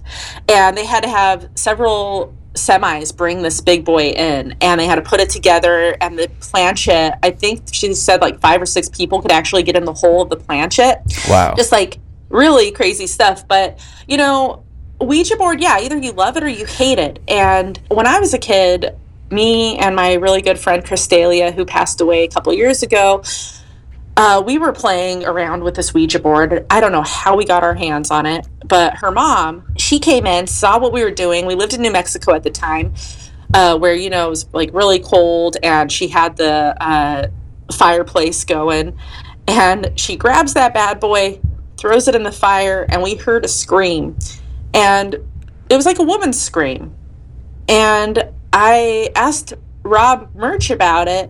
And 0.50 0.78
they 0.78 0.86
had 0.86 1.04
to 1.04 1.10
have 1.10 1.50
several 1.56 2.34
semis 2.54 3.16
bring 3.16 3.44
this 3.44 3.62
big 3.62 3.86
boy 3.86 4.08
in 4.10 4.56
and 4.62 4.80
they 4.80 4.88
had 4.88 4.96
to 4.96 5.02
put 5.04 5.20
it 5.20 5.30
together 5.30 5.96
and 6.02 6.18
the 6.18 6.28
planchette 6.40 7.20
i 7.22 7.30
think 7.30 7.62
she 7.72 7.94
said 7.94 8.20
like 8.20 8.42
five 8.42 8.60
or 8.60 8.66
six 8.66 8.90
people 8.90 9.22
could 9.22 9.32
actually 9.32 9.62
get 9.62 9.76
in 9.76 9.86
the 9.86 9.94
hole 9.94 10.24
of 10.24 10.32
the 10.32 10.36
planchette 10.36 11.04
Wow. 11.30 11.54
just 11.56 11.72
like 11.72 12.00
really 12.30 12.72
crazy 12.72 13.08
stuff. 13.08 13.48
But, 13.48 13.80
you 14.08 14.18
know, 14.18 14.64
Ouija 15.00 15.36
board, 15.36 15.62
yeah, 15.62 15.80
either 15.80 15.98
you 15.98 16.12
love 16.12 16.38
it 16.38 16.44
or 16.44 16.50
you 16.50 16.66
hate 16.66 17.00
it. 17.00 17.20
And 17.28 17.80
when 17.90 18.08
I 18.08 18.20
was 18.20 18.34
a 18.34 18.40
kid, 18.40 18.96
me 19.30 19.78
and 19.78 19.96
my 19.96 20.14
really 20.14 20.42
good 20.42 20.60
friend 20.60 20.84
Christalia, 20.84 21.54
who 21.54 21.66
passed 21.66 22.02
away 22.02 22.24
a 22.24 22.28
couple 22.28 22.54
years 22.54 22.82
ago, 22.84 23.24
uh, 24.18 24.42
we 24.44 24.58
were 24.58 24.74
playing 24.74 25.24
around 25.26 25.64
with 25.64 25.76
this 25.76 25.94
Ouija 25.94 26.18
board. 26.18 26.66
I 26.72 26.80
don't 26.80 26.92
know 26.92 27.04
how 27.04 27.38
we 27.38 27.46
got 27.46 27.64
our 27.64 27.76
hands 27.76 28.10
on 28.10 28.26
it, 28.26 28.48
but 28.66 28.96
her 28.98 29.12
mom, 29.12 29.64
she 29.78 30.00
came 30.00 30.26
in, 30.26 30.48
saw 30.48 30.80
what 30.80 30.92
we 30.92 31.04
were 31.04 31.12
doing. 31.12 31.46
We 31.46 31.54
lived 31.54 31.76
in 31.76 31.84
New 31.84 31.92
Mexico 31.92 32.34
at 32.34 32.42
the 32.42 32.50
time, 32.50 32.96
uh, 33.54 33.78
where 33.78 33.94
you 33.94 34.10
know 34.10 34.26
it 34.26 34.30
was 34.32 34.52
like 34.54 34.74
really 34.74 34.98
cold, 34.98 35.58
and 35.62 35.92
she 35.92 36.08
had 36.08 36.36
the 36.36 36.76
uh, 36.84 37.28
fireplace 37.72 38.44
going, 38.44 38.98
and 39.48 39.92
she 39.96 40.16
grabs 40.16 40.56
that 40.56 40.74
bad 40.74 41.00
boy, 41.00 41.40
throws 41.78 42.08
it 42.08 42.16
in 42.16 42.24
the 42.24 42.32
fire, 42.32 42.88
and 42.90 43.04
we 43.04 43.14
heard 43.14 43.46
a 43.46 43.48
scream, 43.48 44.18
and 44.74 45.14
it 45.70 45.76
was 45.76 45.86
like 45.86 46.00
a 46.00 46.04
woman's 46.04 46.42
scream, 46.42 46.96
and 47.70 48.32
I 48.52 49.12
asked 49.16 49.54
Rob 49.84 50.34
Murch 50.34 50.72
about 50.72 51.08
it 51.08 51.30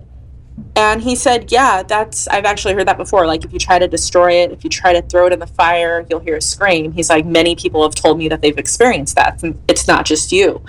and 0.75 1.01
he 1.01 1.15
said, 1.15 1.51
Yeah, 1.51 1.83
that's, 1.83 2.27
I've 2.27 2.45
actually 2.45 2.73
heard 2.73 2.87
that 2.87 2.97
before. 2.97 3.25
Like, 3.25 3.43
if 3.43 3.53
you 3.53 3.59
try 3.59 3.79
to 3.79 3.87
destroy 3.87 4.43
it, 4.43 4.51
if 4.51 4.63
you 4.63 4.69
try 4.69 4.93
to 4.93 5.01
throw 5.01 5.27
it 5.27 5.33
in 5.33 5.39
the 5.39 5.47
fire, 5.47 6.05
you'll 6.09 6.19
hear 6.19 6.37
a 6.37 6.41
scream. 6.41 6.91
He's 6.91 7.09
like, 7.09 7.25
Many 7.25 7.55
people 7.55 7.83
have 7.83 7.95
told 7.95 8.17
me 8.17 8.27
that 8.29 8.41
they've 8.41 8.57
experienced 8.57 9.15
that. 9.15 9.41
It's 9.67 9.87
not 9.87 10.05
just 10.05 10.31
you. 10.31 10.63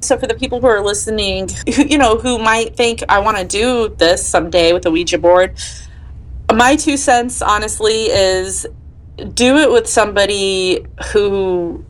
So, 0.00 0.18
for 0.18 0.26
the 0.26 0.34
people 0.34 0.60
who 0.60 0.66
are 0.66 0.82
listening, 0.82 1.48
you 1.66 1.98
know, 1.98 2.18
who 2.18 2.38
might 2.38 2.76
think, 2.76 3.02
I 3.08 3.18
want 3.20 3.38
to 3.38 3.44
do 3.44 3.94
this 3.96 4.26
someday 4.26 4.72
with 4.72 4.86
a 4.86 4.90
Ouija 4.90 5.18
board, 5.18 5.58
my 6.52 6.76
two 6.76 6.96
cents, 6.96 7.40
honestly, 7.42 8.06
is 8.06 8.66
do 9.34 9.58
it 9.58 9.70
with 9.70 9.86
somebody 9.86 10.84
who 11.12 11.84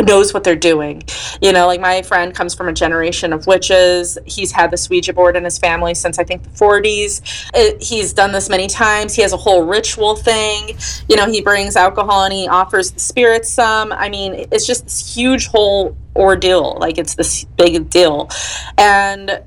knows 0.00 0.32
what 0.32 0.44
they're 0.44 0.56
doing. 0.56 1.02
You 1.40 1.52
know, 1.52 1.66
like 1.66 1.80
my 1.80 2.02
friend 2.02 2.34
comes 2.34 2.54
from 2.54 2.68
a 2.68 2.72
generation 2.72 3.32
of 3.32 3.46
witches. 3.46 4.18
He's 4.26 4.52
had 4.52 4.70
the 4.70 4.86
Ouija 4.90 5.12
board 5.12 5.36
in 5.36 5.44
his 5.44 5.58
family 5.58 5.94
since 5.94 6.18
I 6.18 6.24
think 6.24 6.42
the 6.42 6.50
40s. 6.50 7.50
It, 7.54 7.76
uh, 7.76 7.78
he's 7.80 8.12
done 8.12 8.32
this 8.32 8.48
many 8.48 8.66
times. 8.66 9.14
He 9.14 9.22
has 9.22 9.32
a 9.32 9.36
whole 9.36 9.62
ritual 9.62 10.16
thing. 10.16 10.76
You 11.08 11.16
know, 11.16 11.30
he 11.30 11.42
brings 11.42 11.76
alcohol 11.76 12.24
and 12.24 12.32
he 12.32 12.48
offers 12.48 12.90
the 12.92 13.00
spirits 13.00 13.50
some. 13.50 13.92
I 13.92 14.08
mean, 14.08 14.46
it's 14.50 14.66
just 14.66 14.84
this 14.84 15.14
huge 15.14 15.48
whole 15.48 15.96
ordeal. 16.16 16.78
Like 16.80 16.98
it's 16.98 17.14
this 17.14 17.44
big 17.44 17.90
deal. 17.90 18.30
And 18.78 19.42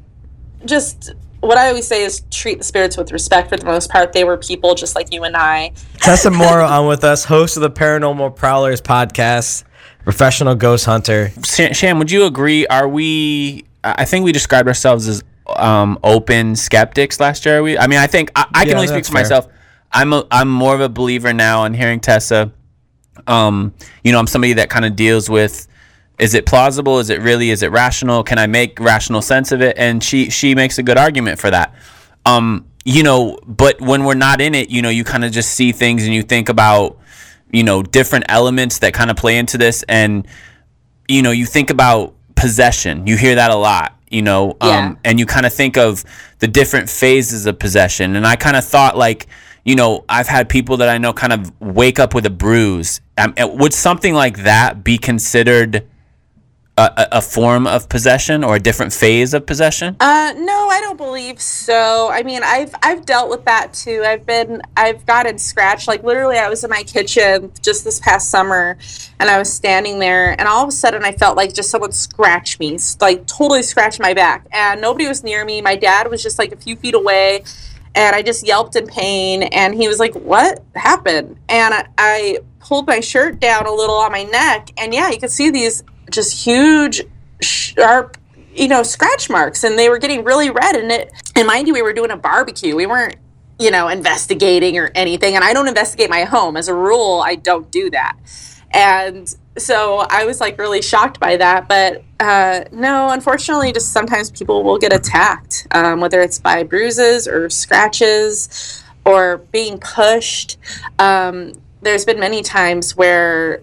just 0.66 1.14
what 1.42 1.58
I 1.58 1.70
always 1.70 1.88
say 1.88 2.04
is 2.04 2.24
treat 2.32 2.58
the 2.58 2.64
spirits 2.64 2.98
with 2.98 3.12
respect 3.12 3.50
for 3.50 3.58
the 3.58 3.66
most 3.66 3.90
part. 3.90 4.14
They 4.14 4.24
were 4.24 4.38
people 4.38 4.76
just 4.76 4.96
like 4.96 5.14
you 5.14 5.24
and 5.24 5.36
I. 5.36 5.74
Tessa 5.98 6.32
Morrow 6.32 6.66
on 6.66 6.88
with 6.88 7.04
us, 7.04 7.26
host 7.26 7.58
of 7.58 7.62
the 7.62 7.70
Paranormal 7.70 8.36
Prowlers 8.36 8.82
podcast 8.82 9.64
professional 10.06 10.56
ghost 10.56 10.86
hunter. 10.86 11.32
Sham, 11.44 12.00
would 12.00 12.10
you 12.10 12.26
agree? 12.26 12.66
Are 12.68 12.88
we? 12.88 13.66
I 13.84 14.06
think 14.06 14.24
we 14.24 14.32
described 14.32 14.68
ourselves 14.68 15.08
as 15.08 15.24
um, 15.48 16.00
open 16.04 16.56
skeptics 16.56 17.20
last 17.20 17.46
year. 17.46 17.60
Are 17.60 17.64
we? 17.64 17.78
I 17.78 17.88
mean, 17.88 18.00
I 18.00 18.08
think 18.08 18.32
I, 18.36 18.46
I 18.54 18.64
can 18.64 18.70
Yeah, 18.70 18.76
only 18.76 18.88
speak 18.88 19.06
for 19.06 19.12
fair. 19.12 19.22
myself. 19.24 19.48
I'm 19.92 20.14
a, 20.14 20.26
I'm 20.32 20.50
more 20.50 20.74
of 20.76 20.82
a 20.82 20.90
believer 20.90 21.34
now. 21.34 21.66
And 21.66 21.76
hearing 21.76 22.00
Tessa, 22.00 22.52
um, 23.28 23.74
you 24.04 24.12
know, 24.12 24.20
I'm 24.20 24.28
somebody 24.28 24.54
that 24.54 24.70
kind 24.70 24.86
of 24.86 24.96
deals 24.96 25.30
with. 25.30 25.68
Is 26.18 26.34
it 26.34 26.46
plausible? 26.46 27.00
Is 27.00 27.10
it 27.10 27.22
really? 27.22 27.50
Is 27.50 27.62
it 27.62 27.72
rational? 27.72 28.24
Can 28.24 28.38
I 28.38 28.48
make 28.48 28.80
rational 28.80 29.22
sense 29.22 29.52
of 29.52 29.62
it? 29.62 29.78
And 29.78 30.02
she 30.04 30.30
she 30.30 30.56
makes 30.56 30.78
a 30.78 30.84
good 30.84 30.98
argument 30.98 31.40
for 31.40 31.52
that. 31.52 31.76
Um, 32.26 32.66
you 32.86 33.04
know, 33.04 33.38
but 33.46 33.82
when 33.82 34.04
we're 34.06 34.14
not 34.14 34.40
in 34.42 34.56
it, 34.56 34.70
you 34.70 34.82
know, 34.82 34.90
you 34.90 35.04
kind 35.04 35.26
of 35.26 35.32
just 35.32 35.52
see 35.52 35.72
things 35.72 36.06
and 36.06 36.14
you 36.14 36.22
think 36.24 36.50
about, 36.50 36.98
you 37.52 37.64
know, 37.64 37.82
different 37.84 38.26
elements 38.30 38.80
that 38.80 38.94
kind 38.94 39.10
of 39.10 39.18
play 39.18 39.38
into 39.38 39.58
this 39.58 39.84
and 39.88 40.28
you 41.08 41.22
know, 41.22 41.32
you 41.32 41.46
think 41.46 41.70
about 41.70 42.16
possession. 42.36 43.06
You 43.06 43.16
hear 43.16 43.36
that 43.36 43.52
a 43.52 43.56
lot, 43.56 43.96
you 44.10 44.22
know, 44.24 44.58
Yeah. 44.62 44.88
um, 44.88 44.98
and 45.06 45.20
you 45.20 45.26
kind 45.28 45.46
of 45.46 45.54
think 45.54 45.78
of 45.78 46.04
the 46.40 46.48
different 46.48 46.90
phases 46.90 47.46
of 47.46 47.60
possession. 47.60 48.16
And 48.16 48.26
I 48.26 48.36
kind 48.36 48.56
of 48.58 48.66
thought, 48.66 48.98
like, 48.98 49.28
you 49.64 49.76
know, 49.76 50.04
I've 50.10 50.28
had 50.28 50.50
people 50.50 50.78
that 50.78 50.90
I 50.90 50.98
know 50.98 51.14
kind 51.14 51.32
of 51.32 51.52
wake 51.62 52.00
up 52.00 52.14
with 52.16 52.26
a 52.26 52.30
bruise. 52.32 53.02
Um, 53.18 53.34
would 53.38 53.74
something 53.74 54.14
like 54.16 54.44
that 54.44 54.84
be 54.84 54.98
considered 54.98 55.86
a, 56.78 57.08
a, 57.14 57.22
form 57.22 57.68
of 57.68 57.88
possession 57.88 58.44
or 58.44 58.56
a 58.56 58.60
different 58.60 58.92
phase 58.92 59.34
of 59.34 59.46
possession? 59.46 59.96
Uh, 60.00 60.34
no, 60.38 60.68
I 60.70 60.82
don't 60.82 60.98
believe 60.98 61.42
so. 61.42 62.10
I 62.12 62.22
mean, 62.24 62.42
I've 62.44 62.76
I've 62.84 63.06
dealt 63.06 63.30
with 63.30 63.46
that 63.46 63.74
too. 63.74 64.04
I've 64.06 64.26
been 64.26 64.62
I've 64.76 65.06
gotten 65.06 65.38
scratched. 65.38 65.88
Like 65.88 66.04
literally, 66.04 66.38
I 66.38 66.50
was 66.50 66.64
in 66.66 66.70
my 66.70 66.84
kitchen 66.84 67.52
just 67.62 67.86
this 67.86 68.00
past 68.02 68.30
summer, 68.30 68.78
and 69.20 69.30
I 69.30 69.38
was 69.38 69.52
standing 69.52 70.00
there, 70.00 70.38
and 70.38 70.50
all 70.50 70.64
of 70.64 70.70
a 70.70 70.74
sudden, 70.74 71.06
I 71.06 71.14
felt 71.14 71.38
like 71.38 71.54
just 71.54 71.70
someone 71.70 71.94
scratched 71.94 72.60
me, 72.60 72.78
like 73.00 73.26
totally 73.26 73.64
scratched 73.64 74.02
my 74.02 74.14
back, 74.14 74.46
and 74.52 74.82
nobody 74.82 75.08
was 75.08 75.24
near 75.24 75.46
me. 75.46 75.62
My 75.62 75.78
dad 75.78 76.10
was 76.10 76.22
just 76.22 76.38
like 76.38 76.52
a 76.52 76.58
few 76.58 76.76
feet 76.76 76.96
away, 76.96 77.46
and 77.96 78.16
I 78.16 78.22
just 78.22 78.46
yelped 78.46 78.76
in 78.76 78.86
pain, 78.86 79.44
and 79.44 79.74
he 79.76 79.88
was 79.88 80.00
like, 80.00 80.14
"What 80.14 80.62
happened?" 80.76 81.38
And 81.48 81.74
I, 81.74 81.88
I 81.98 82.40
pulled 82.60 82.88
my 82.88 83.00
shirt 83.00 83.40
down 83.40 83.66
a 83.66 83.72
little 83.72 83.96
on 83.96 84.12
my 84.12 84.24
neck, 84.24 84.72
and 84.78 84.94
yeah, 84.94 85.10
you 85.10 85.20
could 85.20 85.32
see 85.32 85.50
these 85.50 85.82
just 86.10 86.46
huge, 86.46 87.02
sharp 87.42 88.18
you 88.54 88.70
know 88.70 88.84
scratch 88.84 89.30
marks 89.30 89.66
and 89.66 89.78
they 89.78 89.90
were 89.90 89.98
getting 89.98 90.24
really 90.24 90.50
red 90.50 90.78
and 90.78 90.90
it 90.90 91.12
and 91.36 91.46
mind 91.46 91.68
you 91.68 91.74
we 91.74 91.82
were 91.82 91.94
doing 91.94 92.12
a 92.12 92.18
barbecue. 92.18 92.76
We 92.76 92.86
weren't 92.86 93.18
you 93.60 93.72
know 93.72 93.90
investigating 93.90 94.78
or 94.78 94.92
anything 94.96 95.36
and 95.36 95.44
i 95.44 95.54
don't 95.54 95.68
investigate 95.68 96.10
my 96.10 96.24
home. 96.24 96.56
As 96.56 96.68
a 96.68 96.74
rule 96.74 97.22
i 97.26 97.36
don't 97.36 97.70
do 97.70 97.90
that. 97.90 98.18
And 98.72 99.34
so 99.58 100.06
i 100.10 100.24
was 100.26 100.40
like 100.40 100.58
really 100.58 100.82
shocked 100.82 101.20
by 101.20 101.36
that 101.38 101.68
but 101.68 102.04
uh, 102.20 102.64
no 102.72 103.10
unfortunately 103.10 103.74
just 103.74 103.92
sometimes 103.92 104.32
people 104.32 104.64
will 104.64 104.78
get 104.78 104.94
attacked 104.94 105.68
um, 105.72 106.00
whether 106.00 106.22
it's 106.22 106.40
by 106.40 106.64
bruises 106.64 107.28
or 107.28 107.50
scratches 107.50 108.84
or 109.06 109.38
being 109.52 109.78
pushed. 109.80 110.58
Um, 111.00 111.54
there's 111.82 112.04
been 112.04 112.20
many 112.20 112.42
times 112.42 112.96
where 112.98 113.62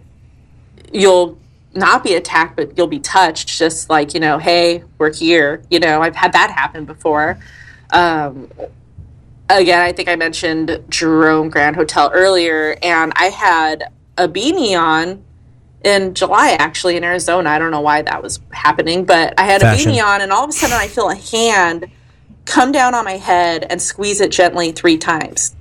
you'll 0.93 1.37
not 1.75 2.05
be 2.05 2.15
attacked, 2.15 2.57
but 2.57 2.77
you'll 2.77 2.87
be 2.87 3.01
touched, 3.01 3.49
just 3.49 3.89
like, 3.89 4.15
you 4.15 4.21
know, 4.21 4.39
hey, 4.39 4.85
we're 4.99 5.13
here. 5.13 5.63
You 5.71 5.81
know, 5.81 6.03
I've 6.03 6.17
had 6.17 6.33
that 6.33 6.51
happen 6.51 6.85
before. 6.85 7.39
Um, 7.91 8.51
again, 9.49 9.81
I 9.81 9.93
think 9.93 10.09
I 10.09 10.17
mentioned 10.17 10.85
Jerome 10.89 11.51
Grand 11.51 11.77
Hotel 11.77 12.11
earlier, 12.13 12.77
and 12.83 13.13
I 13.17 13.27
had 13.27 13.93
a 14.19 14.29
beanie 14.29 14.79
on 14.79 15.25
in 15.85 16.15
July, 16.15 16.57
actually, 16.59 16.97
in 16.97 17.05
Arizona. 17.05 17.51
I 17.51 17.59
don't 17.59 17.71
know 17.71 17.81
why 17.81 18.03
that 18.03 18.23
was 18.23 18.41
happening, 18.53 19.05
but 19.05 19.35
I 19.39 19.45
had 19.45 19.61
Fashion. 19.61 19.91
a 19.91 19.95
beanie 19.95 20.05
on, 20.05 20.21
and 20.21 20.33
all 20.33 20.45
of 20.45 20.51
a 20.51 20.53
sudden 20.53 20.77
I 20.77 20.89
feel 20.89 21.09
a 21.09 21.17
hand 21.17 21.87
come 22.45 22.73
down 22.73 22.95
on 22.95 23.05
my 23.05 23.17
head 23.17 23.67
and 23.71 23.81
squeeze 23.81 24.21
it 24.21 24.31
gently 24.31 24.73
three 24.73 24.99
times. 24.99 25.55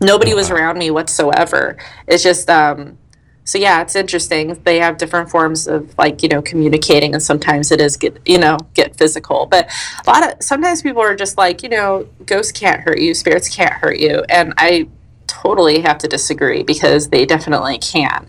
Nobody 0.00 0.34
was 0.34 0.50
around 0.50 0.78
me 0.78 0.90
whatsoever. 0.90 1.78
It's 2.06 2.22
just, 2.22 2.50
um, 2.50 2.98
so 3.44 3.58
yeah, 3.58 3.82
it's 3.82 3.96
interesting. 3.96 4.60
They 4.64 4.78
have 4.78 4.98
different 4.98 5.30
forms 5.30 5.66
of 5.66 5.96
like 5.98 6.22
you 6.22 6.28
know 6.28 6.42
communicating, 6.42 7.12
and 7.12 7.22
sometimes 7.22 7.72
it 7.72 7.80
is 7.80 7.96
get 7.96 8.18
you 8.24 8.38
know 8.38 8.58
get 8.74 8.96
physical. 8.96 9.46
But 9.46 9.70
a 10.06 10.10
lot 10.10 10.32
of 10.32 10.42
sometimes 10.42 10.82
people 10.82 11.02
are 11.02 11.16
just 11.16 11.36
like 11.36 11.62
you 11.62 11.68
know 11.68 12.06
ghosts 12.24 12.52
can't 12.52 12.80
hurt 12.80 13.00
you, 13.00 13.14
spirits 13.14 13.48
can't 13.48 13.72
hurt 13.72 13.98
you, 13.98 14.24
and 14.28 14.54
I 14.58 14.88
totally 15.26 15.80
have 15.80 15.98
to 15.98 16.08
disagree 16.08 16.62
because 16.62 17.08
they 17.08 17.26
definitely 17.26 17.78
can. 17.78 18.28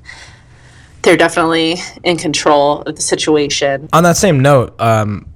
They're 1.03 1.17
definitely 1.17 1.75
in 2.03 2.17
control 2.17 2.81
of 2.83 2.95
the 2.95 3.01
situation. 3.01 3.89
On 3.93 4.03
that 4.03 4.17
same 4.17 4.39
note, 4.39 4.79
um, 4.79 5.27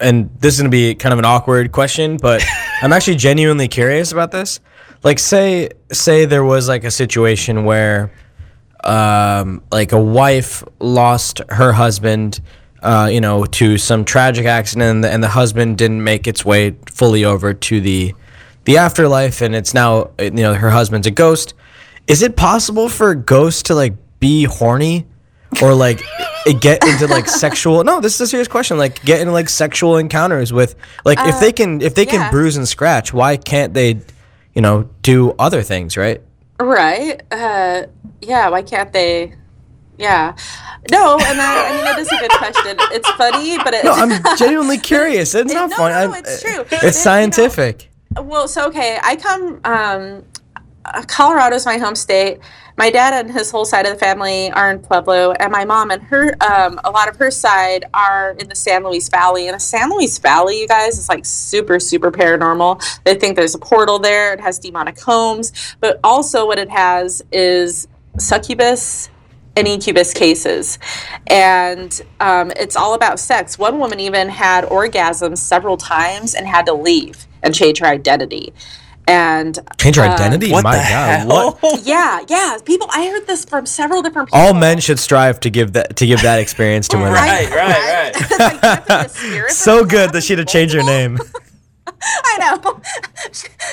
and 0.00 0.30
this 0.40 0.54
is 0.54 0.60
gonna 0.60 0.70
be 0.70 0.94
kind 0.94 1.12
of 1.12 1.18
an 1.18 1.24
awkward 1.26 1.72
question, 1.72 2.16
but 2.16 2.42
I'm 2.82 2.92
actually 2.92 3.16
genuinely 3.16 3.68
curious 3.68 4.12
about 4.12 4.30
this. 4.30 4.60
Like, 5.02 5.18
say, 5.18 5.70
say 5.92 6.24
there 6.24 6.44
was 6.44 6.68
like 6.68 6.84
a 6.84 6.90
situation 6.90 7.64
where, 7.64 8.10
um, 8.86 9.62
like 9.72 9.92
a 9.92 10.00
wife 10.00 10.62
lost 10.78 11.40
her 11.48 11.72
husband, 11.72 12.40
uh, 12.82 13.08
you 13.12 13.20
know, 13.20 13.44
to 13.44 13.78
some 13.78 14.04
tragic 14.04 14.46
accident, 14.46 14.96
and 14.96 15.04
the, 15.04 15.10
and 15.10 15.22
the 15.22 15.28
husband 15.28 15.76
didn't 15.78 16.02
make 16.02 16.26
its 16.26 16.44
way 16.44 16.76
fully 16.86 17.24
over 17.24 17.52
to 17.52 17.80
the, 17.80 18.14
the 18.64 18.78
afterlife, 18.78 19.42
and 19.42 19.54
it's 19.54 19.74
now, 19.74 20.10
you 20.18 20.30
know, 20.30 20.54
her 20.54 20.70
husband's 20.70 21.06
a 21.06 21.10
ghost. 21.10 21.54
Is 22.06 22.22
it 22.22 22.36
possible 22.36 22.88
for 22.88 23.14
ghosts 23.14 23.64
to 23.64 23.74
like 23.74 23.94
be 24.20 24.44
horny? 24.44 25.06
or 25.62 25.74
like 25.74 26.02
get 26.60 26.84
into 26.86 27.06
like 27.06 27.28
sexual 27.44 27.84
no 27.84 28.00
this 28.00 28.14
is 28.16 28.20
a 28.20 28.26
serious 28.26 28.48
question 28.48 28.76
like 28.76 29.02
get 29.04 29.20
into 29.20 29.32
like 29.32 29.48
sexual 29.48 29.96
encounters 29.96 30.52
with 30.52 30.74
like 31.04 31.18
if 31.20 31.38
they 31.40 31.52
can 31.52 31.80
if 31.80 31.94
they 31.94 32.04
can 32.04 32.30
bruise 32.30 32.56
and 32.56 32.66
scratch 32.66 33.12
why 33.12 33.36
can't 33.36 33.72
they 33.72 34.00
you 34.54 34.60
know 34.60 34.88
do 35.02 35.30
other 35.38 35.62
things 35.62 35.96
right 35.96 36.20
Right. 36.60 37.20
Uh, 37.30 37.84
yeah. 38.22 38.48
Why 38.48 38.62
can't 38.62 38.92
they? 38.92 39.34
Yeah. 39.98 40.36
No, 40.90 41.14
and 41.14 41.38
that, 41.38 41.68
I 41.70 41.74
mean, 41.74 41.84
that 41.84 41.98
is 41.98 42.08
a 42.12 42.16
good 42.18 42.30
question. 42.32 42.76
It's 42.92 43.08
funny, 43.12 43.56
but 43.58 43.72
it, 43.74 43.84
no 43.84 43.92
i'm 43.92 44.22
genuinely 44.38 44.78
curious 44.78 45.34
it's 45.34 45.52
not 45.52 45.70
No, 45.70 45.76
funny 45.76 46.06
no, 46.06 46.12
it's 46.12 46.42
true. 46.42 46.60
it's 46.60 46.72
You 46.72 46.78
know- 46.82 46.90
scientific 46.92 47.90
Well, 48.14 48.46
so 48.46 48.66
okay, 48.68 48.98
I 49.02 49.16
come. 49.16 49.60
Um, 49.64 50.22
uh, 50.84 51.02
Colorado's 51.08 51.66
my 51.66 51.78
home 51.78 51.96
state, 51.96 52.38
my 52.76 52.90
dad 52.90 53.14
and 53.14 53.32
his 53.32 53.50
whole 53.50 53.64
side 53.64 53.86
of 53.86 53.92
the 53.92 53.98
family 53.98 54.50
are 54.52 54.70
in 54.70 54.78
Pueblo, 54.80 55.32
and 55.32 55.50
my 55.50 55.64
mom 55.64 55.90
and 55.90 56.02
her, 56.02 56.36
um, 56.42 56.78
a 56.84 56.90
lot 56.90 57.08
of 57.08 57.16
her 57.16 57.30
side 57.30 57.86
are 57.94 58.32
in 58.38 58.48
the 58.48 58.54
San 58.54 58.84
Luis 58.84 59.08
Valley. 59.08 59.48
And 59.48 59.54
the 59.54 59.60
San 59.60 59.90
Luis 59.90 60.18
Valley, 60.18 60.60
you 60.60 60.68
guys, 60.68 60.98
is 60.98 61.08
like 61.08 61.24
super, 61.24 61.80
super 61.80 62.10
paranormal. 62.10 62.82
They 63.04 63.14
think 63.14 63.36
there's 63.36 63.54
a 63.54 63.58
portal 63.58 63.98
there. 63.98 64.34
It 64.34 64.40
has 64.40 64.58
demonic 64.58 65.00
homes, 65.00 65.52
but 65.80 65.98
also 66.04 66.46
what 66.46 66.58
it 66.58 66.68
has 66.68 67.22
is 67.32 67.88
succubus 68.18 69.08
and 69.56 69.66
incubus 69.66 70.12
cases. 70.12 70.78
And 71.28 71.98
um, 72.20 72.52
it's 72.56 72.76
all 72.76 72.92
about 72.92 73.18
sex. 73.18 73.58
One 73.58 73.78
woman 73.78 74.00
even 74.00 74.28
had 74.28 74.64
orgasms 74.64 75.38
several 75.38 75.78
times 75.78 76.34
and 76.34 76.46
had 76.46 76.66
to 76.66 76.74
leave 76.74 77.26
and 77.42 77.54
change 77.54 77.78
her 77.78 77.86
identity. 77.86 78.52
And 79.08 79.58
Change 79.78 79.96
her 79.96 80.02
uh, 80.02 80.12
identity? 80.12 80.50
What 80.50 80.64
My 80.64 80.76
the 80.76 80.82
God. 80.82 81.28
hell? 81.28 81.58
What? 81.60 81.80
yeah, 81.86 82.24
yeah. 82.28 82.58
People, 82.64 82.88
I 82.90 83.06
heard 83.08 83.26
this 83.26 83.44
from 83.44 83.64
several 83.64 84.02
different 84.02 84.28
people. 84.28 84.40
All 84.40 84.52
men 84.52 84.80
should 84.80 84.98
strive 84.98 85.38
to 85.40 85.50
give 85.50 85.74
that 85.74 85.96
to 85.96 86.06
give 86.06 86.22
that 86.22 86.40
experience 86.40 86.88
to 86.88 86.96
women. 86.96 87.12
Right, 87.12 87.48
right, 87.50 88.12
right. 88.12 88.12
It's 88.16 88.30
like, 88.38 88.52
you 88.52 88.58
have 88.68 88.86
to 88.86 88.98
be 88.98 89.06
a 89.06 89.08
spirit 89.08 89.48
for 89.50 89.54
So 89.54 89.84
good 89.84 90.12
that 90.12 90.24
she'd 90.24 90.38
have 90.38 90.48
changed 90.48 90.74
her 90.74 90.82
name. 90.82 91.18
I 92.02 92.58
know. 92.62 92.80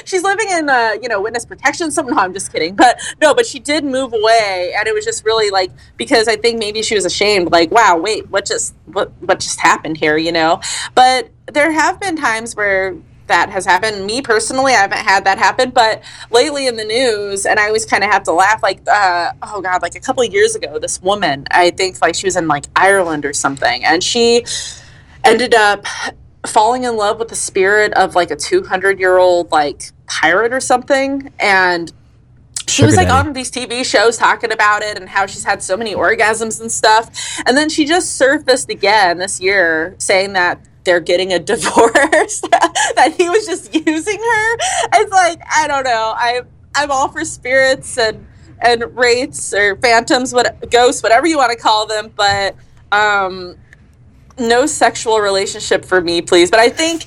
She's 0.06 0.24
living 0.24 0.48
in, 0.50 0.70
uh, 0.70 0.94
you 1.02 1.10
know, 1.10 1.22
witness 1.22 1.46
protection. 1.46 1.92
Something. 1.92 2.16
No, 2.16 2.22
I'm 2.22 2.34
just 2.34 2.52
kidding. 2.52 2.76
But 2.76 3.00
no, 3.22 3.34
but 3.34 3.46
she 3.46 3.60
did 3.60 3.84
move 3.84 4.14
away, 4.14 4.74
and 4.78 4.88
it 4.88 4.94
was 4.94 5.06
just 5.06 5.26
really 5.26 5.50
like 5.50 5.72
because 5.98 6.28
I 6.28 6.36
think 6.36 6.60
maybe 6.60 6.82
she 6.84 6.96
was 6.96 7.06
ashamed. 7.06 7.52
Like, 7.52 7.72
wow, 7.72 7.98
wait, 7.98 8.30
what 8.30 8.46
just 8.46 8.76
what 8.86 9.12
what 9.22 9.40
just 9.40 9.60
happened 9.60 9.98
here? 9.98 10.18
You 10.18 10.32
know. 10.32 10.62
But 10.96 11.30
there 11.52 11.72
have 11.72 12.00
been 12.00 12.16
times 12.16 12.56
where 12.56 12.96
that 13.28 13.50
has 13.50 13.66
happened. 13.66 14.06
Me 14.06 14.22
personally, 14.22 14.74
I 14.74 14.82
haven't 14.82 15.00
had 15.00 15.26
that 15.26 15.38
happen, 15.38 15.72
but 15.72 16.04
lately 16.32 16.68
in 16.68 16.76
the 16.76 16.84
news, 16.84 17.46
and 17.46 17.60
I 17.60 17.68
always 17.68 17.86
kind 17.86 18.04
of 18.04 18.12
have 18.12 18.24
to 18.24 18.32
laugh. 18.34 18.62
Like, 18.62 18.82
uh, 18.88 19.32
oh 19.42 19.62
god, 19.62 19.82
like 19.82 19.96
a 19.96 20.00
couple 20.00 20.24
of 20.24 20.32
years 20.32 20.56
ago, 20.56 20.80
this 20.80 21.02
woman, 21.02 21.46
I 21.52 21.72
think 21.72 22.02
like 22.02 22.16
she 22.16 22.28
was 22.28 22.36
in 22.36 22.48
like 22.48 22.66
Ireland 22.76 23.26
or 23.26 23.34
something, 23.34 23.84
and 23.86 24.04
she 24.04 24.46
ended 25.24 25.54
up 25.54 25.86
falling 26.46 26.84
in 26.84 26.98
love 26.98 27.20
with 27.20 27.30
the 27.30 27.36
spirit 27.36 27.94
of 27.94 28.16
like 28.16 28.30
a 28.30 28.36
200 28.36 29.00
year 29.00 29.18
old 29.18 29.50
like 29.52 29.84
pirate 30.08 30.52
or 30.52 30.60
something 30.60 31.32
and 31.40 31.94
she 32.68 32.78
Sugar 32.78 32.88
was 32.88 32.96
like 32.96 33.08
daddy. 33.08 33.28
on 33.28 33.34
these 33.34 33.52
TV 33.52 33.86
shows 33.86 34.18
talking 34.18 34.52
about 34.52 34.84
it 34.84 34.98
and 34.98 35.10
how 35.10 35.26
she's 35.26 35.44
had 35.44 35.62
so 35.62 35.76
many 35.76 35.94
orgasms 35.94 36.62
and 36.62 36.72
stuff. 36.72 37.10
And 37.46 37.58
then 37.58 37.70
she 37.70 37.86
just 37.86 38.16
surfaced 38.16 38.70
again 38.70 39.18
this 39.18 39.42
year 39.42 39.96
saying 39.98 40.34
that 40.34 40.62
they're 40.84 41.00
getting 41.00 41.34
a 41.34 41.40
divorce, 41.54 42.42
that 42.42 43.14
he 43.18 43.30
was 43.30 43.46
just 43.46 43.74
using 43.74 44.20
her. 44.20 44.58
It's 44.96 45.12
like, 45.12 45.42
I 45.56 45.68
don't 45.68 45.84
know. 45.84 46.14
I 46.16 46.42
I'm 46.76 46.92
all 46.92 47.10
for 47.10 47.26
spirits 47.26 47.98
and 47.98 48.26
and 48.60 48.96
wraiths 48.96 49.54
or 49.54 49.76
phantoms, 49.78 50.34
what 50.34 50.70
ghosts, 50.72 51.04
whatever 51.04 51.28
you 51.28 51.38
want 51.38 51.52
to 51.52 51.58
call 51.58 51.86
them, 51.86 52.12
but 52.16 52.56
um 52.92 53.58
no 54.40 54.66
sexual 54.66 55.20
relationship 55.20 55.86
for 55.86 56.02
me, 56.02 56.22
please. 56.22 56.50
But 56.50 56.60
I 56.60 56.70
think 56.70 57.06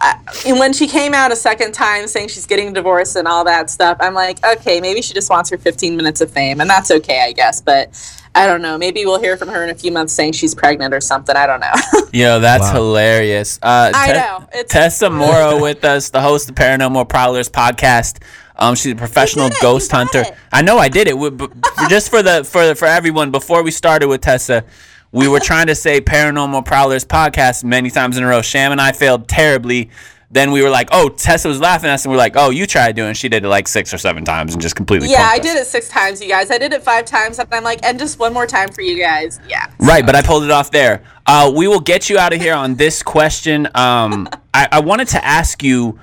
uh, 0.00 0.14
when 0.46 0.72
she 0.72 0.86
came 0.86 1.14
out 1.14 1.32
a 1.32 1.36
second 1.36 1.72
time 1.72 2.06
saying 2.06 2.28
she's 2.28 2.46
getting 2.46 2.72
divorced 2.72 3.16
and 3.16 3.26
all 3.26 3.44
that 3.44 3.70
stuff, 3.70 3.96
I'm 4.00 4.14
like, 4.14 4.44
okay, 4.44 4.80
maybe 4.80 5.00
she 5.00 5.14
just 5.14 5.30
wants 5.30 5.48
her 5.50 5.58
15 5.58 5.96
minutes 5.96 6.20
of 6.20 6.30
fame, 6.30 6.60
and 6.60 6.68
that's 6.68 6.90
okay, 6.90 7.22
I 7.22 7.32
guess. 7.32 7.60
But 7.60 7.90
I 8.36 8.46
don't 8.46 8.60
know. 8.62 8.76
Maybe 8.78 9.04
we'll 9.06 9.18
hear 9.20 9.36
from 9.36 9.48
her 9.48 9.64
in 9.64 9.70
a 9.70 9.74
few 9.74 9.90
months 9.90 10.12
saying 10.12 10.32
she's 10.34 10.54
pregnant 10.54 10.92
or 10.94 11.00
something. 11.00 11.34
I 11.34 11.46
don't 11.46 11.60
know. 11.60 11.72
Yo, 12.12 12.38
that's 12.38 12.64
Wow. 12.64 12.74
hilarious. 12.74 13.58
Uh, 13.62 13.90
I 13.94 14.06
Te- 14.08 14.12
know. 14.12 14.48
It's 14.52 14.72
Tessa 14.72 15.08
Morrow 15.22 15.60
with 15.60 15.84
us, 15.84 16.10
the 16.10 16.20
host 16.20 16.48
of 16.50 16.54
Paranormal 16.54 17.08
Prowlers 17.08 17.48
podcast. 17.48 18.22
Um, 18.58 18.74
she's 18.74 18.92
a 18.92 18.96
professional 18.96 19.46
it. 19.46 19.54
ghost 19.60 19.90
hunter. 19.90 20.20
it. 20.20 20.34
I 20.52 20.62
know 20.62 20.78
I 20.78 20.88
did 20.88 21.08
it. 21.08 21.16
We- 21.18 21.30
b- 21.30 21.48
just 21.88 22.10
for 22.10 22.22
the 22.22 22.44
for 22.44 22.74
for 22.74 22.86
everyone 22.86 23.30
before 23.30 23.62
we 23.62 23.70
started 23.70 24.08
with 24.08 24.20
Tessa, 24.20 24.64
we 25.12 25.28
were 25.28 25.40
trying 25.40 25.68
to 25.68 25.74
say 25.74 26.00
Paranormal 26.00 26.64
Prowlers 26.64 27.04
podcast 27.04 27.64
many 27.64 27.90
times 27.90 28.18
in 28.18 28.24
a 28.24 28.26
row. 28.26 28.42
Sham 28.42 28.72
and 28.72 28.80
I 28.80 28.92
failed 28.92 29.28
terribly. 29.28 29.90
Then 30.30 30.50
we 30.50 30.62
were 30.62 30.70
like, 30.70 30.88
"Oh, 30.90 31.08
Tessa 31.08 31.46
was 31.48 31.60
laughing 31.60 31.88
at 31.88 31.94
us," 31.94 32.04
and 32.04 32.10
we're 32.12 32.18
like, 32.18 32.34
"Oh, 32.36 32.50
you 32.50 32.66
tried 32.66 32.96
doing." 32.96 33.10
it." 33.10 33.16
She 33.16 33.28
did 33.28 33.44
it 33.44 33.48
like 33.48 33.68
six 33.68 33.94
or 33.94 33.98
seven 33.98 34.24
times 34.24 34.54
and 34.54 34.60
just 34.60 34.74
completely. 34.74 35.08
yeah, 35.08 35.28
I 35.30 35.36
us. 35.36 35.42
did 35.42 35.56
it 35.56 35.66
six 35.66 35.88
times, 35.88 36.20
you 36.20 36.28
guys. 36.28 36.50
I 36.50 36.58
did 36.58 36.72
it 36.72 36.82
five 36.82 37.04
times, 37.04 37.38
and 37.38 37.48
I'm 37.52 37.62
like, 37.62 37.80
and 37.84 37.98
just 37.98 38.18
one 38.18 38.32
more 38.32 38.46
time 38.46 38.70
for 38.70 38.80
you 38.80 38.98
guys. 38.98 39.38
Yeah. 39.48 39.66
Right, 39.78 40.04
but 40.04 40.16
I 40.16 40.22
pulled 40.22 40.42
it 40.44 40.50
off 40.50 40.70
there. 40.70 41.04
Uh, 41.26 41.52
we 41.54 41.68
will 41.68 41.80
get 41.80 42.10
you 42.10 42.18
out 42.18 42.32
of 42.32 42.40
here 42.40 42.54
on 42.54 42.74
this 42.74 43.02
question. 43.02 43.66
Um, 43.74 44.28
I, 44.52 44.68
I 44.72 44.80
wanted 44.80 45.08
to 45.08 45.24
ask 45.24 45.62
you, 45.62 45.98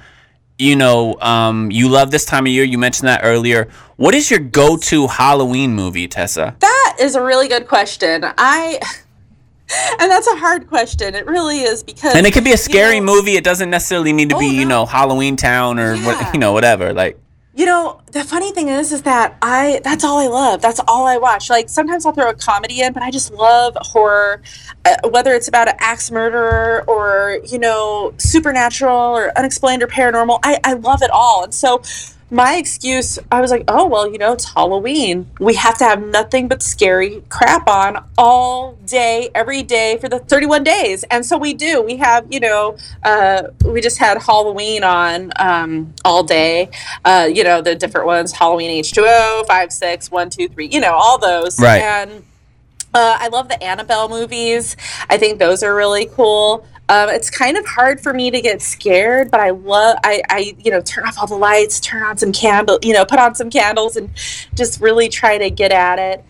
you 0.58 0.76
know, 0.76 1.20
um, 1.20 1.72
you 1.72 1.90
love 1.90 2.12
this 2.12 2.26
time 2.26 2.46
of 2.46 2.52
year. 2.52 2.64
You 2.64 2.78
mentioned 2.78 3.08
that 3.10 3.22
earlier. 3.24 3.70
What 3.98 4.16
is 4.16 4.32
your 4.32 4.40
go-to 4.40 5.08
Halloween 5.08 5.74
movie, 5.74 6.08
Tessa? 6.08 6.56
That 6.60 6.98
is 7.00 7.16
a 7.16 7.22
really 7.22 7.48
good 7.48 7.68
question. 7.68 8.24
I. 8.38 8.80
And 10.00 10.12
that's 10.12 10.28
a 10.28 10.36
hard 10.36 10.68
question. 10.68 11.16
It 11.16 11.26
really 11.26 11.62
is 11.62 11.84
because. 11.84 12.16
And 12.16 12.26
it 12.28 12.34
could 12.34 12.44
be 12.44 12.50
a 12.52 12.54
you 12.54 12.58
scary 12.58 13.00
know- 13.00 13.16
movie. 13.16 13.36
It 13.36 13.44
doesn't 13.44 13.70
necessarily 13.70 14.12
need 14.14 14.30
to 14.30 14.36
Oh, 14.36 14.40
be, 14.40 14.48
you 14.48 14.66
know, 14.66 14.86
Halloween 14.86 15.36
Town 15.38 15.80
or 15.80 15.96
what, 15.98 16.34
you 16.34 16.40
know, 16.40 16.52
whatever. 16.54 16.94
Like, 16.94 17.18
You 17.56 17.66
know, 17.66 18.02
the 18.12 18.24
funny 18.24 18.52
thing 18.52 18.68
is, 18.70 18.92
is 18.92 19.04
that 19.04 19.38
I 19.42 19.80
that's 19.84 20.04
all 20.04 20.20
I 20.20 20.28
love. 20.28 20.62
That's 20.62 20.82
all 20.88 21.06
I 21.08 21.18
watch. 21.18 21.50
Like 21.50 21.70
sometimes 21.70 22.06
I'll 22.06 22.12
throw 22.12 22.30
a 22.30 22.34
comedy 22.34 22.82
in, 22.82 22.92
but 22.94 23.04
I 23.04 23.12
just 23.12 23.32
love 23.32 23.78
horror, 23.80 24.42
uh, 24.86 24.96
whether 25.10 25.34
it's 25.34 25.48
about 25.48 25.68
an 25.70 25.76
axe 25.80 26.10
murderer 26.12 26.84
or 26.88 27.40
you 27.46 27.60
know 27.60 28.14
supernatural 28.18 29.16
or 29.18 29.32
unexplained 29.38 29.82
or 29.84 29.88
paranormal. 29.88 30.40
I 30.44 30.60
I 30.64 30.74
love 30.74 31.02
it 31.02 31.10
all, 31.12 31.44
and 31.44 31.54
so. 31.54 31.82
My 32.34 32.56
excuse, 32.56 33.20
I 33.32 33.40
was 33.42 33.52
like, 33.52 33.64
oh, 33.68 33.88
well, 33.88 34.12
you 34.12 34.18
know, 34.18 34.34
it's 34.34 34.54
Halloween. 34.54 35.30
We 35.40 35.54
have 35.54 35.78
to 35.78 35.86
have 35.86 36.04
nothing 36.04 36.48
but 36.48 36.62
scary 36.62 37.24
crap 37.30 37.68
on 37.68 38.04
all 38.18 38.74
day, 38.86 39.30
every 39.34 39.64
day 39.64 39.98
for 40.02 40.10
the 40.10 40.20
31 40.20 40.64
days. 40.64 41.04
And 41.06 41.26
so 41.26 41.38
we 41.38 41.54
do. 41.54 41.82
We 41.82 41.98
have, 41.98 42.26
you 42.34 42.40
know, 42.40 42.76
uh, 43.04 43.44
we 43.64 43.82
just 43.82 44.00
had 44.00 44.22
Halloween 44.22 44.84
on 44.84 45.32
um, 45.40 45.94
all 46.04 46.24
day 46.24 46.70
uh, 47.06 47.30
you 47.32 47.44
know, 47.44 47.62
the 47.62 47.76
different 47.76 48.08
ones, 48.08 48.32
Halloween 48.32 48.84
H2O, 48.84 49.46
5, 49.48 49.74
6, 49.74 50.12
1, 50.12 50.30
2, 50.30 50.48
3, 50.50 50.68
you 50.68 50.80
know, 50.80 50.94
all 50.94 51.18
those. 51.18 51.60
Right. 51.60 51.82
And 51.82 52.24
uh, 52.94 53.18
I 53.20 53.28
love 53.30 53.50
the 53.50 53.62
Annabelle 53.64 54.10
movies. 54.10 54.76
I 55.10 55.18
think 55.18 55.40
those 55.40 55.64
are 55.64 55.76
really 55.76 56.06
cool. 56.06 56.66
Um, 56.90 57.10
it's 57.10 57.30
kind 57.30 57.58
of 57.58 57.66
hard 57.66 58.02
for 58.02 58.14
me 58.14 58.30
to 58.30 58.42
get 58.42 58.62
scared, 58.62 59.32
but 59.32 59.40
I 59.40 59.52
love, 59.52 59.98
I, 60.04 60.22
I, 60.30 60.56
you 60.60 60.70
know, 60.70 60.82
turn 60.82 61.06
off 61.06 61.18
all 61.18 61.28
the 61.28 61.36
lights, 61.36 61.80
turn 61.80 62.04
on 62.04 62.18
some 62.18 62.32
candle, 62.32 62.78
you 62.84 62.94
know, 62.94 63.06
put 63.06 63.20
on 63.20 63.36
some 63.36 63.50
candles 63.50 63.96
and 63.96 64.10
just 64.54 64.82
really 64.82 65.08
try 65.08 65.38
to 65.38 65.50
get 65.50 65.72
at 65.72 65.98
it. 65.98 66.26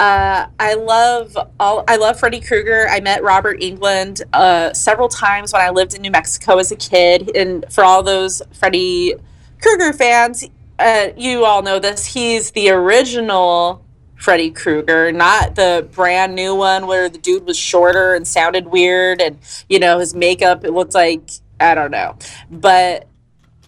Uh, 0.00 0.46
I 0.60 0.74
love 0.74 1.36
all. 1.58 1.84
I 1.88 1.96
love 1.96 2.20
Freddy 2.20 2.40
Krueger. 2.40 2.86
I 2.88 3.00
met 3.00 3.22
Robert 3.22 3.60
Englund 3.60 4.22
uh, 4.32 4.72
several 4.72 5.08
times 5.08 5.52
when 5.52 5.60
I 5.60 5.70
lived 5.70 5.92
in 5.94 6.02
New 6.02 6.12
Mexico 6.12 6.58
as 6.58 6.70
a 6.70 6.76
kid, 6.76 7.36
and 7.36 7.64
for 7.68 7.82
all 7.82 8.04
those 8.04 8.40
Freddy 8.52 9.14
Krueger 9.60 9.92
fans, 9.92 10.44
uh, 10.78 11.08
you 11.16 11.44
all 11.44 11.62
know 11.62 11.80
this. 11.80 12.06
He's 12.06 12.52
the 12.52 12.70
original 12.70 13.84
Freddy 14.18 14.50
Krueger, 14.50 15.12
not 15.12 15.54
the 15.54 15.88
brand 15.92 16.34
new 16.34 16.54
one 16.54 16.86
where 16.86 17.08
the 17.08 17.18
dude 17.18 17.46
was 17.46 17.56
shorter 17.56 18.14
and 18.14 18.26
sounded 18.26 18.66
weird, 18.66 19.22
and 19.22 19.38
you 19.68 19.78
know 19.78 19.98
his 19.98 20.14
makeup. 20.14 20.64
It 20.64 20.72
looked 20.72 20.94
like 20.94 21.30
I 21.60 21.74
don't 21.74 21.92
know, 21.92 22.16
but 22.50 23.08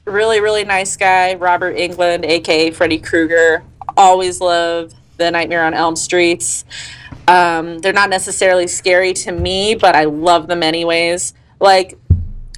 really, 0.05 0.41
really 0.41 0.65
nice 0.65 0.97
guy, 0.97 1.35
Robert 1.35 1.77
Englund, 1.77 2.25
aka 2.25 2.71
Freddy 2.73 2.99
Krueger. 2.99 3.63
Always 3.97 4.41
love 4.41 4.93
the 5.17 5.31
Nightmare 5.31 5.65
on 5.65 5.73
Elm 5.75 5.97
Streets. 5.97 6.65
Um, 7.29 7.79
they're 7.79 7.93
not 7.93 8.11
necessarily 8.11 8.67
scary 8.67 9.13
to 9.15 9.33
me, 9.33 9.77
but 9.77 9.95
I 9.95 10.05
love 10.05 10.49
them 10.49 10.63
anyways. 10.63 11.33
Like 11.61 11.97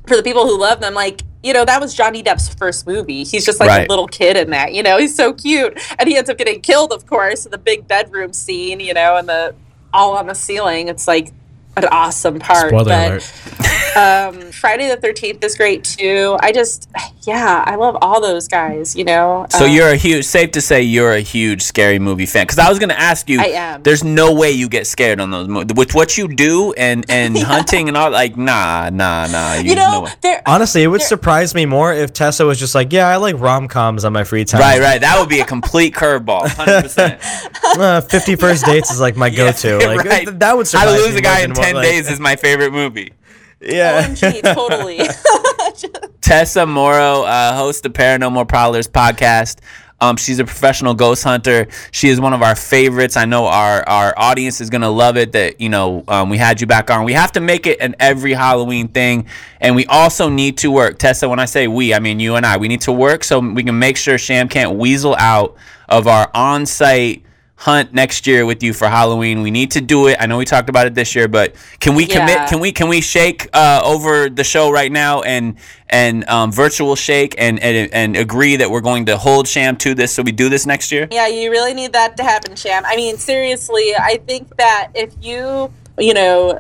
for 0.07 0.17
the 0.17 0.23
people 0.23 0.47
who 0.47 0.59
love 0.59 0.81
them, 0.81 0.95
like 0.95 1.23
you 1.43 1.53
know, 1.53 1.65
that 1.65 1.81
was 1.81 1.95
Johnny 1.95 2.23
Depp's 2.23 2.49
first 2.55 2.87
movie. 2.87 3.25
He's 3.25 3.45
just 3.45 3.59
like 3.61 3.69
Right. 3.69 3.87
a 3.87 3.91
little 3.91 4.07
kid 4.07 4.37
in 4.37 4.51
that. 4.51 4.73
You 4.75 4.83
know, 4.83 4.99
he's 4.99 5.15
so 5.15 5.33
cute, 5.33 5.79
and 5.99 6.09
he 6.09 6.17
ends 6.17 6.31
up 6.31 6.39
getting 6.39 6.61
killed, 6.61 6.93
of 6.93 7.07
course, 7.07 7.45
in 7.45 7.51
the 7.51 7.59
big 7.59 7.89
bedroom 7.89 8.33
scene. 8.33 8.81
You 8.81 8.95
know, 8.95 9.17
and 9.17 9.29
the 9.29 9.55
all 9.93 10.17
on 10.17 10.27
the 10.27 10.35
ceiling. 10.35 10.89
It's 10.89 11.07
like 11.07 11.33
an 11.77 11.87
awesome 11.87 12.39
part. 12.39 12.69
Spoiler 12.69 13.21
but 13.21 13.97
um, 13.97 14.53
Friday 14.53 14.89
the 14.89 14.97
Thirteenth 14.97 15.43
is 15.45 15.57
great 15.57 15.85
too. 15.85 16.37
I 16.41 16.53
just, 16.53 16.89
yeah, 17.23 17.63
I 17.67 17.77
love 17.77 17.97
all 18.01 18.21
those 18.21 18.49
guys. 18.49 18.95
You 18.97 19.05
know, 19.05 19.47
so 19.51 19.65
Um, 19.67 19.71
you're 19.71 19.89
a 19.89 19.97
huge, 19.97 20.25
safe 20.25 20.51
to 20.53 20.61
say 20.61 20.83
you're 20.83 21.13
a 21.13 21.21
huge 21.21 21.63
scary 21.63 21.99
movie 21.99 22.27
fan. 22.27 22.45
Because 22.45 22.59
I 22.59 22.69
was 22.69 22.79
going 22.79 22.89
to 22.91 22.99
ask 22.99 23.29
you, 23.29 23.41
I 23.41 23.47
am. 23.47 23.83
there's 23.83 24.05
no 24.05 24.33
way 24.35 24.51
you 24.51 24.69
get 24.69 24.87
scared 24.87 25.21
on 25.21 25.31
those 25.31 25.49
movies. 25.49 25.75
With 25.77 25.95
what 25.95 26.17
you 26.17 26.29
do 26.29 26.73
and, 26.75 27.05
and 27.09 27.37
hunting 27.43 27.89
and 27.89 27.97
all, 27.97 28.11
like, 28.11 28.37
nah, 28.37 28.91
nah, 28.91 29.27
nah. 29.27 29.55
you 29.55 29.75
no 29.75 29.91
know, 29.91 30.01
way. 30.03 30.11
there. 30.21 30.43
Honestly, 30.47 30.83
it 30.83 30.89
would 30.89 31.03
surprise 31.03 31.55
me 31.55 31.67
more 31.67 31.93
if 31.93 32.13
Tessa 32.13 32.45
was 32.45 32.59
just 32.59 32.75
like, 32.75 32.93
"Yeah, 32.93 33.09
I 33.09 33.17
like 33.17 33.39
rom 33.39 33.69
coms 33.69 34.05
on 34.05 34.13
my 34.13 34.25
free 34.25 34.45
time." 34.45 34.61
Right, 34.61 34.81
right. 34.81 35.01
That 35.01 35.19
would 35.21 35.29
be 35.29 35.41
a 35.41 35.45
complete 35.45 35.95
curveball. 35.95 36.43
100%. 36.43 37.79
Uh, 37.79 38.01
Fifty 38.13 38.37
First 38.37 38.65
Dates 38.65 38.91
is 38.91 39.01
like 39.01 39.17
my 39.17 39.31
go-to. 39.37 39.79
Like 39.79 40.05
right. 40.05 40.39
that 40.41 40.57
would 40.57 40.67
How 40.67 40.81
surprise 40.81 40.97
to 41.01 41.03
Lose 41.05 41.13
me 41.15 41.19
a 41.19 41.23
Guy 41.23 41.37
more 41.37 41.45
in 41.45 41.53
than 41.63 41.75
what, 41.75 41.83
10 41.83 41.83
like- 41.83 41.85
Days 41.85 42.11
is 42.11 42.21
my 42.21 42.37
favorite 42.37 42.73
movie. 42.73 43.13
Yeah. 43.61 44.09
OMG, 44.09 44.55
totally. 44.55 44.99
Tessa 46.21 46.67
Morrow, 46.67 47.23
uh, 47.23 47.55
host 47.55 47.87
of 47.87 47.93
Paranormal 47.93 48.49
Prowlers 48.49 48.89
podcast. 48.89 49.59
Um, 50.01 50.17
she's 50.17 50.41
a 50.41 50.45
professional 50.45 50.95
ghost 50.95 51.23
hunter. 51.23 51.69
She 51.93 52.09
is 52.09 52.21
one 52.21 52.33
of 52.33 52.43
our 52.43 52.57
favorites. 52.57 53.17
I 53.17 53.25
know 53.25 53.47
our 53.47 53.89
our 53.89 54.13
audience 54.17 54.61
is 54.61 54.69
gonna 54.69 54.91
love 54.91 55.17
it. 55.17 55.31
That 55.31 55.61
you 55.61 55.69
know 55.69 56.03
um, 56.09 56.29
we 56.29 56.39
had 56.39 56.61
you 56.61 56.67
back 56.67 56.91
on. 56.91 57.05
We 57.05 57.13
have 57.13 57.31
to 57.33 57.41
make 57.41 57.69
it 57.69 57.81
an 57.81 57.95
every 58.01 58.33
Halloween 58.33 58.89
thing, 58.89 59.27
and 59.61 59.77
we 59.77 59.87
also 59.87 60.29
need 60.29 60.59
to 60.59 60.73
work. 60.73 60.99
Tessa, 60.99 61.29
when 61.29 61.39
I 61.39 61.45
say 61.45 61.69
we, 61.69 61.95
I 61.95 62.01
mean 62.01 62.19
you 62.19 62.35
and 62.35 62.45
I. 62.45 62.57
We 62.57 62.67
need 62.67 62.81
to 62.81 62.93
work 62.93 63.23
so 63.23 63.39
we 63.39 63.63
can 63.63 63.79
make 63.79 63.97
sure 63.97 64.19
Sham 64.19 64.49
can't 64.49 64.77
weasel 64.77 65.15
out 65.21 65.55
of 65.89 66.09
our 66.09 66.29
on-site 66.35 67.23
hunt 67.63 67.95
next 67.95 68.27
year 68.27 68.45
with 68.45 68.61
you 68.61 68.73
for 68.73 68.89
Halloween. 68.89 69.41
We 69.41 69.53
need 69.53 69.71
to 69.73 69.81
do 69.81 70.09
it. 70.09 70.17
I 70.19 70.27
know 70.27 70.37
we 70.37 70.45
talked 70.45 70.69
about 70.69 70.89
it 70.89 70.97
this 70.97 71.15
year, 71.15 71.29
but 71.29 71.55
can 71.79 71.95
we 71.95 72.07
commit? 72.07 72.31
Yeah. 72.31 72.49
Can 72.49 72.59
we 72.59 72.73
can 72.73 72.89
we 72.89 73.01
shake 73.01 73.49
uh, 73.53 73.81
over 73.85 74.29
the 74.29 74.43
show 74.43 74.73
right 74.73 74.91
now 74.91 75.23
and 75.23 75.57
and 75.89 76.29
um, 76.29 76.51
virtual 76.51 76.97
shake 76.97 77.37
and, 77.39 77.61
and 77.61 77.95
and 77.95 78.17
agree 78.17 78.57
that 78.57 78.69
we're 78.69 78.81
going 78.81 79.07
to 79.07 79.17
hold 79.17 79.47
Sham 79.47 79.77
to 79.77 79.95
this 79.95 80.13
so 80.13 80.25
we 80.25 80.33
do 80.33 80.49
this 80.49 80.67
next 80.67 80.91
year? 80.91 81.07
Yeah, 81.13 81.29
you 81.29 81.53
really 81.53 81.73
need 81.73 81.93
that 81.93 82.17
to 82.17 82.25
happen, 82.25 82.57
Sham. 82.57 82.83
I 82.85 82.97
mean, 82.97 83.17
seriously, 83.17 83.95
I 83.95 84.19
think 84.27 84.57
that 84.57 84.91
if 84.97 85.15
you, 85.23 85.73
you 85.99 86.15
know, 86.15 86.59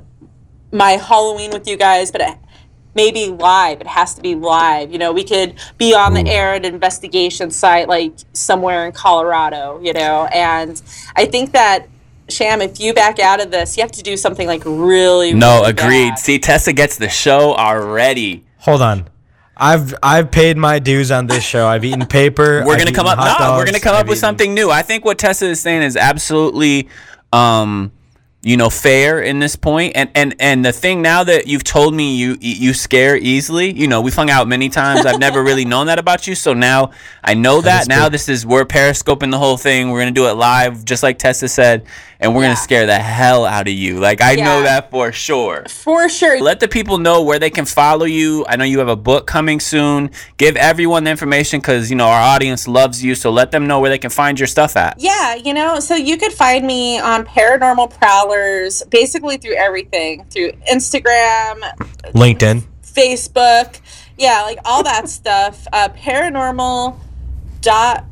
my 0.70 0.92
Halloween 0.92 1.50
with 1.50 1.66
you 1.66 1.76
guys, 1.76 2.12
but 2.12 2.38
maybe 2.94 3.26
live, 3.28 3.80
it 3.80 3.86
has 3.86 4.14
to 4.14 4.20
be 4.22 4.34
live. 4.34 4.92
You 4.92 4.98
know, 4.98 5.12
we 5.12 5.24
could 5.24 5.54
be 5.78 5.94
on 5.94 6.14
the 6.14 6.26
air 6.28 6.54
at 6.54 6.64
an 6.64 6.74
investigation 6.74 7.50
site, 7.50 7.88
like 7.88 8.12
somewhere 8.32 8.86
in 8.86 8.92
Colorado, 8.92 9.80
you 9.82 9.92
know, 9.92 10.26
and 10.32 10.80
I 11.16 11.26
think 11.26 11.52
that. 11.52 11.88
Sham, 12.28 12.62
if 12.62 12.80
you 12.80 12.94
back 12.94 13.18
out 13.18 13.42
of 13.42 13.50
this, 13.50 13.76
you 13.76 13.82
have 13.82 13.90
to 13.92 14.02
do 14.02 14.16
something 14.16 14.46
like 14.46 14.62
really. 14.64 15.34
No, 15.34 15.56
really 15.58 15.70
agreed. 15.70 16.08
bad. 16.10 16.18
See, 16.18 16.38
Tessa 16.38 16.72
gets 16.72 16.96
the 16.96 17.08
show 17.08 17.52
already. 17.54 18.44
Hold 18.58 18.80
on. 18.80 19.08
I've 19.56 19.94
I've 20.02 20.30
paid 20.30 20.56
my 20.56 20.78
dues 20.78 21.10
on 21.10 21.26
this 21.26 21.44
show. 21.44 21.66
I've 21.66 21.84
eaten 21.84 22.06
paper. 22.06 22.62
We're 22.66 22.74
I've 22.74 22.78
gonna 22.78 22.92
come 22.92 23.06
up. 23.06 23.18
hot 23.18 23.38
No, 23.40 23.56
we're 23.56 23.66
gonna 23.66 23.80
come 23.80 23.94
up 23.94 24.02
I've 24.02 24.08
with 24.08 24.16
eaten- 24.18 24.20
something 24.20 24.54
new. 24.54 24.70
I 24.70 24.80
think 24.82 25.04
what 25.04 25.18
Tessa 25.18 25.46
is 25.46 25.60
saying 25.60 25.82
is 25.82 25.94
absolutely, 25.96 26.88
um, 27.34 27.92
you 28.42 28.56
know, 28.56 28.68
fair 28.70 29.22
in 29.22 29.38
this. 29.38 29.56
And 29.94 30.10
and 30.14 30.34
and 30.40 30.64
the 30.64 30.72
thing 30.72 31.02
now 31.02 31.22
that 31.24 31.46
you've 31.46 31.62
told 31.62 31.94
me 31.94 32.16
you 32.16 32.36
you 32.40 32.74
scare 32.74 33.16
easily. 33.16 33.72
You 33.72 33.86
know, 33.86 34.00
we've 34.00 34.14
hung 34.14 34.30
out 34.30 34.48
many 34.48 34.68
times. 34.68 35.06
I've 35.06 35.20
never 35.20 35.42
really 35.42 35.64
known 35.64 35.86
that 35.86 36.00
about 36.00 36.26
you. 36.26 36.34
So 36.34 36.52
now 36.52 36.90
I 37.22 37.34
know 37.34 37.60
that 37.60 37.86
Now 37.88 38.08
this 38.08 38.28
is 38.28 38.44
we're 38.44 38.64
periscoping 38.64 39.30
the 39.30 39.38
whole 39.38 39.56
thing. 39.56 39.90
We're 39.90 40.00
gonna 40.00 40.10
do 40.10 40.28
it 40.28 40.32
live, 40.32 40.84
just 40.84 41.02
like 41.04 41.18
Tessa 41.18 41.48
said, 41.48 41.86
and 42.22 42.34
we're 42.34 42.42
Yeah. 42.42 42.48
gonna 42.48 42.56
scare 42.56 42.86
the 42.86 42.98
hell 42.98 43.44
out 43.44 43.66
of 43.68 43.74
you. 43.74 43.98
Like 44.00 44.22
I 44.22 44.34
know 44.36 44.62
that 44.62 44.90
for 44.90 45.12
sure. 45.12 45.64
For 45.68 46.08
sure. 46.08 46.40
Let 46.40 46.60
the 46.60 46.68
people 46.68 46.98
know 46.98 47.22
where 47.22 47.38
they 47.38 47.50
can 47.50 47.64
follow 47.64 48.04
you. 48.04 48.44
I 48.48 48.56
know 48.56 48.64
you 48.64 48.78
have 48.78 48.88
a 48.88 48.96
book 48.96 49.26
coming 49.26 49.60
soon. 49.60 50.10
Give 50.36 50.56
everyone 50.56 51.04
the 51.04 51.10
information 51.10 51.60
because 51.60 51.90
you 51.90 51.96
know 51.96 52.06
our 52.06 52.20
audience 52.22 52.66
loves 52.68 53.02
you. 53.04 53.14
So 53.14 53.30
let 53.30 53.50
them 53.50 53.66
know 53.66 53.80
where 53.80 53.90
they 53.90 53.98
can 53.98 54.10
find 54.10 54.38
your 54.38 54.46
stuff 54.46 54.76
at. 54.76 54.96
Yeah, 54.98 55.34
you 55.34 55.52
know, 55.54 55.80
so 55.80 55.94
you 55.94 56.16
could 56.16 56.32
find 56.32 56.66
me 56.66 56.98
on 56.98 57.24
Paranormal 57.24 57.98
Prowlers 57.98 58.82
basically 58.90 59.36
through 59.36 59.54
everything 59.56 60.24
through 60.30 60.52
Instagram, 60.72 61.60
LinkedIn. 62.14 62.62
Facebook, 62.84 63.80
yeah, 64.18 64.42
like 64.42 64.58
all 64.64 64.82
that 64.82 65.08
stuff. 65.18 65.66
Uh, 65.72 65.88
paranormal 65.88 66.96
dot 67.62 68.04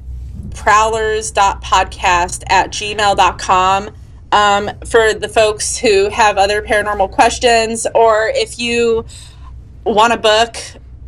prowlers 0.55 1.31
dot 1.31 1.63
podcast 1.63 2.43
at 2.49 2.71
gmail.com. 2.71 3.91
Um, 4.33 4.71
for 4.87 5.13
the 5.13 5.29
folks 5.29 5.77
who 5.77 6.09
have 6.09 6.39
other 6.39 6.63
paranormal 6.63 7.11
questions, 7.11 7.87
or 7.95 8.31
if 8.35 8.59
you 8.59 9.05
want 9.85 10.13
a 10.13 10.17
book, 10.17 10.57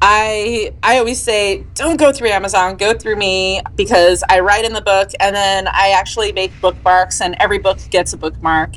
I 0.05 0.75
I 0.83 0.99
always 0.99 1.23
say 1.23 1.65
don't 1.75 1.97
go 1.97 2.13
through 2.13 2.31
Amazon, 2.31 2.77
go 2.77 2.93
through 2.93 3.15
me 3.15 3.63
because 3.77 4.25
I 4.29 4.41
write 4.41 4.65
in 4.65 4.73
the 4.73 4.81
book 4.81 5.11
and 5.21 5.35
then 5.35 5.69
I 5.69 5.91
actually 5.97 6.33
make 6.33 6.51
bookmarks 6.61 7.21
and 7.21 7.37
every 7.39 7.59
book 7.59 7.79
gets 7.91 8.13
a 8.13 8.17
bookmark. 8.17 8.75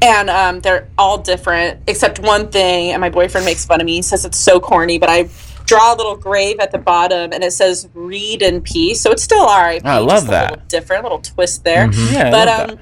And 0.00 0.30
um, 0.30 0.60
they're 0.60 0.88
all 0.98 1.18
different 1.18 1.80
except 1.88 2.20
one 2.20 2.48
thing. 2.48 2.92
And 2.92 3.00
my 3.00 3.10
boyfriend 3.10 3.44
makes 3.44 3.64
fun 3.64 3.80
of 3.80 3.86
me. 3.86 3.96
He 3.96 4.02
says 4.02 4.24
it's 4.24 4.38
so 4.38 4.60
corny, 4.60 4.98
but 4.98 5.08
I 5.08 5.28
draw 5.64 5.94
a 5.94 5.96
little 5.96 6.16
grave 6.16 6.60
at 6.60 6.70
the 6.70 6.78
bottom 6.78 7.32
and 7.32 7.42
it 7.42 7.52
says 7.52 7.88
"Read 7.94 8.40
in 8.40 8.60
peace." 8.60 9.00
So 9.00 9.10
it's 9.10 9.24
still 9.24 9.46
R.I.P. 9.46 9.84
I 9.84 9.98
love 9.98 10.08
just 10.08 10.26
that. 10.28 10.50
A 10.50 10.52
little 10.52 10.66
different, 10.68 11.02
little 11.02 11.20
twist 11.20 11.64
there. 11.64 11.90
Yeah, 11.92 12.28
I 12.28 12.30
but 12.30 12.48
um, 12.48 12.76
that. 12.76 12.78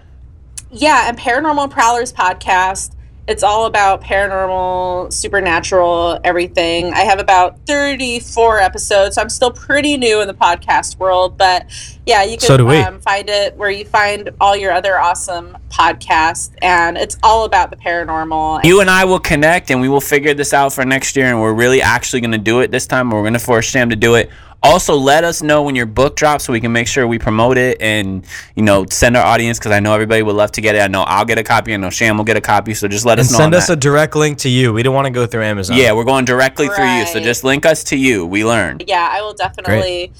Yeah, 0.74 1.08
and 1.08 1.16
Paranormal 1.16 1.70
Prowlers 1.70 2.12
podcast. 2.12 2.94
It's 3.26 3.42
all 3.42 3.64
about 3.64 4.02
paranormal, 4.02 5.10
supernatural, 5.10 6.20
everything. 6.24 6.92
I 6.92 7.00
have 7.00 7.18
about 7.18 7.58
34 7.66 8.58
episodes. 8.58 9.14
So 9.14 9.22
I'm 9.22 9.30
still 9.30 9.50
pretty 9.50 9.96
new 9.96 10.20
in 10.20 10.28
the 10.28 10.34
podcast 10.34 10.98
world, 10.98 11.38
but 11.38 11.64
yeah, 12.04 12.22
you 12.22 12.36
can 12.36 12.40
So. 12.40 12.82
Um, 12.82 13.00
find 13.00 13.30
it 13.30 13.56
where 13.56 13.70
you 13.70 13.86
find 13.86 14.28
all 14.42 14.54
your 14.54 14.72
other 14.72 14.98
awesome 14.98 15.56
podcasts, 15.70 16.50
and 16.60 16.98
it's 16.98 17.16
all 17.22 17.46
about 17.46 17.70
the 17.70 17.76
paranormal. 17.76 18.62
You 18.64 18.82
and 18.82 18.90
I 18.90 19.06
will 19.06 19.20
connect 19.20 19.70
and 19.70 19.80
we 19.80 19.88
will 19.88 20.02
figure 20.02 20.34
this 20.34 20.52
out 20.52 20.74
for 20.74 20.84
next 20.84 21.16
year. 21.16 21.26
And 21.26 21.40
we're 21.40 21.54
really 21.54 21.80
actually 21.80 22.20
going 22.20 22.32
to 22.32 22.38
do 22.38 22.60
it 22.60 22.70
this 22.70 22.86
time. 22.86 23.10
We're 23.10 23.22
going 23.22 23.32
to 23.32 23.38
force 23.38 23.70
Sam 23.70 23.88
to 23.88 23.96
do 23.96 24.16
it. 24.16 24.28
Also, 24.64 24.94
let 24.96 25.22
us 25.24 25.42
know 25.42 25.62
when 25.62 25.74
your 25.76 25.86
book 25.86 26.16
drops 26.16 26.44
so 26.44 26.52
we 26.52 26.60
can 26.60 26.72
make 26.72 26.88
sure 26.88 27.06
we 27.06 27.18
promote 27.18 27.58
it 27.58 27.80
and 27.82 28.24
you 28.56 28.62
know 28.62 28.86
send 28.90 29.16
our 29.16 29.24
audience 29.24 29.58
because 29.58 29.72
I 29.72 29.80
know 29.80 29.92
everybody 29.92 30.22
would 30.22 30.34
love 30.34 30.52
to 30.52 30.60
get 30.60 30.74
it. 30.74 30.80
I 30.80 30.88
know 30.88 31.02
I'll 31.02 31.24
get 31.26 31.38
a 31.38 31.44
copy. 31.44 31.74
I 31.74 31.76
know 31.76 31.90
Sham 31.90 32.16
will 32.16 32.24
get 32.24 32.36
a 32.36 32.40
copy. 32.40 32.72
So 32.74 32.88
just 32.88 33.04
let 33.04 33.18
And 33.18 33.26
us 33.26 33.32
know. 33.32 33.38
send 33.38 33.54
us 33.54 33.66
that. 33.68 33.74
a 33.74 33.76
direct 33.76 34.16
link 34.16 34.38
to 34.38 34.48
you. 34.48 34.72
We 34.72 34.82
don't 34.82 34.94
want 34.94 35.04
to 35.06 35.10
go 35.12 35.26
through 35.26 35.44
Amazon. 35.44 35.76
yeah, 35.76 35.92
we're 35.92 36.04
going 36.04 36.24
directly 36.24 36.68
through 36.68 36.88
you. 36.98 37.06
So 37.06 37.20
just 37.20 37.44
link 37.44 37.66
us 37.66 37.84
to 37.84 37.96
you. 37.96 38.24
We 38.26 38.44
learned. 38.44 38.84
yeah, 38.88 39.08
I 39.12 39.20
will 39.22 39.34
definitely 39.34 40.12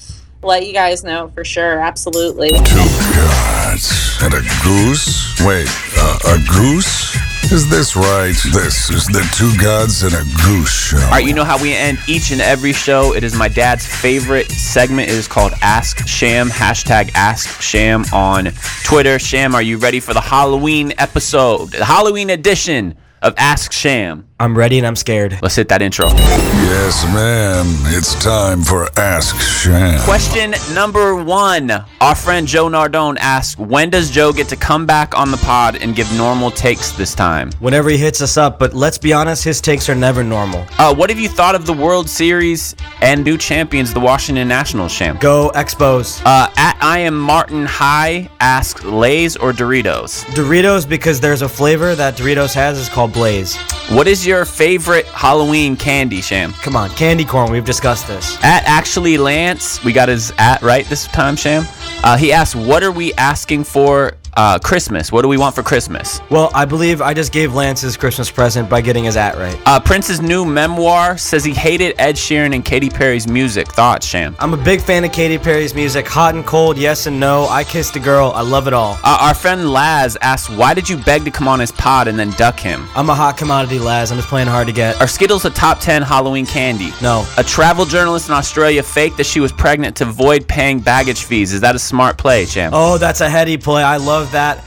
let 0.43 0.67
you 0.67 0.73
guys 0.73 1.03
know 1.03 1.29
for 1.29 1.43
sure. 1.43 1.79
Absolutely. 1.79 2.49
Two 2.51 2.85
gods 3.15 4.19
and 4.21 4.33
a 4.33 4.41
goose? 4.63 5.39
Wait, 5.43 5.67
uh, 5.97 6.19
a 6.35 6.37
goose? 6.53 7.17
Is 7.51 7.69
this 7.69 7.95
right? 7.95 8.35
This 8.53 8.89
is 8.89 9.05
the 9.05 9.21
Two 9.37 9.55
Gods 9.61 10.01
and 10.03 10.13
a 10.13 10.23
Goose 10.43 10.73
show. 10.89 10.97
All 10.97 11.11
right, 11.11 11.25
you 11.25 11.33
know 11.33 11.43
how 11.43 11.61
we 11.61 11.73
end 11.73 11.99
each 12.07 12.31
and 12.31 12.41
every 12.41 12.73
show. 12.73 13.13
It 13.13 13.23
is 13.23 13.35
my 13.35 13.47
dad's 13.47 13.85
favorite 13.85 14.51
segment. 14.51 15.09
It 15.09 15.15
is 15.15 15.27
called 15.27 15.53
Ask 15.61 16.07
Sham. 16.07 16.49
Hashtag 16.49 17.11
Ask 17.13 17.61
Sham 17.61 18.03
on 18.11 18.51
Twitter. 18.83 19.19
Sham, 19.19 19.53
are 19.53 19.61
you 19.61 19.77
ready 19.77 19.99
for 19.99 20.13
the 20.13 20.21
Halloween 20.21 20.93
episode, 20.97 21.69
the 21.71 21.85
Halloween 21.85 22.31
edition 22.31 22.97
of 23.25 23.33
Ask 23.37 23.71
Sham? 23.71 24.27
I'm 24.37 24.57
ready 24.57 24.77
and 24.77 24.85
I'm 24.85 24.97
scared. 24.97 25.39
Let's 25.41 25.55
hit 25.55 25.69
that 25.69 25.81
intro. 25.81 26.07
Yes, 26.07 27.05
ma'am. 27.13 27.65
It's 27.97 28.21
time 28.21 28.61
for 28.61 28.87
Ask 28.99 29.39
Sham. 29.39 29.99
Question 30.01 30.53
number 30.73 31.15
one. 31.15 31.71
Our 32.01 32.15
friend 32.15 32.45
Joe 32.45 32.67
Nardone 32.67 33.17
asks, 33.19 33.57
when 33.57 33.89
does 33.89 34.11
Joe 34.11 34.33
get 34.33 34.49
to 34.49 34.57
come 34.57 34.85
back 34.85 35.17
on 35.17 35.31
the 35.31 35.37
pod 35.37 35.77
and 35.77 35.95
give 35.95 36.11
normal 36.17 36.51
takes 36.51 36.91
this 36.91 37.15
time? 37.15 37.49
Whenever 37.59 37.89
he 37.89 37.97
hits 37.97 38.21
us 38.21 38.35
up, 38.35 38.59
but 38.59 38.73
let's 38.73 38.97
be 38.97 39.13
honest, 39.13 39.43
his 39.43 39.61
takes 39.61 39.89
are 39.89 39.95
never 39.95 40.21
normal. 40.23 40.65
Uh, 40.77 40.93
what 40.93 41.09
have 41.09 41.19
you 41.19 41.29
thought 41.29 41.55
of 41.55 41.65
the 41.65 41.73
World 41.73 42.09
Series 42.09 42.75
and 43.01 43.23
new 43.23 43.37
champions, 43.37 43.93
the 43.93 44.01
Washington 44.01 44.47
Nationals, 44.49 44.91
Sham? 44.91 45.17
Go 45.17 45.49
Expos. 45.55 46.21
Uh, 46.25 46.51
at 46.57 46.77
I 46.81 46.99
am 46.99 47.17
Martin 47.17 47.65
High 47.65 48.29
asks 48.41 48.83
Lay's 48.83 49.37
or 49.37 49.53
Doritos. 49.53 50.25
Doritos 50.35 50.87
because 50.87 51.21
there's 51.21 51.41
a 51.41 51.49
flavor 51.49 51.95
that 51.95 52.17
Doritos 52.17 52.53
has 52.53 52.77
is 52.77 52.89
called 52.89 53.13
Blaze. 53.15 53.55
What 53.89 54.07
is 54.07 54.27
your 54.27 54.45
favorite 54.45 55.05
Halloween 55.07 55.75
candy, 55.77 56.21
Sham? 56.21 56.53
Come 56.61 56.75
on, 56.75 56.89
candy 56.91 57.25
corn. 57.25 57.49
We've 57.51 57.65
discussed 57.65 58.07
this. 58.07 58.35
At 58.43 58.63
actually 58.65 59.17
Lance, 59.17 59.83
we 59.83 59.93
got 59.93 60.09
his 60.09 60.31
at 60.37 60.61
right 60.61 60.85
this 60.87 61.07
time, 61.07 61.35
Sham. 61.35 61.65
Uh, 62.03 62.17
he 62.17 62.31
asked, 62.31 62.55
"What 62.55 62.83
are 62.83 62.91
we 62.91 63.13
asking 63.13 63.63
for 63.63 64.13
uh, 64.35 64.59
Christmas? 64.59 65.11
What 65.11 65.21
do 65.21 65.27
we 65.27 65.37
want 65.37 65.55
for 65.55 65.63
Christmas?" 65.63 66.21
Well, 66.29 66.49
I 66.53 66.65
believe 66.65 67.01
I 67.01 67.13
just 67.13 67.31
gave 67.31 67.53
Lance 67.53 67.81
his 67.81 67.97
Christmas 67.97 68.29
present 68.31 68.69
by 68.69 68.81
getting 68.81 69.03
his 69.05 69.17
at 69.17 69.35
right. 69.37 69.59
Uh, 69.65 69.79
Prince's 69.79 70.21
new 70.21 70.45
memoir 70.45 71.17
says 71.17 71.43
he 71.43 71.53
hated 71.53 71.95
Ed 71.99 72.15
Sheeran 72.15 72.53
and 72.53 72.63
Katy 72.63 72.89
Perry's 72.89 73.27
music. 73.27 73.67
Thoughts, 73.67 74.05
Sham? 74.05 74.35
I'm 74.39 74.53
a 74.53 74.57
big 74.57 74.81
fan 74.81 75.03
of 75.03 75.11
Katy 75.11 75.37
Perry's 75.37 75.73
music. 75.73 76.07
Hot 76.07 76.35
and 76.35 76.45
cold, 76.45 76.77
yes 76.77 77.07
and 77.07 77.19
no. 77.19 77.47
I 77.47 77.63
kissed 77.63 77.95
a 77.95 77.99
girl. 77.99 78.31
I 78.35 78.41
love 78.41 78.67
it 78.67 78.73
all. 78.73 78.97
Uh, 79.03 79.17
our 79.21 79.33
friend 79.33 79.71
Laz 79.71 80.17
asked, 80.21 80.49
"Why 80.49 80.73
did 80.73 80.87
you 80.89 80.97
beg 80.97 81.25
to 81.25 81.31
come 81.31 81.47
on 81.47 81.59
his 81.59 81.71
pod 81.71 82.07
and 82.07 82.17
then 82.17 82.31
duck 82.31 82.59
him?" 82.59 82.87
I'm 82.95 83.09
a 83.09 83.15
hot 83.15 83.37
commodity, 83.37 83.79
Laz. 83.79 84.11
I'm 84.11 84.17
just 84.17 84.29
playing 84.29 84.47
hard 84.47 84.67
to 84.67 84.73
get. 84.73 84.99
Are 85.01 85.07
Skittles 85.07 85.45
a 85.45 85.49
top 85.49 85.79
10 85.79 86.01
Halloween 86.01 86.45
candy? 86.45 86.91
No. 87.01 87.25
A 87.37 87.43
travel 87.43 87.85
journalist 87.85 88.29
in 88.29 88.33
Australia 88.35 88.83
faked 88.83 89.17
that 89.17 89.25
she 89.25 89.39
was 89.39 89.51
pregnant 89.51 89.95
to 89.97 90.03
avoid 90.03 90.47
paying 90.47 90.79
baggage 90.79 91.23
fees. 91.23 91.53
Is 91.53 91.61
that 91.61 91.75
a 91.75 91.79
smart 91.79 92.17
play, 92.17 92.45
Champ? 92.45 92.73
Oh, 92.75 92.97
that's 92.97 93.21
a 93.21 93.29
heady 93.29 93.57
play. 93.57 93.83
I 93.83 93.97
love 93.97 94.24
that. 94.31 94.63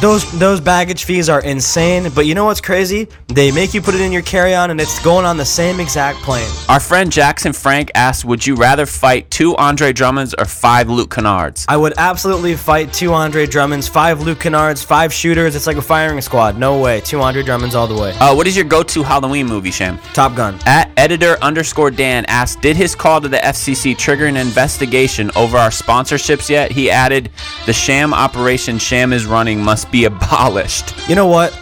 Those 0.00 0.30
those 0.38 0.60
baggage 0.60 1.04
fees 1.04 1.28
are 1.28 1.40
insane, 1.40 2.10
but 2.14 2.26
you 2.26 2.34
know 2.34 2.44
what's 2.44 2.60
crazy? 2.60 3.08
They 3.28 3.50
make 3.50 3.74
you 3.74 3.80
put 3.80 3.94
it 3.94 4.00
in 4.00 4.12
your 4.12 4.22
carry-on 4.22 4.70
and 4.70 4.80
it's 4.80 5.02
going 5.02 5.24
on 5.24 5.36
the 5.36 5.44
same 5.44 5.80
exact 5.80 6.18
plane. 6.18 6.48
Our 6.68 6.78
friend 6.78 7.10
Jackson 7.10 7.52
Frank 7.52 7.90
asked, 7.94 8.24
Would 8.24 8.46
you 8.46 8.54
rather 8.54 8.86
fight 8.86 9.30
two 9.30 9.56
Andre 9.56 9.92
Drummonds 9.92 10.34
or 10.36 10.44
five 10.44 10.88
Luke 10.88 11.10
Kennards? 11.10 11.64
I 11.68 11.76
would 11.76 11.94
absolutely 11.96 12.54
fight 12.54 12.92
two 12.92 13.12
Andre 13.12 13.46
Drummonds, 13.46 13.88
five 13.88 14.20
Luke 14.20 14.38
Kennards, 14.38 14.84
five 14.84 15.12
shooters. 15.12 15.56
It's 15.56 15.66
like 15.66 15.76
a 15.76 15.82
firing 15.82 16.20
squad. 16.20 16.58
No 16.58 16.80
way. 16.80 17.00
Two 17.00 17.20
Andre 17.20 17.42
Drummonds 17.42 17.74
all 17.74 17.86
the 17.86 18.00
way. 18.00 18.12
Uh, 18.18 18.34
what 18.34 18.46
is 18.46 18.54
your 18.54 18.66
go 18.66 18.82
to 18.82 19.02
Halloween 19.02 19.46
movie, 19.46 19.70
Sham? 19.70 19.98
Top 20.12 20.36
Gun. 20.36 20.58
At 20.66 20.90
Editor 20.96 21.36
underscore 21.42 21.90
Dan 21.90 22.24
asked, 22.26 22.60
Did 22.60 22.76
his 22.76 22.94
call 22.94 23.20
to 23.20 23.28
the 23.28 23.38
FCC 23.38 23.96
trigger 23.96 24.26
an 24.26 24.36
investigation 24.36 25.30
over 25.34 25.56
our 25.56 25.70
sponsorships 25.70 26.48
yet? 26.48 26.70
He 26.70 26.90
added, 26.90 27.30
The 27.66 27.72
sham 27.72 28.14
operation 28.14 28.78
Sham 28.78 28.93
is 28.94 29.26
running 29.26 29.60
must 29.60 29.90
be 29.90 30.04
abolished. 30.04 30.94
You 31.08 31.16
know 31.16 31.26
what? 31.26 31.52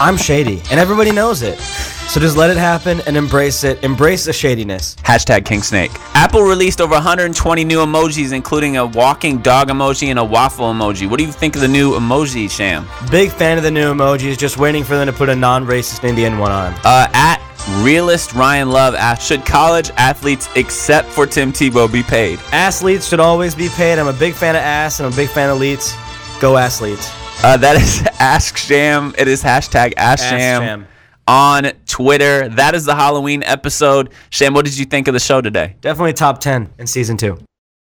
I'm 0.00 0.16
shady, 0.16 0.62
and 0.70 0.80
everybody 0.80 1.12
knows 1.12 1.42
it. 1.42 1.58
So 1.58 2.20
just 2.20 2.36
let 2.36 2.50
it 2.50 2.56
happen 2.56 3.00
and 3.06 3.16
embrace 3.16 3.64
it. 3.64 3.82
Embrace 3.84 4.24
the 4.24 4.32
shadiness. 4.32 4.94
Hashtag 4.96 5.44
King 5.44 5.62
Snake. 5.62 5.90
Apple 6.14 6.42
released 6.42 6.80
over 6.80 6.94
120 6.94 7.64
new 7.64 7.78
emojis, 7.78 8.32
including 8.32 8.76
a 8.76 8.86
walking 8.86 9.38
dog 9.38 9.68
emoji 9.68 10.08
and 10.08 10.18
a 10.18 10.24
waffle 10.24 10.72
emoji. 10.72 11.10
What 11.10 11.18
do 11.18 11.26
you 11.26 11.32
think 11.32 11.56
of 11.56 11.62
the 11.62 11.68
new 11.68 11.92
emoji, 11.92 12.50
Sham? 12.50 12.86
Big 13.10 13.30
fan 13.30 13.58
of 13.58 13.64
the 13.64 13.70
new 13.70 13.92
emojis. 13.92 14.38
Just 14.38 14.56
waiting 14.56 14.84
for 14.84 14.96
them 14.96 15.06
to 15.06 15.12
put 15.12 15.28
a 15.28 15.36
non-racist 15.36 16.04
Indian 16.04 16.38
one 16.38 16.52
on. 16.52 16.72
Uh, 16.84 17.08
at 17.12 17.42
realist 17.82 18.32
Ryan 18.34 18.70
Love 18.70 18.94
asked, 18.94 19.26
Should 19.26 19.44
college 19.44 19.90
athletes, 19.96 20.48
except 20.54 21.08
for 21.08 21.26
Tim 21.26 21.52
Tebow, 21.52 21.92
be 21.92 22.02
paid? 22.02 22.38
Athletes 22.52 23.08
should 23.08 23.20
always 23.20 23.54
be 23.54 23.68
paid. 23.70 23.98
I'm 23.98 24.08
a 24.08 24.12
big 24.12 24.34
fan 24.34 24.54
of 24.54 24.62
ass 24.62 25.00
and 25.00 25.06
I'm 25.06 25.12
a 25.12 25.16
big 25.16 25.28
fan 25.28 25.50
of 25.50 25.58
elites. 25.58 25.94
Go 26.40 26.56
athletes. 26.58 27.10
Uh, 27.42 27.56
that 27.56 27.76
is 27.76 28.06
Ask 28.20 28.56
Sham. 28.56 29.14
It 29.18 29.26
is 29.28 29.42
hashtag 29.42 29.94
Ask, 29.96 30.22
Ask 30.22 30.24
Sham, 30.24 30.62
Sham. 30.62 30.86
on 31.26 31.72
Twitter. 31.86 32.48
That 32.50 32.74
is 32.74 32.84
the 32.84 32.94
Halloween 32.94 33.42
episode. 33.42 34.10
Sham, 34.30 34.52
what 34.54 34.64
did 34.66 34.76
you 34.76 34.84
think 34.84 35.08
of 35.08 35.14
the 35.14 35.20
show 35.20 35.40
today? 35.40 35.76
Definitely 35.80 36.12
top 36.12 36.40
10 36.40 36.74
in 36.78 36.86
season 36.86 37.16
two. 37.16 37.38